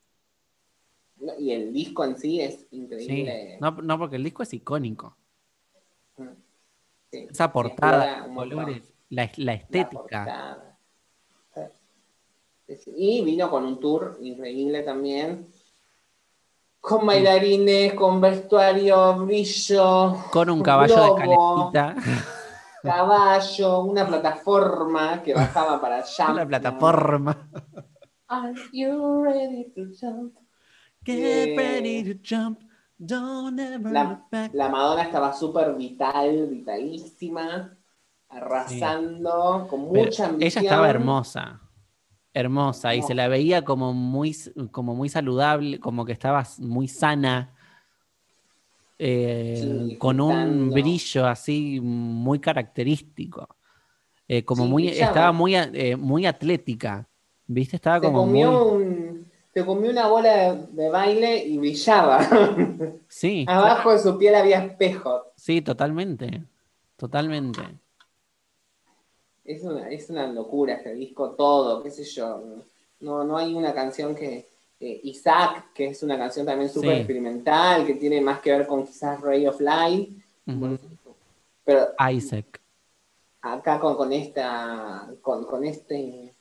Y 1.37 1.51
el 1.51 1.73
disco 1.73 2.03
en 2.05 2.17
sí 2.17 2.39
es 2.41 2.61
Sí. 2.69 2.77
increíble. 2.77 3.57
No, 3.59 3.71
no, 3.71 3.99
porque 3.99 4.15
el 4.15 4.23
disco 4.23 4.41
es 4.43 4.53
icónico. 4.53 5.15
Sí. 7.11 7.27
Esa 7.29 7.51
portada, 7.51 8.25
colores, 8.33 8.93
la, 9.09 9.29
la 9.35 9.53
estética. 9.53 10.57
Y 12.95 13.21
vino 13.25 13.49
con 13.49 13.65
un 13.65 13.79
tour 13.81 14.17
increíble 14.21 14.81
también. 14.83 15.45
Con 16.79 17.05
bailarines, 17.05 17.93
con 17.93 18.21
vestuario, 18.21 19.13
brillo, 19.25 20.15
Con 20.31 20.49
un 20.49 20.63
caballo 20.63 21.03
de 21.03 21.15
caletita. 21.21 21.95
caballo, 22.81 23.83
una 23.83 24.07
plataforma 24.07 25.21
que 25.23 25.33
bajaba 25.33 25.79
para 25.81 25.97
allá. 26.03 26.33
La 26.33 26.45
plataforma. 26.45 27.49
Are 28.27 28.53
you 28.71 29.23
ready 29.23 29.71
to 29.75 29.85
jump? 29.99 30.35
Get 31.03 31.49
Eh, 31.49 31.55
ready 31.57 32.03
to 32.13 32.19
jump. 32.23 32.59
Don't 32.97 33.59
ever 33.59 33.91
La, 33.91 34.03
look 34.03 34.29
back. 34.31 34.51
la 34.53 34.69
Madonna 34.69 35.01
estaba 35.03 35.33
súper 35.33 35.73
vital, 35.75 36.47
vitalísima, 36.47 37.75
arrasando, 38.29 39.67
con 39.69 39.81
mucha 39.81 40.25
ella 40.25 40.29
ambición. 40.29 40.63
estaba 40.65 40.89
hermosa. 40.89 41.61
Hermosa. 42.33 42.95
Y 42.95 43.01
se 43.01 43.13
la 43.15 43.27
veía 43.27 43.65
como 43.65 43.93
muy, 43.93 44.35
como 44.71 44.95
muy 44.95 45.09
saludable, 45.09 45.79
como 45.79 46.05
que 46.05 46.13
estaba 46.13 46.43
muy 46.59 46.87
sana. 46.87 47.53
Eh, 49.01 49.89
Sí, 49.89 49.97
con 49.97 50.21
un 50.21 50.73
brillo 50.73 51.27
así 51.27 51.79
muy 51.81 52.39
característico. 52.41 53.57
Eh, 54.27 54.45
como 54.45 54.65
Sí, 54.65 54.67
muy, 54.67 54.89
estaba 54.89 55.31
muy, 55.33 55.55
eh, 55.55 55.95
muy 55.97 56.25
atlética. 56.27 57.09
¿Viste? 57.47 57.77
Estaba 57.77 58.01
Se 58.01 58.01
como 58.01 58.23
muy. 58.25 58.63
comió, 58.63 58.65
un, 58.65 59.31
se 59.53 59.65
comió 59.65 59.89
una 59.91 60.07
bola 60.07 60.53
de, 60.55 60.67
de 60.83 60.89
baile 60.89 61.37
y 61.45 61.57
brillaba. 61.57 62.19
Sí, 63.07 63.53
Abajo 63.53 63.91
de 63.93 63.99
su 63.99 64.17
piel 64.17 64.35
había 64.35 64.63
espejos. 64.65 65.23
sí, 65.35 65.61
totalmente. 65.61 66.47
Totalmente. 66.95 67.79
Es 69.43 69.63
una, 69.63 69.89
es 69.89 70.09
una 70.09 70.27
locura 70.27 70.75
este 70.75 70.93
disco, 70.95 71.31
todo, 71.35 71.81
qué 71.83 71.91
sé 71.91 72.03
yo. 72.03 72.41
No, 72.99 73.23
no 73.23 73.37
hay 73.37 73.53
una 73.53 73.73
canción 73.73 74.15
que. 74.15 74.47
Eh, 74.81 74.99
Isaac, 75.03 75.71
que 75.73 75.89
es 75.89 76.01
una 76.03 76.17
canción 76.17 76.45
también 76.45 76.69
súper 76.69 76.89
Sí. 76.91 76.97
experimental, 76.97 77.85
que 77.85 77.93
tiene 77.93 78.19
más 78.19 78.39
que 78.41 78.51
ver 78.51 78.65
con 78.67 78.85
quizás 78.85 79.21
Ray 79.21 79.45
of 79.47 79.61
Light. 79.61 80.09
Pero 81.63 81.87
Isaac. 82.11 82.59
acá 83.41 83.79
con, 83.79 83.95
con 83.95 84.11
esta. 84.11 85.07
Con, 85.21 85.45
con 85.45 85.63
este. 85.63 86.33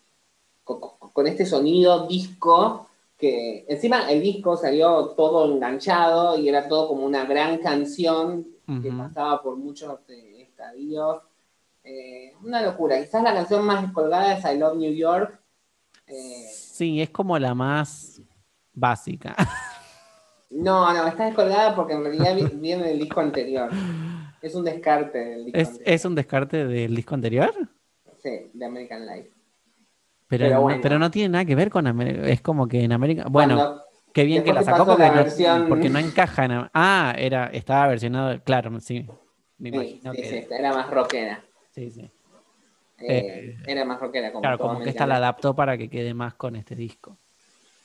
Con, 0.65 1.27
este 1.27 1.45
sonido 1.47 2.07
disco. 2.07 2.87
Que 3.19 3.67
encima 3.69 4.11
el 4.11 4.23
disco 4.23 4.57
salió 4.57 5.09
todo 5.09 5.53
enganchado 5.53 6.39
y 6.39 6.49
era 6.49 6.67
todo 6.67 6.89
como 6.89 7.05
una 7.05 7.27
gran 7.27 7.59
canción 7.59 8.47
que 8.83 8.91
pasaba 8.93 9.43
por 9.43 9.57
muchos 9.57 9.99
eh, 10.09 10.47
estadios. 10.49 11.19
Eh, 11.85 12.33
una 12.43 12.63
locura. 12.63 12.99
Quizás 12.99 13.23
la 13.23 13.35
canción 13.35 13.63
más 13.65 13.93
colgada 13.93 14.39
es 14.39 14.45
I 14.45 14.57
Love 14.59 14.77
New 14.79 14.95
York. 14.95 15.39
Eh, 16.07 16.47
Sí, 16.51 17.03
es 17.03 17.11
como 17.11 17.39
la 17.39 17.55
más 17.55 18.23
básica. 18.73 19.35
no, 20.51 20.93
no, 20.93 21.07
está 21.07 21.27
descolgada 21.27 21.75
porque 21.75 21.93
en 21.95 22.03
realidad 22.05 22.35
vi- 22.35 22.57
viene 22.57 22.85
del 22.89 22.99
disco 22.99 23.21
anterior. 23.21 23.71
Es 24.43 24.55
un 24.55 24.65
descarte 24.65 25.19
del 25.19 25.45
disco 25.47 25.59
¿Es, 25.61 25.69
anterior. 25.69 25.95
es 25.95 26.05
un 26.05 26.15
descarte 26.15 26.67
del 26.67 26.95
disco 26.95 27.15
anterior? 27.15 27.55
Sí, 28.23 28.51
de 28.53 28.65
American 28.65 29.07
Life. 29.07 29.31
Pero, 30.29 30.45
Pero 30.45 30.55
no, 30.57 30.61
bueno. 30.63 30.81
pero 30.83 30.99
no 30.99 31.11
tiene 31.11 31.29
nada 31.31 31.45
que 31.45 31.55
ver 31.55 31.71
con 31.71 31.87
América. 31.87 32.27
Es 32.29 32.41
como 32.41 32.69
que 32.69 32.83
en 32.85 32.93
América. 32.93 33.25
Bueno, 33.29 33.57
Cuando- 33.57 33.83
qué 34.15 34.25
bien 34.25 34.45
que 34.45 34.53
la 34.53 34.63
sacó 34.63 34.87
porque, 34.87 35.03
la 35.03 35.09
no, 35.11 35.15
versión- 35.17 35.69
porque 35.69 35.89
no 35.91 35.99
encaja 35.99 36.45
en. 36.45 36.71
Ah, 36.73 37.15
era, 37.19 37.47
estaba 37.47 37.89
versionado. 37.89 38.41
Claro, 38.45 38.79
sí. 38.81 39.07
Me 39.59 39.71
sí, 39.71 39.75
imagino 39.77 40.13
sí, 40.15 40.23
que. 40.23 40.29
sí, 40.29 40.37
esta 40.37 40.57
era 40.57 40.73
más 40.73 40.89
rockera. 40.91 41.43
Sí, 41.71 41.91
sí. 41.91 42.11
Eh, 42.99 43.57
Eh, 43.57 43.57
era 43.67 43.85
más 43.85 43.99
rockera 44.01 44.31
como 44.31 44.43
Claro, 44.43 44.59
como 44.59 44.81
que 44.81 44.91
esta 44.91 45.07
la 45.07 45.17
adaptó 45.17 45.55
para 45.57 45.77
que 45.79 45.89
quede 45.91 46.13
más 46.15 46.35
con 46.35 46.55
este 46.55 46.75
disco. 46.77 47.17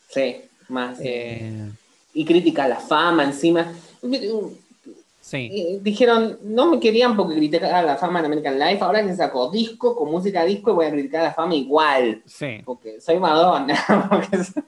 Sí, 0.09 0.41
más. 0.69 0.99
eh, 0.99 1.39
Eh, 1.41 1.71
y 2.13 2.23
crítica 2.25 2.63
a 2.65 2.67
la 2.69 2.79
fama 2.79 3.23
encima. 3.25 3.73
sí. 5.21 5.79
Dijeron, 5.81 6.37
no 6.43 6.67
me 6.71 6.79
querían 6.79 7.15
porque 7.15 7.35
criticaba 7.35 7.81
la 7.81 7.97
fama 7.97 8.19
en 8.19 8.25
American 8.25 8.57
Life, 8.59 8.81
ahora 8.83 9.05
que 9.05 9.15
sacó 9.15 9.49
disco 9.51 9.95
con 9.95 10.09
música 10.11 10.45
disco 10.45 10.71
y 10.71 10.73
voy 10.75 10.85
a 10.85 10.91
criticar 10.91 11.23
la 11.23 11.33
fama 11.33 11.55
igual, 11.55 12.21
Sí. 12.25 12.61
porque 12.63 13.01
soy 13.01 13.19
Madonna. 13.19 13.75
porque 14.09 14.43
soy- 14.43 14.63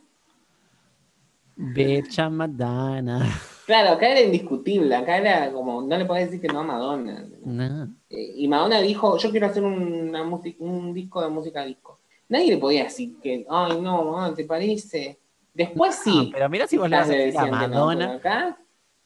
Becha 1.55 2.29
Madonna. 2.29 3.25
Claro, 3.65 3.91
acá 3.91 4.09
era 4.09 4.21
indiscutible, 4.21 4.95
acá 4.95 5.17
era 5.17 5.51
como, 5.51 5.81
no 5.81 5.97
le 5.97 6.05
podés 6.05 6.25
decir 6.27 6.41
que 6.41 6.47
no 6.53 6.59
a 6.59 6.63
Madonna. 6.63 7.25
No. 7.43 7.83
Eh, 8.09 8.33
y 8.35 8.47
Madonna 8.47 8.79
dijo, 8.79 9.17
yo 9.17 9.31
quiero 9.31 9.47
hacer 9.47 9.63
una 9.63 10.23
música, 10.23 10.57
un 10.63 10.93
disco 10.93 11.21
de 11.21 11.29
música 11.29 11.65
disco. 11.65 11.99
Nadie 12.29 12.51
le 12.51 12.57
podía 12.57 12.83
decir 12.85 13.15
que, 13.21 13.45
ay 13.49 13.81
no, 13.81 14.19
ah, 14.19 14.33
¿te 14.35 14.43
parece? 14.45 15.17
Después 15.57 15.95
sí. 15.95 16.27
Ah, 16.27 16.29
pero 16.33 16.49
mira 16.49 16.67
si 16.67 16.77
vos 16.77 16.89
le 16.89 16.97
vas 16.97 17.09
a 17.09 17.41
a 17.41 17.45
no, 17.45 17.51
Madonna. 17.51 18.13
acá, 18.13 18.57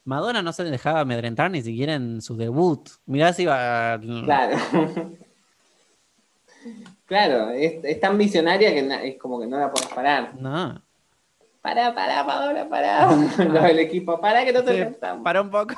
Madonna 0.04 0.42
no 0.42 0.52
se 0.52 0.64
dejaba 0.64 1.00
amedrentar 1.00 1.50
ni 1.50 1.62
siquiera 1.62 1.94
en 1.94 2.20
su 2.20 2.36
debut. 2.36 2.88
Mirá 3.06 3.32
si 3.32 3.44
iba. 3.44 3.98
claro. 4.24 4.56
Claro, 7.06 7.50
es, 7.50 7.84
es 7.84 8.00
tan 8.00 8.16
visionaria 8.16 8.72
que 8.72 8.82
na- 8.82 9.02
es 9.02 9.18
como 9.18 9.40
que 9.40 9.46
no 9.46 9.58
la 9.58 9.70
puedes 9.70 9.88
parar. 9.88 10.34
No. 10.38 10.80
Pará, 11.60 11.94
pará, 11.94 12.24
Paola, 12.26 12.68
pará. 12.68 13.06
Los 13.38 13.62
del 13.62 13.78
equipo, 13.80 14.20
pará 14.20 14.44
que 14.44 14.52
no 14.52 14.62
te 14.62 14.84
Sí, 14.90 14.96
para 15.22 15.40
un 15.42 15.50
poco. 15.50 15.74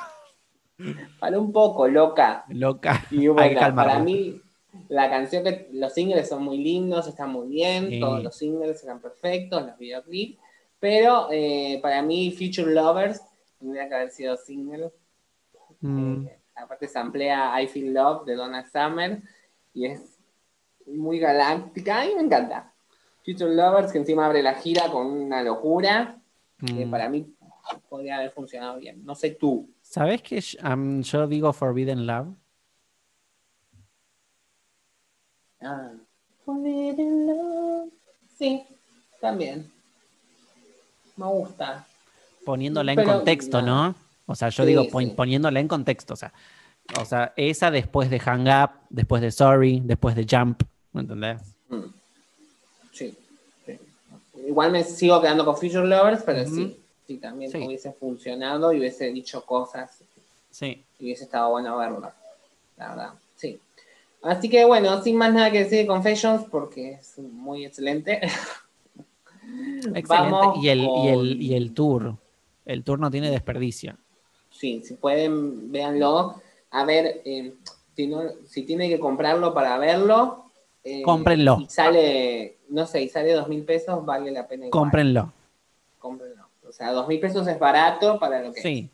Para 1.19 1.39
un 1.39 1.51
poco, 1.51 1.87
loca. 1.87 2.43
Loca. 2.49 3.05
Y 3.11 3.15
Hay 3.17 3.21
que 3.23 3.29
bueno, 3.29 3.75
para 3.75 3.99
mí, 3.99 4.41
la 4.89 5.09
canción 5.09 5.43
que 5.43 5.69
los 5.73 5.93
singles 5.93 6.27
son 6.29 6.43
muy 6.43 6.57
lindos, 6.57 7.07
están 7.07 7.31
muy 7.31 7.47
bien, 7.47 7.89
Sí. 7.89 7.99
todos 7.99 8.23
los 8.23 8.35
singles 8.35 8.83
eran 8.83 8.99
perfectos, 8.99 9.65
los 9.65 9.77
videoclips, 9.77 10.37
pero 10.85 11.29
eh, 11.31 11.79
para 11.81 12.03
mí 12.03 12.29
Future 12.29 12.71
Lovers 12.71 13.19
tendría 13.57 13.89
que 13.89 13.95
haber 13.95 14.11
sido 14.11 14.37
single. 14.37 14.91
Mm, 15.79 16.27
Eh, 16.27 16.39
aparte 16.53 16.87
se 16.87 16.99
amplía 16.99 17.59
I 17.59 17.67
Feel 17.67 17.91
Love 17.91 18.23
de 18.23 18.35
Donna 18.35 18.63
Summer 18.69 19.19
y 19.73 19.87
es 19.87 20.19
muy 20.85 21.17
galáctica, 21.17 22.05
mí 22.05 22.13
me 22.13 22.21
encanta. 22.21 22.71
Future 23.25 23.55
Lovers 23.55 23.91
que 23.91 23.97
encima 23.97 24.27
abre 24.27 24.43
la 24.43 24.53
gira 24.53 24.91
con 24.91 25.07
una 25.07 25.41
locura, 25.41 26.21
que 26.63 26.85
mm. 26.85 26.91
para 26.91 27.09
mí 27.09 27.33
podría 27.89 28.17
haber 28.17 28.29
funcionado 28.29 28.77
bien. 28.77 29.03
No 29.03 29.15
sé 29.15 29.31
tú. 29.31 29.67
¿Sabes 29.81 30.21
que 30.21 30.39
yo 30.39 31.27
digo 31.27 31.51
Forbidden 31.51 32.05
Love? 32.05 32.27
Ah. 35.61 35.93
Forbidden 36.45 37.25
Love. 37.25 37.91
Sí, 38.37 38.67
también. 39.19 39.74
Me 41.17 41.25
gusta. 41.25 41.85
Poniéndola 42.45 42.91
en 42.91 42.95
Pero, 42.97 43.13
contexto, 43.13 43.61
no. 43.61 43.87
¿no? 43.89 43.95
O 44.27 44.35
sea, 44.35 44.49
yo 44.49 44.63
Sí, 44.63 44.69
digo 44.69 44.87
pon- 44.89 45.03
sí. 45.05 45.09
poniéndola 45.11 45.59
en 45.59 45.67
contexto. 45.67 46.13
O 46.13 46.17
sea, 46.17 46.33
o 46.99 47.05
sea, 47.05 47.33
esa 47.35 47.71
después 47.71 48.09
de 48.09 48.19
Hang 48.19 48.47
Up, 48.47 48.71
después 48.89 49.21
de 49.21 49.31
Sorry, 49.31 49.81
después 49.83 50.15
de 50.15 50.25
Jump. 50.29 50.61
¿Me 50.93 51.01
entendés? 51.01 51.41
Mm. 51.69 51.81
Sí, 52.91 53.17
sí. 53.65 53.79
Igual 54.47 54.71
me 54.71 54.83
sigo 54.83 55.21
quedando 55.21 55.43
con 55.45 55.55
Future 55.57 55.85
Lovers, 55.87 56.23
pero 56.23 56.45
sí, 56.45 56.79
sí, 57.07 57.17
también 57.17 57.51
hubiese 57.65 57.91
funcionado 57.93 58.71
y 58.73 58.79
hubiese 58.79 59.11
dicho 59.11 59.43
cosas 59.45 59.99
Sí. 60.51 60.83
y 60.99 61.05
hubiese 61.05 61.25
estado 61.25 61.49
bueno 61.51 61.77
verlo. 61.77 62.11
La 62.77 62.89
verdad, 62.89 63.09
sí. 63.35 63.59
Así 64.21 64.49
que 64.49 64.65
bueno, 64.65 65.01
sin 65.03 65.17
más 65.17 65.33
nada 65.33 65.51
que 65.51 65.59
decir 65.63 65.79
de 65.79 65.87
Confessions, 65.87 66.45
porque 66.49 66.93
es 66.93 67.17
muy 67.19 67.65
excelente. 67.65 68.21
Excelente. 69.93 70.07
Vamos 70.07 70.57
y, 70.63 70.69
el, 70.69 70.79
y, 70.81 71.07
el, 71.07 71.41
y 71.41 71.53
el 71.55 71.73
tour. 71.73 72.15
El 72.65 72.83
tour 72.83 72.99
no 72.99 73.11
tiene 73.11 73.29
desperdicio. 73.29 73.95
Sí, 74.49 74.81
si 74.83 74.95
pueden, 74.95 75.71
véanlo. 75.71 76.41
A 76.71 76.85
ver, 76.85 77.21
eh, 77.25 77.53
si, 77.95 78.07
no, 78.07 78.21
si 78.45 78.63
tienen 78.63 78.89
que 78.89 78.99
comprarlo 78.99 79.53
para 79.53 79.77
verlo. 79.77 80.45
eh, 80.83 81.01
Cómprenlo. 81.03 81.57
Y 81.61 81.65
sale, 81.69 82.57
no 82.69 82.85
sé, 82.85 83.01
y 83.03 83.09
sale 83.09 83.33
dos 83.33 83.47
mil 83.47 83.63
pesos, 83.63 84.05
vale 84.05 84.31
la 84.31 84.47
pena. 84.47 84.65
igual. 84.67 84.71
Cómprenlo. 84.83 85.33
Cómprenlo. 85.99 86.45
O 86.67 86.71
sea, 86.71 86.91
dos 86.91 87.07
mil 87.07 87.19
pesos 87.19 87.47
es 87.47 87.59
barato 87.59 88.19
para 88.19 88.41
lo 88.41 88.51
que 88.53 88.61
Sí. 88.61 88.89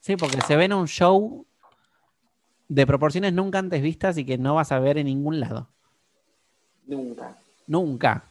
Sí, 0.00 0.16
porque 0.16 0.40
se 0.42 0.54
ven 0.56 0.72
un 0.72 0.86
show 0.86 1.44
de 2.68 2.86
proporciones 2.86 3.32
nunca 3.32 3.58
antes 3.58 3.80
vistas 3.82 4.18
y 4.18 4.24
que 4.24 4.38
no 4.38 4.54
vas 4.54 4.70
a 4.72 4.78
ver 4.78 4.98
en 4.98 5.06
ningún 5.06 5.40
lado. 5.40 5.68
nunca. 6.86 7.36
Nunca. 7.66 8.24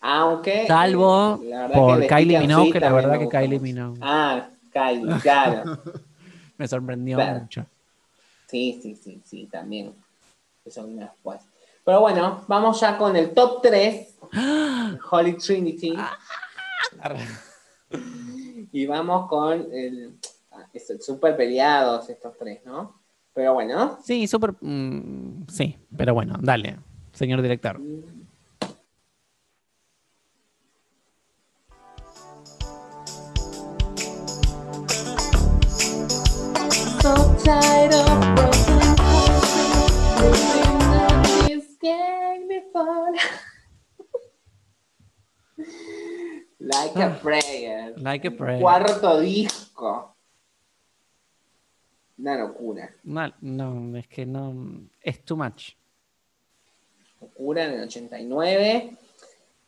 Aunque. 0.00 0.66
Salvo 0.66 1.40
la 1.44 1.62
verdad 1.62 1.74
por 1.74 2.00
que 2.00 2.06
Kylie 2.06 2.38
Minogue, 2.40 2.72
que 2.72 2.80
la 2.80 2.92
verdad 2.92 3.18
que 3.18 3.28
Kylie. 3.28 3.58
Minogue. 3.60 3.98
Ah, 4.02 4.48
Kylie, 4.72 5.20
claro. 5.20 5.78
Me 6.58 6.66
sorprendió 6.68 7.16
Claro. 7.16 7.40
mucho. 7.40 7.66
Sí, 8.48 8.78
sí, 8.82 8.94
sí, 8.96 9.20
sí, 9.24 9.46
también. 9.50 9.92
Eso 10.64 10.84
vino 10.86 11.02
después. 11.02 11.40
Pero 11.84 12.00
bueno, 12.00 12.42
vamos 12.48 12.80
ya 12.80 12.96
con 12.98 13.16
el 13.16 13.30
top 13.32 13.60
3. 13.62 14.14
Holy 15.10 15.34
Trinity. 15.36 15.96
Y 18.72 18.86
vamos 18.86 19.28
con 19.28 19.66
el. 19.72 20.18
ah, 20.52 20.66
súper 21.00 21.36
peleados 21.36 22.08
estos 22.10 22.36
tres, 22.36 22.60
¿no? 22.64 23.00
Pero 23.32 23.54
bueno. 23.54 23.98
Sí, 24.04 24.26
súper. 24.26 24.54
mm, 24.60 25.46
sí, 25.48 25.76
pero 25.96 26.12
bueno, 26.14 26.36
dale, 26.40 26.76
señor 27.12 27.40
director. 27.40 27.80
So 37.08 37.14
tired 37.42 37.94
of 37.94 38.20
broken 38.36 38.80
hearts, 39.00 40.20
living 40.20 40.82
on 40.92 41.22
this 41.48 41.64
game 41.80 42.48
before. 42.48 43.14
Like 46.60 46.96
a 46.96 47.18
prayer. 47.22 47.94
Like 47.96 48.26
a 48.26 48.30
prayer. 48.30 48.60
Cuarto 48.60 49.20
disco. 49.20 50.16
Una 52.18 52.36
locura. 52.36 52.90
No, 53.04 53.32
no, 53.40 53.96
es 53.96 54.06
que 54.06 54.26
no. 54.26 54.82
Es 55.00 55.24
too 55.24 55.36
much. 55.38 55.76
Locura 57.22 57.64
en 57.64 57.72
el 57.72 57.84
89. 57.84 58.98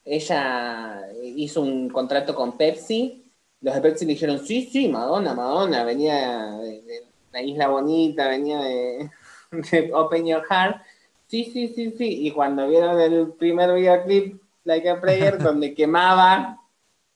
Ella 0.04 1.08
hizo 1.22 1.62
un 1.62 1.88
contrato 1.88 2.34
con 2.34 2.58
Pepsi. 2.58 3.32
Los 3.62 3.74
de 3.74 3.80
Pepsi 3.80 4.04
le 4.04 4.12
dijeron, 4.12 4.38
sí, 4.44 4.68
sí, 4.70 4.88
Madonna, 4.88 5.32
Madonna, 5.32 5.84
venía 5.84 6.50
de, 6.58 6.82
de 6.82 7.09
la 7.32 7.42
Isla 7.42 7.68
Bonita, 7.68 8.28
venía 8.28 8.58
de, 8.60 9.10
de 9.50 9.90
Open 9.94 10.26
Your 10.26 10.42
Heart. 10.48 10.82
Sí, 11.26 11.44
sí, 11.52 11.68
sí, 11.68 11.92
sí. 11.96 12.26
Y 12.26 12.30
cuando 12.32 12.68
vieron 12.68 13.00
el 13.00 13.32
primer 13.32 13.72
videoclip, 13.72 14.40
Like 14.64 14.88
a 14.90 15.00
Prayer, 15.00 15.38
donde 15.42 15.74
quemaba, 15.74 16.56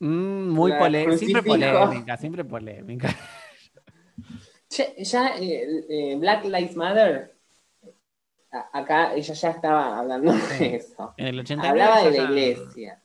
Mm, 0.00 0.50
muy 0.50 0.72
polémica. 0.72 1.16
Siempre 1.18 1.42
polémica, 1.42 2.16
siempre 2.18 2.44
polémica. 2.44 3.08
Ya 4.98 5.36
eh, 5.38 5.84
eh, 5.88 6.16
Black 6.18 6.44
Lives 6.44 6.74
Matter, 6.76 7.36
a- 8.50 8.70
acá 8.72 9.14
ella 9.14 9.32
ya 9.34 9.50
estaba 9.50 9.98
hablando 10.00 10.32
de 10.32 10.76
eso. 10.76 11.14
En 11.16 11.26
el 11.28 11.38
89 11.40 11.68
Hablaba 11.82 12.02
de 12.10 12.12
ya- 12.16 12.22
la 12.24 12.30
iglesia. 12.30 13.02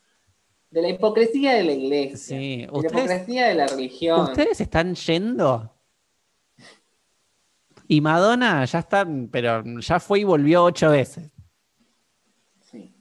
De 0.71 0.81
la 0.81 0.89
hipocresía 0.89 1.53
de 1.53 1.63
la 1.63 1.71
iglesia. 1.73 2.17
Sí, 2.37 2.65
de 2.65 2.71
la 2.71 2.79
hipocresía 2.87 3.47
de 3.47 3.55
la 3.55 3.67
religión. 3.67 4.21
¿Ustedes 4.21 4.59
están 4.61 4.95
yendo? 4.95 5.71
Y 7.91 8.01
Madonna 8.01 8.63
ya 8.65 8.79
está, 8.79 9.05
pero 9.31 9.63
ya 9.79 9.99
fue 9.99 10.19
y 10.19 10.23
volvió 10.23 10.63
ocho 10.63 10.91
veces. 10.91 11.31
Sí. 12.69 12.93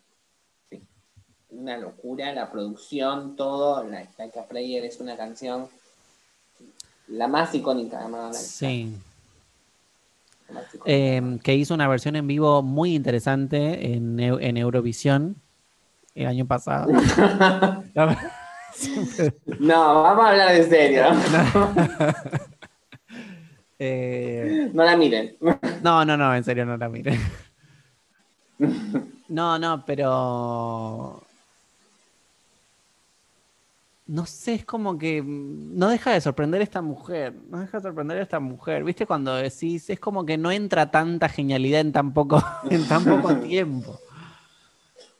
sí. 0.70 0.82
Una 1.50 1.76
locura, 1.76 2.32
la 2.32 2.50
producción, 2.50 3.36
todo. 3.36 3.84
La 3.84 4.06
Like 4.16 4.38
a 4.40 4.46
Prayer 4.48 4.82
es 4.86 4.98
una 5.00 5.14
canción 5.14 5.68
la 7.08 7.28
más 7.28 7.54
icónica 7.54 8.02
de 8.02 8.08
Madonna. 8.08 8.32
Sí. 8.32 8.96
Eh, 10.86 11.38
que 11.44 11.54
hizo 11.54 11.74
una 11.74 11.86
versión 11.86 12.16
en 12.16 12.26
vivo 12.26 12.62
muy 12.62 12.94
interesante 12.94 13.92
en, 13.92 14.16
Eu- 14.16 14.38
en 14.40 14.56
Eurovisión 14.56 15.36
el 16.14 16.26
año 16.28 16.46
pasado. 16.46 16.90
No, 19.58 20.02
vamos 20.02 20.24
a 20.24 20.30
hablar 20.30 20.54
en 20.54 20.68
serio. 20.70 21.04
Eh, 23.78 24.70
No 24.72 24.84
la 24.84 24.96
miren. 24.96 25.36
no, 25.82 26.04
no, 26.04 26.16
no, 26.16 26.34
en 26.34 26.44
serio 26.44 26.64
no 26.66 26.76
la 26.76 26.88
mire. 26.88 27.18
No, 29.28 29.58
no, 29.58 29.84
pero. 29.86 31.22
No 34.06 34.24
sé, 34.24 34.54
es 34.54 34.64
como 34.64 34.96
que 34.98 35.22
no 35.22 35.88
deja 35.90 36.12
de 36.12 36.20
sorprender 36.22 36.62
esta 36.62 36.80
mujer. 36.80 37.34
No 37.50 37.60
deja 37.60 37.76
de 37.78 37.82
sorprender 37.82 38.16
a 38.18 38.22
esta 38.22 38.40
mujer. 38.40 38.82
¿Viste? 38.82 39.04
Cuando 39.06 39.34
decís, 39.36 39.90
es 39.90 40.00
como 40.00 40.24
que 40.24 40.38
no 40.38 40.50
entra 40.50 40.90
tanta 40.90 41.28
genialidad 41.28 41.82
en 41.82 41.92
tan 41.92 42.14
poco, 42.14 42.42
en 42.70 42.88
tan 42.88 43.04
poco 43.04 43.36
tiempo. 43.36 43.98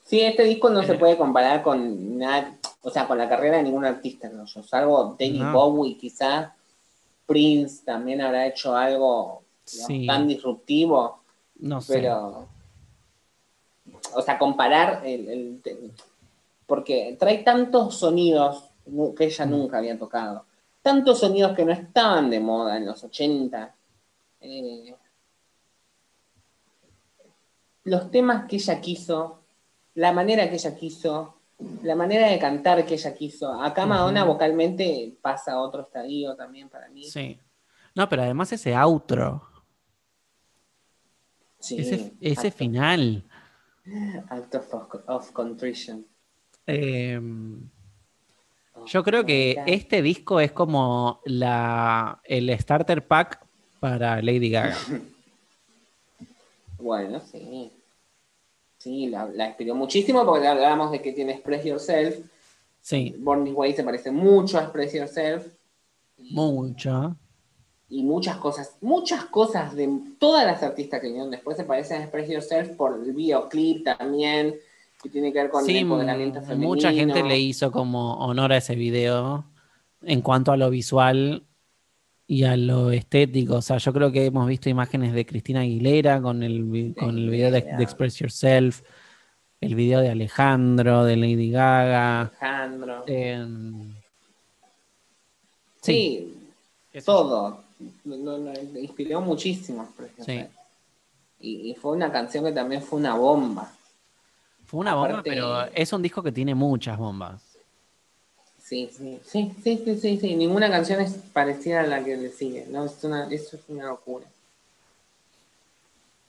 Sí, 0.07 0.23
este 0.23 0.43
disco 0.45 0.71
no 0.71 0.83
se 0.83 0.95
puede 0.95 1.19
comparar 1.19 1.63
con 1.63 2.17
nada, 2.19 2.57
o 2.81 2.89
sea, 2.89 3.07
con 3.07 3.19
la 3.19 3.29
carrera 3.29 3.59
de 3.59 3.65
ningún 3.65 3.85
artista, 3.85 4.31
¿no? 4.31 4.47
Yo, 4.47 4.63
salvo 4.63 5.15
David 5.21 5.43
No. 5.43 5.53
Bowie, 5.53 5.99
quizás 5.99 6.49
Prince 7.29 7.85
también 7.85 8.23
habrá 8.23 8.47
hecho 8.47 8.75
algo 8.75 9.43
digamos, 9.71 9.87
Sí. 9.87 10.07
tan 10.07 10.27
disruptivo, 10.27 11.21
No 11.59 11.81
sé. 11.83 11.93
pero, 12.01 12.49
o 14.15 14.23
sea, 14.23 14.39
comparar, 14.39 15.05
el, 15.07 15.61
porque 16.67 17.17
trae 17.21 17.39
tantos 17.45 17.97
sonidos 17.99 18.65
que 19.17 19.25
ella 19.27 19.45
Mm. 19.45 19.51
nunca 19.51 19.77
había 19.79 19.99
tocado, 19.99 20.47
tantos 20.81 21.19
sonidos 21.21 21.55
que 21.55 21.67
no 21.67 21.73
estaban 21.73 22.31
de 22.31 22.41
moda 22.41 22.79
en 22.79 22.87
los 22.87 23.05
80. 23.05 23.75
eh, 24.41 24.95
los 27.85 28.11
temas 28.11 28.47
que 28.47 28.57
ella 28.57 28.81
quiso, 28.81 29.41
la 29.95 30.13
manera 30.13 30.49
que 30.49 30.57
ella 30.57 30.75
quiso, 30.77 31.35
la 31.83 31.95
manera 31.95 32.29
de 32.29 32.39
cantar 32.39 32.85
que 32.87 32.95
ella 32.95 33.15
quiso. 33.15 33.53
Acá 33.53 33.87
Madonna 33.87 34.25
vocalmente 34.25 35.17
pasa 35.21 35.53
a 35.53 35.61
otro 35.61 35.83
estadio 35.83 36.37
también 36.37 36.69
para 36.69 36.89
mí. 36.89 37.05
Sí. 37.05 37.39
No, 37.95 38.09
pero 38.09 38.23
además 38.23 38.53
ese 38.53 38.77
outro, 38.77 39.43
Sí, 41.61 41.77
ese, 42.21 42.51
final. 42.53 43.25
Act 44.29 44.55
of, 44.55 44.75
of 45.09 45.33
contrition. 45.33 46.07
Eh, 46.67 47.21
yo 48.87 49.03
creo 49.03 49.25
que 49.25 49.57
Oh, 49.59 49.65
este 49.67 50.03
disco 50.03 50.41
es 50.41 50.53
como 50.53 51.21
la, 51.25 52.21
el 52.25 52.57
starter 52.59 53.07
pack 53.07 53.45
para 53.81 54.23
Lady 54.23 54.51
Gaga. 54.51 54.77
Bueno, 56.81 57.19
sí. 57.19 57.73
Sí, 58.89 59.07
la, 59.09 59.27
la 59.27 59.49
inspiró 59.49 59.75
muchísimo 59.75 60.25
porque 60.25 60.47
hablábamos 60.47 60.91
de 60.91 61.03
que 61.03 61.13
tiene 61.13 61.33
Express 61.33 61.63
Yourself. 61.63 62.17
Sí, 62.81 63.15
Born 63.19 63.45
This 63.45 63.55
Way 63.55 63.75
se 63.75 63.85
parece 63.85 64.11
mucho 64.11 64.59
a 64.59 64.63
Express 64.63 64.95
Yourself. 64.95 65.47
mucho. 66.31 67.15
Y 67.91 68.03
muchas 68.03 68.39
cosas, 68.39 68.77
muchas 68.81 69.27
cosas 69.27 69.75
de 69.77 69.91
todas 70.19 70.47
las 70.47 70.63
artistas 70.63 71.01
que 71.01 71.09
vinieron 71.09 71.31
después 71.31 71.59
se 71.59 71.65
parecen 71.65 72.01
a 72.01 72.05
Express 72.05 72.31
Yourself 72.31 72.71
por 72.77 72.99
el 73.05 73.13
videoclip 73.13 73.85
también, 73.85 74.57
que 75.03 75.11
tiene 75.11 75.35
que 75.35 75.43
ver 75.43 75.51
con 75.51 75.69
el 75.69 75.77
empoderamiento 75.77 76.41
femenino. 76.41 76.69
mucha 76.69 76.91
gente 76.91 77.23
le 77.23 77.39
hizo 77.39 77.71
como 77.71 78.15
honor 78.15 78.55
a 78.55 78.57
ese 78.57 78.75
video 78.75 79.45
en 80.01 80.23
cuanto 80.23 80.51
a 80.51 80.57
lo 80.57 80.71
visual 80.71 81.45
y 82.31 82.45
a 82.45 82.57
lo 82.59 82.93
estético. 82.93 83.57
O 83.57 83.63
sea, 83.63 83.79
yo 83.79 83.93
creo 83.93 84.13
que 84.13 84.27
hemos 84.27 84.47
visto 84.47 84.69
imágenes 84.69 85.15
de 85.15 85.25
Cristina 85.25 85.61
Aguilera 85.61 86.21
con 86.21 86.43
el, 86.43 86.95
con 86.97 87.17
el 87.17 87.31
video 87.31 87.51
de, 87.51 87.59
Express 87.81 88.17
Yourself, 88.17 88.83
el 89.63 89.75
video 89.75 90.01
de 90.01 90.11
Alejandro, 90.11 91.05
de 91.05 91.17
Lady 91.17 91.51
Gaga. 91.51 92.21
Alejandro. 92.21 93.05
em, 93.07 93.95
sí, 95.81 96.35
todo. 97.05 97.65
Lo- 98.05 98.53
inspiró 98.79 99.23
muchísimo. 99.23 99.89
Sí. 99.97 100.35
Yourself. 100.35 100.51
Y, 101.41 101.71
y 101.71 101.75
fue 101.77 101.93
una 101.93 102.13
canción 102.13 102.45
que 102.45 102.53
también 102.53 102.83
fue 102.83 102.99
una 102.99 103.15
bomba. 103.15 103.73
Fue 104.67 104.81
una 104.81 104.95
bomba, 104.95 105.23
pero 105.25 105.65
es 105.75 105.91
un 105.95 106.03
disco 106.03 106.23
que 106.23 106.31
tiene 106.33 106.55
muchas 106.55 106.99
bombas. 106.99 107.48
Sí, 108.69 108.91
sí, 108.93 109.19
sí, 109.25 109.55
sí, 109.63 109.83
sí, 109.83 109.97
sí, 109.97 110.19
sí. 110.19 110.37
Ninguna 110.37 110.71
canción 110.71 111.01
es 111.01 111.15
parecida 111.33 111.81
a 111.81 111.87
la 111.87 112.05
que 112.05 112.19
le 112.19 112.29
sigue, 112.29 112.67
¿no? 112.69 112.85
Es 112.85 113.03
una, 113.03 113.27
eso 113.31 113.57
es 113.57 113.63
una 113.69 113.87
locura. 113.87 114.27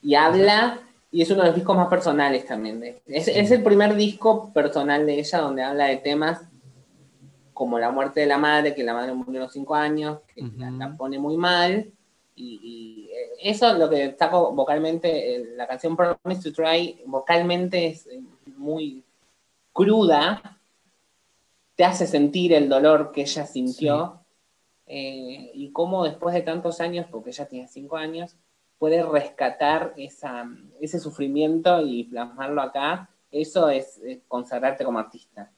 Y 0.01 0.15
habla, 0.15 0.79
y 1.11 1.21
es 1.21 1.29
uno 1.31 1.41
de 1.41 1.47
los 1.47 1.55
discos 1.55 1.75
más 1.75 1.89
personales 1.89 2.45
también. 2.45 2.79
De, 2.79 3.01
es, 3.07 3.27
es 3.27 3.51
el 3.51 3.61
primer 3.61 3.93
disco 3.93 4.53
personal 4.53 5.05
de 5.05 5.19
ella 5.19 5.39
donde 5.39 5.63
habla 5.63 5.87
de 5.87 5.97
temas 5.97 6.39
como 7.53 7.77
la 7.77 7.91
muerte 7.91 8.21
de 8.21 8.27
la 8.27 8.37
madre, 8.37 8.73
que 8.73 8.85
la 8.85 8.93
madre 8.93 9.11
murió 9.11 9.41
a 9.41 9.43
los 9.43 9.51
cinco 9.51 9.75
años, 9.75 10.19
que 10.33 10.41
la, 10.57 10.95
pone 10.95 11.19
muy 11.19 11.35
mal. 11.35 11.91
Y, 12.37 12.61
y, 12.63 13.09
eh, 13.11 13.51
eso 13.51 13.73
lo 13.73 13.89
que 13.89 13.97
destaco 13.97 14.53
vocalmente, 14.53 15.35
eh, 15.35 15.49
la 15.57 15.67
canción 15.67 15.97
Promise 15.97 16.41
to 16.41 16.53
Try, 16.53 17.01
vocalmente 17.05 17.87
es 17.87 18.07
eh, 18.07 18.21
muy 18.55 19.03
cruda, 19.73 20.58
te 21.79 21.85
hace 21.85 22.07
sentir 22.07 22.51
el 22.51 22.67
dolor 22.67 23.13
que 23.13 23.21
ella 23.21 23.45
sintió 23.45 24.19
eh, 24.85 25.49
y 25.53 25.71
cómo 25.71 26.03
después 26.03 26.35
de 26.35 26.41
tantos 26.41 26.81
años, 26.81 27.05
porque 27.09 27.29
ella 27.29 27.47
tiene 27.47 27.69
cinco 27.69 27.95
años, 27.95 28.35
puede 28.77 29.01
rescatar 29.01 29.93
esa, 29.95 30.45
ese 30.81 30.99
sufrimiento 30.99 31.79
y 31.79 32.03
plasmarlo 32.03 32.61
acá. 32.61 33.09
Eso 33.31 33.69
es, 33.69 33.97
es 33.99 34.19
consagrarte 34.27 34.83
como 34.83 34.99
artista, 34.99 35.53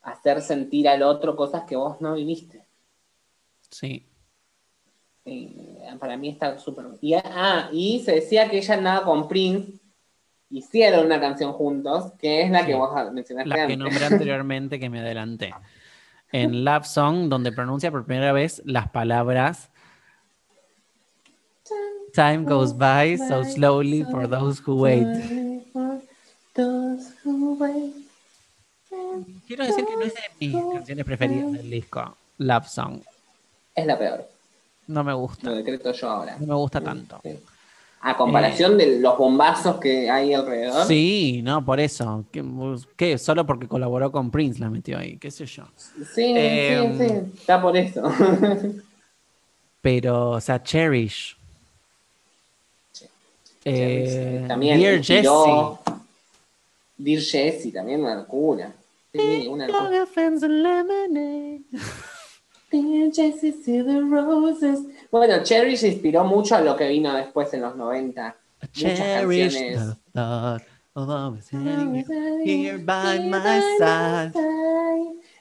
hacer 0.00 0.40
sentir 0.40 0.88
al 0.88 1.02
otro 1.02 1.36
cosas 1.36 1.64
que 1.64 1.76
vos 1.76 2.00
no 2.00 2.14
viviste. 2.14 2.64
Sí. 3.68 4.08
Eh, 5.26 5.96
para 6.00 6.16
mí 6.16 6.30
está 6.30 6.58
súper. 6.58 6.86
Y, 7.02 7.12
ah, 7.12 7.68
y 7.74 8.00
se 8.00 8.12
decía 8.12 8.48
que 8.48 8.56
ella 8.56 8.76
andaba 8.76 9.04
con 9.04 9.28
Prince, 9.28 9.81
hicieron 10.52 11.06
una 11.06 11.18
canción 11.20 11.52
juntos, 11.52 12.12
que 12.20 12.42
es 12.42 12.50
la 12.50 12.64
que 12.66 12.72
Sí. 12.72 12.78
vos 12.78 12.90
mencionaste 13.12 13.48
La 13.48 13.54
que 13.56 13.60
antes. 13.62 13.78
nombré 13.78 14.04
anteriormente 14.04 14.78
que 14.78 14.88
me 14.90 15.00
adelanté. 15.00 15.52
En 16.30 16.64
Love 16.64 16.86
Song, 16.86 17.28
donde 17.28 17.52
pronuncia 17.52 17.90
por 17.90 18.04
primera 18.04 18.32
vez 18.32 18.62
las 18.64 18.88
palabras 18.88 19.68
Time 22.14 22.44
goes 22.44 22.76
by 22.76 23.16
so 23.16 23.42
slowly 23.42 24.04
for 24.04 24.28
those 24.28 24.62
who 24.66 24.74
wait. 24.74 25.06
Quiero 29.46 29.64
decir 29.64 29.86
que 29.86 29.96
no 29.96 30.02
es 30.02 30.14
de 30.14 30.20
mis 30.38 30.54
canciones 30.74 31.04
preferidas 31.06 31.52
del 31.52 31.70
disco. 31.70 32.16
Love 32.38 32.66
Song. 32.68 33.00
Es 33.74 33.86
la 33.86 33.98
peor, 33.98 34.28
No 34.86 35.02
me 35.04 35.12
lo 35.12 35.18
gusta. 35.20 35.50
decreto 35.52 35.92
yo 35.92 36.10
ahora. 36.10 36.36
No 36.38 36.46
me 36.48 36.54
gusta 36.54 36.80
tanto. 36.82 37.18
Sí. 37.22 37.38
A 38.04 38.16
comparación 38.16 38.76
de 38.76 38.98
los 38.98 39.16
bombazos 39.16 39.76
que 39.78 40.10
hay 40.10 40.34
alrededor. 40.34 40.86
Sí, 40.86 41.40
no, 41.44 41.64
por 41.64 41.78
eso. 41.78 42.24
¿Qué, 42.32 42.44
qué? 42.96 43.16
Solo 43.16 43.46
porque 43.46 43.68
colaboró 43.68 44.10
con 44.10 44.30
Prince 44.32 44.58
la 44.58 44.68
metió 44.68 44.98
ahí, 44.98 45.18
qué 45.18 45.30
sé 45.30 45.46
yo. 45.46 45.64
Sí, 46.12 46.34
Em, 46.36 46.98
sí, 46.98 47.06
sí, 47.08 47.14
está 47.38 47.62
por 47.62 47.76
eso. 47.76 48.02
Pero, 49.80 50.30
o 50.30 50.40
sea, 50.40 50.60
Cherish. 50.60 51.36
Eh, 53.64 54.44
también 54.48 54.80
Dear 54.80 54.96
Jessie. 55.04 55.30
Dear 56.98 57.20
Jessie, 57.22 57.70
también 57.72 58.00
una 58.00 58.16
locura. 58.16 58.72
Sí, 59.12 59.46
una 59.48 59.68
locura. 59.68 59.90
Dear 62.72 63.12
Jessie, 63.12 63.52
see 63.52 63.82
the 63.82 64.00
roses. 64.00 64.80
Bueno, 65.12 65.42
Cherish 65.44 65.84
inspiró 65.84 66.24
mucho 66.24 66.56
a 66.56 66.60
lo 66.62 66.74
que 66.74 66.88
vino 66.88 67.14
después 67.14 67.52
en 67.52 67.60
los 67.60 67.76
90. 67.76 68.34
Muchas 68.62 68.98
Cherish 68.98 69.52
canciones. 69.52 69.98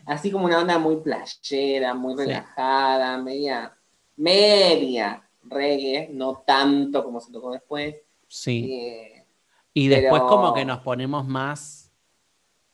Así 0.06 0.30
como 0.30 0.46
una 0.46 0.60
onda 0.60 0.78
muy 0.78 0.98
playera, 0.98 1.94
muy 1.94 2.16
Sí. 2.16 2.20
relajada, 2.26 3.18
media, 3.20 3.74
media 4.18 5.24
reggae, 5.44 6.10
no 6.12 6.44
tanto 6.46 7.04
como 7.04 7.22
se 7.22 7.32
tocó 7.32 7.52
después. 7.54 7.96
Sí. 8.28 8.74
Eh, 8.74 9.26
Y 9.74 9.88
después 9.88 10.22
pero- 10.22 10.28
como 10.28 10.54
que 10.54 10.66
nos 10.66 10.80
ponemos 10.80 11.26
más. 11.26 11.92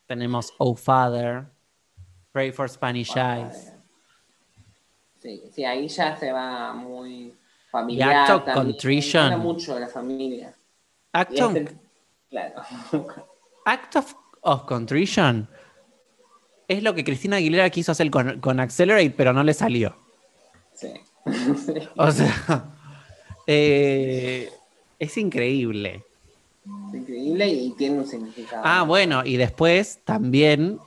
Tenemos 0.08 0.52
Oh 0.58 0.76
Father, 0.76 1.46
Pray 2.32 2.52
for 2.52 2.68
Spanish 2.70 3.16
Eyes. 3.16 3.74
Sí, 5.28 5.44
sí, 5.54 5.66
ahí 5.66 5.90
ya 5.90 6.16
se 6.16 6.32
va 6.32 6.72
muy 6.74 7.10
Y 7.26 7.34
familiar. 7.70 8.16
Act 8.16 8.30
of 8.30 8.46
también. 8.46 8.66
Contrition. 8.68 9.24
Habla 9.26 9.38
mucho 9.38 9.74
de 9.74 9.80
la 9.82 9.88
familia. 9.90 10.54
Act 11.12 11.32
Y 11.34 11.36
es 11.36 11.42
of, 11.42 11.56
el- 11.58 11.70
claro. 12.30 12.54
Act 13.66 13.96
of, 13.98 14.14
of 14.42 14.64
Contrition 14.64 15.50
es 16.70 16.82
lo 16.82 16.94
que 16.96 17.04
Cristina 17.04 17.36
Aguilera 17.38 17.70
quiso 17.70 17.92
hacer 17.92 18.10
con, 18.10 18.40
con 18.40 18.62
Accelerate, 18.62 19.12
pero 19.12 19.34
no 19.34 19.44
le 19.44 19.54
salió. 19.54 19.96
sí. 20.74 20.94
O 21.98 22.10
sea, 22.10 22.64
eh, 23.48 24.50
es 24.98 25.18
increíble. 25.18 26.06
Es 26.90 26.96
increíble 27.02 27.48
y 27.50 27.72
tiene 27.72 28.00
un 28.00 28.08
significado. 28.08 28.62
Ah, 28.66 28.84
bueno, 28.84 29.26
y 29.26 29.36
después 29.36 30.00
también 30.06 30.80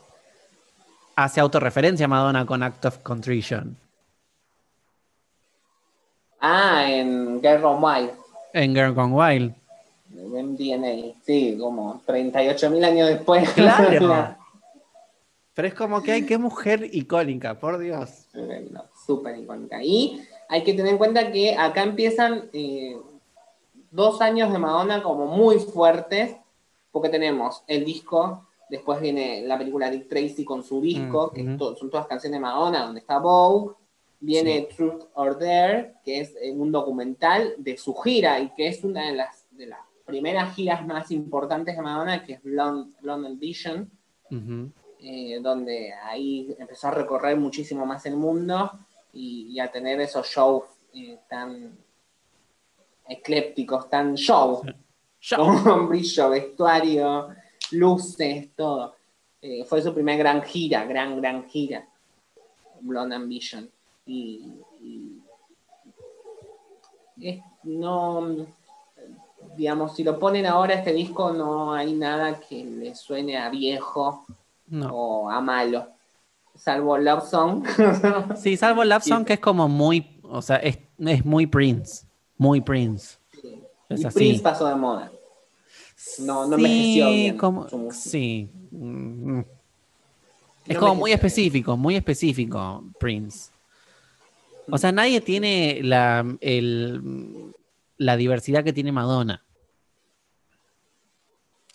hace 1.14 1.40
autorreferencia 1.40 2.06
a 2.06 2.08
Madonna 2.08 2.46
con 2.46 2.62
Act 2.62 2.86
of 2.86 2.98
Contrition 3.00 3.76
Ah, 6.40 6.84
en 6.90 7.40
Girl 7.42 7.60
Gone 7.60 7.80
Wild, 7.86 8.10
en 8.52 8.74
Girl 8.74 8.94
Gone 8.94 9.14
Wild. 9.14 9.54
en 10.14 10.56
DNA. 10.56 11.14
Sí, 11.24 11.56
como 11.58 12.00
38.000 12.06 12.84
años 12.84 13.08
después. 13.08 13.48
Claro. 13.50 14.06
La- 14.08 14.38
Pero 15.54 15.68
es 15.68 15.74
como 15.74 16.02
que 16.02 16.12
hay 16.12 16.26
qué 16.26 16.38
mujer 16.38 16.88
icónica, 16.92 17.54
por 17.58 17.78
Dios. 17.78 18.26
No, 18.70 18.84
súper 19.06 19.38
icónica. 19.38 19.82
Y 19.82 20.22
hay 20.48 20.62
que 20.64 20.72
tener 20.74 20.92
en 20.92 20.98
cuenta 20.98 21.30
que 21.30 21.54
acá 21.56 21.82
empiezan 21.82 22.48
eh, 22.52 22.96
dos 23.90 24.20
años 24.20 24.52
de 24.52 24.58
Madonna 24.58 25.02
como 25.02 25.26
muy 25.26 25.58
fuertes, 25.58 26.36
porque 26.90 27.08
tenemos 27.08 27.62
el 27.66 27.84
disco, 27.84 28.46
después 28.68 29.00
viene 29.00 29.42
la 29.42 29.58
película 29.58 29.90
Dick 29.90 30.08
Tracy 30.08 30.44
con 30.44 30.62
su 30.62 30.80
disco, 30.80 31.30
que 31.30 31.42
Ujú. 31.42 31.56
to- 31.56 31.76
son 31.76 31.90
todas 31.90 32.06
canciones 32.06 32.38
de 32.38 32.42
Madonna, 32.42 32.84
donde 32.84 33.00
está 33.00 33.18
Vogue, 33.18 33.74
viene 34.20 34.68
Truth 34.76 35.04
or 35.14 35.38
Dare, 35.38 35.94
que 36.04 36.20
es 36.20 36.34
eh, 36.40 36.52
un 36.52 36.70
documental 36.70 37.54
de 37.58 37.76
su 37.76 37.94
gira 37.94 38.38
y 38.40 38.50
que 38.50 38.68
es 38.68 38.84
una 38.84 39.06
de 39.08 39.16
las, 39.16 39.46
de 39.50 39.66
las 39.66 39.80
primeras 40.04 40.54
giras 40.54 40.86
más 40.86 41.10
importantes 41.10 41.74
de 41.76 41.82
Madonna, 41.82 42.24
que 42.24 42.34
es 42.34 42.42
Blonde, 42.42 42.92
Blonde 43.00 43.28
Ambition 43.28 43.90
eh, 45.00 45.38
donde 45.42 45.92
ahí 46.04 46.54
empezó 46.58 46.88
a 46.88 46.90
recorrer 46.92 47.36
muchísimo 47.36 47.86
más 47.86 48.04
el 48.06 48.16
mundo 48.16 48.70
y, 49.12 49.46
y 49.50 49.58
a 49.60 49.70
tener 49.70 50.00
esos 50.00 50.26
shows 50.26 50.64
eh, 50.94 51.18
tan 51.28 51.76
eclépticos, 53.08 53.88
tan 53.88 54.14
show, 54.14 54.62
Yo- 55.20 55.36
con 55.64 55.88
brillo, 55.88 56.30
vestuario, 56.30 57.28
luces, 57.72 58.50
todo. 58.54 58.94
Eh, 59.42 59.64
fue 59.64 59.80
su 59.82 59.92
primer 59.94 60.18
gran 60.18 60.42
gira, 60.42 60.84
gran, 60.84 61.20
gran 61.20 61.48
gira, 61.48 61.88
Blonde 62.80 63.16
Ambition. 63.16 63.70
Y, 64.06 64.52
y 64.80 65.22
es- 67.20 67.42
no 67.64 68.46
digamos, 69.56 69.94
si 69.96 70.04
lo 70.04 70.18
ponen 70.18 70.46
ahora 70.46 70.74
este 70.74 70.92
disco, 70.92 71.32
no 71.32 71.72
hay 71.72 71.92
nada 71.92 72.38
que 72.40 72.64
le 72.64 72.94
suene 72.94 73.36
a 73.36 73.50
viejo 73.50 74.24
No. 74.68 74.88
o 74.94 75.30
a 75.30 75.40
malo. 75.40 75.86
Salvo 76.54 76.96
Love 76.98 77.28
Song. 77.28 77.64
Sí, 78.36 78.56
salvo 78.56 78.84
Love 78.84 79.02
Song, 79.04 79.24
que 79.24 79.34
es 79.34 79.40
como 79.40 79.68
muy, 79.68 80.20
o 80.22 80.40
sea, 80.42 80.56
es, 80.56 80.78
es 80.98 81.24
muy 81.24 81.46
Prince. 81.46 82.06
Muy 82.36 82.60
Prince. 82.60 83.18
Es 83.88 84.02
y 84.02 84.06
así. 84.06 84.18
Prince 84.18 84.42
pasó 84.42 84.66
de 84.68 84.74
moda. 84.76 85.10
No, 86.20 86.46
no 86.46 86.56
Sí, 86.56 86.62
envejeció 86.64 87.08
bien 87.10 87.38
como- 87.38 87.68
su 87.68 87.78
música. 87.78 88.10
sí. 88.10 88.50
Mm. 88.70 89.40
Es 90.66 90.74
No 90.74 90.80
como 90.80 90.94
muy 90.94 91.12
específico, 91.12 91.76
muy 91.76 91.96
específico, 91.96 92.84
Prince. 92.98 93.50
O 94.72 94.78
sea, 94.78 94.92
nadie 94.92 95.20
tiene 95.20 95.80
la, 95.82 96.24
el- 96.40 97.52
la 97.96 98.16
diversidad 98.16 98.64
que 98.64 98.72
tiene 98.72 98.92
Madonna. 98.92 99.44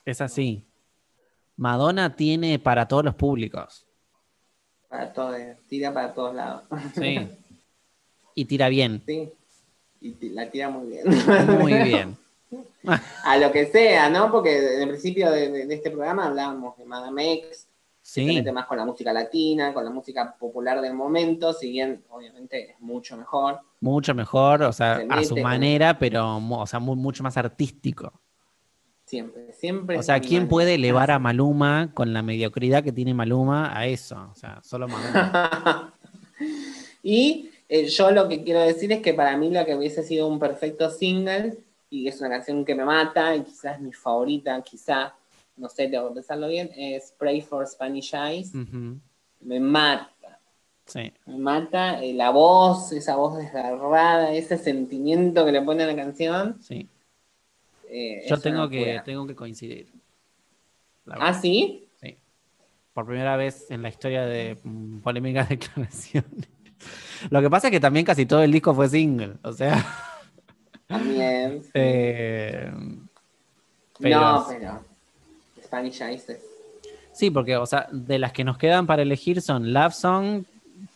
Es 0.05 0.21
así. 0.21 0.65
Madonna 1.57 2.15
tiene 2.15 2.59
para 2.59 2.87
todos 2.87 3.03
los 3.05 3.15
públicos. 3.15 3.85
Para 4.89 5.11
todo, 5.13 5.33
tira 5.67 5.93
para 5.93 6.13
todos 6.13 6.35
lados. 6.35 6.63
Sí. 6.95 7.29
Y 8.37 8.43
tira 8.43 8.67
bien. 8.67 9.01
Sí. 9.05 9.31
Y 10.01 10.29
la 10.31 10.49
tira 10.51 10.69
muy 10.69 10.87
bien. 10.89 11.05
Muy 11.57 11.73
bien. 11.73 12.17
a 13.23 13.37
lo 13.37 13.49
que 13.53 13.65
sea, 13.67 14.09
¿no? 14.09 14.29
Porque 14.29 14.57
en 14.75 14.81
el 14.81 14.89
principio 14.89 15.31
de, 15.31 15.49
de- 15.49 15.65
de 15.65 15.73
este 15.75 15.89
programa 15.89 16.25
hablábamos 16.25 16.77
de 16.77 16.83
Madame 16.83 17.31
X, 17.35 17.69
se 18.07 18.21
Sí. 18.21 18.35
mete 18.35 18.51
más 18.51 18.67
con 18.67 18.77
la 18.77 18.85
música 18.85 19.11
latina, 19.11 19.73
con 19.73 19.83
la 19.83 19.89
música 19.89 20.35
popular 20.37 20.79
del 20.79 20.93
momento, 20.93 21.53
si 21.53 21.71
bien 21.71 22.03
obviamente 22.11 22.69
es 22.73 22.79
mucho 22.79 23.17
mejor. 23.17 23.59
Mucho 23.81 24.13
mejor, 24.13 24.61
o 24.61 24.71
sea, 24.71 24.97
Se 24.97 25.07
a 25.09 25.23
su 25.23 25.33
con- 25.33 25.41
manera, 25.41 25.97
pero 25.97 26.37
o 26.37 26.67
sea, 26.67 26.79
mu- 26.79 26.95
mucho 26.95 27.23
más 27.23 27.35
artístico. 27.35 28.13
Siempre, 29.05 29.51
siempre. 29.53 29.97
O 29.97 30.03
sea, 30.03 30.19
¿quién 30.19 30.47
puede 30.47 30.75
elevar 30.75 31.09
a 31.09 31.17
Maluma 31.17 31.89
con 31.95 32.13
la 32.13 32.21
mediocridad 32.21 32.83
que 32.83 32.91
tiene 32.91 33.15
Maluma 33.15 33.75
a 33.75 33.87
eso? 33.87 34.29
O 34.31 34.35
sea, 34.35 34.61
solo 34.63 34.87
Maluma. 34.87 35.91
y 37.03 37.49
eh, 37.67 37.87
yo 37.87 38.11
lo 38.11 38.27
que 38.29 38.43
quiero 38.43 38.59
decir 38.61 38.91
es 38.91 39.01
que 39.01 39.15
para 39.15 39.35
mí 39.35 39.49
lo 39.49 39.65
que 39.65 39.75
hubiese 39.75 40.03
sido 40.03 40.27
un 40.27 40.37
perfecto 40.37 40.91
single, 40.91 41.57
y 41.89 42.07
es 42.07 42.19
una 42.19 42.29
canción 42.29 42.63
que 42.65 42.75
me 42.75 42.85
mata, 42.85 43.35
y 43.35 43.41
quizás 43.41 43.79
mi 43.81 43.91
favorita, 43.93 44.61
quizás, 44.61 45.11
no 45.57 45.69
sé, 45.69 45.87
tengo 45.87 46.09
que 46.09 46.15
pensarlo 46.15 46.47
bien, 46.47 46.69
es 46.75 47.13
Pray 47.17 47.41
for 47.41 47.65
Spanish 47.67 48.13
Eyes. 48.13 48.51
Me 49.41 49.59
mata, 49.59 50.39
Sí. 50.85 51.11
me 51.25 51.37
mata 51.37 52.03
eh, 52.03 52.13
la 52.13 52.29
voz, 52.29 52.91
esa 52.91 53.15
voz 53.15 53.37
desgarrada, 53.37 54.31
ese 54.33 54.57
sentimiento 54.57 55.45
que 55.45 55.51
le 55.51 55.61
pone 55.61 55.83
a 55.83 55.87
la 55.87 55.95
canción. 55.95 56.57
Sí. 56.61 56.87
eh, 57.89 58.25
Yo 58.27 58.39
tengo 58.39 58.67
que, 58.69 59.01
tengo 59.05 59.25
que 59.27 59.35
coincidir. 59.35 59.87
¿Ah, 61.07 61.33
sí? 61.33 61.87
sí. 62.01 62.17
Por 62.93 63.05
primera 63.05 63.35
vez 63.37 63.69
en 63.71 63.81
la 63.81 63.89
historia 63.89 64.25
de 64.25 64.57
mm, 64.63 64.99
polémicas 64.99 65.49
declaraciones. 65.49 66.47
Lo 67.29 67.41
que 67.41 67.49
pasa 67.49 67.67
es 67.67 67.71
que 67.71 67.79
también 67.79 68.05
casi 68.05 68.25
todo 68.25 68.43
el 68.43 68.51
disco 68.51 68.73
fue 68.75 68.89
single. 68.89 69.33
O 69.43 69.53
sea. 69.53 69.83
También. 70.87 71.63
eh, 71.73 72.71
pero- 73.99 74.19
no, 74.19 74.45
pero 74.47 74.94
Spanish 75.83 76.23
Sí, 77.13 77.29
porque, 77.31 77.55
o 77.57 77.65
sea, 77.65 77.87
de 77.91 78.19
las 78.19 78.31
que 78.33 78.43
nos 78.43 78.57
quedan 78.57 78.85
para 78.87 79.01
elegir 79.01 79.41
son 79.41 79.71
Love 79.73 79.93
Song, 79.93 80.43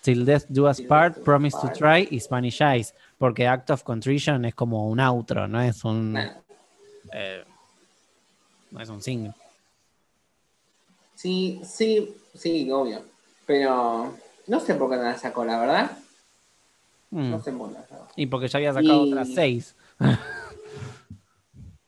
Till 0.01 0.25
Death 0.25 0.45
Do 0.49 0.69
Us 0.69 0.81
Part, 0.81 1.19
Promise 1.19 1.57
to. 1.61 1.71
Try 1.71 2.07
y 2.11 2.19
Spanish 2.19 2.61
Eyes. 2.61 2.93
Porque 3.17 3.47
Act 3.47 3.69
of 3.71 3.83
Contrition 3.83 4.45
es 4.45 4.55
como 4.55 4.87
un 4.89 4.99
outro, 4.99 5.47
no 5.47 5.61
es 5.61 5.83
un, 5.83 6.17
eh, 7.13 7.43
no 8.71 8.81
es 8.81 8.89
un 8.89 9.01
single. 9.01 9.33
sí, 11.15 11.61
sí, 11.65 12.15
sí, 12.33 12.69
obvio. 12.71 13.01
Pero 13.45 14.13
no 14.47 14.59
sé 14.59 14.75
por 14.75 14.89
qué 14.89 14.95
no 14.97 15.03
la 15.03 15.17
sacó, 15.17 15.43
la 15.43 15.59
verdad. 15.59 15.91
Mm. 17.11 17.31
No 17.31 17.41
sé 17.41 17.51
por 17.51 17.69
qué 17.69 17.73
la 17.75 17.87
sacó. 17.87 18.07
Y 18.15 18.25
porque 18.27 18.47
ya 18.47 18.57
había 18.57 18.73
sacado 18.73 19.05
Y- 19.05 19.11
otras 19.11 19.29
seis. 19.33 19.75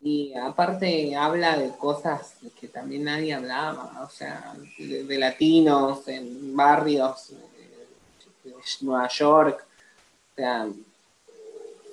Y 0.03 0.33
aparte 0.33 1.15
habla 1.15 1.57
de 1.57 1.69
cosas 1.77 2.35
que 2.59 2.67
también 2.67 3.03
nadie 3.03 3.33
hablaba, 3.35 4.01
o 4.03 4.09
sea, 4.09 4.53
de, 4.79 5.03
de 5.03 5.17
latinos 5.19 6.07
en 6.07 6.55
barrios 6.55 7.31
eh, 7.31 7.87
de 8.45 8.53
Nueva 8.81 9.07
York. 9.09 9.63
O 10.31 10.35
sea, 10.35 10.67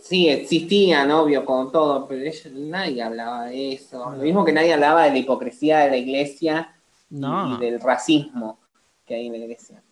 sí, 0.03 0.27
existían, 0.29 1.11
obvio, 1.11 1.45
con 1.45 1.71
todo, 1.71 2.07
pero 2.09 2.23
ella- 2.25 2.51
nadie 2.55 3.03
hablaba 3.03 3.45
de 3.47 3.75
eso. 3.75 4.11
Lo 4.11 4.23
mismo 4.23 4.43
que 4.45 4.53
nadie 4.53 4.73
hablaba 4.73 5.05
de 5.05 5.11
la 5.11 5.19
hipocresía 5.19 5.81
de 5.81 5.91
la 5.91 5.97
iglesia 5.99 6.75
No. 7.11 7.57
y 7.57 7.61
del 7.61 7.79
racismo 7.79 8.59
que 9.05 9.17
hay 9.17 9.27
en 9.27 9.33
la 9.33 9.39
iglesia. 9.39 9.83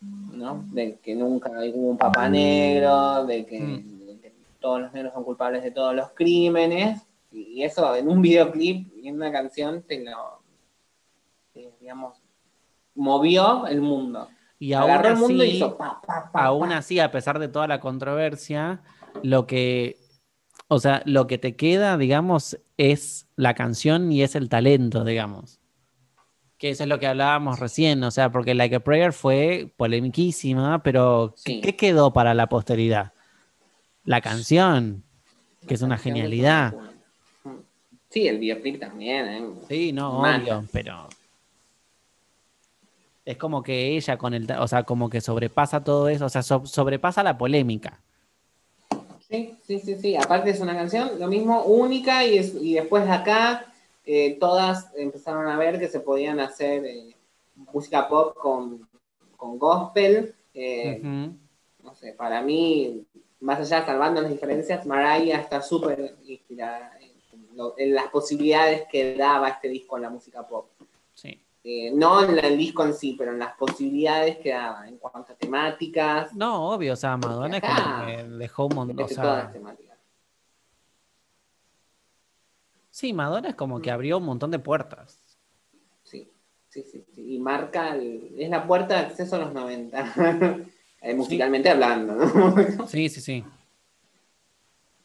¿No? 0.00 0.64
De 0.72 0.96
que 1.02 1.14
nunca 1.14 1.50
hubo 1.50 1.90
un 1.90 1.96
papa 1.96 2.28
negro, 2.28 3.24
de 3.24 3.46
que, 3.46 3.60
Mm. 3.60 4.06
de 4.06 4.18
que 4.20 4.32
todos 4.60 4.80
los 4.80 4.92
negros 4.92 5.14
son 5.14 5.22
culpables 5.24 5.62
de 5.62 5.70
todos 5.70 5.94
los 5.94 6.10
crímenes. 6.10 7.00
Y 7.36 7.62
eso 7.62 7.94
en 7.94 8.08
un 8.08 8.22
videoclip 8.22 8.88
y 8.96 9.08
en 9.08 9.16
una 9.16 9.30
canción 9.30 9.82
te 9.82 10.02
lo, 10.02 10.42
te, 11.52 11.70
digamos, 11.80 12.22
movió 12.94 13.66
el 13.66 13.80
mundo. 13.80 14.28
Y 14.58 14.72
aún 14.72 14.90
Agarró 14.90 15.08
el 15.10 15.16
mundo 15.16 15.44
y 15.44 15.48
así, 15.48 15.56
hizo 15.56 15.76
pa, 15.76 16.00
pa, 16.00 16.30
pa, 16.32 16.44
aún 16.44 16.72
así, 16.72 16.98
a 16.98 17.10
pesar 17.10 17.38
de 17.38 17.48
toda 17.48 17.68
la 17.68 17.78
controversia, 17.78 18.80
lo 19.22 19.46
que, 19.46 19.98
o 20.68 20.78
sea, 20.78 21.02
lo 21.04 21.26
que 21.26 21.36
te 21.36 21.56
queda, 21.56 21.98
digamos, 21.98 22.58
es 22.78 23.28
la 23.36 23.54
canción 23.54 24.10
y 24.10 24.22
es 24.22 24.34
el 24.34 24.48
talento, 24.48 25.04
digamos. 25.04 25.60
Que 26.56 26.70
eso 26.70 26.84
es 26.84 26.88
lo 26.88 26.98
que 26.98 27.06
hablábamos 27.06 27.60
recién, 27.60 28.02
o 28.02 28.10
sea, 28.10 28.32
porque 28.32 28.54
Like 28.54 28.76
a 28.76 28.80
Prayer 28.80 29.12
fue 29.12 29.74
polemiquísima, 29.76 30.82
pero 30.82 31.34
Sí. 31.36 31.60
¿qué 31.60 31.76
quedó 31.76 32.14
para 32.14 32.32
la 32.32 32.48
posteridad? 32.48 33.12
La 34.04 34.22
canción, 34.22 35.04
que 35.68 35.74
es 35.74 35.82
una 35.82 35.98
genialidad. 35.98 36.74
Sí, 38.16 38.26
el 38.28 38.38
videoclip 38.38 38.80
también. 38.80 39.26
¿eh? 39.28 39.44
Sí, 39.68 39.92
no, 39.92 40.22
obvio, 40.22 40.64
pero 40.72 41.06
es 43.26 43.36
como 43.36 43.62
que 43.62 43.94
ella 43.94 44.16
con 44.16 44.32
el, 44.32 44.50
o 44.52 44.66
sea, 44.66 44.84
como 44.84 45.10
que 45.10 45.20
sobrepasa 45.20 45.84
todo 45.84 46.08
eso, 46.08 46.24
o 46.24 46.28
sea, 46.30 46.42
so- 46.42 46.64
sobrepasa 46.64 47.22
la 47.22 47.36
polémica. 47.36 48.00
Sí, 49.28 49.54
sí, 49.66 49.80
sí, 49.80 49.96
sí. 49.96 50.16
Aparte 50.16 50.48
es 50.48 50.60
una 50.60 50.74
canción, 50.74 51.10
lo 51.20 51.26
mismo, 51.26 51.64
única, 51.64 52.24
y, 52.24 52.38
es- 52.38 52.54
y 52.54 52.72
después 52.72 53.04
de 53.04 53.10
acá, 53.12 53.66
eh, 54.06 54.38
todas 54.40 54.86
empezaron 54.96 55.46
a 55.48 55.58
ver 55.58 55.78
que 55.78 55.88
se 55.88 56.00
podían 56.00 56.40
hacer 56.40 56.86
eh, 56.86 57.14
música 57.70 58.08
pop 58.08 58.34
con, 58.38 58.88
con 59.36 59.58
gospel. 59.58 60.34
eh. 60.54 61.02
No 61.84 61.94
sé, 61.94 62.14
para 62.14 62.40
mí, 62.40 63.04
más 63.40 63.60
allá, 63.60 63.84
salvando 63.84 64.22
las 64.22 64.30
diferencias, 64.30 64.86
Mariah 64.86 65.38
está 65.38 65.60
súper 65.60 66.16
inspirada 66.24 66.95
lo- 67.56 67.74
en 67.78 67.94
las 67.94 68.08
posibilidades 68.08 68.84
que 68.90 69.16
daba 69.16 69.48
este 69.48 69.68
disco 69.68 69.96
en 69.96 70.02
la 70.02 70.10
música 70.10 70.46
pop. 70.46 70.68
Sí. 71.14 71.42
Eh, 71.64 71.90
no 71.92 72.22
en 72.22 72.38
el 72.38 72.56
disco 72.56 72.84
en 72.84 72.94
sí, 72.94 73.16
pero 73.18 73.32
en 73.32 73.40
las 73.40 73.54
posibilidades 73.56 74.36
que 74.38 74.50
daba 74.50 74.86
en 74.86 74.98
cuanto 74.98 75.32
a 75.32 75.36
temáticas, 75.36 76.32
No, 76.34 76.70
obvio, 76.70 76.92
o 76.92 76.96
sea, 76.96 77.16
Madonna 77.16 77.56
es 77.56 77.62
como 77.64 78.06
que 78.06 78.24
dejó 78.38 78.66
un 78.66 78.74
montón, 78.76 78.98
o 79.00 79.02
mete 79.02 79.14
todas 79.16 79.36
las 79.38 79.44
sea, 79.46 79.52
temáticas. 79.52 79.96
sí, 82.90 83.12
Madonna 83.12 83.48
es 83.48 83.54
como 83.56 83.80
que 83.80 83.90
abrió 83.90 84.18
un 84.18 84.24
montón 84.24 84.50
de 84.50 84.58
puertas. 84.58 85.18
Sí, 86.04 86.30
sí, 86.68 86.82
sí, 86.90 87.04
sí. 87.14 87.34
Y 87.34 87.38
marca, 87.38 87.94
el- 87.94 88.34
es 88.38 88.48
la 88.48 88.66
puerta 88.66 88.94
de 88.94 89.06
acceso 89.06 89.36
a 89.36 89.40
los 89.40 89.52
90. 89.52 90.04
Eh, 91.02 91.14
musicalmente 91.14 91.68
hablando, 91.70 92.14
¿no? 92.14 92.88
Sí, 92.88 93.08
sí, 93.10 93.20
sí. 93.20 93.44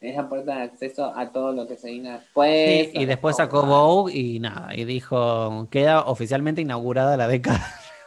Es 0.02 0.16
la 0.16 0.28
puerta 0.28 0.56
de 0.56 0.62
acceso 0.62 1.12
a 1.16 1.30
todo 1.30 1.52
lo 1.52 1.66
que 1.66 1.76
se 1.76 1.90
vino 1.90 2.10
después. 2.10 2.90
Sí, 2.90 2.98
y 2.98 3.04
después 3.04 3.36
sacó 3.36 3.62
Vogue 3.62 4.12
y 4.12 4.40
nada, 4.40 4.74
y 4.74 4.84
dijo, 4.84 5.68
queda 5.70 6.02
oficialmente 6.02 6.60
inaugurada 6.60 7.16
la 7.16 7.28
década. 7.28 7.64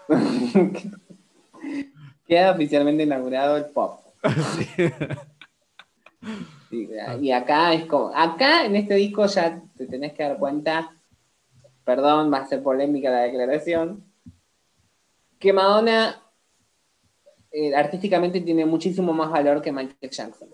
Queda 2.28 2.52
oficialmente 2.52 3.04
inaugurado 3.04 3.58
el 3.58 3.66
pop. 3.66 4.00
Sí, 6.72 6.90
y 7.22 7.32
acá 7.32 7.72
es 7.74 7.86
como, 7.86 8.12
acá 8.16 8.66
en 8.66 8.76
este 8.76 8.96
disco 8.96 9.28
ya 9.28 9.62
te 9.78 9.86
tenés 9.86 10.14
que 10.14 10.24
dar 10.24 10.40
cuenta, 10.40 10.92
perdón, 11.84 12.34
va 12.34 12.40
a 12.40 12.48
ser 12.48 12.64
polémica 12.64 13.12
la 13.12 13.22
declaración, 13.22 14.04
que 15.38 15.54
Madonna 15.54 16.20
eh, 17.52 17.76
artísticamente 17.76 18.42
tiene 18.42 18.66
muchísimo 18.66 19.14
más 19.14 19.30
valor 19.30 19.62
que 19.62 19.72
Michael 19.72 20.10
Jackson. 20.10 20.50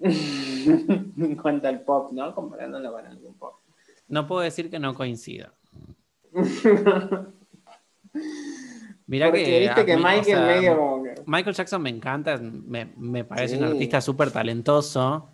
en 0.04 1.36
cuanto 1.36 1.68
al 1.68 1.82
pop, 1.82 2.12
¿no? 2.12 2.34
Comparándolo 2.34 2.92
con 2.92 3.06
algún 3.06 3.34
pop. 3.34 3.54
No 4.08 4.26
puedo 4.26 4.40
decir 4.42 4.70
que 4.70 4.78
no 4.78 4.94
coincida. 4.94 5.52
Porque 9.30 9.44
que, 9.44 9.58
viste 9.60 9.84
que 9.86 9.96
mí, 9.96 10.02
o 10.02 10.06
Michael 10.06 10.24
sea, 10.24 10.46
medio 10.46 10.76
como 10.76 11.02
que... 11.02 11.14
Michael 11.26 11.56
Jackson 11.56 11.82
me 11.82 11.90
encanta, 11.90 12.38
me, 12.38 12.92
me 12.96 13.24
parece 13.24 13.58
un 13.58 13.64
artista 13.64 14.00
súper 14.00 14.30
talentoso. 14.30 15.28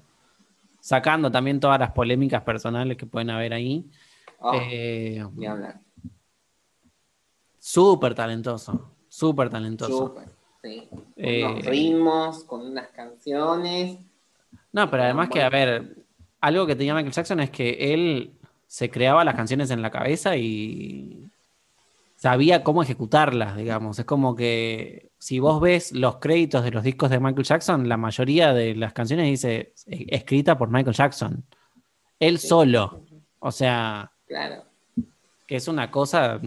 sacando 0.81 1.31
también 1.31 1.61
todas 1.61 1.79
las 1.81 1.91
polémicas 1.93 2.43
personales 2.43 2.97
que 2.97 3.07
pueden 3.07 3.31
haber 3.31 3.53
ahí. 3.53 3.85
Oh, 4.39 4.53
Eh, 4.55 5.25
ni 5.35 5.47
hablar. 5.47 5.81
súper 7.59 8.15
talentoso, 8.15 8.93
súper 9.09 9.51
talentoso. 9.51 10.09
Súper, 10.09 10.29
sí. 10.63 10.89
Con 10.91 11.05
Eh, 11.17 11.45
unos 11.45 11.65
ritmos, 11.67 12.45
con 12.45 12.61
unas 12.67 12.89
canciones. 12.89 13.99
No, 14.77 14.91
pero 14.91 15.05
además 15.05 15.31
que, 15.31 15.41
a 15.41 15.49
ver, 15.49 15.97
algo 16.43 16.67
que 16.67 16.77
tenía 16.77 16.93
Michael 16.93 17.15
Jackson 17.15 17.41
es 17.41 17.49
que 17.49 17.95
él 17.95 18.33
se 18.67 18.91
creaba 18.91 19.25
las 19.25 19.35
canciones 19.35 19.71
en 19.71 19.81
la 19.81 19.91
cabeza 19.91 20.37
y 20.37 21.25
sabía 22.17 22.63
cómo 22.63 22.83
ejecutarlas, 22.83 23.57
digamos. 23.57 23.99
Es 23.99 24.05
como 24.05 24.37
que 24.37 25.09
si 25.19 25.39
vos 25.39 25.63
ves 25.63 25.93
los 25.93 26.17
créditos 26.19 26.63
de 26.63 26.73
los 26.73 26.85
discos 26.85 27.09
de 27.09 27.21
Michael 27.21 27.47
Jackson, 27.47 27.89
la 27.89 27.97
mayoría 27.97 28.53
de 28.53 28.75
las 28.75 28.93
canciones 28.93 29.25
dice 29.27 29.73
escrita 29.87 30.59
por 30.59 30.69
Michael 30.69 30.95
Jackson. 30.95 31.43
Él 32.21 32.39
Sí. 32.39 32.49
solo. 32.49 33.01
O 33.39 33.51
sea, 33.53 34.11
Claro. 34.29 34.63
que 35.47 35.57
es 35.57 35.69
una 35.69 35.91
cosa... 35.91 36.39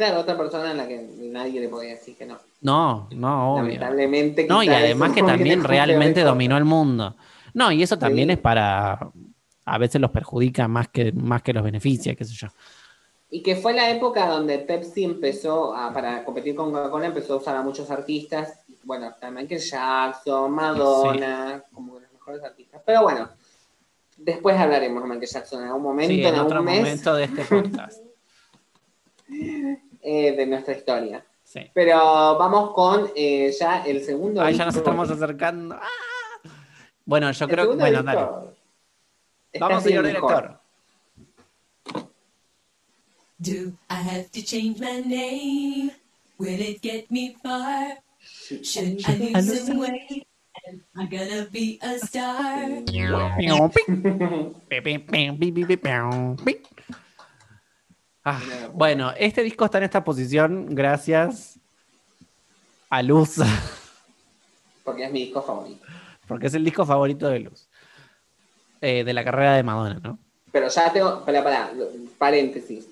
Claro, 0.00 0.20
otra 0.20 0.34
persona 0.34 0.70
en 0.70 0.78
la 0.78 0.88
que 0.88 1.10
nadie 1.18 1.60
le 1.60 1.68
podía 1.68 1.90
decir 1.90 2.16
que 2.16 2.24
no. 2.24 2.38
No, 2.62 3.06
no, 3.10 3.52
obvio. 3.56 3.64
Lamentablemente. 3.64 4.46
No, 4.48 4.62
y 4.62 4.70
además 4.70 5.12
que 5.12 5.22
también 5.22 5.62
realmente 5.64 6.22
dominó 6.22 6.56
el 6.56 6.64
mundo. 6.64 7.16
No, 7.52 7.70
y 7.70 7.82
eso 7.82 7.98
también 7.98 8.28
Sí. 8.28 8.32
es 8.32 8.38
para. 8.38 8.98
A 9.66 9.76
veces 9.76 10.00
los 10.00 10.10
perjudica 10.10 10.66
más 10.68 10.88
que, 10.88 11.12
más 11.12 11.42
que 11.42 11.52
los 11.52 11.62
beneficia, 11.62 12.14
qué 12.14 12.24
sé 12.24 12.32
yo. 12.32 12.48
Y 13.30 13.42
que 13.42 13.56
fue 13.56 13.74
la 13.74 13.90
época 13.90 14.26
donde 14.26 14.60
Pepsi 14.60 15.04
empezó, 15.04 15.76
a, 15.76 15.92
para 15.92 16.24
competir 16.24 16.54
con 16.54 16.72
Coca-Cola, 16.72 17.04
empezó 17.08 17.34
a 17.34 17.36
usar 17.36 17.56
a 17.56 17.62
muchos 17.62 17.90
artistas. 17.90 18.58
Bueno, 18.84 19.10
está 19.10 19.30
Michael 19.30 19.60
Jackson, 19.60 20.50
Madonna, 20.50 21.62
como 21.74 22.00
los 22.00 22.10
mejores 22.10 22.42
artistas. 22.42 22.80
Pero 22.86 23.02
bueno, 23.02 23.28
después 24.16 24.56
hablaremos 24.56 25.02
de 25.02 25.08
Michael 25.10 25.30
Jackson 25.30 25.60
en 25.60 25.66
algún 25.68 25.82
momento, 25.82 26.14
Sí, 26.14 26.20
en, 26.22 26.26
en 26.28 26.34
algún 26.36 26.46
otro 26.46 26.62
mes 26.62 26.78
momento 26.80 27.14
de 27.16 27.24
este 27.24 27.44
podcast. 27.44 28.00
eh, 30.02 30.32
de 30.36 30.46
nuestra 30.46 30.74
historia. 30.74 31.24
Sí. 31.44 31.68
Pero 31.74 31.96
vamos 32.38 32.72
con 32.74 33.10
eh, 33.16 33.52
ya 33.58 33.82
el 33.84 34.04
segundo. 34.04 34.40
Ahí 34.42 34.54
ya 34.54 34.66
nos 34.66 34.76
estamos 34.76 35.10
acercando. 35.10 35.74
¡Ah! 35.74 36.48
Bueno, 37.04 37.30
yo 37.32 37.44
El 37.46 37.50
creo 37.50 37.70
que. 37.70 37.76
Bueno, 37.76 38.02
disco 38.02 38.12
dale. 38.14 39.58
Vamos, 39.58 39.82
señor 39.82 40.04
mejor. 40.04 40.30
director. 40.30 40.60
Do 43.38 43.72
I 43.88 43.94
have 43.94 44.30
to 44.32 44.42
change 44.42 44.78
my 44.78 45.00
name? 45.00 45.90
Will 46.38 46.60
it 46.60 46.80
get 46.82 47.10
me 47.10 47.34
far? 47.42 47.98
Should 48.62 49.02
I 49.08 49.32
lose 49.40 49.66
some 49.66 49.78
weight? 49.78 50.26
Am 50.68 50.82
I 50.94 51.06
gonna 51.06 51.46
be 51.50 51.78
a 51.82 51.98
star? 51.98 52.84
Ah, 58.24 58.40
bueno, 58.74 59.12
este 59.16 59.42
disco 59.42 59.64
está 59.64 59.78
en 59.78 59.84
esta 59.84 60.04
posición 60.04 60.66
gracias 60.74 61.58
a 62.90 63.02
Luz, 63.02 63.36
Porque 64.84 65.04
es 65.04 65.12
mi 65.12 65.24
disco 65.26 65.42
favorito. 65.42 65.84
porque 66.26 66.46
es 66.48 66.54
el 66.54 66.64
disco 66.64 66.84
favorito 66.84 67.28
de 67.28 67.40
Luz. 67.40 67.68
Eh, 68.80 69.04
de 69.04 69.12
la 69.12 69.22
carrera 69.24 69.54
de 69.56 69.62
Madonna, 69.62 70.00
¿no? 70.02 70.18
Pero 70.52 70.68
ya 70.68 70.92
tengo, 70.92 71.24
para, 71.24 71.44
para, 71.44 71.70
paréntesis. 72.18 72.88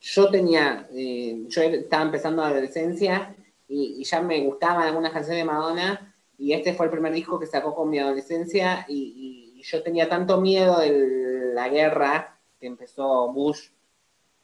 Yo 0.00 0.30
tenía, 0.30 0.86
eh, 0.92 1.44
yo 1.48 1.62
estaba 1.62 2.02
empezando 2.02 2.42
la 2.42 2.48
adolescencia 2.48 3.34
y, 3.68 3.96
y 4.00 4.04
ya 4.04 4.20
me 4.22 4.40
gustaban 4.40 4.86
algunas 4.86 5.12
canciones 5.12 5.40
de 5.40 5.44
Madonna 5.44 6.14
y 6.38 6.52
este 6.52 6.72
fue 6.74 6.86
el 6.86 6.92
primer 6.92 7.12
disco 7.12 7.38
que 7.38 7.46
sacó 7.46 7.74
con 7.74 7.90
mi 7.90 7.98
adolescencia 7.98 8.84
y, 8.88 9.54
y 9.58 9.62
yo 9.62 9.82
tenía 9.82 10.08
tanto 10.08 10.40
miedo 10.40 10.78
de 10.80 11.52
la 11.54 11.68
guerra 11.68 12.38
que 12.58 12.66
empezó 12.66 13.30
Bush, 13.32 13.68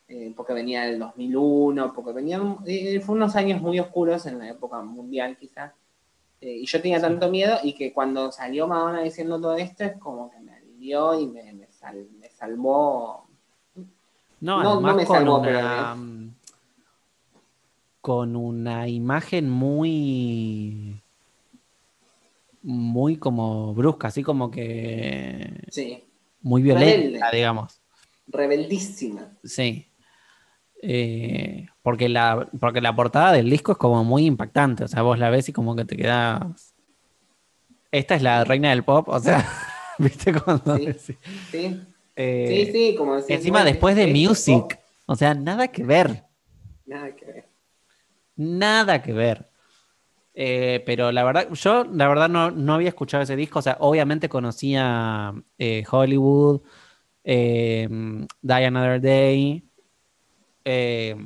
eh, 0.08 0.32
porque 0.36 0.52
venía 0.52 0.82
del 0.84 0.98
2001, 0.98 1.92
porque 1.94 2.12
venían, 2.12 2.58
eh, 2.66 3.00
fue 3.00 3.14
unos 3.14 3.34
años 3.36 3.60
muy 3.60 3.78
oscuros 3.80 4.26
en 4.26 4.38
la 4.38 4.50
época 4.50 4.80
mundial 4.82 5.36
quizás. 5.38 5.72
Eh, 6.40 6.58
y 6.58 6.66
yo 6.66 6.80
tenía 6.82 7.00
tanto 7.00 7.30
miedo 7.30 7.56
y 7.62 7.72
que 7.74 7.92
cuando 7.92 8.30
salió 8.30 8.66
Madonna 8.68 9.02
diciendo 9.02 9.40
todo 9.40 9.56
esto 9.56 9.84
es 9.84 9.96
como 9.98 10.30
que 10.30 10.38
me 10.40 10.52
alivió 10.54 11.18
y 11.18 11.26
me, 11.26 11.52
me, 11.54 11.66
sal- 11.68 12.08
me 12.20 12.28
salvó. 12.30 13.26
No, 14.40 14.62
No, 14.62 14.80
me 14.94 15.06
con 15.06 15.16
salvó, 15.16 15.38
una 15.38 15.96
con 18.02 18.36
una 18.36 18.86
imagen 18.86 19.48
muy 19.48 21.00
muy 22.62 23.16
como 23.16 23.74
brusca, 23.74 24.08
así 24.08 24.22
como 24.22 24.50
que 24.50 25.50
Sí, 25.70 26.04
muy 26.42 26.60
violenta, 26.62 26.90
Rebelde. 26.90 27.20
digamos. 27.36 27.80
rebeldísima. 28.26 29.32
Sí. 29.42 29.86
Eh, 30.86 31.66
porque 31.82 32.10
la 32.10 32.46
porque 32.60 32.82
la 32.82 32.94
portada 32.94 33.32
del 33.32 33.48
disco 33.48 33.72
es 33.72 33.78
como 33.78 34.04
muy 34.04 34.26
impactante, 34.26 34.84
o 34.84 34.88
sea, 34.88 35.00
vos 35.00 35.18
la 35.18 35.30
ves 35.30 35.48
y 35.48 35.52
como 35.54 35.74
que 35.74 35.86
te 35.86 35.96
quedas 35.96 36.74
Esta 37.90 38.16
es 38.16 38.22
la 38.22 38.44
reina 38.44 38.68
del 38.68 38.84
pop, 38.84 39.08
o 39.08 39.18
sea, 39.18 39.42
¿viste 39.98 40.34
cuando 40.34 40.76
Sí. 40.76 40.84
decís? 40.86 41.18
Sí, 41.50 41.80
Eh, 42.16 42.64
sí, 42.66 42.72
sí, 42.72 42.94
como 42.96 43.14
decís, 43.16 43.30
Encima 43.30 43.64
después 43.64 43.96
de 43.96 44.08
Music, 44.08 44.78
o 45.06 45.16
sea, 45.16 45.32
nada 45.34 45.68
que 45.68 45.84
ver. 45.84 46.24
Nada 46.84 47.16
que 47.16 47.24
ver. 47.24 47.48
Nada 48.36 49.02
que 49.02 49.12
ver. 49.14 49.48
Eh, 50.34 50.82
pero 50.84 51.12
la 51.12 51.24
verdad, 51.24 51.48
yo 51.52 51.84
la 51.84 52.08
verdad 52.08 52.28
no, 52.28 52.50
no 52.50 52.74
había 52.74 52.88
escuchado 52.88 53.22
ese 53.22 53.36
disco. 53.36 53.60
O 53.60 53.62
sea, 53.62 53.76
obviamente 53.80 54.28
conocía 54.28 55.32
eh, 55.58 55.84
Hollywood, 55.90 56.60
eh, 57.22 57.88
Die 57.88 58.64
Another 58.66 59.00
Day 59.00 59.63
eh, 60.64 61.16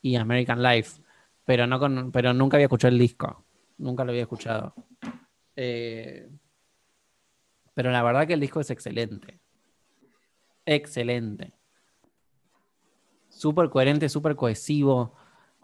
y 0.00 0.16
American 0.16 0.62
Life. 0.62 1.00
Pero, 1.44 1.66
no 1.66 1.78
con, 1.78 2.12
pero 2.12 2.32
nunca 2.32 2.56
había 2.56 2.66
escuchado 2.66 2.92
el 2.92 2.98
disco. 2.98 3.44
Nunca 3.78 4.04
lo 4.04 4.10
había 4.10 4.22
escuchado. 4.22 4.74
Eh, 5.56 6.28
pero 7.74 7.90
la 7.90 8.02
verdad 8.02 8.26
que 8.26 8.34
el 8.34 8.40
disco 8.40 8.60
es 8.60 8.70
excelente. 8.70 9.40
Excelente. 10.66 11.52
Súper 13.28 13.70
coherente, 13.70 14.08
súper 14.08 14.36
cohesivo. 14.36 15.14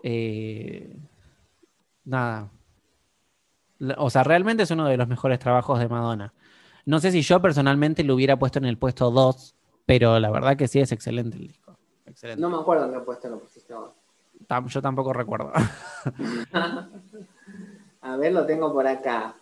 Eh, 0.03 0.97
nada. 2.05 2.51
O 3.97 4.11
sea, 4.11 4.25
realmente 4.25 4.65
es 4.65 4.71
uno 4.71 4.87
de 4.87 4.97
los 4.97 5.07
mejores 5.07 5.39
trabajos 5.39 5.79
de 5.79 5.89
Madonna. 5.89 6.35
No 6.85 6.99
sé 7.01 7.13
si 7.13 7.23
yo 7.23 7.41
personalmente 7.41 8.03
lo 8.03 8.15
hubiera 8.15 8.39
puesto 8.39 8.59
en 8.59 8.65
el 8.65 8.79
puesto 8.79 9.11
2, 9.11 9.55
pero 9.87 10.19
la 10.19 10.31
verdad 10.31 10.57
que 10.57 10.69
sí 10.69 10.81
es 10.81 10.91
excelente 10.91 11.37
el 11.37 11.49
disco. 11.49 11.68
Excelente. 12.09 12.41
No 12.41 12.51
me 12.51 12.57
acuerdo 12.59 12.87
en 12.87 12.93
qué 12.93 13.01
puesto 13.01 13.29
lo 13.29 13.39
pusiste 13.39 13.75
vos. 13.75 13.91
Tam- 14.47 14.69
yo 14.69 14.81
tampoco 14.81 15.13
recuerdo. 15.13 15.53
A 18.01 18.17
ver, 18.17 18.33
lo 18.33 18.47
tengo 18.47 18.73
por 18.73 18.87
acá. 18.87 19.35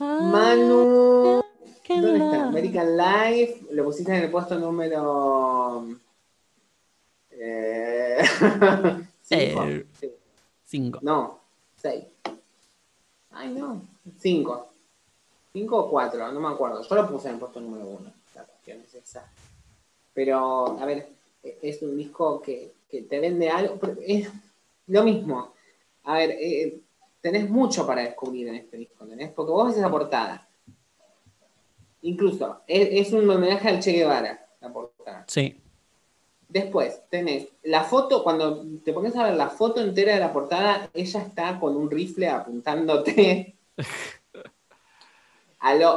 Manu. 0.00 1.42
¿Dónde 1.88 2.18
está? 2.18 2.48
American 2.48 2.96
Life. 2.96 3.66
Lo 3.72 3.84
pusiste 3.84 4.16
en 4.16 4.24
el 4.24 4.30
puesto 4.30 4.58
número. 4.58 5.86
Eh... 7.30 8.18
cinco. 9.22 9.64
Eh. 9.64 9.86
Sí. 10.00 10.10
Cinco. 10.64 10.98
No, 11.02 11.40
seis. 11.76 12.04
Ay, 13.30 13.50
no. 13.54 13.82
Cinco. 14.18 14.68
Cinco 15.52 15.78
o 15.78 15.90
cuatro, 15.90 16.30
no 16.32 16.40
me 16.40 16.48
acuerdo. 16.48 16.82
Yo 16.82 16.94
lo 16.94 17.08
puse 17.08 17.28
en 17.28 17.34
el 17.34 17.40
puesto 17.40 17.60
número 17.60 17.86
uno. 17.86 18.12
La 18.34 18.44
cuestión 18.44 18.80
es 18.80 18.94
esa. 18.94 19.24
Pero, 20.12 20.78
a 20.80 20.84
ver, 20.84 21.08
es 21.62 21.82
un 21.82 21.96
disco 21.96 22.42
que, 22.42 22.72
que 22.90 23.02
te 23.02 23.20
vende 23.20 23.48
algo. 23.48 23.78
Es 24.04 24.28
lo 24.86 25.04
mismo. 25.04 25.52
A 26.04 26.14
ver, 26.14 26.30
eh, 26.30 26.80
tenés 27.20 27.48
mucho 27.48 27.86
para 27.86 28.02
descubrir 28.02 28.48
en 28.48 28.56
este 28.56 28.76
disco, 28.76 29.04
¿entendés? 29.04 29.30
Porque 29.30 29.52
vos 29.52 29.68
ves 29.68 29.76
esa 29.76 29.90
portada. 29.90 30.48
Incluso, 32.02 32.60
es, 32.66 33.06
es 33.06 33.12
un 33.12 33.28
homenaje 33.28 33.68
al 33.68 33.80
Che 33.80 33.92
Guevara, 33.92 34.46
la 34.60 34.72
portada. 34.72 35.24
Sí. 35.26 35.60
Después 36.48 37.02
tenés 37.10 37.48
la 37.62 37.84
foto, 37.84 38.22
cuando 38.24 38.64
te 38.82 38.92
pones 38.92 39.14
a 39.16 39.24
ver 39.24 39.34
la 39.34 39.50
foto 39.50 39.82
entera 39.82 40.14
de 40.14 40.20
la 40.20 40.32
portada, 40.32 40.88
ella 40.94 41.20
está 41.20 41.60
con 41.60 41.76
un 41.76 41.90
rifle 41.90 42.28
apuntándote. 42.28 43.54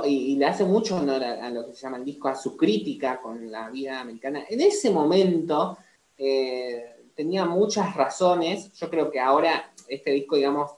Y, 0.05 0.35
le 0.35 0.45
hace 0.45 0.63
mucho 0.63 0.97
honor 0.97 1.23
a, 1.23 1.45
a 1.45 1.49
lo 1.49 1.67
que 1.67 1.75
se 1.75 1.81
llama 1.81 1.97
el 1.97 2.05
disco, 2.05 2.27
a 2.27 2.35
su 2.35 2.57
crítica 2.57 3.21
con 3.21 3.51
la 3.51 3.69
vida 3.69 3.99
americana. 3.99 4.43
En 4.49 4.59
ese 4.61 4.89
momento 4.89 5.77
eh, 6.17 7.07
tenía 7.15 7.45
muchas 7.45 7.95
razones. 7.95 8.71
Yo 8.73 8.89
creo 8.89 9.11
que 9.11 9.19
ahora 9.19 9.71
este 9.87 10.11
disco, 10.11 10.35
digamos, 10.35 10.71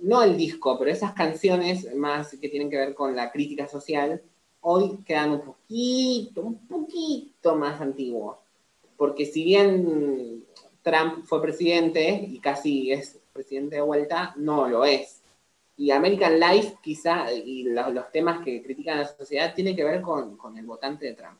no 0.00 0.22
el 0.22 0.36
disco, 0.36 0.78
pero 0.78 0.90
esas 0.90 1.12
canciones 1.12 1.94
más 1.94 2.30
que 2.40 2.48
tienen 2.48 2.70
que 2.70 2.78
ver 2.78 2.94
con 2.94 3.14
la 3.14 3.30
crítica 3.30 3.68
social, 3.68 4.22
hoy 4.60 4.98
quedan 5.04 5.32
un 5.32 5.40
poquito, 5.40 6.42
un 6.42 6.66
poquito 6.66 7.56
más 7.56 7.80
antiguos. 7.80 8.38
Porque 8.96 9.26
si 9.26 9.44
bien 9.44 10.44
Trump 10.82 11.24
fue 11.24 11.42
presidente 11.42 12.26
y 12.28 12.38
casi 12.40 12.92
es 12.92 13.18
presidente 13.32 13.76
de 13.76 13.82
vuelta, 13.82 14.34
no 14.36 14.68
lo 14.68 14.84
es. 14.84 15.19
Y 15.80 15.90
American 15.92 16.38
Life, 16.38 16.74
quizá, 16.82 17.32
y 17.32 17.62
lo- 17.62 17.88
los 17.90 18.12
temas 18.12 18.44
que 18.44 18.62
critican 18.62 18.98
a 18.98 19.00
la 19.00 19.08
sociedad, 19.08 19.54
tiene 19.54 19.74
que 19.74 19.82
ver 19.82 20.02
con, 20.02 20.36
con 20.36 20.58
el 20.58 20.66
votante 20.66 21.06
de 21.06 21.14
Trump. 21.14 21.38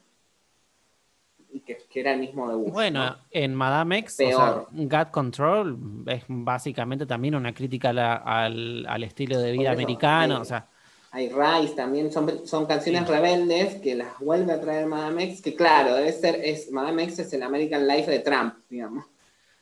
Y 1.53 1.61
que, 1.61 1.77
que 1.91 2.01
era 2.01 2.15
el 2.15 2.21
mismo 2.21 2.49
de 2.49 2.55
Bush. 2.55 2.73
Bueno, 2.73 3.05
¿no? 3.05 3.17
en 3.31 3.55
Madame 3.55 3.99
X, 3.99 4.15
o 4.15 4.17
sea, 4.17 4.29
Peor. 4.29 4.69
God 4.71 5.07
Control 5.11 5.79
es 6.07 6.25
básicamente 6.29 7.05
también 7.05 7.35
una 7.35 7.53
crítica 7.53 7.93
la- 7.93 8.15
al, 8.15 8.87
al 8.89 9.03
estilo 9.03 9.39
de 9.39 9.53
vida 9.53 9.73
eso, 9.73 9.73
americano. 9.73 10.37
ahí- 10.37 10.41
O 10.41 10.45
sea, 10.45 10.67
Hay 11.13 11.29
Rise 11.29 11.75
también, 11.75 12.11
son, 12.11 12.47
son 12.47 12.65
canciones 12.67 13.07
rebeldes 13.09 13.75
que 13.83 13.95
las 13.97 14.19
vuelve 14.21 14.53
a 14.55 14.61
traer 14.61 14.87
Madame 14.87 15.25
X, 15.25 15.43
que 15.43 15.55
claro, 15.55 15.97
debe 15.97 16.13
ser, 16.13 16.37
es, 16.37 16.71
Madame 16.71 17.03
X 17.03 17.19
es 17.19 17.33
el 17.35 17.43
American 17.43 17.87
Life 17.87 18.11
de 18.11 18.21
Trump, 18.21 18.55
digamos. 18.71 19.05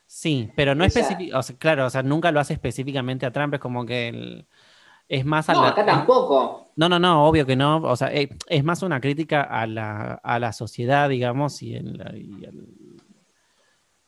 sí, 0.06 0.50
pero 0.56 0.74
no 0.74 0.84
específico, 0.84 1.38
o 1.38 1.42
sea, 1.42 1.56
claro, 1.56 1.86
o 1.86 1.90
sea, 1.90 2.02
nunca 2.02 2.30
lo 2.32 2.40
hace 2.40 2.52
específicamente 2.54 3.24
a 3.26 3.30
Trump, 3.32 3.54
es 3.54 3.60
como 3.60 3.86
que 3.86 4.08
el- 4.08 4.46
es 5.08 5.24
más 5.24 5.48
a 5.48 5.54
No, 5.54 5.62
la- 5.62 5.68
acá 5.70 5.84
tampoco. 5.86 6.68
No, 6.76 6.88
no, 6.88 6.98
no, 6.98 7.26
obvio 7.26 7.44
que 7.46 7.56
no. 7.56 7.78
O 7.82 7.96
sea, 7.96 8.12
eh, 8.14 8.28
es 8.46 8.62
más 8.62 8.82
una 8.82 9.00
crítica 9.00 9.42
a 9.42 9.66
la, 9.66 10.14
a 10.22 10.38
la 10.38 10.52
sociedad, 10.52 11.08
digamos, 11.08 11.62
y, 11.62 11.74
el- 11.74 13.00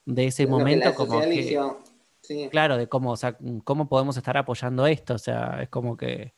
de 0.06 0.26
ese 0.26 0.46
momento 0.46 0.94
como 0.94 1.20
que. 1.20 1.58
Sí. 2.22 2.48
claro, 2.50 2.76
de 2.76 2.86
cómo, 2.86 3.12
o 3.12 3.16
sea, 3.16 3.36
cómo 3.64 3.88
podemos 3.88 4.16
estar 4.16 4.36
apoyando 4.36 4.86
esto. 4.86 5.14
O 5.14 5.18
sea, 5.18 5.58
es 5.62 5.68
como 5.68 5.96
que, 5.96 6.32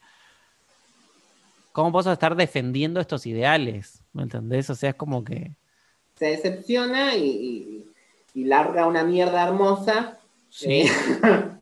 cómo 1.72 1.90
podemos 1.92 2.12
estar 2.12 2.34
defendiendo 2.36 3.00
estos 3.00 3.26
ideales, 3.26 4.02
¿me 4.12 4.22
entendés? 4.22 4.70
O 4.70 4.74
sea, 4.74 4.90
es 4.90 4.94
como 4.96 5.24
que, 5.24 5.54
Se 6.14 6.26
decepciona 6.26 7.14
y, 7.16 7.24
y- 7.26 7.86
y 8.40 8.44
larga 8.44 8.86
una 8.86 9.02
mierda 9.04 9.42
hermosa. 9.46 10.18
sí, 10.48 10.82
Eh, 10.84 10.86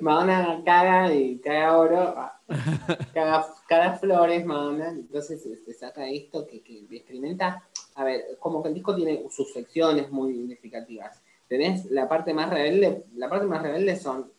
Madonna 0.00 0.62
caga 0.64 1.12
y 1.12 1.38
caga 1.38 1.76
oro, 1.76 2.14
ah, 2.16 2.40
caga, 3.14 3.46
caga 3.68 3.94
flores, 3.96 4.44
Madonna. 4.46 4.90
Entonces 4.90 5.44
este, 5.44 5.74
saca 5.74 6.08
esto 6.08 6.46
que, 6.46 6.62
que 6.62 6.86
experimenta. 6.90 7.62
A 7.96 8.04
ver, 8.04 8.38
como 8.38 8.62
que 8.62 8.68
el 8.68 8.74
disco 8.74 8.94
tiene 8.94 9.24
sus 9.30 9.52
secciones 9.52 10.10
muy 10.10 10.32
significativas. 10.34 11.20
Tenés 11.48 11.90
la 11.90 12.08
parte 12.08 12.32
más 12.32 12.48
rebelde, 12.48 13.04
la 13.16 13.28
parte 13.28 13.46
más 13.46 13.62
rebelde 13.62 13.96
son 13.96 14.30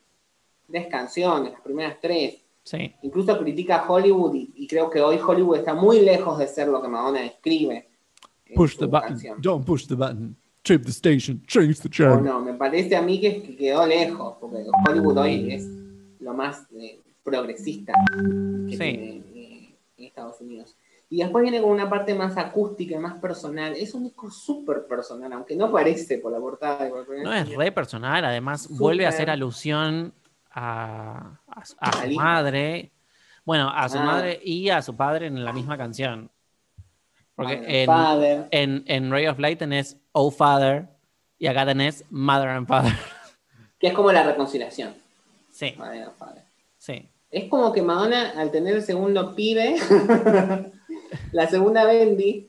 tres 0.68 0.88
canciones, 0.88 1.52
las 1.52 1.62
primeras 1.62 1.98
tres. 2.02 2.42
sí. 2.64 2.96
Incluso 3.04 3.38
critica 3.38 3.78
a 3.78 3.92
Hollywood 3.92 4.34
y, 4.34 4.54
y 4.56 4.68
creo 4.68 4.90
que 4.90 5.02
hoy 5.02 5.20
Hollywood 5.20 5.58
está 5.58 5.76
muy 5.76 6.00
lejos 6.00 6.40
de 6.40 6.48
ser 6.48 6.70
lo 6.70 6.82
que 6.82 6.88
Madonna 6.88 7.22
describe. 7.22 7.88
Push 8.56 8.78
the 8.78 8.86
button. 8.86 9.10
canción. 9.10 9.42
Don't 9.42 9.66
push 9.66 9.88
the 9.88 9.96
button. 9.96 10.36
Trip 10.64 10.84
the 10.86 10.92
station. 10.92 11.44
Change 11.46 11.80
the 11.82 11.90
channel. 11.90 12.24
no, 12.24 12.40
me 12.40 12.54
parece 12.54 12.96
a 12.96 13.02
mí 13.02 13.20
que, 13.20 13.44
que 13.44 13.56
quedó 13.58 13.86
lejos, 13.86 14.36
porque 14.40 14.64
Hollywood 14.88 15.18
hoy 15.18 15.52
es 15.54 15.68
lo 16.22 16.34
más 16.34 16.66
eh, 16.80 17.02
progresista 17.24 17.94
que 18.16 18.72
Sí. 18.72 18.78
tiene 18.78 19.22
eh, 19.36 19.76
en 19.98 20.06
Estados 20.06 20.40
Unidos. 20.40 20.76
Y 21.10 21.18
después 21.18 21.44
viene 21.44 21.62
con 21.62 21.70
una 21.72 21.90
parte 21.90 22.16
más 22.16 22.38
acústica, 22.38 22.98
más 23.00 23.20
personal. 23.20 23.74
Es 23.76 23.94
un 23.94 24.06
disco 24.06 24.32
súper 24.32 24.88
personal, 24.88 25.32
aunque 25.34 25.56
no 25.56 25.72
parece 25.72 26.18
por 26.18 26.32
la 26.32 26.40
portada. 26.40 26.88
el 26.88 27.24
No 27.24 27.34
es 27.34 27.50
re 27.56 27.72
personal, 27.72 28.24
además 28.26 28.68
vuelve 28.70 29.06
a 29.06 29.10
hacer 29.10 29.30
alusión 29.30 30.14
a, 30.50 31.40
a 31.48 31.66
su- 31.66 31.76
a 31.80 31.92
madre, 32.16 32.92
bueno, 33.46 33.70
a 33.70 33.90
su 33.90 33.98
Ah. 34.00 34.04
madre 34.06 34.40
y 34.44 34.70
a 34.70 34.82
su 34.82 34.96
padre 34.96 35.28
en 35.28 35.44
la 35.44 35.52
misma 35.54 35.78
canción. 35.78 36.32
Porque 37.36 37.62
en, 37.66 37.88
Father. 37.88 38.48
en, 38.52 38.84
en 38.88 39.12
Ray 39.12 39.28
of 39.28 39.40
Light 39.40 39.60
tenés 39.60 39.98
Oh 40.12 40.30
Father 40.32 40.88
y 41.40 41.48
acá 41.48 41.66
tenés 41.66 42.06
Mother 42.10 42.50
and 42.50 42.68
Father. 42.68 42.94
que 43.80 43.88
es 43.88 43.94
como 43.94 44.12
la 44.12 44.24
reconciliación. 44.24 44.94
Sí, 45.52 45.74
Madonna, 45.78 46.12
Father. 46.18 46.44
sí. 46.78 47.08
Es 47.32 47.50
como 47.50 47.72
que 47.74 47.82
Madonna, 47.82 48.34
al 48.38 48.52
tener 48.52 48.76
el 48.76 48.84
segundo 48.84 49.34
pibe, 49.36 49.76
la 51.32 51.48
segunda 51.48 51.84
Bendy, 51.86 52.48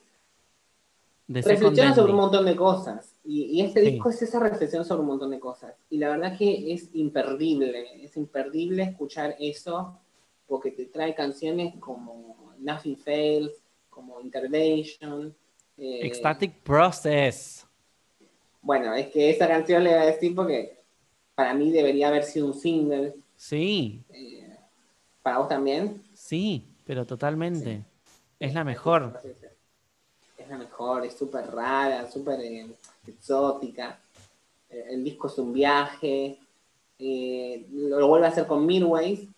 reflexiona 1.29 1.95
sobre 1.95 2.13
un 2.13 2.19
montón 2.19 2.45
de 2.45 2.55
cosas. 2.55 3.15
Y, 3.25 3.45
y 3.45 3.63
este 3.63 3.81
Sí. 3.83 3.93
disco 3.93 4.11
es 4.11 4.21
esa 4.21 4.41
reflexión 4.41 4.85
sobre 4.85 5.01
un 5.01 5.07
montón 5.07 5.31
de 5.31 5.41
cosas. 5.41 5.73
Y 5.89 5.97
la 5.97 6.11
verdad 6.11 6.37
que 6.37 6.73
es 6.75 6.91
imperdible, 6.95 8.05
es 8.05 8.15
imperdible 8.19 8.83
escuchar 8.83 9.35
eso, 9.39 9.99
porque 10.47 10.71
te 10.71 10.85
trae 10.85 11.15
canciones 11.15 11.75
como 11.81 12.53
Nothing 12.59 12.99
Fails, 12.99 13.53
como 13.95 14.21
Intervention. 14.21 15.35
eh, 15.79 16.01
Ecstatic 16.07 16.53
Process. 16.63 17.67
Bueno, 18.63 18.95
es 18.95 19.09
que 19.09 19.31
esa 19.31 19.47
canción 19.47 19.85
le 19.85 19.91
voy 19.91 19.99
a 19.99 20.07
decir 20.07 20.35
porque 20.35 20.79
para 21.35 21.55
mí 21.55 21.71
debería 21.71 22.09
haber 22.09 22.25
sido 22.25 22.47
un 22.47 22.55
single. 22.55 23.15
Sí, 23.37 24.03
eh, 24.11 24.57
¿Para 25.23 25.39
vos 25.39 25.49
también? 25.49 26.03
sí, 26.15 26.67
pero 26.85 27.05
totalmente. 27.07 27.83
Es 28.39 28.55
la 28.55 28.65
mejor. 28.65 29.21
Es 30.37 30.49
la 30.49 30.59
mejor, 30.59 31.05
es 31.07 31.15
súper 31.17 31.47
rara, 31.51 32.11
súper 32.11 32.41
eh, 32.41 32.67
exótica. 33.07 33.99
El 34.69 35.05
disco 35.05 35.29
es 35.29 35.39
un 35.39 35.53
viaje. 35.53 36.39
eh, 36.99 37.67
lo, 37.73 38.01
lo 38.01 38.09
vuelve 38.09 38.27
a 38.27 38.31
hacer 38.31 38.47
con 38.47 38.65
Midways. 38.67 39.29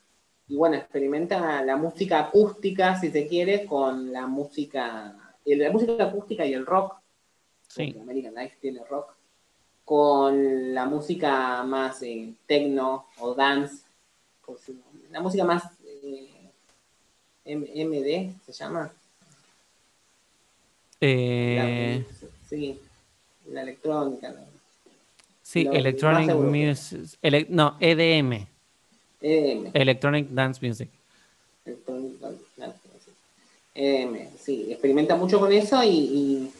Y 0.48 0.54
bueno, 0.56 0.76
experimenta 0.76 1.62
la 1.62 1.76
música 1.76 2.20
acústica, 2.20 2.98
si 3.00 3.10
se 3.10 3.26
quiere, 3.26 3.66
con 3.66 4.12
la 4.12 4.26
música. 4.26 5.14
La 5.44 5.70
música 5.70 6.04
acústica 6.04 6.44
y 6.46 6.52
el 6.54 6.64
rock. 6.66 6.94
Sí. 7.68 7.96
American 8.00 8.34
Life 8.34 8.56
tiene 8.60 8.80
rock. 8.88 9.12
Con 9.84 10.74
la 10.74 10.86
música 10.86 11.62
más 11.64 12.02
eh, 12.02 12.32
techno 12.46 13.06
o 13.18 13.34
dance. 13.34 13.84
por 14.44 14.58
si- 14.58 14.80
La 15.10 15.20
música 15.20 15.44
más 15.44 15.64
eh, 15.84 16.50
MD 17.44 18.32
se 18.44 18.52
llama. 18.52 18.92
Eh, 21.00 22.04
La- 22.04 22.26
sí, 22.48 22.80
la 23.46 23.62
electrónica. 23.62 24.34
sí, 25.42 25.64
lo 25.64 25.72
Electronic. 25.72 26.34
Music. 26.34 27.18
ele- 27.22 27.46
no, 27.50 27.76
EDM. 27.80 28.46
EDM. 29.26 29.70
Electronic 29.74 30.28
Dance 30.30 30.66
Music. 30.66 30.88
Electronic 31.64 32.12
Dance 32.20 32.78
Music. 32.92 33.14
EDM, 33.74 34.28
sí, 34.38 34.66
experimenta 34.70 35.16
mucho 35.16 35.38
con 35.40 35.52
eso 35.52 35.82
y. 35.82 35.88
y- 35.88 36.50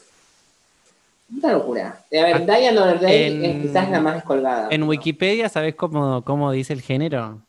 Una 1.39 1.53
locura. 1.55 2.05
A 2.13 2.23
ver, 2.25 2.47
Day 2.47 2.67
En- 2.67 3.45
es 3.45 3.63
quizás 3.67 3.91
la 3.91 4.01
más 4.01 4.15
descolgada. 4.17 4.69
En 4.71 4.83
¿no? 4.83 4.87
Wikipedia, 4.89 5.49
¿sabes 5.49 5.75
cómo, 5.75 6.23
cómo 6.23 6.53
dice 6.53 6.73
el 6.73 6.83
género? 6.83 7.41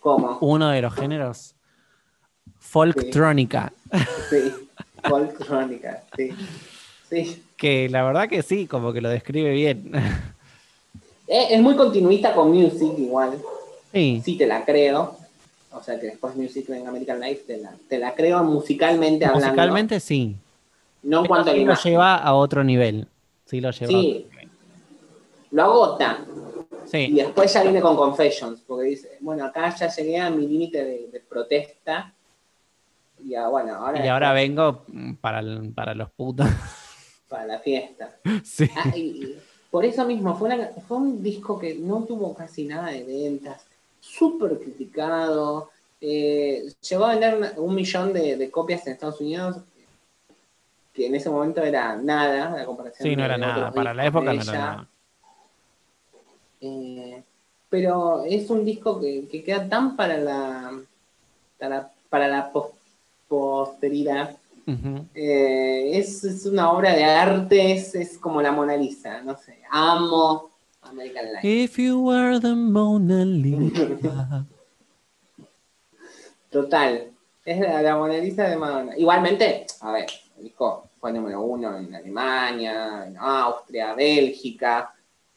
¿Cómo? 0.00 0.38
Uno 0.40 0.68
de 0.68 0.80
los 0.82 0.94
géneros. 0.94 1.54
Folktrónica. 2.58 3.72
Sí, 4.30 4.52
folk 5.08 5.34
crónica, 5.44 6.02
sí. 6.16 6.30
Sí. 7.08 7.42
Que 7.56 7.88
la 7.88 8.02
verdad 8.02 8.28
que 8.28 8.42
sí, 8.42 8.66
como 8.66 8.92
que 8.92 9.00
lo 9.00 9.08
describe 9.08 9.50
bien. 9.52 9.90
Eh, 11.26 11.46
Es 11.50 11.60
muy 11.62 11.74
continuista 11.76 12.34
con 12.34 12.50
Music 12.50 12.92
igual. 12.98 13.38
Sí, 13.94 14.20
Sí, 14.24 14.36
te 14.36 14.46
la 14.46 14.64
creo. 14.64 15.16
O 15.72 15.82
sea, 15.82 15.98
que 15.98 16.06
después 16.06 16.36
Music 16.36 16.68
en 16.68 16.86
American 16.86 17.18
Life 17.20 17.44
te 17.46 17.56
la, 17.56 17.72
te 17.88 17.98
la 17.98 18.14
creo 18.14 18.42
musicalmente 18.44 19.24
hablando. 19.24 19.46
musicalmente 19.48 20.00
sí. 20.00 20.36
No 21.02 21.20
en 21.20 21.26
cuanto 21.26 21.50
a 21.50 21.54
Sí 21.54 21.64
lo 21.64 21.74
lleva 21.74 22.16
a 22.16 22.34
otro 22.34 22.62
nivel. 22.64 23.06
Sí 23.46 23.60
lo 23.60 23.70
lleva. 23.70 23.92
a 23.92 23.98
otro. 24.00 24.28
Lo 25.50 25.62
agota. 25.62 26.24
Y 26.84 26.88
Sí, 26.88 27.12
después 27.12 27.52
ya 27.52 27.62
viene 27.62 27.80
con 27.80 27.96
Confessions, 27.96 28.60
porque 28.66 28.88
dice, 28.90 29.16
bueno, 29.20 29.44
acá 29.46 29.74
ya 29.74 29.88
llegué 29.88 30.18
a 30.18 30.28
mi 30.30 30.46
límite 30.46 30.84
de, 30.84 31.08
de 31.12 31.20
protesta. 31.20 32.12
Y 33.24 33.34
ah, 33.34 33.48
bueno, 33.48 33.74
ahora, 33.76 34.04
y 34.04 34.08
ahora 34.08 34.32
vengo 34.32 34.84
mm, 34.88 35.14
para, 35.14 35.38
el- 35.40 35.72
para 35.74 35.94
los 35.94 36.10
putos. 36.10 36.46
para 37.28 37.46
la 37.46 37.58
fiesta. 37.60 38.16
Sí. 38.44 38.68
Ah, 38.76 38.92
y- 38.94 39.00
y 39.00 39.38
por 39.70 39.84
eso 39.84 40.04
mismo, 40.04 40.36
fue, 40.36 40.54
una- 40.54 40.68
fue 40.86 40.98
un 40.98 41.22
disco 41.22 41.58
que 41.58 41.74
no 41.74 42.04
tuvo 42.04 42.34
casi 42.34 42.64
nada 42.64 42.88
de 42.90 43.02
ventas, 43.04 43.64
súper 44.04 44.58
criticado. 44.58 45.70
eh, 46.06 46.70
llegó 46.88 47.06
a 47.06 47.10
vender 47.12 47.34
una- 47.36 47.52
un 47.56 47.74
millón 47.74 48.12
de, 48.12 48.36
de 48.36 48.50
copias 48.50 48.86
en 48.86 48.92
Estados 48.92 49.20
Unidos, 49.22 49.56
que 50.92 51.06
en 51.06 51.14
ese 51.14 51.30
momento 51.30 51.62
era 51.62 51.96
nada, 51.96 52.50
la 52.58 52.64
comparación. 52.66 53.08
Sí, 53.08 53.16
no 53.16 53.24
era 53.24 53.38
nada. 53.38 53.72
Para 53.72 53.94
la 53.94 54.04
época 54.06 54.26
no 54.26 54.32
era 54.32 54.44
nada. 54.44 54.88
Eh, 56.60 57.22
pero 57.68 58.22
es 58.24 58.48
un 58.50 58.64
disco 58.64 59.00
que, 59.00 59.26
que 59.28 59.42
queda 59.42 59.68
tan 59.68 59.96
para 59.96 60.18
la 60.18 60.72
para, 61.58 61.90
para 62.10 62.28
la 62.28 62.52
pos- 62.52 62.70
posteridad. 63.28 64.36
Eh, 65.14 65.98
es, 65.98 66.24
es 66.24 66.46
una 66.46 66.70
obra 66.72 66.94
de 66.94 67.04
arte, 67.04 67.72
es, 67.72 67.94
es 67.94 68.18
como 68.18 68.40
la 68.42 68.52
Mona 68.52 68.76
Lisa, 68.76 69.20
no 69.22 69.36
sé. 69.36 69.58
Amo 69.70 70.50
American 70.90 71.32
Life. 71.32 71.46
If 71.46 71.78
you 71.78 72.00
were 72.00 72.40
the 72.40 72.54
Mona 72.54 73.24
Lisa. 73.24 74.46
Total. 76.50 77.10
Es 77.44 77.60
la, 77.60 77.82
la 77.82 77.96
Mona 77.96 78.18
Lisa 78.18 78.48
de 78.48 78.56
Madonna. 78.56 78.96
Igualmente, 78.96 79.66
a 79.80 79.92
ver, 79.92 80.06
el 80.38 80.44
disco 80.44 80.88
fue 80.98 81.12
número 81.12 81.42
uno 81.42 81.76
en 81.76 81.94
Alemania, 81.94 83.04
en 83.06 83.16
Austria, 83.18 83.94
Bélgica. 83.94 84.94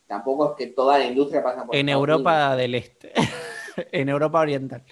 Tampoco 0.08 0.52
es 0.52 0.58
que 0.58 0.68
toda 0.74 0.98
la 0.98 1.06
industria 1.06 1.44
pasa 1.44 1.66
por 1.66 1.76
En 1.76 1.90
Europa 1.90 2.56
del 2.56 2.76
Este. 2.76 3.12
en 3.92 4.10
Europa 4.10 4.40
Oriental. 4.40 4.84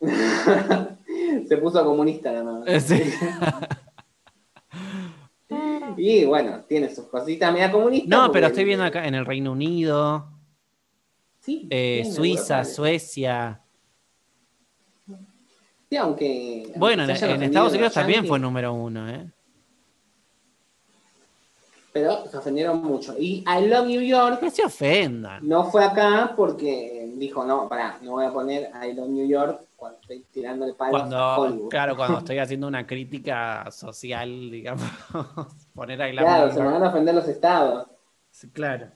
Se 1.48 1.56
puso 1.56 1.84
comunista 1.84 2.30
la 2.32 2.42
Madonna. 2.42 2.80
Sí. 2.80 3.02
Y 5.98 6.24
bueno, 6.24 6.64
tiene 6.68 6.94
sus 6.94 7.06
cositas 7.06 7.52
media 7.52 7.70
comunistas. 7.70 8.08
No, 8.08 8.32
pero 8.32 8.46
estoy 8.46 8.64
viendo 8.64 8.84
acá 8.84 9.06
en 9.06 9.14
el 9.14 9.26
Reino 9.26 9.52
Unido, 9.52 10.28
Sí, 11.40 11.66
eh, 11.70 12.04
Suiza. 12.14 12.64
Suecia. 12.64 13.62
Sí, 15.88 15.96
aunque. 15.96 16.72
Bueno, 16.76 17.04
en, 17.04 17.10
Estados 17.10 17.72
Unidos 17.72 17.94
también 17.94 18.26
fue 18.26 18.38
número 18.38 18.74
uno, 18.74 19.08
¿eh? 19.08 19.26
Pero 21.90 22.26
se 22.26 22.36
ofendieron 22.36 22.82
mucho. 22.82 23.14
Y 23.18 23.42
I 23.46 23.66
Love 23.66 23.86
New 23.86 24.02
York 24.02 24.40
Que 24.40 24.50
se 24.50 24.62
ofendan. 24.62 25.48
no 25.48 25.64
fue 25.70 25.82
acá 25.82 26.34
porque 26.36 27.10
dijo, 27.16 27.44
no, 27.44 27.66
pará, 27.68 27.98
no 28.02 28.12
voy 28.12 28.26
a 28.26 28.32
poner 28.32 28.70
I 28.84 28.92
Love 28.92 29.08
New 29.08 29.26
York 29.26 29.62
cuando 29.74 29.98
estoy 30.02 30.24
tirando 30.30 30.66
el 30.66 30.74
palo 30.74 30.96
a 30.96 31.00
Cuando, 31.00 31.36
Hollywood. 31.36 31.68
claro, 31.70 31.96
cuando 31.96 32.18
estoy 32.18 32.38
haciendo 32.38 32.66
una 32.68 32.86
crítica 32.86 33.70
social, 33.70 34.50
digamos, 34.50 34.86
poner 35.78 36.02
ahí 36.02 36.12
la 36.12 36.22
Claro, 36.22 36.42
mano. 36.42 36.54
se 36.54 36.60
me 36.62 36.70
van 36.72 36.82
a 36.82 36.88
ofender 36.88 37.14
los 37.14 37.28
estados. 37.28 37.88
Sí, 38.30 38.50
Claro. 38.50 38.88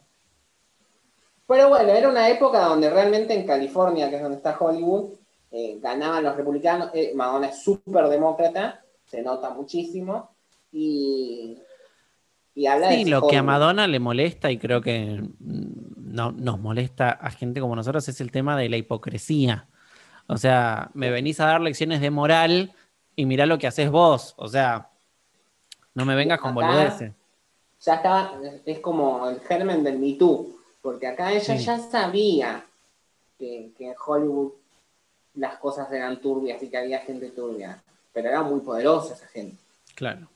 Pero 1.47 1.69
bueno, 1.69 1.91
era 1.91 2.09
una 2.09 2.29
época 2.29 2.61
donde 2.65 2.89
realmente 2.89 3.35
en 3.35 3.47
California, 3.47 4.09
que 4.09 4.17
es 4.17 4.23
donde 4.23 4.39
está 4.39 4.57
Hollywood, 4.59 5.15
eh, 5.51 5.79
ganaban 5.83 6.25
los 6.25 6.37
republicanos. 6.37 6.91
Eh, 6.95 7.13
Madonna 7.15 7.49
es 7.49 7.63
súper 7.63 8.07
demócrata, 8.09 8.83
se 9.05 9.23
nota 9.23 9.51
muchísimo. 9.51 10.31
Y, 10.71 11.59
y 12.55 12.67
habla 12.67 12.89
de 12.89 12.97
Sí, 12.99 13.05
lo 13.05 13.27
que 13.27 13.37
a. 13.37 13.43
Madonna 13.43 13.87
le 13.87 13.99
molesta 13.99 14.51
y 14.51 14.57
creo 14.59 14.81
que 14.81 15.23
no, 15.41 16.33
nos 16.33 16.59
molesta 16.59 17.11
a 17.11 17.31
gente 17.31 17.61
como 17.61 17.77
nosotros 17.77 18.09
es 18.09 18.21
el 18.23 18.31
tema 18.31 18.57
de 18.57 18.71
la 18.71 18.79
hipocresía. 18.79 19.69
O 20.29 20.39
sea, 20.39 20.91
me 20.95 21.11
venís 21.11 21.41
a 21.41 21.47
dar 21.47 21.61
lecciones 21.61 22.01
de 22.01 22.11
moral 22.11 22.73
y 23.17 23.27
mirá 23.27 23.45
lo 23.45 23.59
que 23.59 23.67
haces 23.67 23.91
vos. 23.91 24.35
O 24.39 24.49
sea, 24.49 24.92
no 25.95 26.05
me 26.05 26.15
vengas 26.15 26.41
con 26.41 26.55
boludeces. 26.55 27.13
ya 27.85 27.95
estaba, 27.95 28.35
es 28.65 28.79
como 28.81 29.29
el 29.29 29.41
germen 29.41 29.83
del 29.83 29.99
Me 29.99 30.15
Too, 30.15 30.57
porque 30.81 31.07
acá 31.07 31.33
ella 31.33 31.57
Sí. 31.59 31.65
ya 31.65 31.79
sabía 31.79 32.65
que, 33.39 33.71
que 33.77 33.89
en 33.89 33.95
Hollywood 34.07 34.53
las 35.35 35.57
cosas 35.57 35.91
eran 35.93 36.21
turbias 36.21 36.63
y 36.63 36.69
que 36.69 36.77
había 36.79 37.01
gente 37.01 37.31
turbia, 37.31 37.83
pero 38.13 38.29
era 38.29 38.43
muy 38.43 38.61
poderosa 38.61 39.15
esa 39.15 39.27
gente. 39.29 39.57
Claro. 39.95 40.29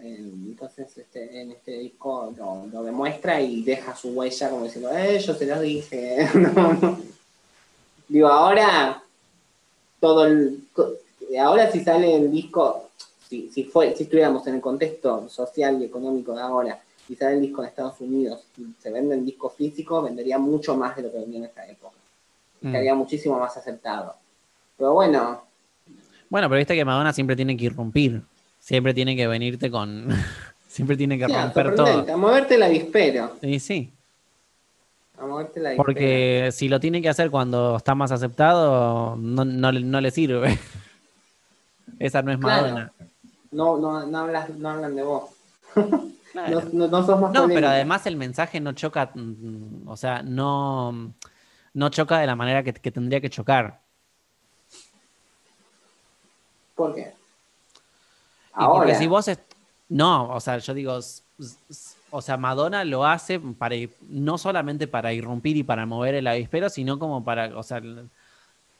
Eh, 0.00 0.16
Entonces 0.18 0.96
este, 0.98 1.40
en 1.40 1.52
este 1.52 1.72
disco 1.78 2.32
lo, 2.36 2.66
lo 2.66 2.82
demuestra 2.82 3.40
y 3.40 3.62
deja 3.62 3.94
su 3.96 4.10
huella 4.10 4.50
como 4.50 4.64
diciendo, 4.64 4.90
eh, 4.96 5.18
yo 5.18 5.34
se 5.34 5.46
los 5.46 5.60
dije. 5.60 6.28
No, 6.34 6.72
no. 6.74 6.98
Digo, 8.08 8.28
ahora 8.28 9.02
todo 9.98 10.26
el 10.26 10.60
ahora 11.40 11.70
si 11.72 11.82
sale 11.82 12.14
el 12.14 12.30
disco, 12.30 12.85
si, 13.28 13.48
si 13.50 13.64
fue, 13.64 13.94
si 13.96 14.04
estuviéramos 14.04 14.46
en 14.46 14.54
el 14.56 14.60
contexto 14.60 15.28
social 15.28 15.80
y 15.80 15.84
económico 15.84 16.34
de 16.34 16.42
ahora, 16.42 16.80
y 17.08 17.14
sale 17.14 17.34
el 17.36 17.40
disco 17.42 17.62
en 17.62 17.68
Estados 17.68 18.00
Unidos 18.00 18.42
y 18.58 18.64
se 18.82 18.90
vende 18.90 19.14
en 19.14 19.24
disco 19.24 19.48
físico, 19.50 20.02
vendería 20.02 20.38
mucho 20.38 20.76
más 20.76 20.96
de 20.96 21.02
lo 21.02 21.12
que 21.12 21.18
vendía 21.18 21.38
en 21.38 21.44
esa 21.46 21.66
época. 21.66 21.96
Mm. 22.60 22.66
Estaría 22.68 22.94
muchísimo 22.94 23.38
más 23.38 23.56
aceptado. 23.56 24.14
Pero 24.76 24.92
bueno, 24.94 25.42
Bueno, 26.28 26.48
pero 26.48 26.58
viste 26.58 26.74
que 26.74 26.84
Madonna 26.84 27.12
siempre 27.12 27.36
tiene 27.36 27.56
que 27.56 27.66
irrumpir. 27.66 28.22
Siempre 28.58 28.92
tiene 28.92 29.14
que 29.14 29.26
venirte 29.28 29.70
con. 29.70 30.08
siempre 30.68 30.96
tiene 30.96 31.16
que 31.18 31.28
romper 31.28 31.74
todo. 31.76 32.12
a 32.12 32.16
moverte 32.16 32.58
la 32.58 32.68
dispero. 32.68 33.36
Y 33.40 33.60
sí. 33.60 33.92
A 35.18 35.24
moverte 35.26 35.60
la. 35.60 35.76
Porque 35.76 36.50
si 36.52 36.68
lo 36.68 36.80
tiene 36.80 37.00
que 37.00 37.08
hacer 37.08 37.30
cuando 37.30 37.76
está 37.76 37.94
más 37.94 38.10
aceptado, 38.10 39.14
no, 39.16 39.44
no 39.44 39.70
le- 39.72 39.80
no 39.80 40.00
le 40.00 40.10
sirve. 40.10 40.58
Esa 42.00 42.20
no 42.22 42.32
es 42.32 42.38
Claro. 42.38 42.90
No, 43.50 43.78
no, 43.78 44.06
no, 44.06 44.18
hablas, 44.18 44.50
no 44.50 44.70
hablan 44.70 44.96
de 44.96 45.02
vos. 45.02 45.30
Claro. 45.72 46.10
No, 46.36 46.60
no, 46.60 46.88
no 46.88 47.06
sos 47.06 47.18
más 47.18 47.32
No, 47.32 47.48
pero 47.48 47.68
además 47.68 48.06
el 48.06 48.16
mensaje 48.16 48.60
no 48.60 48.72
choca, 48.72 49.10
mm, 49.14 49.88
o 49.88 49.96
sea, 49.96 50.22
no, 50.22 51.14
no 51.72 51.88
choca 51.88 52.18
de 52.18 52.26
la 52.26 52.36
manera 52.36 52.62
que, 52.62 52.74
que 52.74 52.92
tendría 52.92 53.22
que 53.22 53.30
chocar. 53.30 53.80
¿Por 56.74 56.94
qué? 56.94 57.00
Y 57.00 57.04
porque 57.04 57.14
Ahora, 58.52 58.94
si 58.94 59.06
vos... 59.06 59.30
No, 59.88 60.28
o 60.34 60.40
sea, 60.40 60.58
yo 60.58 60.74
digo, 60.74 60.98
o 62.10 62.22
sea, 62.22 62.36
Madonna 62.36 62.84
lo 62.84 63.06
hace 63.06 63.38
para 63.38 63.76
no 64.08 64.38
solamente 64.38 64.88
para 64.88 65.12
irrumpir 65.12 65.56
y 65.56 65.62
para 65.62 65.86
mover 65.86 66.16
el 66.16 66.26
avispero, 66.26 66.68
sino 66.68 66.98
como 66.98 67.24
para, 67.24 67.56
o 67.56 67.62
sea, 67.62 67.80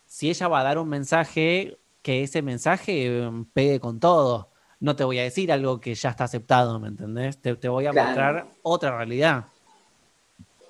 si 0.06 0.30
ella 0.30 0.48
va 0.48 0.60
a 0.60 0.64
dar 0.64 0.78
un 0.78 0.88
mensaje, 0.88 1.78
que 2.02 2.22
ese 2.22 2.42
mensaje 2.42 3.06
eh, 3.06 3.30
pegue 3.52 3.80
con 3.80 4.00
todo. 4.00 4.48
No 4.80 4.94
te 4.94 5.04
voy 5.04 5.18
a 5.18 5.22
decir 5.22 5.50
algo 5.50 5.80
que 5.80 5.94
ya 5.94 6.10
está 6.10 6.24
aceptado, 6.24 6.78
¿me 6.78 6.88
entendés? 6.88 7.38
Te, 7.38 7.54
te 7.56 7.68
voy 7.68 7.86
a 7.86 7.92
Claro. 7.92 8.06
mostrar 8.08 8.46
otra 8.62 8.96
realidad. 8.96 9.44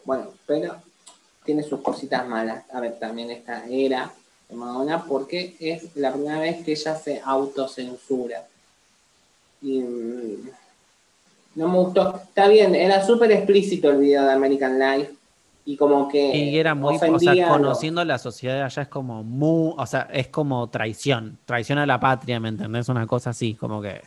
bueno, 0.04 0.28
pero 0.46 0.76
tiene 1.44 1.62
sus 1.64 1.80
cositas 1.80 2.26
malas. 2.28 2.64
A 2.72 2.80
ver, 2.80 2.98
también 2.98 3.30
esta 3.32 3.64
era 3.68 4.12
de 4.48 4.54
Madonna, 4.54 5.04
porque 5.04 5.56
es 5.58 5.96
la 5.96 6.12
primera 6.12 6.38
vez 6.38 6.64
que 6.64 6.72
ella 6.72 6.94
se 6.96 7.20
autocensura. 7.24 8.44
Y 9.62 9.80
mm, 9.80 10.50
no 11.56 11.68
me 11.68 11.78
gustó. 11.78 12.20
Está 12.28 12.46
bien, 12.46 12.76
era 12.76 13.04
súper 13.04 13.32
explícito 13.32 13.90
el 13.90 13.98
video 13.98 14.24
de 14.24 14.32
American 14.32 14.78
Life. 14.78 15.12
Y 15.68 15.76
como 15.76 16.08
que. 16.08 16.34
Y 16.36 16.58
era 16.58 16.74
muy, 16.76 16.94
o 16.96 17.18
sea, 17.18 17.48
conociendo 17.48 18.04
la 18.04 18.18
sociedad 18.18 18.54
de 18.54 18.62
allá 18.62 18.82
es 18.82 18.88
como 18.88 19.24
muy, 19.24 19.74
o 19.76 19.84
sea, 19.86 20.08
es 20.12 20.28
como 20.28 20.68
traición, 20.70 21.38
traición 21.44 21.78
a 21.78 21.86
la 21.86 21.98
patria, 21.98 22.38
¿me 22.38 22.48
entendés? 22.48 22.88
Una 22.88 23.06
cosa 23.06 23.30
así, 23.30 23.54
como 23.54 23.82
que... 23.82 24.00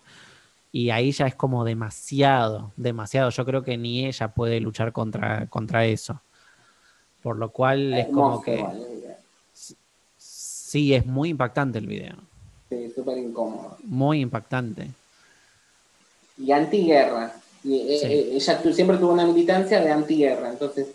Y 0.72 0.90
ahí 0.92 1.12
ya 1.12 1.28
es 1.28 1.36
como 1.36 1.66
demasiado, 1.66 2.72
demasiado. 2.78 3.30
Yo 3.32 3.44
creo 3.46 3.64
que 3.64 3.76
ni 3.78 4.06
ella 4.06 4.30
puede 4.30 4.60
luchar 4.62 4.94
contra, 4.94 5.48
contra 5.48 5.86
eso. 5.86 6.22
Por 7.22 7.38
lo 7.38 7.50
cual 7.52 7.94
es 7.94 8.08
como 8.08 8.42
que... 8.42 8.56
video. 8.56 9.18
Sí, 10.18 10.94
es 10.94 11.06
muy 11.06 11.30
impactante 11.30 11.80
el 11.80 11.88
video. 11.88 12.16
Sí, 12.70 12.92
súper 12.96 13.18
incómodo. 13.18 13.78
Muy 13.84 14.22
impactante. 14.22 14.92
y 16.38 16.52
antiguerra. 16.54 17.34
Y 17.64 17.76
eh, 17.94 17.98
Sí. 18.00 18.06
eh, 18.06 18.30
ella 18.36 18.62
siempre 18.72 18.98
tuvo 18.98 19.12
una 19.12 19.26
militancia 19.26 19.82
de 19.82 19.92
antiguerra. 19.92 20.50
Entonces, 20.52 20.88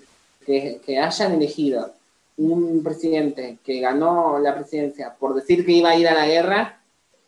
que, 0.45 0.99
hayan 0.99 1.33
elegido 1.33 1.93
un 2.37 2.83
presidente 2.83 3.59
que 3.65 3.81
ganó 3.81 4.39
la 4.39 4.55
presidencia 4.55 5.15
por 5.19 5.35
decir 5.35 5.65
que 5.65 5.73
iba 5.73 5.91
a 5.91 5.97
ir 5.97 6.09
a 6.09 6.15
la 6.15 6.27
guerra, 6.27 6.81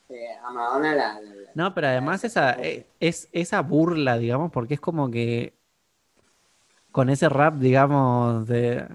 eh, 0.09 0.29
a 0.45 0.51
Madonna 0.53 0.95
la... 0.95 1.21
No, 1.55 1.75
pero 1.75 1.89
además 1.89 2.25
esa, 2.25 2.53
eh, 2.63 2.87
es 3.01 3.29
esa 3.33 3.63
burla, 3.63 4.19
digamos, 4.19 4.51
porque 4.53 4.75
es 4.75 4.81
como 4.81 5.11
que 5.11 5.55
con 6.93 7.09
ese 7.11 7.29
rap, 7.29 7.55
digamos, 7.55 8.47
de 8.47 8.87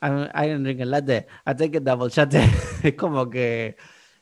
I, 0.00 0.06
I 0.06 0.48
don't 0.50 0.62
drink 0.62 0.80
a 0.80 0.84
latte, 0.84 1.26
I 1.46 1.54
take 1.54 1.78
a 1.78 1.80
double 1.80 2.08
shot. 2.10 2.32
Es 2.82 2.94
como 2.94 3.28
que 3.28 3.76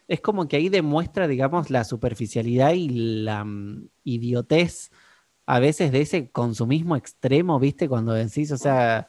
es 0.08 0.20
como 0.20 0.46
que 0.46 0.56
ahí 0.56 0.68
demuestra, 0.68 1.26
digamos, 1.26 1.70
la 1.70 1.84
superficialidad 1.84 2.72
y 2.72 3.22
la 3.22 3.44
mm, 3.44 3.88
idiotez 4.04 4.90
a 5.46 5.60
veces 5.60 5.92
de 5.92 6.00
ese 6.00 6.30
consumismo 6.30 6.96
extremo, 6.96 7.58
¿viste? 7.58 7.88
Cuando 7.88 8.12
decís, 8.12 8.50
o 8.52 8.58
sea, 8.58 9.08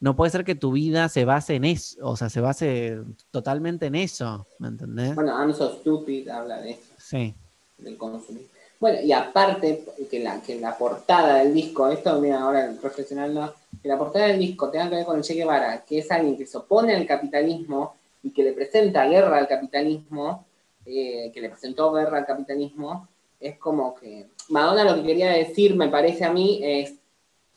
no 0.00 0.14
puede 0.16 0.30
ser 0.30 0.44
que 0.44 0.54
tu 0.54 0.72
vida 0.72 1.08
se 1.08 1.24
base 1.24 1.56
en 1.56 1.64
eso, 1.64 1.98
o 2.08 2.16
sea, 2.16 2.28
se 2.30 2.40
base 2.40 2.98
totalmente 3.30 3.86
en 3.86 3.94
eso, 3.96 4.46
¿me 4.58 4.68
entendés? 4.68 5.14
Bueno, 5.14 5.36
I'm 5.38 5.52
so 5.52 5.72
stupid 5.80 6.28
habla 6.28 6.60
de 6.60 6.72
eso, 6.72 6.82
Sí. 6.98 7.34
del 7.78 7.96
consumismo. 7.96 8.48
Bueno, 8.80 9.00
y 9.00 9.12
aparte, 9.12 9.84
que 10.10 10.20
la, 10.20 10.42
que 10.42 10.60
la 10.60 10.76
portada 10.76 11.36
del 11.38 11.54
disco, 11.54 11.88
esto, 11.88 12.20
mira, 12.20 12.40
ahora 12.42 12.66
el 12.66 12.76
profesional 12.76 13.32
no, 13.32 13.52
que 13.82 13.88
la 13.88 13.96
portada 13.98 14.26
del 14.26 14.38
disco 14.38 14.68
tenga 14.70 14.90
que 14.90 14.96
ver 14.96 15.04
con 15.06 15.16
el 15.16 15.22
Che 15.22 15.34
Guevara, 15.34 15.84
que 15.84 15.98
es 15.98 16.10
alguien 16.10 16.36
que 16.36 16.46
se 16.46 16.58
opone 16.58 16.94
al 16.94 17.06
capitalismo 17.06 17.94
y 18.22 18.30
que 18.30 18.42
le 18.44 18.52
presenta 18.52 19.06
guerra 19.06 19.38
al 19.38 19.48
capitalismo, 19.48 20.44
eh, 20.84 21.30
que 21.32 21.40
le 21.40 21.48
presentó 21.48 21.92
guerra 21.92 22.18
al 22.18 22.26
capitalismo, 22.26 23.08
es 23.44 23.58
como 23.58 23.94
que 23.94 24.26
Madonna 24.48 24.84
lo 24.84 24.94
que 24.96 25.06
quería 25.06 25.30
decir, 25.30 25.76
me 25.76 25.88
parece 25.88 26.24
a 26.24 26.32
mí, 26.32 26.60
es, 26.62 26.94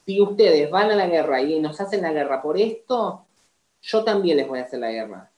si 0.05 0.21
ustedes 0.21 0.69
van 0.69 0.91
a 0.91 0.95
la 0.95 1.07
guerra 1.07 1.41
y 1.41 1.59
nos 1.59 1.79
hacen 1.79 2.01
la 2.01 2.11
guerra 2.11 2.41
por 2.41 2.57
esto, 2.57 3.25
yo 3.81 4.03
también 4.03 4.37
les 4.37 4.47
voy 4.47 4.59
a 4.59 4.63
hacer 4.63 4.79
la 4.79 4.91
guerra. 4.91 5.31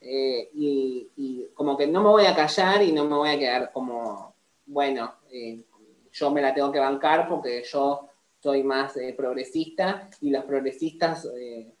Eh, 0.00 0.50
y, 0.54 1.08
y 1.16 1.48
como 1.54 1.76
que 1.76 1.86
no 1.86 2.00
me 2.02 2.08
voy 2.10 2.26
a 2.26 2.34
callar 2.34 2.82
y 2.82 2.92
no 2.92 3.04
me 3.04 3.16
voy 3.16 3.30
a 3.30 3.38
quedar 3.38 3.72
como, 3.72 4.34
bueno, 4.66 5.14
eh, 5.32 5.64
yo 6.12 6.30
me 6.30 6.42
la 6.42 6.54
tengo 6.54 6.70
que 6.70 6.78
bancar 6.78 7.28
porque 7.28 7.64
yo 7.64 8.08
soy 8.38 8.62
más 8.62 8.96
eh, 8.96 9.14
progresista 9.16 10.08
y 10.20 10.30
los 10.30 10.44
progresistas, 10.44 11.28
eh, 11.36 11.72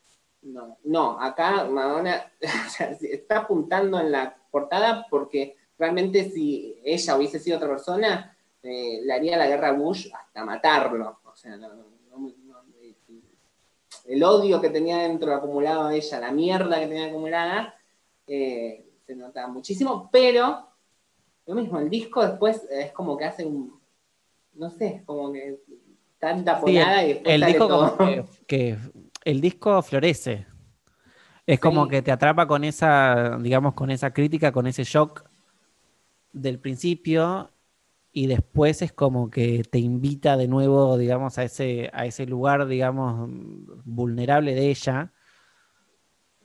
no, 0.42 0.78
no, 0.84 1.20
acá 1.20 1.64
Madonna 1.64 2.32
está 3.00 3.38
apuntando 3.38 4.00
en 4.00 4.10
la 4.10 4.36
portada 4.50 5.06
porque 5.08 5.56
realmente 5.80 6.30
si 6.30 6.78
ella 6.84 7.16
hubiese 7.16 7.38
sido 7.40 7.56
otra 7.56 7.70
persona, 7.70 8.36
eh, 8.62 9.00
le 9.02 9.12
haría 9.12 9.38
la 9.38 9.46
guerra 9.48 9.68
a 9.70 9.72
Bush 9.72 10.08
hasta 10.12 10.44
matarlo. 10.44 11.18
O 11.24 11.34
sea, 11.34 11.56
no- 11.56 11.68
no- 11.74 11.84
no- 12.18 12.60
el 14.06 14.22
odio 14.24 14.60
que 14.60 14.70
tenía 14.70 14.98
dentro 14.98 15.34
acumulado 15.34 15.90
ella, 15.90 16.20
la 16.20 16.32
mierda 16.32 16.78
que 16.80 16.86
tenía 16.86 17.06
acumulada, 17.06 17.74
eh, 18.26 18.86
se 19.06 19.14
nota 19.14 19.46
muchísimo, 19.46 20.08
pero 20.12 20.66
lo 21.46 21.54
mismo, 21.54 21.78
el 21.78 21.88
disco 21.90 22.24
después 22.26 22.62
es 22.70 22.92
como 22.92 23.16
que 23.16 23.24
hace 23.24 23.44
un, 23.44 23.80
no 24.54 24.70
sé, 24.70 24.86
es 24.96 25.02
como 25.04 25.32
que 25.32 25.60
tanta 26.18 26.56
Sí, 26.56 26.60
ponada 26.62 27.02
y 27.04 27.10
el, 27.10 27.14
después 27.14 27.34
el 27.34 27.40
sale 27.40 27.52
disco 27.52 27.68
todo. 27.68 27.96
como 27.96 28.10
que, 28.10 28.24
que 28.46 28.78
el 29.24 29.40
disco 29.40 29.82
florece. 29.82 30.46
Es 31.46 31.58
como 31.58 31.84
Sí. 31.84 31.90
que 31.90 32.02
te 32.02 32.12
atrapa 32.12 32.46
con 32.46 32.62
esa, 32.64 33.36
digamos, 33.40 33.74
con 33.74 33.90
esa 33.90 34.12
crítica, 34.12 34.52
con 34.52 34.66
ese 34.66 34.84
shock 34.84 35.24
del 36.32 36.58
principio 36.58 37.50
y 38.12 38.26
después 38.26 38.82
es 38.82 38.92
como 38.92 39.30
que 39.30 39.62
te 39.70 39.78
invita 39.78 40.36
de 40.36 40.48
nuevo, 40.48 40.98
digamos, 40.98 41.38
a 41.38 41.44
ese, 41.44 41.90
a 41.92 42.06
ese 42.06 42.26
lugar, 42.26 42.66
digamos, 42.66 43.28
vulnerable 43.84 44.54
de 44.54 44.70
ella. 44.70 45.12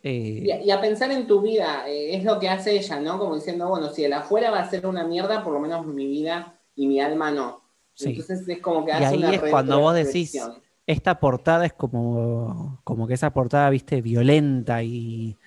Eh, 0.03 0.41
Y 0.43 0.51
a, 0.51 0.61
y 0.61 0.71
a 0.71 0.79
pensar 0.81 1.11
en 1.11 1.25
tu 1.25 1.41
vida, 1.41 1.87
eh, 1.89 2.15
es 2.15 2.23
lo 2.23 2.39
que 2.39 2.49
hace 2.49 2.77
ella, 2.77 2.99
¿no? 2.99 3.17
Como 3.17 3.35
diciendo, 3.35 3.67
bueno, 3.67 3.89
si 3.89 4.03
el 4.03 4.13
afuera 4.13 4.51
va 4.51 4.59
a 4.59 4.69
ser 4.69 4.85
una 4.85 5.03
mierda, 5.03 5.43
por 5.43 5.53
lo 5.53 5.59
menos 5.59 5.85
mi 5.87 6.05
vida 6.05 6.53
y 6.75 6.87
mi 6.87 6.99
alma 7.01 7.31
no. 7.31 7.63
Sí. 7.93 8.09
Entonces 8.09 8.47
es 8.47 8.59
como 8.59 8.85
que 8.85 8.91
Y 8.91 8.93
hace 8.93 9.05
ahí 9.05 9.17
una 9.17 9.33
es 9.33 9.41
cuando 9.49 9.79
vos 9.79 9.95
decís, 9.95 10.39
esta 10.85 11.19
portada 11.19 11.65
es 11.65 11.73
como, 11.73 12.79
como 12.83 13.07
que 13.07 13.15
esa 13.15 13.33
portada, 13.33 13.69
viste, 13.71 14.01
violenta 14.01 14.83
y 14.83 15.37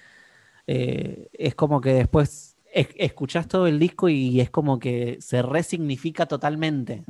eh, 0.67 1.29
es 1.33 1.55
como 1.55 1.81
que 1.81 1.95
después 1.95 2.58
es- 2.73 2.89
escuchás 2.97 3.49
todo 3.49 3.67
el 3.67 3.79
disco 3.79 4.09
y 4.09 4.41
es 4.41 4.51
como 4.51 4.79
que 4.79 5.19
se 5.21 5.43
resignifica 5.43 6.27
totalmente. 6.27 7.05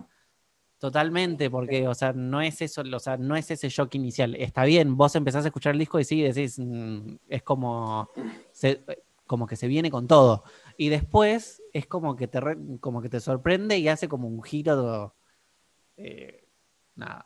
Totalmente, 0.79 1.51
porque, 1.51 1.89
o 1.89 1.95
sea, 1.95 2.13
no 2.13 2.41
es 2.41 2.63
eso, 2.63 2.83
o 2.83 2.99
sea, 3.01 3.17
no 3.17 3.35
es 3.35 3.51
ese 3.51 3.69
shock 3.69 3.93
inicial. 3.97 4.37
Está 4.37 4.65
bien, 4.65 4.97
vos 4.97 5.17
empezás 5.17 5.45
a 5.45 5.49
escuchar 5.49 5.73
el 5.73 5.81
disco 5.81 5.99
y 5.99 6.05
sí, 6.05 6.23
decís, 6.23 6.57
mm, 6.59 7.17
es 7.29 7.43
como, 7.43 8.09
se- 8.53 8.81
como 9.27 9.47
que 9.49 9.57
se 9.57 9.67
viene 9.67 9.91
con 9.91 10.07
todo. 10.07 10.45
Y 10.77 10.89
después 10.89 11.61
es 11.73 11.87
como 11.87 12.15
que 12.15 12.29
te, 12.29 12.39
re- 12.41 12.57
como 12.81 13.03
que 13.03 13.09
te 13.09 13.19
sorprende 13.19 13.77
y 13.77 13.89
hace 13.89 14.09
como 14.09 14.29
un 14.29 14.41
giro, 14.43 15.15
eh, 15.97 16.45
nada. 16.95 17.25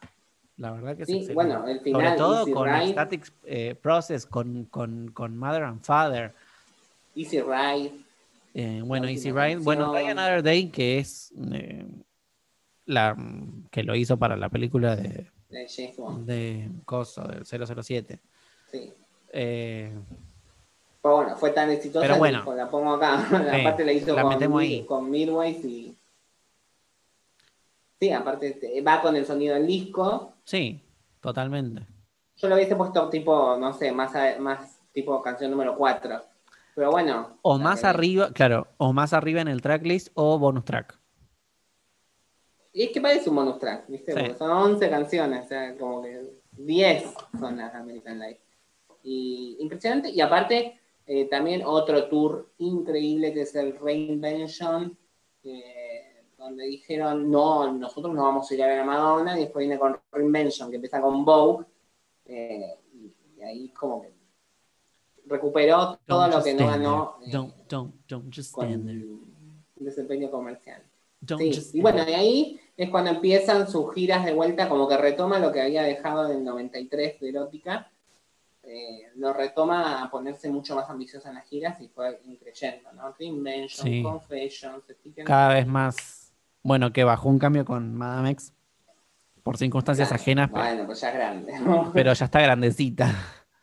La 0.56 0.70
verdad 0.70 0.96
que 0.96 1.04
Sí, 1.04 1.28
bueno, 1.34 1.66
el 1.68 1.78
Sobre 1.78 1.84
final, 1.92 2.16
todo 2.16 2.40
Easy 2.40 2.52
con 2.52 2.68
Ride. 2.72 2.92
Static 2.92 3.32
eh, 3.44 3.74
Process, 3.74 4.24
con, 4.26 4.64
con, 4.64 5.10
con 5.10 5.36
Mother 5.36 5.64
and 5.64 5.82
Father. 5.82 6.32
Easy 7.14 7.40
Ride. 7.42 7.92
Eh, 8.54 8.82
bueno, 8.84 9.06
La 9.06 9.12
Easy 9.12 9.30
Ride. 9.30 9.56
Bueno, 9.56 9.92
Die. 9.92 10.08
Another 10.08 10.42
Day, 10.42 10.68
que 10.70 10.98
es 10.98 11.32
eh, 11.52 11.86
la 12.86 13.16
que 13.70 13.82
lo 13.82 13.94
hizo 13.94 14.18
para 14.18 14.36
la 14.36 14.48
película 14.48 14.94
de, 14.96 15.30
de 15.48 15.68
James 15.68 15.96
Bond. 15.96 16.26
de 16.26 16.68
Coso, 16.84 17.22
del 17.24 17.44
007. 17.46 18.20
Sí. 18.70 18.92
Eh, 19.32 19.92
Pero 21.02 21.16
bueno, 21.16 21.36
fue 21.36 21.50
tan 21.50 21.70
exitosa 21.70 22.06
Pero 22.06 22.18
bueno. 22.18 22.44
la 22.54 22.70
pongo 22.70 22.92
acá. 22.94 23.26
Sí, 23.54 23.60
aparte 23.60 23.84
la 23.84 23.92
hizo 23.92 24.14
la 24.14 24.22
con, 24.22 24.58
ahí. 24.58 24.84
con 24.84 25.10
Midways 25.10 25.64
y. 25.64 25.96
Sí, 28.00 28.10
aparte 28.10 28.48
este, 28.48 28.80
va 28.82 29.00
con 29.00 29.14
el 29.16 29.24
sonido 29.24 29.54
del 29.54 29.66
disco. 29.66 30.34
sí, 30.44 30.80
totalmente. 31.20 31.86
Yo 32.36 32.48
lo 32.48 32.56
hubiese 32.56 32.74
puesto 32.74 33.08
tipo, 33.08 33.56
no 33.56 33.72
sé, 33.72 33.92
más, 33.92 34.12
más 34.40 34.80
tipo 34.92 35.22
canción 35.22 35.50
número 35.52 35.76
4. 35.76 36.20
Pero 36.74 36.90
bueno. 36.90 37.38
O 37.42 37.58
más 37.58 37.84
arriba, 37.84 38.32
claro, 38.32 38.68
o 38.78 38.92
más 38.92 39.12
arriba 39.12 39.40
en 39.40 39.48
el 39.48 39.60
tracklist 39.60 40.08
o 40.14 40.38
bonus 40.38 40.64
track. 40.64 40.98
Y 42.72 42.84
es 42.84 42.90
que 42.90 43.00
parece 43.00 43.28
un 43.28 43.36
bonus 43.36 43.58
track, 43.58 43.86
¿viste? 43.88 44.12
Sí. 44.12 44.18
Porque 44.18 44.34
son 44.34 44.50
11 44.50 44.90
canciones, 44.90 45.44
o 45.44 45.48
sea, 45.48 45.76
como 45.76 46.02
que 46.02 46.22
10 46.52 47.14
son 47.38 47.58
las 47.58 47.74
American 47.74 48.18
Life. 48.18 48.40
Y 49.02 49.56
impresionante. 49.60 50.10
Y 50.10 50.20
aparte, 50.20 50.80
eh, 51.06 51.26
también 51.28 51.62
otro 51.64 52.08
tour 52.08 52.52
increíble 52.58 53.34
que 53.34 53.42
es 53.42 53.54
el 53.54 53.78
Reinvention, 53.78 54.96
eh, 55.44 56.24
donde 56.38 56.64
dijeron, 56.64 57.30
no, 57.30 57.70
nosotros 57.72 58.14
no 58.14 58.22
vamos 58.22 58.50
a 58.50 58.54
ir 58.54 58.62
a 58.62 58.68
ver 58.68 58.78
a 58.78 58.84
Madonna, 58.84 59.36
y 59.36 59.42
después 59.42 59.66
viene 59.66 59.78
con 59.78 60.00
Reinvention, 60.10 60.70
que 60.70 60.76
empieza 60.76 61.02
con 61.02 61.24
Vogue, 61.24 61.66
eh, 62.24 62.78
y, 62.94 63.12
y 63.36 63.42
ahí 63.42 63.68
como 63.70 64.00
que 64.00 64.21
recuperó 65.32 65.98
todo 66.06 66.20
Don't 66.22 66.34
lo 66.34 66.42
que 66.44 66.54
no 66.54 66.66
ganó 66.66 67.16
eh, 67.26 67.30
Don't, 67.32 67.54
don't, 67.68 67.94
don't 68.08 68.34
just 68.34 68.52
con 68.52 68.66
stand 68.68 68.86
there. 68.86 68.98
el 69.00 69.84
desempeño 69.84 70.30
comercial. 70.30 70.82
Sí, 71.38 71.70
y 71.74 71.80
bueno, 71.80 72.04
de 72.04 72.14
ahí 72.16 72.60
es 72.76 72.90
cuando 72.90 73.10
empiezan 73.10 73.68
sus 73.68 73.94
giras 73.94 74.24
de 74.24 74.32
vuelta, 74.34 74.68
como 74.68 74.88
que 74.88 74.96
retoma 74.96 75.38
lo 75.38 75.52
que 75.52 75.60
había 75.62 75.82
dejado 75.82 76.28
en 76.30 76.38
el 76.38 76.44
93 76.44 77.20
de 77.20 77.28
Erótica, 77.28 77.90
eh, 78.64 79.10
lo 79.16 79.32
retoma 79.32 80.02
a 80.02 80.10
ponerse 80.10 80.50
mucho 80.50 80.74
más 80.74 80.88
ambiciosa 80.90 81.28
en 81.28 81.36
las 81.36 81.46
giras 81.48 81.80
y 81.80 81.88
fue 81.88 82.20
increyendo, 82.26 82.92
¿no? 82.92 83.12
Reinvention, 83.18 83.86
Sí. 83.86 84.02
Confessions, 84.02 84.82
cada 85.24 85.54
vez 85.54 85.66
más. 85.66 86.32
Bueno, 86.62 86.92
que 86.92 87.04
bajó 87.04 87.28
un 87.28 87.38
cambio 87.38 87.64
con 87.64 87.94
Madame 87.94 88.30
X 88.30 88.52
por 89.42 89.56
circunstancias 89.56 90.08
Claro, 90.08 90.22
ajenas, 90.22 90.50
pero, 90.52 90.64
Bueno, 90.64 90.86
pues 90.86 91.00
ya 91.00 91.08
es 91.08 91.14
grande, 91.14 91.60
¿no? 91.60 91.90
pero 91.92 92.12
ya 92.12 92.24
está 92.24 92.40
grandecita. 92.40 93.12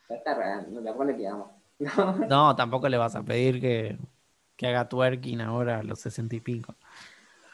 Ya 0.08 0.16
está 0.16 0.34
grande, 0.34 0.70
no 0.70 0.80
la 0.80 0.94
pone 0.94 1.16
que 1.16 1.24
vamos. 1.24 1.48
¿No? 1.80 2.14
No, 2.28 2.54
tampoco 2.56 2.88
le 2.88 2.96
vas 2.96 3.16
a 3.16 3.22
pedir 3.22 3.60
que, 3.60 3.96
que 4.56 4.66
haga 4.68 4.88
twerking 4.88 5.40
ahora 5.40 5.80
a 5.80 5.82
los 5.82 5.98
sesenta 6.00 6.36
y 6.36 6.40
pico. 6.40 6.74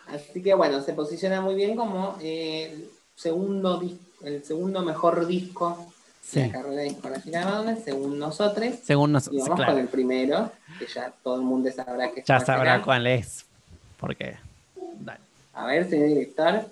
Así 0.08 0.42
que 0.42 0.54
bueno, 0.54 0.80
se 0.82 0.92
posiciona 0.92 1.40
muy 1.40 1.54
bien 1.54 1.76
como 1.76 2.16
eh, 2.20 2.70
el, 2.72 2.88
segundo 3.14 3.82
el 4.22 4.44
segundo 4.44 4.82
mejor 4.82 5.26
disco 5.26 5.92
de 6.32 6.46
la 6.46 6.52
carrera 6.52 6.82
discográfica 6.82 7.38
de 7.40 7.44
Madonna, 7.44 7.76
según 7.76 8.18
nosotros. 8.18 8.74
según 8.82 9.10
Y 9.10 9.12
nosotros, 9.14 9.42
vamos 9.42 9.56
claro. 9.56 9.72
con 9.72 9.80
el 9.80 9.88
primero, 9.88 10.50
que 10.78 10.86
ya 10.86 11.12
todo 11.22 11.36
el 11.36 11.42
mundo 11.42 11.70
sabrá 11.70 12.10
que 12.12 12.22
Ya 12.26 12.40
sabrá 12.40 12.72
será. 12.74 12.82
cuál 12.82 13.06
es. 13.06 13.46
Porque. 13.98 14.36
dale. 15.00 15.20
A 15.54 15.66
ver, 15.66 15.88
señor 15.88 16.08
director. 16.08 16.66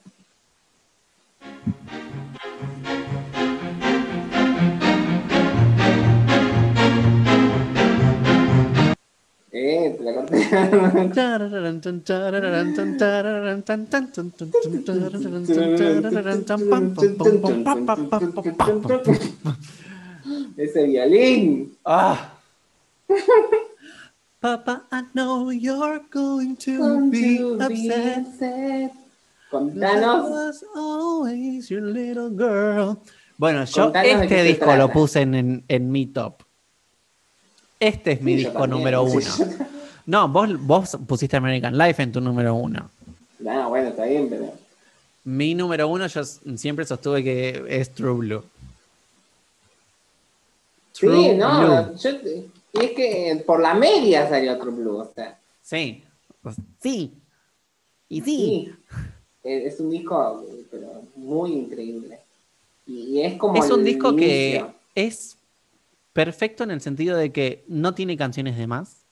Eh, 9.56 9.94
te 9.96 10.02
la 10.02 10.14
corté. 10.14 10.36
Ese 20.56 20.86
violín. 20.86 21.76
Ah. 21.84 22.34
Papa, 24.40 24.86
I 24.90 25.02
know 25.14 25.52
you're 25.52 26.00
going 26.10 26.56
to 26.56 27.10
be 27.12 27.38
upset. 27.38 28.92
Contanos. 29.52 30.30
was 30.30 30.64
always 30.74 31.70
your 31.70 31.82
little 31.82 32.30
girl. 32.30 32.98
Bueno, 33.38 33.64
yo 33.66 33.92
Contanos 33.92 34.22
este 34.22 34.42
disco 34.42 34.74
lo 34.74 34.90
puse 34.90 35.20
en, 35.20 35.34
en, 35.36 35.64
en 35.68 35.92
mi 35.92 36.06
top. 36.06 36.43
Este 37.84 38.12
es 38.12 38.22
mi 38.22 38.32
Sí, 38.32 38.36
disco 38.38 38.52
también, 38.52 38.70
número 38.70 39.02
uno. 39.02 39.20
No, 40.06 40.28
vos, 40.28 40.48
vos 40.60 40.98
pusiste 41.06 41.36
American 41.36 41.76
Life 41.76 42.02
en 42.02 42.12
tu 42.12 42.20
número 42.20 42.54
uno. 42.54 42.90
No, 43.38 43.68
bueno, 43.68 43.88
está 43.88 44.04
bien, 44.04 44.28
pero. 44.28 44.52
Mi 45.24 45.54
número 45.54 45.88
uno 45.88 46.06
yo 46.06 46.24
siempre 46.24 46.84
sostuve 46.84 47.22
que 47.22 47.64
es 47.68 47.90
True 47.90 48.14
Blue. 48.14 48.44
Sí, 50.92 51.06
True 51.06 51.34
no, 51.34 51.86
Blue. 51.86 51.96
yo, 51.98 52.10
y 52.74 52.84
es 52.84 52.90
que 52.92 53.42
por 53.46 53.60
la 53.60 53.74
media 53.74 54.28
salió 54.28 54.54
otro 54.54 54.72
blue, 54.72 54.98
o 54.98 55.12
sea. 55.14 55.38
Sí. 55.62 56.02
Sí. 56.80 57.12
Y 58.08 58.20
sí. 58.20 58.72
Sí, 59.42 59.48
es 59.48 59.78
un 59.80 59.90
disco 59.90 60.44
eh, 60.48 60.64
pero 60.70 61.02
muy 61.16 61.52
increíble. 61.52 62.18
Y, 62.86 63.20
es 63.20 63.34
como 63.34 63.62
Es 63.62 63.70
un 63.70 63.84
disco 63.84 64.14
que 64.16 64.64
es 64.94 65.36
perfecto 66.14 66.64
en 66.64 66.70
el 66.70 66.80
sentido 66.80 67.16
de 67.18 67.30
que 67.32 67.64
no 67.68 67.92
tiene 67.92 68.16
canciones 68.16 68.56
de 68.56 68.66
más. 68.66 69.04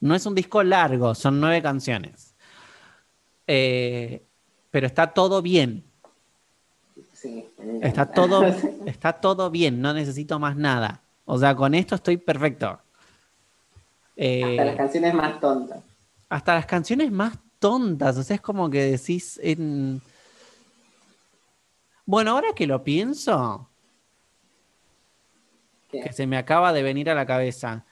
No 0.00 0.14
es 0.14 0.26
un 0.26 0.34
disco 0.34 0.62
largo, 0.62 1.14
son 1.14 1.40
nueve 1.40 1.62
canciones. 1.62 2.34
Eh, 3.46 4.22
pero 4.70 4.86
está 4.86 5.06
todo 5.14 5.40
bien. 5.40 5.84
Sí, 7.14 7.46
Está 7.82 8.06
todo, 8.06 8.44
está 8.86 9.14
todo 9.14 9.50
bien, 9.50 9.80
no 9.80 9.94
necesito 9.94 10.38
más 10.38 10.56
nada. 10.56 11.00
O 11.24 11.38
sea, 11.38 11.54
con 11.56 11.74
esto 11.74 11.94
estoy 11.94 12.16
perfecto. 12.16 12.78
Eh, 14.16 14.42
Hasta 14.58 14.64
las 14.64 14.76
canciones 14.76 15.14
más 15.14 15.40
tontas. 15.40 15.78
hasta 16.28 16.54
las 16.54 16.66
canciones 16.66 17.10
más 17.12 17.38
tontas. 17.58 18.16
O 18.18 18.22
sea, 18.22 18.36
es 18.36 18.42
como 18.42 18.68
que 18.70 18.82
decís 18.82 19.38
en. 19.42 20.00
Bueno, 22.06 22.32
ahora 22.32 22.48
que 22.54 22.66
lo 22.66 22.82
pienso, 22.84 23.68
¿Qué? 25.90 26.00
que 26.00 26.12
se 26.12 26.26
me 26.26 26.36
acaba 26.36 26.72
de 26.72 26.82
venir 26.82 27.08
a 27.10 27.14
la 27.14 27.26
cabeza. 27.26 27.84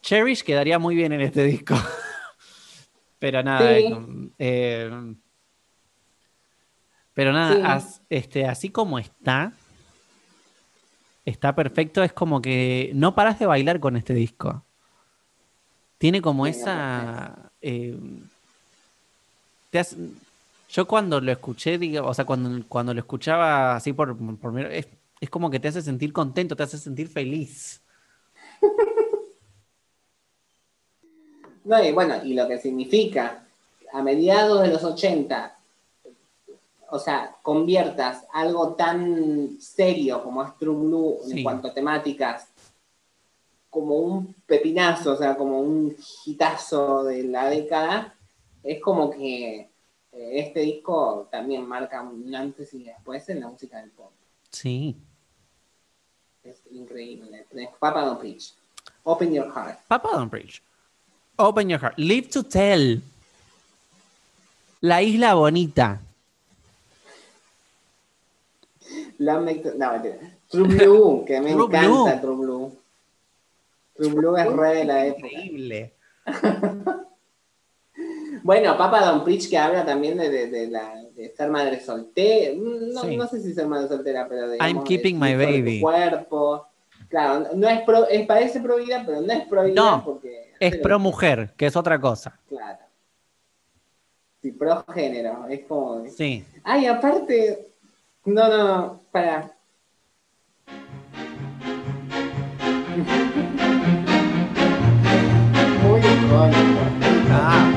Cherish 0.00 0.42
quedaría 0.42 0.78
muy 0.78 0.94
bien 0.94 1.12
en 1.12 1.20
este 1.20 1.44
disco. 1.44 1.74
pero 3.18 3.42
nada. 3.42 3.76
Sí. 3.76 3.84
eh, 3.84 4.30
eh, 4.38 5.14
pero 7.14 7.32
nada, 7.32 7.54
Sí. 7.54 7.60
as- 7.64 8.02
este, 8.08 8.46
así 8.46 8.70
como 8.70 8.98
está, 8.98 9.52
está 11.24 11.54
perfecto. 11.54 12.02
Es 12.02 12.12
como 12.12 12.40
que 12.40 12.90
no 12.94 13.14
paras 13.14 13.38
de 13.38 13.46
bailar 13.46 13.80
con 13.80 13.96
este 13.96 14.14
disco. 14.14 14.64
Tiene 15.98 16.20
como 16.22 16.46
esa. 16.46 17.52
eh, 17.60 17.96
te 19.70 19.78
hace- 19.78 19.96
yo 20.70 20.86
cuando 20.88 21.20
lo 21.20 21.30
escuché, 21.30 21.78
digo, 21.78 22.06
o 22.06 22.14
sea, 22.14 22.24
cuando, 22.24 22.66
cuando 22.66 22.94
lo 22.94 23.00
escuchaba 23.00 23.76
así 23.76 23.92
por, 23.92 24.16
por 24.38 24.58
es, 24.72 24.88
es 25.22 25.30
como 25.30 25.50
que 25.50 25.60
te 25.60 25.68
hace 25.68 25.80
sentir 25.82 26.12
contento, 26.12 26.56
te 26.56 26.64
hace 26.64 26.76
sentir 26.78 27.08
feliz. 27.08 27.80
No, 31.64 31.80
y 31.80 31.92
bueno, 31.92 32.16
y 32.24 32.34
lo 32.34 32.48
que 32.48 32.58
significa, 32.58 33.46
a 33.92 34.02
mediados 34.02 34.62
de 34.62 34.66
los 34.66 34.82
80, 34.82 35.56
o 36.90 36.98
sea, 36.98 37.36
conviertas 37.40 38.26
algo 38.32 38.74
tan 38.74 39.60
serio 39.60 40.24
como 40.24 40.42
es 40.42 40.58
True 40.58 40.74
Blue 40.74 41.18
Sí. 41.24 41.38
en 41.38 41.44
cuanto 41.44 41.68
a 41.68 41.72
temáticas, 41.72 42.48
como 43.70 43.94
un 43.94 44.34
pepinazo, 44.44 45.12
o 45.12 45.16
sea, 45.16 45.36
como 45.36 45.60
un 45.60 45.94
hitazo 46.26 47.04
de 47.04 47.22
la 47.22 47.48
década, 47.48 48.12
es 48.64 48.80
como 48.80 49.08
que 49.10 49.60
eh, 49.60 50.30
este 50.40 50.62
disco 50.62 51.28
también 51.30 51.64
marca 51.64 52.02
un 52.02 52.34
antes 52.34 52.74
y 52.74 52.82
después 52.82 53.28
en 53.28 53.38
la 53.38 53.46
música 53.46 53.78
del 53.78 53.92
pop. 53.92 54.10
Sí. 54.50 54.96
Es 56.44 56.56
increíble. 56.70 57.44
Papa 57.78 58.04
Don't 58.04 58.18
Preach. 58.20 58.52
Open 59.04 59.32
Your 59.32 59.50
Heart. 59.50 59.78
Papa 59.88 60.08
Don't 60.12 60.30
Preach. 60.30 60.62
Open 61.38 61.68
your 61.70 61.80
heart. 61.80 61.94
Live 61.98 62.28
to 62.30 62.42
tell. 62.42 63.00
La 64.82 65.00
isla 65.02 65.34
bonita. 65.34 66.00
Make- 69.18 69.74
no. 69.76 70.02
True 70.50 70.66
Blue, 70.68 71.24
que 71.26 71.40
me 71.40 71.52
True 71.54 71.64
encanta 71.66 72.16
Blue. 72.16 72.20
True 72.20 72.36
Blue. 72.36 72.78
True 73.96 74.08
Blue 74.12 74.36
es 74.36 74.52
re 74.52 74.74
de 74.76 74.84
la 74.84 75.06
época. 75.06 75.26
Increíble. 75.28 75.92
Bueno, 78.44 78.76
Papa 78.76 79.04
Don 79.04 79.22
Preach 79.22 79.48
que 79.48 79.56
habla 79.56 79.84
también 79.86 80.18
de, 80.18 80.28
de- 80.28 80.48
de 80.48 80.66
la, 80.66 81.00
ser 81.30 81.50
madre 81.50 81.80
soltera. 81.80 82.54
No, 82.56 83.02
Sí. 83.02 83.16
no 83.16 83.26
sé 83.26 83.40
si 83.40 83.54
ser 83.54 83.66
madre 83.66 83.88
soltera, 83.88 84.26
pero 84.28 84.48
de. 84.48 84.58
I'm 84.58 84.82
keeping 84.84 85.18
my 85.18 85.34
baby. 85.34 85.80
cuerpo. 85.80 86.66
Claro, 87.08 87.48
no 87.54 87.68
es 87.68 87.82
pro, 87.82 88.06
es, 88.08 88.26
parece 88.26 88.60
pro 88.60 88.76
vida, 88.76 89.02
pero 89.04 89.20
no 89.20 89.32
es 89.32 89.46
pro 89.46 89.64
vida 89.64 89.74
No, 89.74 90.04
porque. 90.04 90.52
Es 90.58 90.76
pro 90.78 90.98
mujer, 90.98 91.52
que 91.56 91.66
es 91.66 91.76
otra 91.76 92.00
cosa. 92.00 92.38
Claro. 92.48 92.78
Sí, 94.40 94.52
pro 94.52 94.84
género. 94.86 95.46
Es 95.48 95.64
como. 95.64 96.06
Sí. 96.08 96.44
Ay, 96.64 96.86
aparte. 96.86 97.68
No, 98.24 98.48
no, 98.48 98.68
no, 98.68 99.00
para. 99.10 99.52
Muy 105.82 106.00
icónico. 106.00 106.80
Ah, 107.30 107.72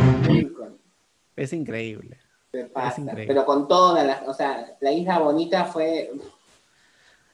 es 1.36 1.54
increíble. 1.54 2.18
Pasa. 2.64 3.02
Pero 3.14 3.46
con 3.46 3.68
todas 3.68 4.06
las. 4.06 4.28
O 4.28 4.34
sea, 4.34 4.76
la 4.80 4.92
isla 4.92 5.20
bonita 5.20 5.66
fue. 5.66 6.12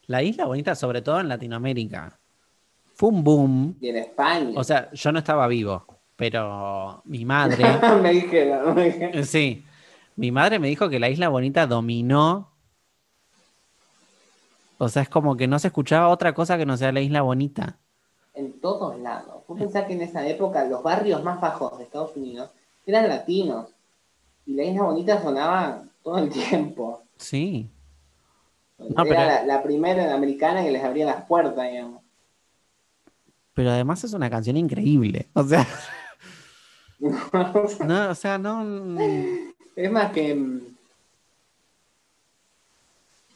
La 0.07 0.23
isla 0.23 0.45
bonita, 0.45 0.75
sobre 0.75 1.01
todo 1.01 1.19
en 1.19 1.29
Latinoamérica, 1.29 2.19
fue 2.95 3.09
un 3.09 3.23
boom. 3.23 3.77
Y 3.79 3.89
en 3.89 3.97
España. 3.97 4.51
O 4.55 4.63
sea, 4.63 4.91
yo 4.91 5.11
no 5.11 5.19
estaba 5.19 5.47
vivo, 5.47 5.85
pero 6.15 7.01
mi 7.05 7.25
madre, 7.25 7.63
me 8.01 8.11
dijeron. 8.11 8.75
me 8.75 8.85
dijeron. 8.85 9.25
sí, 9.25 9.63
mi 10.15 10.31
madre 10.31 10.59
me 10.59 10.67
dijo 10.67 10.89
que 10.89 10.99
la 10.99 11.09
isla 11.09 11.29
bonita 11.29 11.65
dominó. 11.67 12.51
O 14.77 14.89
sea, 14.89 15.03
es 15.03 15.09
como 15.09 15.37
que 15.37 15.47
no 15.47 15.59
se 15.59 15.67
escuchaba 15.67 16.09
otra 16.09 16.33
cosa 16.33 16.57
que 16.57 16.65
no 16.65 16.75
sea 16.75 16.91
la 16.91 17.01
isla 17.01 17.21
bonita. 17.21 17.77
En 18.33 18.59
todos 18.59 18.97
lados. 18.99 19.43
Vos 19.47 19.59
pensás 19.59 19.85
que 19.85 19.93
en 19.93 20.01
esa 20.01 20.27
época 20.27 20.63
los 20.65 20.81
barrios 20.81 21.23
más 21.23 21.39
bajos 21.39 21.77
de 21.77 21.83
Estados 21.83 22.15
Unidos 22.15 22.49
eran 22.85 23.07
latinos. 23.07 23.67
Y 24.51 24.55
la 24.55 24.63
isla 24.65 24.83
bonita 24.83 25.21
sonaba 25.21 25.83
todo 26.03 26.17
el 26.17 26.29
tiempo. 26.29 27.03
Sí. 27.15 27.69
Era 28.79 29.03
pero- 29.03 29.13
la, 29.15 29.45
la 29.45 29.63
primera 29.63 30.13
americana 30.13 30.61
que 30.63 30.71
les 30.71 30.83
abría 30.83 31.05
las 31.05 31.23
puertas, 31.25 31.69
digamos. 31.71 32.01
Pero 33.53 33.69
además 33.69 34.03
es 34.03 34.13
una 34.13 34.29
canción 34.29 34.57
increíble. 34.57 35.27
O 35.33 35.43
sea, 35.43 35.65
no, 36.99 38.09
o 38.09 38.15
sea, 38.15 38.37
no. 38.37 38.99
es 39.75 39.91
más 39.91 40.11
que. 40.11 40.35
mm, 40.35 40.61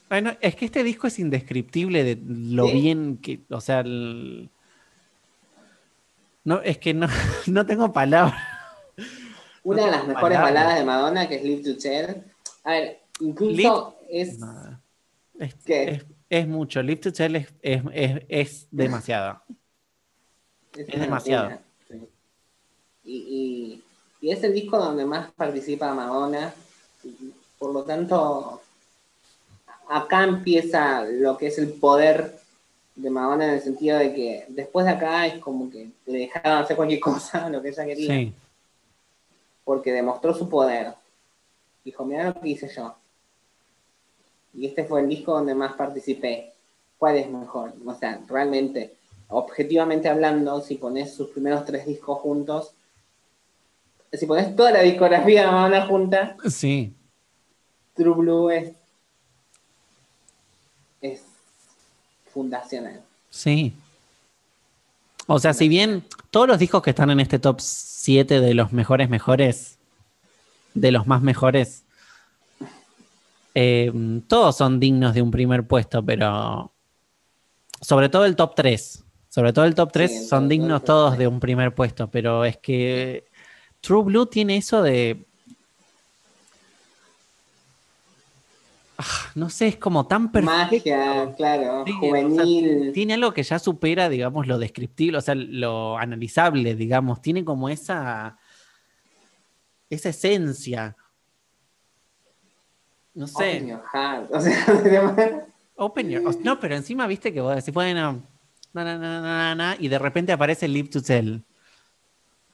Bueno, 0.08 0.32
es 0.40 0.54
que 0.56 0.66
este 0.66 0.82
disco 0.82 1.06
es 1.06 1.18
indescriptible 1.18 2.04
de 2.04 2.18
lo 2.26 2.66
Sí. 2.66 2.72
bien 2.72 3.18
que, 3.18 3.40
o 3.50 3.60
sea, 3.60 3.80
el- 3.80 4.50
no, 6.44 6.60
es 6.62 6.78
que 6.78 6.92
no, 6.94 7.06
no 7.46 7.64
tengo 7.66 7.92
palabras. 7.92 8.42
Una 9.66 9.84
de 9.86 9.90
las 9.90 10.06
mejores 10.06 10.38
baladas 10.38 10.78
de 10.78 10.84
Madonna, 10.84 11.28
que 11.28 11.34
es 11.36 11.42
Live 11.44 11.62
to 11.62 11.76
Tell. 11.78 12.22
A 12.64 12.70
ver, 12.72 13.00
incluso 13.20 13.96
es. 14.08 14.38
Es, 15.38 15.54
es- 15.66 16.04
es 16.28 16.48
mucho. 16.48 16.82
Live 16.82 17.00
to 17.00 17.12
Tell 17.12 17.36
es, 17.36 17.48
es, 17.62 17.82
es- 18.28 18.68
demasiado. 18.70 19.40
es 20.76 20.86
demasiado. 21.00 21.58
sí. 21.88 22.00
Y, 23.04 23.16
y- 23.16 23.82
y 24.28 24.30
es 24.32 24.42
el 24.44 24.52
disco 24.54 24.78
donde 24.78 25.04
más 25.04 25.30
participa 25.32 25.92
Madonna. 25.94 26.52
y 27.04 27.32
por 27.58 27.72
lo 27.72 27.82
tanto, 27.84 28.60
acá 29.88 30.24
empieza 30.24 31.04
lo 31.04 31.36
que 31.38 31.46
es 31.48 31.58
el 31.58 31.72
poder 31.74 32.38
de 32.96 33.10
Madonna 33.10 33.44
en 33.46 33.50
el 33.52 33.60
sentido 33.60 33.98
de 33.98 34.12
que 34.14 34.44
después 34.48 34.84
de 34.86 34.92
acá 34.92 35.26
es 35.26 35.38
como 35.38 35.70
que 35.70 35.88
le 36.06 36.18
dejaron 36.18 36.58
hacer 36.62 36.76
cualquier 36.76 37.00
cosa, 37.10 37.48
lo 37.48 37.62
que 37.62 37.68
ella 37.68 37.84
quería, 37.84 38.14
Sí, 38.14 38.34
porque 39.66 39.92
demostró 39.92 40.32
su 40.32 40.48
poder. 40.48 40.94
Dijo, 41.84 42.04
mira 42.04 42.28
lo 42.28 42.40
que 42.40 42.48
hice 42.48 42.70
yo. 42.74 42.94
Y 44.54 44.66
este 44.66 44.84
fue 44.84 45.00
el 45.00 45.08
disco 45.08 45.32
donde 45.32 45.56
más 45.56 45.74
participé. 45.74 46.52
¿Cuál 46.96 47.16
es 47.16 47.28
mejor? 47.28 47.74
O 47.84 47.92
sea, 47.94 48.20
realmente, 48.28 48.94
objetivamente 49.28 50.08
hablando, 50.08 50.60
si 50.60 50.76
pones 50.76 51.12
sus 51.12 51.30
primeros 51.30 51.64
tres 51.64 51.84
discos 51.84 52.20
juntos, 52.20 52.70
si 54.12 54.24
pones 54.24 54.54
toda 54.54 54.70
la 54.70 54.82
discografía 54.82 55.42
de 55.42 55.46
Madonna 55.48 55.86
junta, 55.86 56.36
sí. 56.48 56.94
True 57.94 58.14
Blue 58.14 58.50
es, 58.50 58.72
es 61.00 61.22
fundacional. 62.32 63.02
Sí. 63.30 63.74
O 65.26 65.40
sea, 65.40 65.52
si 65.52 65.68
bien 65.68 66.04
todos 66.30 66.46
los 66.46 66.58
discos 66.60 66.82
que 66.82 66.90
están 66.90 67.10
en 67.10 67.18
este 67.18 67.40
top 67.40 67.58
7 68.06 68.40
de 68.40 68.54
los 68.54 68.72
mejores 68.72 69.08
mejores, 69.10 69.80
de 70.74 70.92
los 70.92 71.08
más 71.08 71.22
mejores, 71.22 71.84
eh, 73.52 73.92
todos 74.28 74.56
son 74.56 74.78
dignos 74.78 75.12
de 75.12 75.22
un 75.22 75.32
primer 75.32 75.66
puesto, 75.66 76.04
pero 76.04 76.72
sobre 77.80 78.08
todo 78.08 78.24
el 78.24 78.36
top 78.36 78.54
3. 78.54 79.04
Sobre 79.28 79.52
todo 79.52 79.64
el 79.64 79.74
top 79.74 79.90
3 79.90 80.08
Sí, 80.08 80.16
el 80.18 80.24
son 80.28 80.48
dignos 80.48 80.84
todos 80.84 81.18
de 81.18 81.26
un 81.26 81.40
primer 81.40 81.74
puesto, 81.74 82.08
pero 82.08 82.44
es 82.44 82.58
que 82.58 83.24
True 83.80 84.04
Blue 84.04 84.26
tiene 84.26 84.56
eso 84.56 84.82
de... 84.82 85.25
no 89.34 89.50
sé, 89.50 89.68
es 89.68 89.76
como 89.76 90.06
tan 90.06 90.32
perfecto. 90.32 90.56
Magia, 90.56 91.34
claro, 91.36 91.84
Sí, 91.86 91.92
o 91.92 92.00
sea, 92.00 92.08
juvenil. 92.08 92.92
tiene 92.92 93.14
algo 93.14 93.32
que 93.32 93.42
ya 93.42 93.58
supera, 93.58 94.08
digamos, 94.08 94.46
lo 94.46 94.58
descriptible, 94.58 95.18
o 95.18 95.20
sea, 95.20 95.34
lo 95.34 95.98
analizable, 95.98 96.74
digamos. 96.74 97.20
Tiene 97.20 97.44
como 97.44 97.68
esa. 97.68 98.38
esa 99.90 100.08
esencia. 100.08 100.96
No 103.14 103.26
sé. 103.26 103.56
Open 103.56 103.68
your 103.68 103.82
heart. 103.92 104.30
O 104.32 104.40
sea, 104.40 105.46
Open 105.76 106.08
your. 106.10 106.44
No, 106.44 106.58
pero 106.60 106.74
encima 106.76 107.06
viste 107.06 107.32
que 107.32 107.40
vos 107.40 107.54
decís, 107.54 107.72
bueno. 107.74 108.22
Na, 108.72 108.84
na, 108.84 108.98
na, 108.98 109.20
na, 109.20 109.20
na, 109.20 109.54
na, 109.54 109.76
y 109.78 109.88
de 109.88 109.98
repente 109.98 110.32
aparece 110.32 110.68
Live 110.68 110.88
to 110.90 111.02
Tell. 111.02 111.42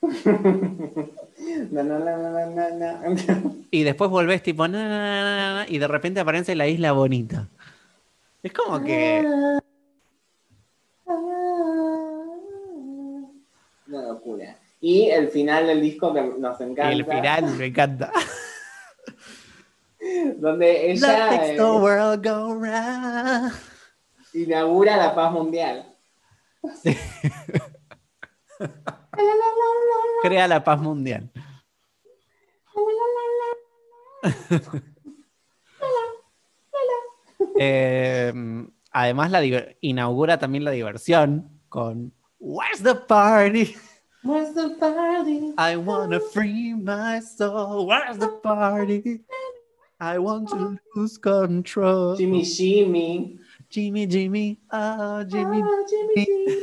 Y 3.71 3.85
después 3.85 4.11
volvés 4.11 4.43
tipo. 4.43 4.67
y 4.67 5.79
de 5.79 5.89
repente 5.89 6.21
aparece 6.21 6.55
la 6.55 6.69
isla 6.69 6.93
bonita. 6.93 7.49
Es 8.43 8.53
como 8.53 8.83
que. 8.83 9.25
Una 13.87 14.03
locura. 14.03 14.59
Y 14.81 15.09
el 15.11 15.29
final 15.29 15.67
del 15.67 15.81
disco 15.81 16.13
que 16.13 16.21
nos 16.23 16.61
encanta. 16.61 16.93
El 16.93 17.05
final 17.05 17.57
me 17.57 17.67
encanta. 17.67 18.13
Donde 20.37 20.91
ella 20.91 21.53
eh, 21.53 21.57
the 21.57 21.63
world 21.63 22.27
go 22.27 22.55
round. 22.55 23.53
inaugura 24.35 24.97
la 24.97 25.15
paz 25.15 25.33
mundial. 25.33 25.87
Crea 30.23 30.49
la 30.49 30.65
paz 30.65 30.81
mundial. 30.81 31.31
Eh, 37.59 38.33
además, 38.93 39.31
la 39.31 39.43
inaugura 39.81 40.39
también 40.39 40.65
la 40.65 40.71
diversión 40.71 41.51
con 41.69 42.13
Where's 42.39 42.83
the 42.83 42.95
party? 42.95 43.77
Where's 44.23 44.55
the 44.55 44.77
party? 44.79 45.53
I 45.59 45.77
wanna 45.77 46.21
free 46.21 46.75
my 46.75 47.21
soul. 47.21 47.87
Where's 47.87 48.19
the 48.19 48.29
party? 48.43 49.25
I 50.01 50.19
want 50.19 50.49
to 50.51 50.79
lose 50.95 51.19
control. 51.19 52.17
Jimmy 52.17 52.43
Jimmy. 52.45 53.39
Jimmy, 53.69 54.07
Jimmy, 54.07 54.59
oh, 54.71 55.25
Jimmy. 55.25 55.63
Ah, 55.63 55.85
Jimmy, 55.89 56.27
Jimmy. 56.27 56.63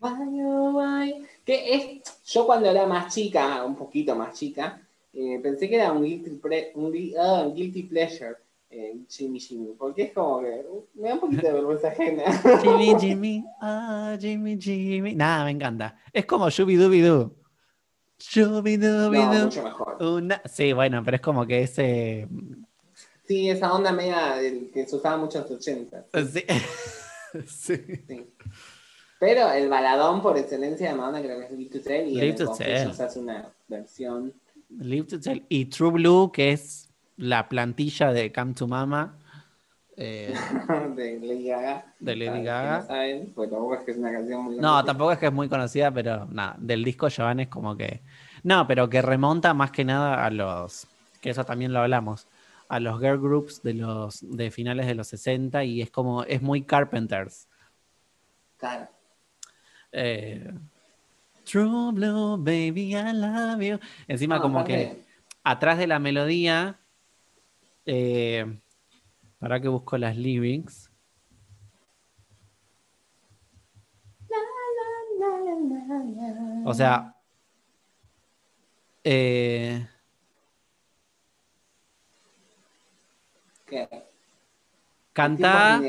Why, 0.00 0.10
oh, 0.42 0.72
why. 0.74 1.26
Que 1.44 1.74
es, 1.74 2.22
yo 2.24 2.46
cuando 2.46 2.68
era 2.68 2.86
más 2.86 3.14
chica, 3.14 3.64
un 3.64 3.76
poquito 3.76 4.16
más 4.16 4.38
chica, 4.38 4.80
eh, 5.12 5.40
pensé 5.42 5.68
que 5.68 5.76
era 5.76 5.92
un 5.92 6.02
guilty, 6.04 6.30
pre- 6.36 6.72
un, 6.74 6.92
ah, 7.18 7.48
guilty 7.54 7.84
pleasure, 7.84 8.36
eh, 8.70 8.96
Jimmy 9.08 9.40
Jimmy, 9.40 9.74
porque 9.78 10.02
es 10.04 10.12
como 10.12 10.40
que 10.40 10.64
uh, 10.68 10.86
me 10.94 11.08
da 11.08 11.14
un 11.14 11.20
poquito 11.20 11.46
de 11.46 11.52
vergüenza 11.52 11.88
ajena. 11.88 12.22
Jimmy, 12.62 12.94
Jimmy, 13.00 13.44
ah, 13.62 14.16
Jimmy, 14.20 14.58
Jimmy. 14.60 15.14
Nada, 15.14 15.44
me 15.44 15.52
encanta. 15.52 15.96
Es 16.12 16.26
como 16.26 16.50
Shubi 16.50 16.76
Dubi 16.76 17.00
Doo. 17.00 17.34
Shubi 18.18 18.76
Dubi 18.76 19.18
No, 19.18 19.34
Doo. 19.34 19.44
mucho 19.46 19.62
mejor. 19.62 20.02
Una- 20.02 20.42
Sí, 20.44 20.72
bueno, 20.72 21.02
pero 21.04 21.16
es 21.16 21.20
como 21.22 21.46
que 21.46 21.62
ese. 21.62 22.28
Sí, 23.26 23.48
esa 23.50 23.72
onda 23.74 23.92
media 23.92 24.36
del 24.36 24.70
que 24.72 24.86
se 24.86 24.96
usaba 24.96 25.16
mucho 25.18 25.38
en 25.38 25.44
los 25.44 25.50
80. 25.52 26.06
Sí. 26.32 26.44
sí. 27.46 27.76
Sí. 28.06 28.26
Pero 29.20 29.50
el 29.50 29.68
baladón 29.68 30.22
por 30.22 30.38
excelencia 30.38 30.90
de 30.90 30.94
Madonna 30.94 31.20
creo 31.20 31.38
que 31.40 31.46
es 31.46 31.52
Live 31.52 31.80
to 31.80 31.92
y 31.92 32.14
Live 32.20 32.32
to 32.34 32.46
Confessions 32.46 33.00
hace 33.00 33.18
una 33.18 33.50
versión. 33.66 34.32
Live 34.70 35.06
to 35.08 35.20
Tell. 35.20 35.44
Y 35.48 35.66
True 35.66 35.90
Blue, 35.92 36.30
que 36.32 36.52
es 36.52 36.90
la 37.16 37.48
plantilla 37.48 38.12
de 38.12 38.32
Come 38.32 38.54
to 38.54 38.66
Mama. 38.68 39.16
eh, 39.96 40.34
de 40.96 41.18
Lady 41.20 41.48
Gaga. 41.48 41.94
De 41.98 42.14
Lady 42.16 42.42
Gaga. 42.44 42.80
No 42.80 42.86
saben, 42.86 43.32
pues 43.34 43.50
tampoco 43.50 43.74
es 43.74 43.80
que 43.82 43.90
es 43.92 43.96
una 43.98 44.12
canción 44.12 44.44
muy 44.44 44.54
No, 44.56 44.60
conocida. 44.62 44.84
tampoco 44.84 45.12
es 45.12 45.18
que 45.18 45.26
es 45.26 45.32
muy 45.32 45.48
conocida, 45.48 45.90
pero 45.92 46.26
nada, 46.26 46.54
del 46.58 46.84
disco 46.84 47.08
Joan 47.14 47.40
es 47.40 47.48
como 47.48 47.76
que. 47.76 48.02
No, 48.44 48.66
pero 48.68 48.88
que 48.88 49.02
remonta 49.02 49.52
más 49.54 49.70
que 49.72 49.84
nada 49.84 50.24
a 50.24 50.30
los. 50.30 50.86
Que 51.20 51.30
eso 51.30 51.44
también 51.44 51.72
lo 51.72 51.80
hablamos. 51.80 52.28
A 52.68 52.78
los 52.80 53.00
girl 53.00 53.18
groups 53.18 53.62
de 53.62 53.74
los 53.74 54.20
de 54.20 54.50
finales 54.50 54.86
de 54.86 54.94
los 54.94 55.08
60 55.08 55.64
y 55.64 55.80
es 55.82 55.90
como. 55.90 56.22
Es 56.24 56.42
muy 56.42 56.62
Carpenters. 56.62 57.48
Claro. 58.58 58.88
Eh, 59.90 60.52
True 61.50 61.92
Blue, 61.92 62.36
baby, 62.36 62.94
I 62.94 63.12
love 63.14 63.62
you. 63.62 63.78
Encima, 64.06 64.36
No, 64.36 64.42
como 64.42 64.64
que 64.64 65.02
atrás 65.42 65.78
de 65.78 65.86
la 65.86 65.98
melodía. 65.98 66.78
Eh, 67.86 68.60
para 69.38 69.58
que 69.58 69.68
busco 69.68 69.96
las 69.96 70.14
lyrics. 70.16 70.90
O 76.66 76.74
sea. 76.74 77.14
eh, 79.04 79.88
¿Qué? 83.64 83.88
canta. 85.14 85.82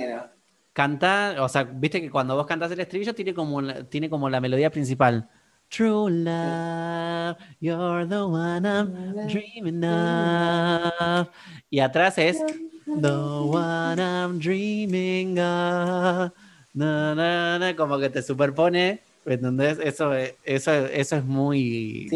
Canta, 0.71 1.35
o 1.39 1.49
sea, 1.49 1.63
viste 1.63 1.99
que 1.99 2.09
cuando 2.09 2.35
vos 2.37 2.45
cantás 2.45 2.71
el 2.71 2.79
estribillo 2.79 3.13
tiene 3.13 3.33
como 3.33 3.61
tiene 3.85 4.09
como 4.09 4.29
la 4.29 4.39
melodía 4.39 4.69
principal. 4.69 5.29
True 5.69 6.09
love, 6.09 7.37
you're 7.59 8.05
the 8.05 8.25
one 8.27 8.65
I'm 8.65 8.91
dreaming 9.27 9.83
of. 9.85 11.27
Y 11.69 11.79
atrás 11.79 12.17
es 12.17 12.43
the 12.85 13.11
one 13.45 13.99
I'm 13.99 14.39
dreaming 14.39 15.37
of. 15.39 16.31
Na, 16.73 17.13
na, 17.13 17.59
na, 17.59 17.75
como 17.75 17.99
que 17.99 18.09
te 18.09 18.21
superpone, 18.23 18.99
¿entendés? 19.25 19.77
Eso, 19.79 20.13
es- 20.13 20.33
eso, 20.43 20.71
eso 20.87 21.15
es 21.17 21.23
muy... 21.25 22.07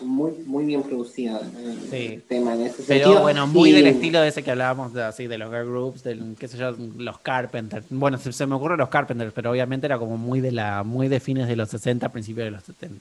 muy, 0.00 0.32
muy 0.46 0.64
bien 0.64 0.82
producido 0.82 1.40
el 1.40 1.80
Sí. 1.90 2.06
el 2.14 2.22
tema 2.22 2.54
en 2.54 2.62
ese 2.62 2.82
Pero 2.86 3.04
sentido. 3.04 3.22
bueno, 3.22 3.46
muy 3.46 3.72
del 3.72 3.86
estilo 3.86 4.20
de 4.20 4.28
ese 4.28 4.42
que 4.42 4.50
hablábamos, 4.50 4.92
de, 4.92 5.02
así, 5.04 5.26
de 5.26 5.38
los 5.38 5.50
girl 5.50 5.66
groups, 5.70 6.02
del, 6.02 6.36
qué 6.38 6.48
sé 6.48 6.58
yo, 6.58 6.72
los 6.96 7.18
Carpenters. 7.20 7.86
Bueno, 7.90 8.18
se, 8.18 8.32
se 8.32 8.46
me 8.46 8.54
ocurren 8.56 8.78
los 8.78 8.88
Carpenters, 8.88 9.32
pero 9.32 9.50
obviamente 9.50 9.86
era 9.86 9.98
como 9.98 10.16
muy 10.16 10.40
de 10.40 10.52
la, 10.52 10.82
muy 10.82 11.08
de 11.08 11.20
fines 11.20 11.46
de 11.48 11.56
los 11.56 11.68
60, 11.70 12.08
principios 12.10 12.46
de 12.46 12.50
los 12.50 12.64
70. 12.64 13.00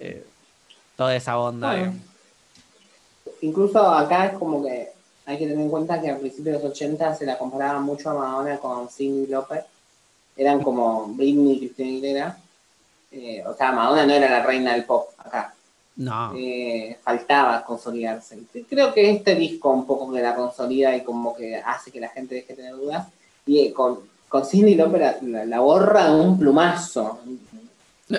Eh, 0.00 0.24
toda 0.96 1.14
esa 1.16 1.38
onda. 1.38 1.70
Bueno. 1.72 1.92
eh. 1.92 3.34
Incluso 3.42 3.80
acá 3.80 4.26
es 4.26 4.32
como 4.38 4.62
que 4.64 4.88
hay 5.26 5.38
que 5.38 5.46
tener 5.46 5.60
en 5.62 5.70
cuenta 5.70 6.00
que 6.00 6.10
al 6.10 6.18
principio 6.18 6.52
de 6.52 6.58
los 6.62 6.70
80 6.72 7.14
se 7.14 7.26
la 7.26 7.38
comparaba 7.38 7.80
mucho 7.80 8.10
a 8.10 8.14
Madonna 8.14 8.58
con 8.58 8.88
Cindy 8.88 9.26
López. 9.30 9.60
Eran 10.36 10.62
como 10.62 11.06
Britney 11.08 11.52
y 11.54 11.58
Cristina 11.58 11.88
Aguilera. 11.88 12.38
Eh, 13.12 13.42
o 13.46 13.54
sea, 13.54 13.72
Madonna 13.72 14.06
no 14.06 14.12
era 14.12 14.28
la 14.30 14.42
reina 14.44 14.72
del 14.72 14.84
pop 14.84 15.08
acá. 15.18 15.54
No, 15.98 16.32
Eh, 16.36 16.96
faltaba 17.02 17.64
consolidarse. 17.64 18.38
Creo 18.70 18.94
que 18.94 19.10
este 19.10 19.34
disco 19.34 19.70
un 19.70 19.84
poco 19.86 20.10
que 20.12 20.22
la 20.22 20.34
consolida 20.34 20.96
y 20.96 21.02
como 21.02 21.34
que 21.36 21.56
hace 21.56 21.90
que 21.90 22.00
la 22.00 22.08
gente 22.08 22.36
deje 22.36 22.54
de 22.54 22.62
tener 22.62 22.76
dudas. 22.76 23.06
Y 23.46 23.58
eh, 23.66 23.72
con, 23.72 23.98
con 24.28 24.44
Cindy 24.46 24.74
López 24.76 25.00
la, 25.00 25.16
la- 25.22 25.44
la 25.44 25.60
borra 25.60 26.10
de 26.12 26.20
un 26.20 26.38
plumazo. 26.38 27.18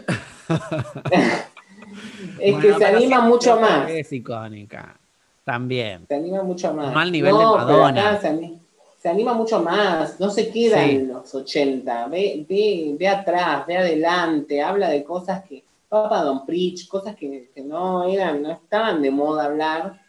es 2.40 2.54
Bueno, 2.54 2.60
que 2.60 2.74
se 2.76 2.86
anima 2.86 3.22
mucho 3.22 3.60
más. 3.60 3.90
Es 3.90 4.12
icónica. 4.12 4.96
También. 5.44 6.06
Se 6.08 6.16
anima 6.16 6.44
mucho 6.44 6.74
más. 6.74 6.94
No 6.94 7.00
al 7.00 7.12
nivel 7.12 7.32
de 7.38 7.44
Madonna. 7.44 8.20
Se, 8.22 8.28
ani- 8.28 8.60
se 9.02 9.10
anima 9.10 9.34
mucho 9.34 9.62
más. 9.62 10.20
No 10.20 10.30
se 10.30 10.50
queda 10.52 10.84
Sí. 10.84 10.92
en 10.92 11.08
los 11.10 11.34
80. 11.34 12.08
Ve, 12.08 12.46
ve, 12.48 12.96
ve 13.00 13.08
atrás, 13.08 13.66
ve 13.66 13.78
adelante. 13.78 14.62
Habla 14.62 14.90
de 14.90 15.04
cosas 15.04 15.44
que. 15.46 15.64
Papa 15.90 16.24
Don 16.24 16.46
Preach, 16.46 16.88
cosas 16.88 17.16
que, 17.16 17.52
que 17.54 17.62
no 17.62 18.04
eran, 18.08 18.42
no 18.44 18.52
estaban 18.52 19.02
de 19.02 19.12
moda 19.12 19.46
hablar. 19.46 20.00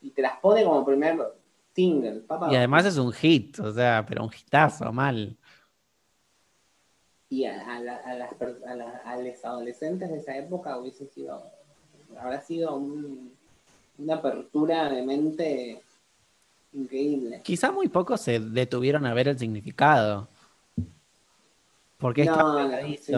Y 0.00 0.10
te 0.10 0.22
las 0.22 0.38
pone 0.40 0.64
como 0.64 0.84
primer 0.84 1.18
single. 1.74 2.20
Papa 2.20 2.50
Y 2.50 2.56
además 2.56 2.86
es 2.86 2.96
un 2.96 3.12
hit, 3.12 3.58
o 3.60 3.72
sea, 3.72 4.04
pero 4.08 4.24
un 4.24 4.30
hitazo, 4.32 4.92
mal. 4.92 5.36
y 7.28 7.44
a, 7.44 7.74
a 7.76 7.80
la- 7.80 7.96
a 7.96 8.14
las, 8.14 8.34
per- 8.34 8.62
a, 8.68 8.74
la- 8.76 8.98
a 9.04 9.16
los 9.18 9.44
adolescentes 9.44 10.08
de 10.10 10.18
esa 10.18 10.36
época 10.36 10.78
hubiese 10.78 11.06
sido, 11.08 11.42
habrá 12.20 12.40
sido 12.40 12.76
un- 12.76 13.34
una 13.98 14.14
apertura 14.14 14.88
de 14.90 15.02
mente 15.02 15.82
increíble. 16.72 17.40
Quizá 17.42 17.72
muy 17.72 17.88
pocos 17.88 18.20
se 18.20 18.38
detuvieron 18.38 19.06
a 19.06 19.14
ver 19.14 19.26
el 19.28 19.38
significado. 19.38 20.28
Porque 21.98 22.26
No, 22.26 22.68
no, 22.68 22.78
sí. 22.96 23.12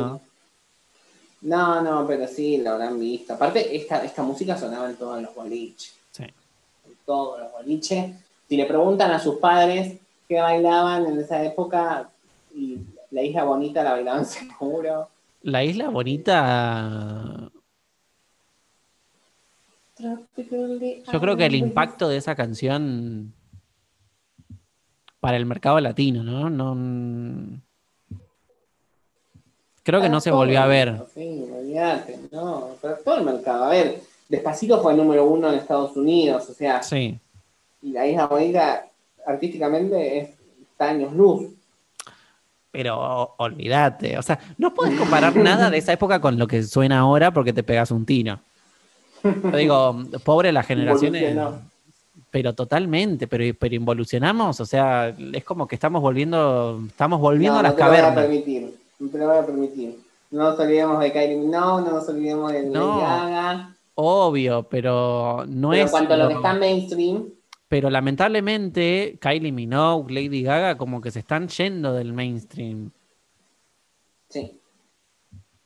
No, 1.41 1.81
no, 1.83 2.07
pero 2.07 2.27
sí 2.27 2.59
lo 2.59 2.71
habrán 2.71 2.99
visto. 2.99 3.35
Aparte, 3.35 3.77
esta, 3.77 4.05
esta 4.05 4.23
música 4.23 4.57
sonaba 4.57 4.91
en 4.91 4.97
todos 4.97 5.23
los 5.23 5.35
boliches. 5.35 5.95
Sí. 6.11 6.25
En 6.25 6.95
todos 7.07 7.41
los 7.41 7.53
boliches. 7.53 8.15
Si 8.49 8.57
le 8.57 8.65
preguntan 8.65 9.11
a 9.13 9.21
sus 9.21 9.37
padres 9.37 9.99
qué 10.27 10.41
bailaban 10.41 11.07
en 11.07 11.21
esa 11.21 11.43
época, 11.45 12.11
y 12.55 12.79
la 13.11 13.23
isla 13.23 13.45
bonita 13.45 13.85
la 13.85 13.93
bailaban 13.93 14.27
seguro. 14.27 15.09
La 15.43 15.65
isla 15.65 15.89
bonita. 15.89 17.51
Yo 19.99 21.21
creo 21.21 21.37
que 21.37 21.47
el 21.47 21.55
impacto 21.55 22.09
de 22.09 22.19
esa 22.19 22.35
canción 22.35 23.33
para 25.21 25.37
el 25.37 25.47
mercado 25.47 25.81
latino, 25.81 26.23
¿no? 26.23 26.49
no 26.49 27.61
creo 29.89 30.03
que 30.03 30.11
no 30.11 30.21
se 30.21 30.31
volvió 30.31 30.61
a 30.61 30.67
ver. 30.67 31.01
Sí, 31.15 31.47
olvídate, 31.51 32.19
no, 32.31 32.69
pero 32.83 32.97
todo 33.03 33.17
el 33.17 33.25
mercado. 33.25 33.65
A 33.65 33.71
ver, 33.71 34.03
Despacito 34.29 34.83
fue 34.83 34.93
número 34.95 35.25
uno 35.25 35.49
en 35.49 35.55
Estados 35.59 35.97
Unidos, 35.97 36.47
o 36.51 36.53
sea, 36.53 36.83
Sí. 36.83 37.19
y 37.81 37.93
la 37.93 38.07
isla 38.07 38.27
bonita 38.27 38.85
artísticamente 39.27 40.19
es 40.19 40.29
está 40.73 40.91
años 40.91 41.15
luz. 41.15 41.47
Pero 42.71 43.35
olvídate. 43.39 44.19
O 44.19 44.23
sea, 44.23 44.39
no 44.59 44.75
puedes 44.75 44.99
comparar 44.99 45.35
nada 45.35 45.71
de 45.71 45.79
esa 45.79 45.95
época 45.95 46.21
con 46.21 46.39
lo 46.39 46.47
que 46.47 46.63
suena 46.63 46.99
ahora 46.99 47.31
porque 47.33 47.55
te 47.55 47.63
pegas 47.63 47.91
un 47.91 48.05
tiro. 48.05 48.39
Yo 49.25 49.57
digo, 49.57 49.97
pobre 50.23 50.53
la 50.53 50.63
generación. 50.63 51.17
Involucionó. 51.17 51.63
Pero 52.31 52.53
totalmente, 52.53 53.27
pero, 53.27 53.43
pero 53.59 53.75
involucionamos, 53.75 54.61
o 54.61 54.67
sea, 54.67 55.15
es 55.33 55.45
como 55.45 55.67
que 55.67 55.77
estamos 55.77 56.03
volviendo, 56.03 56.79
estamos 56.87 57.19
volviendo 57.21 57.55
no, 57.55 57.61
a 57.61 57.63
las 57.63 57.73
no 57.73 57.77
te 57.79 57.83
lo 57.85 57.89
voy 57.89 57.97
a 57.97 58.01
cavernas. 58.03 58.25
permitir, 58.27 58.75
no 58.99 59.09
te 59.11 59.19
lo 59.19 59.29
voy 59.29 59.37
a 59.39 59.47
permitir. 59.47 59.99
No 60.31 60.43
nos 60.51 60.59
olvidemos 60.61 61.01
de 61.01 61.13
Kylie 61.13 61.37
Minogue, 61.37 61.85
no 61.85 61.93
nos 61.93 62.09
olvidemos 62.09 62.53
de 62.53 62.63
No. 62.65 62.89
Lady 62.99 63.01
Gaga. 63.01 63.75
Obvio, 63.95 64.63
pero 64.65 65.45
no 65.49 65.71
pero 65.71 65.85
es. 65.85 65.91
cuanto 65.91 66.15
a 66.15 66.17
lo 66.17 66.29
que 66.29 66.35
está 66.35 66.55
mainstream, 66.55 67.31
Pero 67.69 67.91
lamentablemente, 67.91 69.19
Kylie 69.21 69.53
Minogue, 69.53 70.13
Lady 70.13 70.43
Gaga, 70.43 70.77
como 70.79 71.01
que 71.01 71.11
se 71.11 71.19
están 71.21 71.49
yendo 71.49 71.93
del 71.95 72.13
mainstream. 72.13 72.91
sí. 74.29 74.55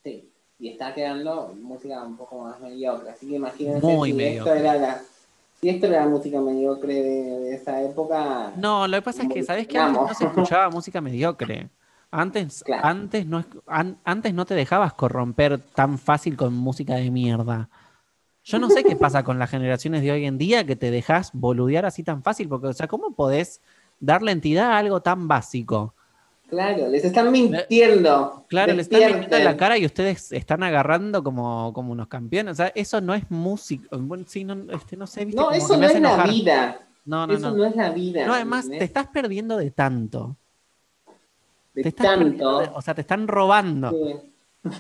Sí. 0.04 0.28
Y 0.58 0.68
está 0.68 0.94
quedando 0.94 1.54
música 1.60 2.02
un 2.02 2.16
poco 2.16 2.38
más 2.42 2.58
mediocre. 2.60 3.10
Así 3.10 3.28
que 3.28 3.36
imagínense 3.36 3.84
Muy 3.86 4.10
si 4.10 4.16
mediocre. 4.16 4.52
esto 4.52 4.54
era 4.68 4.74
la. 4.80 5.00
Si 5.60 5.68
esto 5.68 5.86
era 5.86 6.00
la 6.04 6.08
música 6.08 6.40
mediocre 6.40 6.94
de, 6.94 7.38
de 7.40 7.54
esa 7.54 7.82
época. 7.82 8.52
No, 8.56 8.86
lo 8.88 8.96
que 8.96 9.02
pasa 9.02 9.22
es 9.22 9.28
que, 9.28 9.42
¿sabes 9.44 9.66
qué? 9.68 9.78
Antes 9.78 10.00
no 10.02 10.14
se 10.14 10.24
escuchaba 10.24 10.70
música 10.70 11.00
mediocre. 11.00 11.68
Antes, 12.14 12.62
Claro. 12.62 12.86
antes, 12.86 13.26
no, 13.26 13.42
an- 13.66 13.98
antes 14.04 14.34
no 14.34 14.44
te 14.44 14.54
dejabas 14.54 14.92
corromper 14.92 15.58
tan 15.58 15.98
fácil 15.98 16.36
con 16.36 16.54
música 16.54 16.94
de 16.96 17.10
mierda. 17.10 17.70
Yo 18.44 18.58
no 18.58 18.68
sé 18.68 18.84
qué 18.84 18.96
pasa 18.96 19.22
con 19.24 19.38
las 19.38 19.48
generaciones 19.50 20.02
de 20.02 20.12
hoy 20.12 20.26
en 20.26 20.36
día 20.36 20.64
que 20.66 20.76
te 20.76 20.90
dejas 20.90 21.30
boludear 21.32 21.86
así 21.86 22.02
tan 22.02 22.22
fácil, 22.22 22.48
porque, 22.48 22.66
o 22.68 22.72
sea, 22.74 22.86
¿cómo 22.86 23.14
podés 23.14 23.62
darle 23.98 24.30
entidad 24.32 24.72
a 24.72 24.78
algo 24.78 25.00
tan 25.00 25.26
básico? 25.26 25.94
Claro, 26.50 26.86
les 26.88 27.02
están 27.02 27.32
mintiendo. 27.32 28.44
Claro, 28.46 28.74
le 28.74 28.82
están 28.82 29.00
metiendo 29.00 29.36
en 29.38 29.44
la 29.44 29.56
cara 29.56 29.78
y 29.78 29.86
ustedes 29.86 30.32
están 30.32 30.62
agarrando 30.62 31.24
como, 31.24 31.72
como 31.72 31.92
unos 31.92 32.08
campeones. 32.08 32.52
O 32.52 32.54
sea, 32.56 32.72
eso 32.74 33.00
no 33.00 33.14
es 33.14 33.30
música. 33.30 33.88
Bueno, 33.96 34.24
sí, 34.28 34.44
no, 34.44 34.70
este, 34.70 34.98
no 34.98 35.06
sé, 35.06 35.24
¿viste? 35.24 35.40
No, 35.40 35.46
Como 35.46 35.56
eso 35.56 35.78
no 35.78 35.86
es 35.86 35.98
la 35.98 36.24
vida. 36.24 36.78
No, 37.06 37.26
no, 37.26 37.32
eso 37.32 37.50
no. 37.52 37.56
no 37.56 37.64
es 37.64 37.74
la 37.74 37.88
vida. 37.88 38.26
No, 38.26 38.34
además, 38.34 38.68
te 38.68 38.84
estás 38.84 39.06
perdiendo 39.06 39.56
de 39.56 39.70
tanto. 39.70 40.36
De 41.74 41.92
tanto. 41.92 42.58
de- 42.60 42.70
o 42.74 42.82
sea, 42.82 42.94
te 42.94 43.00
están 43.02 43.26
robando. 43.28 43.90
Sí. 43.90 44.16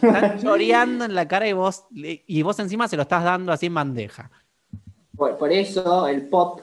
Te 0.00 0.06
están 0.06 0.38
choreando 0.40 1.04
en 1.04 1.14
la 1.14 1.26
cara 1.26 1.48
y 1.48 1.52
vos, 1.52 1.84
y 1.90 2.42
vos 2.42 2.58
encima 2.60 2.86
se 2.88 2.96
lo 2.96 3.02
estás 3.02 3.24
dando 3.24 3.50
así 3.52 3.66
en 3.66 3.74
bandeja. 3.74 4.30
Por, 5.16 5.36
por 5.38 5.50
eso 5.52 6.06
el 6.06 6.28
pop 6.28 6.60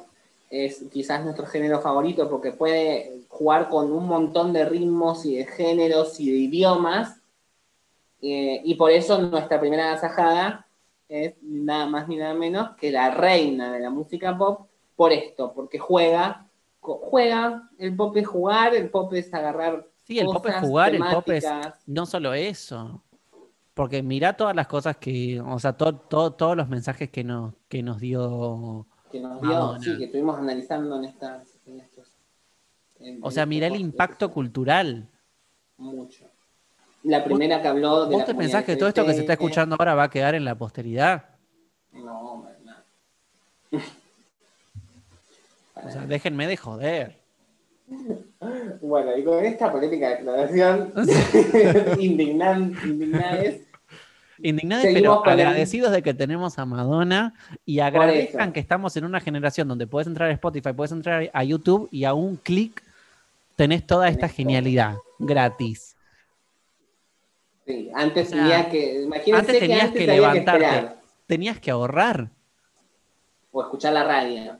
es 0.49 0.85
quizás 0.91 1.23
nuestro 1.23 1.45
género 1.45 1.81
favorito, 1.81 2.29
porque 2.29 2.51
puede 2.51 3.21
jugar 3.27 3.69
con 3.69 3.91
un 3.91 4.07
montón 4.07 4.53
de 4.53 4.65
ritmos 4.65 5.25
y 5.25 5.35
de 5.35 5.45
géneros 5.45 6.19
y 6.19 6.31
de 6.31 6.37
idiomas. 6.37 7.17
eh, 8.21 8.61
y 8.63 8.75
por 8.75 8.91
eso 8.91 9.21
nuestra 9.21 9.59
primera 9.59 9.91
agasajada 9.91 10.65
es 11.07 11.33
nada 11.41 11.85
más 11.87 12.07
ni 12.07 12.17
nada 12.17 12.33
menos 12.33 12.75
que 12.77 12.91
la 12.91 13.11
reina 13.11 13.71
de 13.73 13.79
la 13.79 13.89
música 13.89 14.37
pop, 14.37 14.67
por 14.95 15.11
esto, 15.13 15.53
porque 15.53 15.79
juega, 15.79 16.45
juega, 16.81 17.69
el 17.77 17.95
pop 17.95 18.15
es 18.17 18.27
jugar, 18.27 18.75
el 18.75 18.89
pop 18.89 19.13
es 19.13 19.33
agarrar. 19.33 19.85
Sí, 20.09 20.17
el 20.17 20.25
pop 20.25 20.43
es 20.47 20.55
jugar, 20.55 20.95
el 20.95 21.03
pop 21.03 21.29
es 21.29 21.45
no 21.85 22.05
solo 22.07 22.33
eso. 22.33 23.03
Porque 23.75 24.01
mirá 24.01 24.33
todas 24.35 24.55
las 24.55 24.65
cosas 24.67 24.97
que, 24.97 25.39
o 25.39 25.59
sea, 25.59 25.73
to- 25.73 25.93
to- 25.95 26.31
todos 26.33 26.57
los 26.57 26.67
mensajes 26.67 27.09
que 27.11 27.23
nos, 27.23 27.53
que 27.69 27.83
nos 27.83 27.99
dio. 27.99 28.87
que 29.11 29.19
nos 29.19 29.39
dio, 29.39 29.49
Madonna. 29.51 29.83
sí, 29.83 29.97
que 29.99 30.05
estuvimos 30.05 30.37
analizando 30.39 30.97
en 30.97 31.05
estas. 31.05 31.47
en 31.67 31.79
estos- 31.79 32.07
en- 32.99 33.19
O 33.21 33.29
sea, 33.29 33.43
estos 33.43 33.49
mirá 33.49 33.67
el 33.67 33.75
impacto 33.75 34.31
cultural. 34.31 35.07
Mucho. 35.77 36.25
La 37.03 37.23
primera 37.23 37.61
que 37.61 37.67
habló 37.67 38.05
de 38.05 38.11
¿Vos 38.11 38.19
la 38.21 38.25
te 38.25 38.33
pensás 38.35 38.63
que 38.65 38.75
todo 38.75 38.89
esto 38.89 39.05
que 39.05 39.13
se 39.13 39.21
está 39.21 39.33
escuchando 39.33 39.75
ahora 39.79 39.93
va 39.93 40.03
a 40.05 40.09
quedar 40.09 40.33
en 40.33 40.43
la 40.43 40.55
posteridad? 40.55 41.25
No, 41.93 42.43
para 42.43 42.59
nada. 42.65 42.83
O 45.75 45.89
sea, 45.91 46.01
déjenme 46.07 46.47
de 46.47 46.57
joder. 46.57 47.18
Bueno, 48.81 49.17
y 49.17 49.23
con 49.23 49.43
esta 49.43 49.71
política 49.71 50.09
declaración, 50.09 50.93
indignan, 51.99 52.75
indignades, 52.83 53.61
Indignados, 54.41 54.85
pero 54.93 55.25
agradecidos 55.25 55.91
de 55.91 56.01
que 56.01 56.13
tenemos 56.13 56.57
a 56.59 56.65
Madonna 56.65 57.33
y 57.65 57.79
agradezcan 57.79 58.53
que 58.53 58.61
estamos 58.61 58.95
en 58.95 59.03
una 59.03 59.19
generación 59.19 59.67
donde 59.67 59.85
puedes 59.85 60.07
entrar 60.07 60.29
a 60.29 60.33
Spotify, 60.33 60.71
puedes 60.71 60.93
entrar 60.93 61.29
a 61.33 61.43
YouTube 61.43 61.89
y 61.91 62.05
a 62.05 62.13
un 62.13 62.37
clic 62.37 62.81
tenés 63.57 63.85
toda 63.85 64.07
esta 64.07 64.29
genialidad 64.29 64.95
gratis. 65.17 65.97
sí, 67.65 67.91
antes 67.93 68.27
O 68.27 68.31
sea, 68.31 68.39
tenía 68.39 68.69
que, 68.69 69.03
imagínense 69.03 69.39
Antes 69.39 69.53
que 69.55 69.59
tenías 69.59 69.83
antes 69.83 69.99
que 69.99 70.07
levantarte, 70.07 70.95
tenías 71.27 71.59
que 71.59 71.71
ahorrar. 71.71 72.29
o 73.51 73.61
escuchar 73.61 73.91
la 73.91 74.05
radio. 74.05 74.57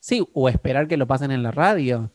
Sí, 0.00 0.28
o 0.34 0.50
esperar 0.50 0.86
que 0.86 0.98
lo 0.98 1.06
pasen 1.06 1.30
en 1.30 1.42
la 1.42 1.50
radio. 1.50 2.10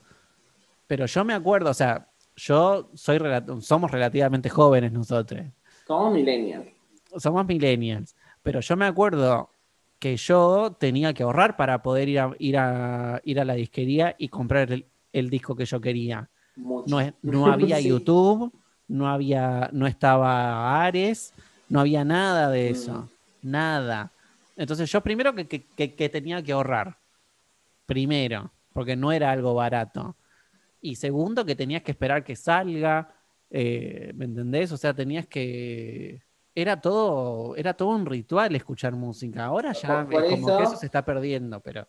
Pero 0.89 1.05
yo 1.05 1.23
me 1.23 1.35
acuerdo, 1.35 1.69
o 1.69 1.73
sea, 1.75 2.07
yo 2.35 2.89
soy 2.95 3.19
somos 3.61 3.91
relativamente 3.91 4.49
jóvenes 4.49 4.91
nosotros. 4.91 5.45
Somos 5.85 6.11
millennials. 6.15 6.65
somos 7.17 7.45
millennials, 7.45 8.15
pero 8.41 8.59
yo 8.59 8.75
me 8.75 8.85
acuerdo 8.87 9.51
que 9.99 10.17
yo 10.17 10.75
tenía 10.79 11.13
que 11.13 11.21
ahorrar 11.21 11.55
para 11.57 11.83
poder 11.83 12.09
ir 12.09 12.19
a, 12.19 12.31
ir 12.39 12.57
a, 12.57 13.21
ir 13.23 13.39
a 13.39 13.45
la 13.45 13.53
disquería 13.53 14.15
y 14.17 14.29
comprar 14.29 14.71
el, 14.71 14.87
el 15.13 15.29
disco 15.29 15.55
que 15.55 15.65
yo 15.65 15.79
quería. 15.79 16.27
Mucho. 16.55 16.87
No, 16.99 17.13
no 17.21 17.45
había 17.53 17.77
Sí. 17.81 17.89
YouTube, 17.89 18.51
no 18.87 19.07
había, 19.09 19.69
no 19.71 19.85
estaba 19.85 20.83
Ares, 20.83 21.33
no 21.69 21.81
había 21.81 22.03
nada 22.03 22.49
de 22.49 22.71
eso, 22.71 23.07
Mm. 23.43 23.51
nada. 23.51 24.11
Entonces 24.57 24.91
yo 24.91 25.01
primero 25.01 25.35
que, 25.35 25.47
que- 25.47 25.61
que- 25.65 25.93
que 25.93 26.09
tenía 26.09 26.41
que 26.41 26.51
ahorrar, 26.53 26.97
primero, 27.85 28.51
porque 28.73 28.95
no 28.95 29.11
era 29.11 29.29
algo 29.31 29.53
barato. 29.53 30.15
Y 30.81 30.95
segundo 30.95 31.45
que 31.45 31.55
tenías 31.55 31.83
que 31.83 31.91
esperar 31.91 32.23
que 32.23 32.35
salga, 32.35 33.13
eh, 33.49 34.11
¿me 34.15 34.25
entendés? 34.25 34.71
O 34.71 34.77
sea, 34.77 34.93
tenías 34.93 35.27
que... 35.27 36.21
Era 36.55 36.81
todo, 36.81 37.55
era 37.55 37.73
todo 37.73 37.89
un 37.89 38.05
ritual 38.05 38.55
escuchar 38.55 38.93
música. 38.93 39.45
Ahora 39.45 39.71
ya 39.73 40.05
Por- 40.05 40.11
por 40.15 40.23
es 40.23 40.29
como 40.29 40.47
que 40.47 40.53
eso- 40.53 40.63
eso 40.63 40.77
se 40.77 40.85
está 40.87 41.05
perdiendo, 41.05 41.59
pero... 41.61 41.87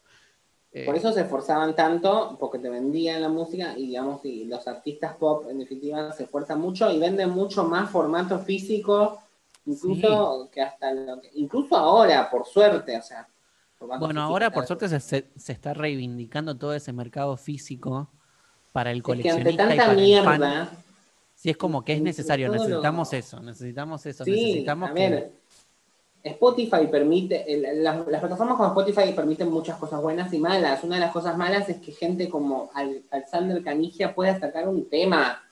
eh, 0.73 0.85
Por 0.85 0.97
eso 0.97 1.13
se 1.13 1.23
esforzaban 1.23 1.75
tanto, 1.75 2.37
porque 2.39 2.59
te 2.59 2.69
vendían 2.69 3.23
la 3.23 3.29
música 3.29 3.75
y 3.77 3.87
digamos, 3.89 4.25
y 4.25 4.45
los 4.45 4.67
artistas 4.69 5.17
pop 5.17 5.47
en 5.51 5.59
definitiva 5.59 6.13
se 6.13 6.25
esfuerzan 6.25 6.61
mucho 6.61 6.91
y 6.91 6.99
venden 6.99 7.31
mucho 7.31 7.65
más 7.65 7.91
formato 7.91 8.39
físico, 8.39 9.21
incluso 9.67 10.49
que 10.53 10.63
hasta 10.63 10.93
lo 10.93 11.21
que- 11.21 11.31
incluso 11.35 11.77
ahora, 11.77 12.29
por 12.31 12.47
suerte, 12.47 12.97
o 12.99 13.03
sea. 13.03 13.27
Bueno, 13.99 14.21
ahora 14.23 14.51
por 14.53 14.67
suerte 14.67 14.89
se, 14.89 15.01
se- 15.01 15.31
se 15.37 15.53
está 15.53 15.75
reivindicando 15.75 16.57
todo 16.57 16.75
ese 16.75 16.93
mercado 16.93 17.37
físico 17.37 18.11
para 18.73 18.91
el 18.91 18.99
Es 18.99 19.03
que 19.05 19.13
ante 19.13 19.23
coleccionista 19.23 19.51
y 19.51 19.57
tanta 19.57 19.77
para 19.77 19.93
el 19.93 19.97
fan. 19.97 20.05
mierda, 20.05 20.71
Sí, 21.35 21.49
es 21.51 21.57
como 21.57 21.83
que 21.83 21.95
es 21.95 22.03
necesario, 22.03 22.49
lo- 22.49 22.53
necesitamos 22.55 23.13
eso, 23.15 23.41
necesitamos 23.41 24.05
eso, 24.05 24.25
sí, 24.25 24.31
necesitamos 24.31 24.91
a 24.91 24.95
que- 24.95 25.01
ver, 25.11 25.31
Spotify 26.23 26.87
permite, 26.91 27.47
las, 27.77 28.07
las 28.07 28.21
plataformas 28.21 28.57
como 28.59 28.69
Spotify 28.69 29.13
permiten 29.15 29.51
muchas 29.51 29.79
cosas 29.79 30.03
buenas 30.03 30.31
y 30.35 30.39
malas. 30.39 30.85
Una 30.85 30.97
de 30.97 31.01
las 31.01 31.13
cosas 31.13 31.35
malas 31.39 31.67
es 31.71 31.79
que 31.79 31.93
gente 31.93 32.29
como 32.29 32.71
Al- 32.75 33.03
Alexander 33.11 33.63
Canigia 33.65 34.15
pueda 34.15 34.39
sacar 34.39 34.69
un 34.69 34.87
tema 34.91 35.43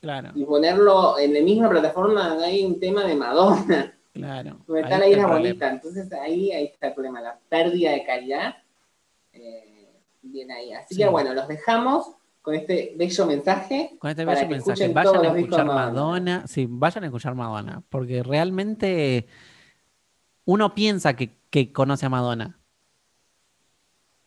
Claro, 0.00 0.30
y 0.34 0.44
ponerlo 0.44 1.18
en 1.18 1.34
la 1.34 1.40
misma 1.40 1.68
plataforma 1.68 2.26
donde 2.30 2.46
hay 2.46 2.64
un 2.64 2.80
tema 2.80 3.04
de 3.04 3.14
Madonna. 3.14 3.94
claro. 4.14 4.56
Donde 4.66 4.80
está 4.82 4.96
ahí 4.96 5.14
bonita. 5.22 5.68
Entonces 5.70 6.10
ahí, 6.14 6.50
ahí 6.52 6.64
está 6.66 6.86
el 6.88 6.94
problema, 6.94 7.20
la 7.20 7.38
pérdida 7.50 7.90
de 7.90 8.04
calidad. 8.06 8.54
eh, 9.34 9.90
viene 10.22 10.54
ahí. 10.54 10.72
Así 10.72 10.94
Sí. 10.94 11.02
que 11.02 11.08
bueno, 11.08 11.34
los 11.34 11.46
dejamos 11.48 12.12
con 12.44 12.54
este 12.54 12.92
bello 12.94 13.24
mensaje. 13.24 13.96
Con 13.98 14.10
este 14.10 14.26
bello 14.26 14.46
mensaje, 14.50 14.88
vayan 14.88 15.24
a 15.24 15.28
escuchar 15.38 15.64
Madonna. 15.64 15.92
Madonna. 15.92 16.46
Sí, 16.46 16.66
vayan 16.68 17.04
a 17.04 17.06
escuchar 17.06 17.34
Madonna, 17.34 17.82
porque 17.88 18.22
realmente 18.22 19.26
uno 20.44 20.74
piensa 20.74 21.16
que, 21.16 21.38
que 21.48 21.72
conoce 21.72 22.04
a 22.04 22.10
Madonna. 22.10 22.60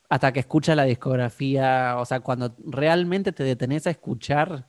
Hasta 0.09 0.33
que 0.33 0.39
escucha 0.39 0.73
la 0.73 0.85
discografía, 0.85 1.97
o 1.99 2.05
sea, 2.05 2.21
cuando 2.21 2.55
realmente 2.65 3.31
te 3.33 3.43
detenés 3.43 3.85
a 3.85 3.91
escuchar 3.91 4.67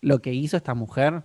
lo 0.00 0.22
que 0.22 0.32
hizo 0.32 0.56
esta 0.56 0.72
mujer, 0.72 1.24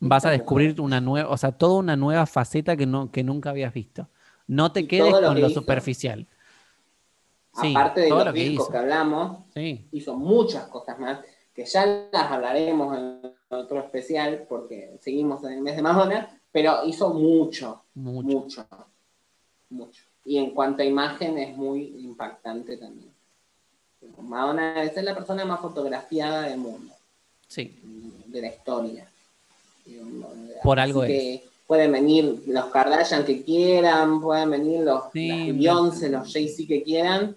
vas 0.00 0.24
a 0.26 0.30
descubrir 0.30 0.80
una 0.80 1.00
nueva, 1.00 1.28
o 1.30 1.36
sea, 1.36 1.52
toda 1.52 1.78
una 1.78 1.96
nueva 1.96 2.26
faceta 2.26 2.76
que, 2.76 2.86
no, 2.86 3.10
que 3.12 3.22
nunca 3.22 3.50
habías 3.50 3.72
visto. 3.74 4.08
No 4.48 4.72
te 4.72 4.80
Y 4.80 4.86
quedes 4.88 5.20
lo 5.20 5.20
con 5.28 5.40
lo 5.40 5.48
hizo. 5.48 5.60
superficial. 5.60 6.26
Sí, 7.60 7.70
Aparte 7.74 8.02
de 8.02 8.10
los 8.10 8.24
lo 8.26 8.32
que 8.32 8.40
discos 8.40 8.70
que 8.70 8.76
hablamos, 8.76 9.38
Sí, 9.54 9.86
hizo 9.92 10.16
muchas 10.16 10.68
cosas 10.68 10.98
más, 10.98 11.18
que 11.54 11.64
ya 11.64 12.08
las 12.12 12.30
hablaremos 12.30 12.96
en 12.96 13.32
otro 13.48 13.80
especial, 13.80 14.46
porque 14.48 14.96
seguimos 15.00 15.42
en 15.44 15.52
el 15.54 15.60
mes 15.60 15.76
de 15.76 15.82
Madonna, 15.82 16.40
pero 16.52 16.84
hizo 16.86 17.12
mucho, 17.12 17.82
mucho. 17.94 18.28
mucho, 18.28 18.66
mucho. 19.70 20.02
Y 20.24 20.38
en 20.38 20.50
cuanto 20.50 20.82
a 20.82 20.84
imagen 20.84 21.38
es 21.38 21.56
muy 21.56 21.82
impactante 21.98 22.76
también. 22.76 23.10
Madonna 24.18 24.82
es 24.82 25.02
la 25.02 25.14
persona 25.14 25.44
más 25.44 25.60
fotografiada 25.60 26.42
del 26.42 26.58
mundo, 26.58 26.94
Sí, 27.48 27.80
de 28.26 28.40
la 28.40 28.48
historia. 28.48 29.06
Por 30.62 30.78
algo 30.78 31.02
que 31.02 31.44
Pueden 31.66 31.92
venir 31.92 32.42
los 32.48 32.64
Kardashian 32.64 33.24
que 33.24 33.44
quieran, 33.44 34.20
pueden 34.20 34.50
venir 34.50 34.80
los 34.80 35.04
Sí, 35.12 35.52
Beyoncé, 35.52 36.08
los 36.08 36.32
Jay-Z 36.32 36.66
que 36.66 36.82
quieran, 36.82 37.36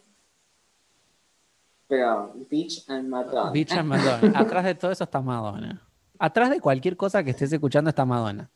pero 1.87 2.33
Beach 2.49 2.85
and 2.87 3.09
Madonna. 3.09 3.51
Beach 3.51 3.71
and 3.71 3.87
Madonna. 3.87 4.33
Atrás 4.39 4.65
de 4.65 4.75
todo 4.75 4.91
eso 4.91 5.03
está 5.03 5.21
Madonna. 5.21 5.81
Atrás 6.19 6.49
de 6.49 6.59
cualquier 6.59 6.95
cosa 6.95 7.23
que 7.23 7.31
estés 7.31 7.51
escuchando 7.51 7.89
está 7.89 8.05
Madonna. 8.05 8.49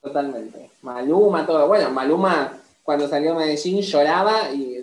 Totalmente. 0.00 0.70
Maluma, 0.82 1.46
todo. 1.46 1.66
Bueno, 1.66 1.90
Maluma 1.90 2.52
cuando 2.82 3.08
salió 3.08 3.32
a 3.32 3.38
Medellín 3.38 3.80
lloraba 3.80 4.50
y 4.52 4.76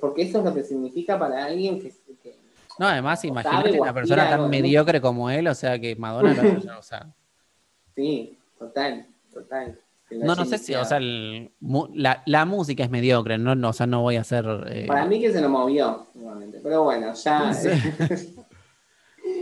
porque 0.00 0.22
eso 0.22 0.38
es 0.38 0.44
lo 0.44 0.54
que 0.54 0.62
significa 0.62 1.18
para 1.18 1.46
alguien 1.46 1.80
que, 1.80 1.90
que- 2.22 2.36
No, 2.78 2.86
además, 2.86 3.24
imagínate 3.24 3.80
una 3.80 3.94
persona 3.94 4.28
tan 4.28 4.50
mediocre 4.50 5.00
como 5.00 5.30
él, 5.30 5.48
o 5.48 5.54
sea, 5.54 5.78
que 5.78 5.96
Madonna 5.96 6.34
lo 6.34 6.78
o 6.78 6.82
sea, 6.82 7.06
sí, 7.96 8.38
total, 8.58 9.06
total. 9.32 9.80
No, 10.10 10.34
no 10.34 10.44
sé 10.46 10.56
si, 10.58 10.74
o 10.74 10.84
sea, 10.84 10.96
el 10.98 11.50
la, 11.94 12.22
la 12.26 12.44
música 12.46 12.82
es 12.82 12.90
mediocre, 12.90 13.36
no, 13.38 13.54
no, 13.54 13.68
o 13.68 13.72
sea, 13.74 13.86
no 13.86 14.00
voy 14.00 14.16
a 14.16 14.22
hacer... 14.22 14.46
eh, 14.68 14.86
Para 14.86 15.04
mí 15.04 15.20
que 15.20 15.30
se 15.32 15.40
lo 15.40 15.48
movió, 15.50 16.06
igualmente. 16.14 16.60
Pero 16.62 16.84
bueno, 16.84 17.12
ya. 17.14 17.52
Sí. 17.54 18.34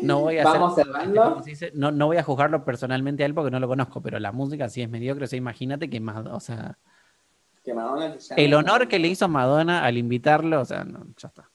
No 0.02 0.20
voy 0.20 0.38
a 0.38 0.44
Vamos 0.44 0.72
hacer- 0.72 0.84
cerrando. 0.86 1.42
No, 1.74 1.90
no 1.92 2.06
voy 2.06 2.16
a 2.16 2.22
juzgarlo 2.24 2.64
personalmente 2.64 3.22
a 3.22 3.26
él 3.26 3.34
porque 3.34 3.52
no 3.52 3.60
lo 3.60 3.68
conozco, 3.68 4.02
pero 4.02 4.18
la 4.18 4.32
música 4.32 4.68
sí 4.68 4.82
es 4.82 4.90
mediocre. 4.90 5.24
O 5.24 5.28
sea, 5.28 5.36
imagínate 5.36 5.88
que 5.88 6.00
más, 6.00 6.26
o 6.26 6.40
sea, 6.40 6.76
Que 7.64 7.72
Madonna 7.72 8.16
el 8.36 8.54
honor 8.54 8.88
que 8.88 8.98
le 8.98 9.08
hizo 9.08 9.28
Madonna 9.28 9.84
al 9.84 9.96
invitarlo, 9.96 10.60
o 10.60 10.64
sea, 10.64 10.82
no, 10.84 11.06
ya 11.16 11.28
está. 11.28 11.48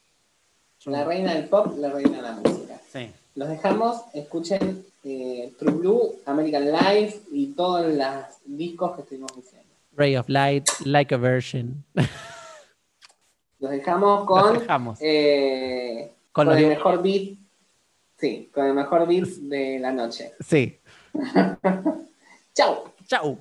La 0.85 1.03
reina 1.03 1.33
del 1.33 1.49
pop, 1.49 1.75
la 1.77 1.89
reina 1.91 2.17
de 2.17 2.21
la 2.21 2.31
música. 2.33 2.79
Sí. 2.89 3.11
Los 3.35 3.47
dejamos, 3.49 4.01
escuchen 4.13 4.85
eh, 5.03 5.53
True 5.57 5.71
Blue, 5.73 6.15
American 6.25 6.71
Life 6.71 7.21
y 7.31 7.47
todos 7.53 7.85
los 7.93 8.07
discos 8.45 8.95
que 8.95 9.01
estuvimos 9.01 9.33
diciendo. 9.35 9.67
Ray 9.95 10.15
of 10.17 10.27
Light, 10.29 10.67
Like 10.85 11.13
a 11.15 11.17
Version. 11.17 11.83
Los 13.59 13.71
dejamos 13.71 14.19
Los 14.19 14.27
con, 14.27 14.59
dejamos. 14.59 14.97
eh, 15.01 16.11
Con 16.31 16.47
con, 16.47 16.57
el 16.57 16.67
mejor 16.67 17.03
beat. 17.03 17.37
Sí, 18.17 18.49
con 18.53 18.65
el 18.65 18.73
mejor 18.73 19.07
beat 19.07 19.27
de 19.27 19.79
la 19.79 19.91
noche. 19.91 20.33
Sí. 20.45 20.79
Chao. 22.53 22.91
Chau. 23.07 23.37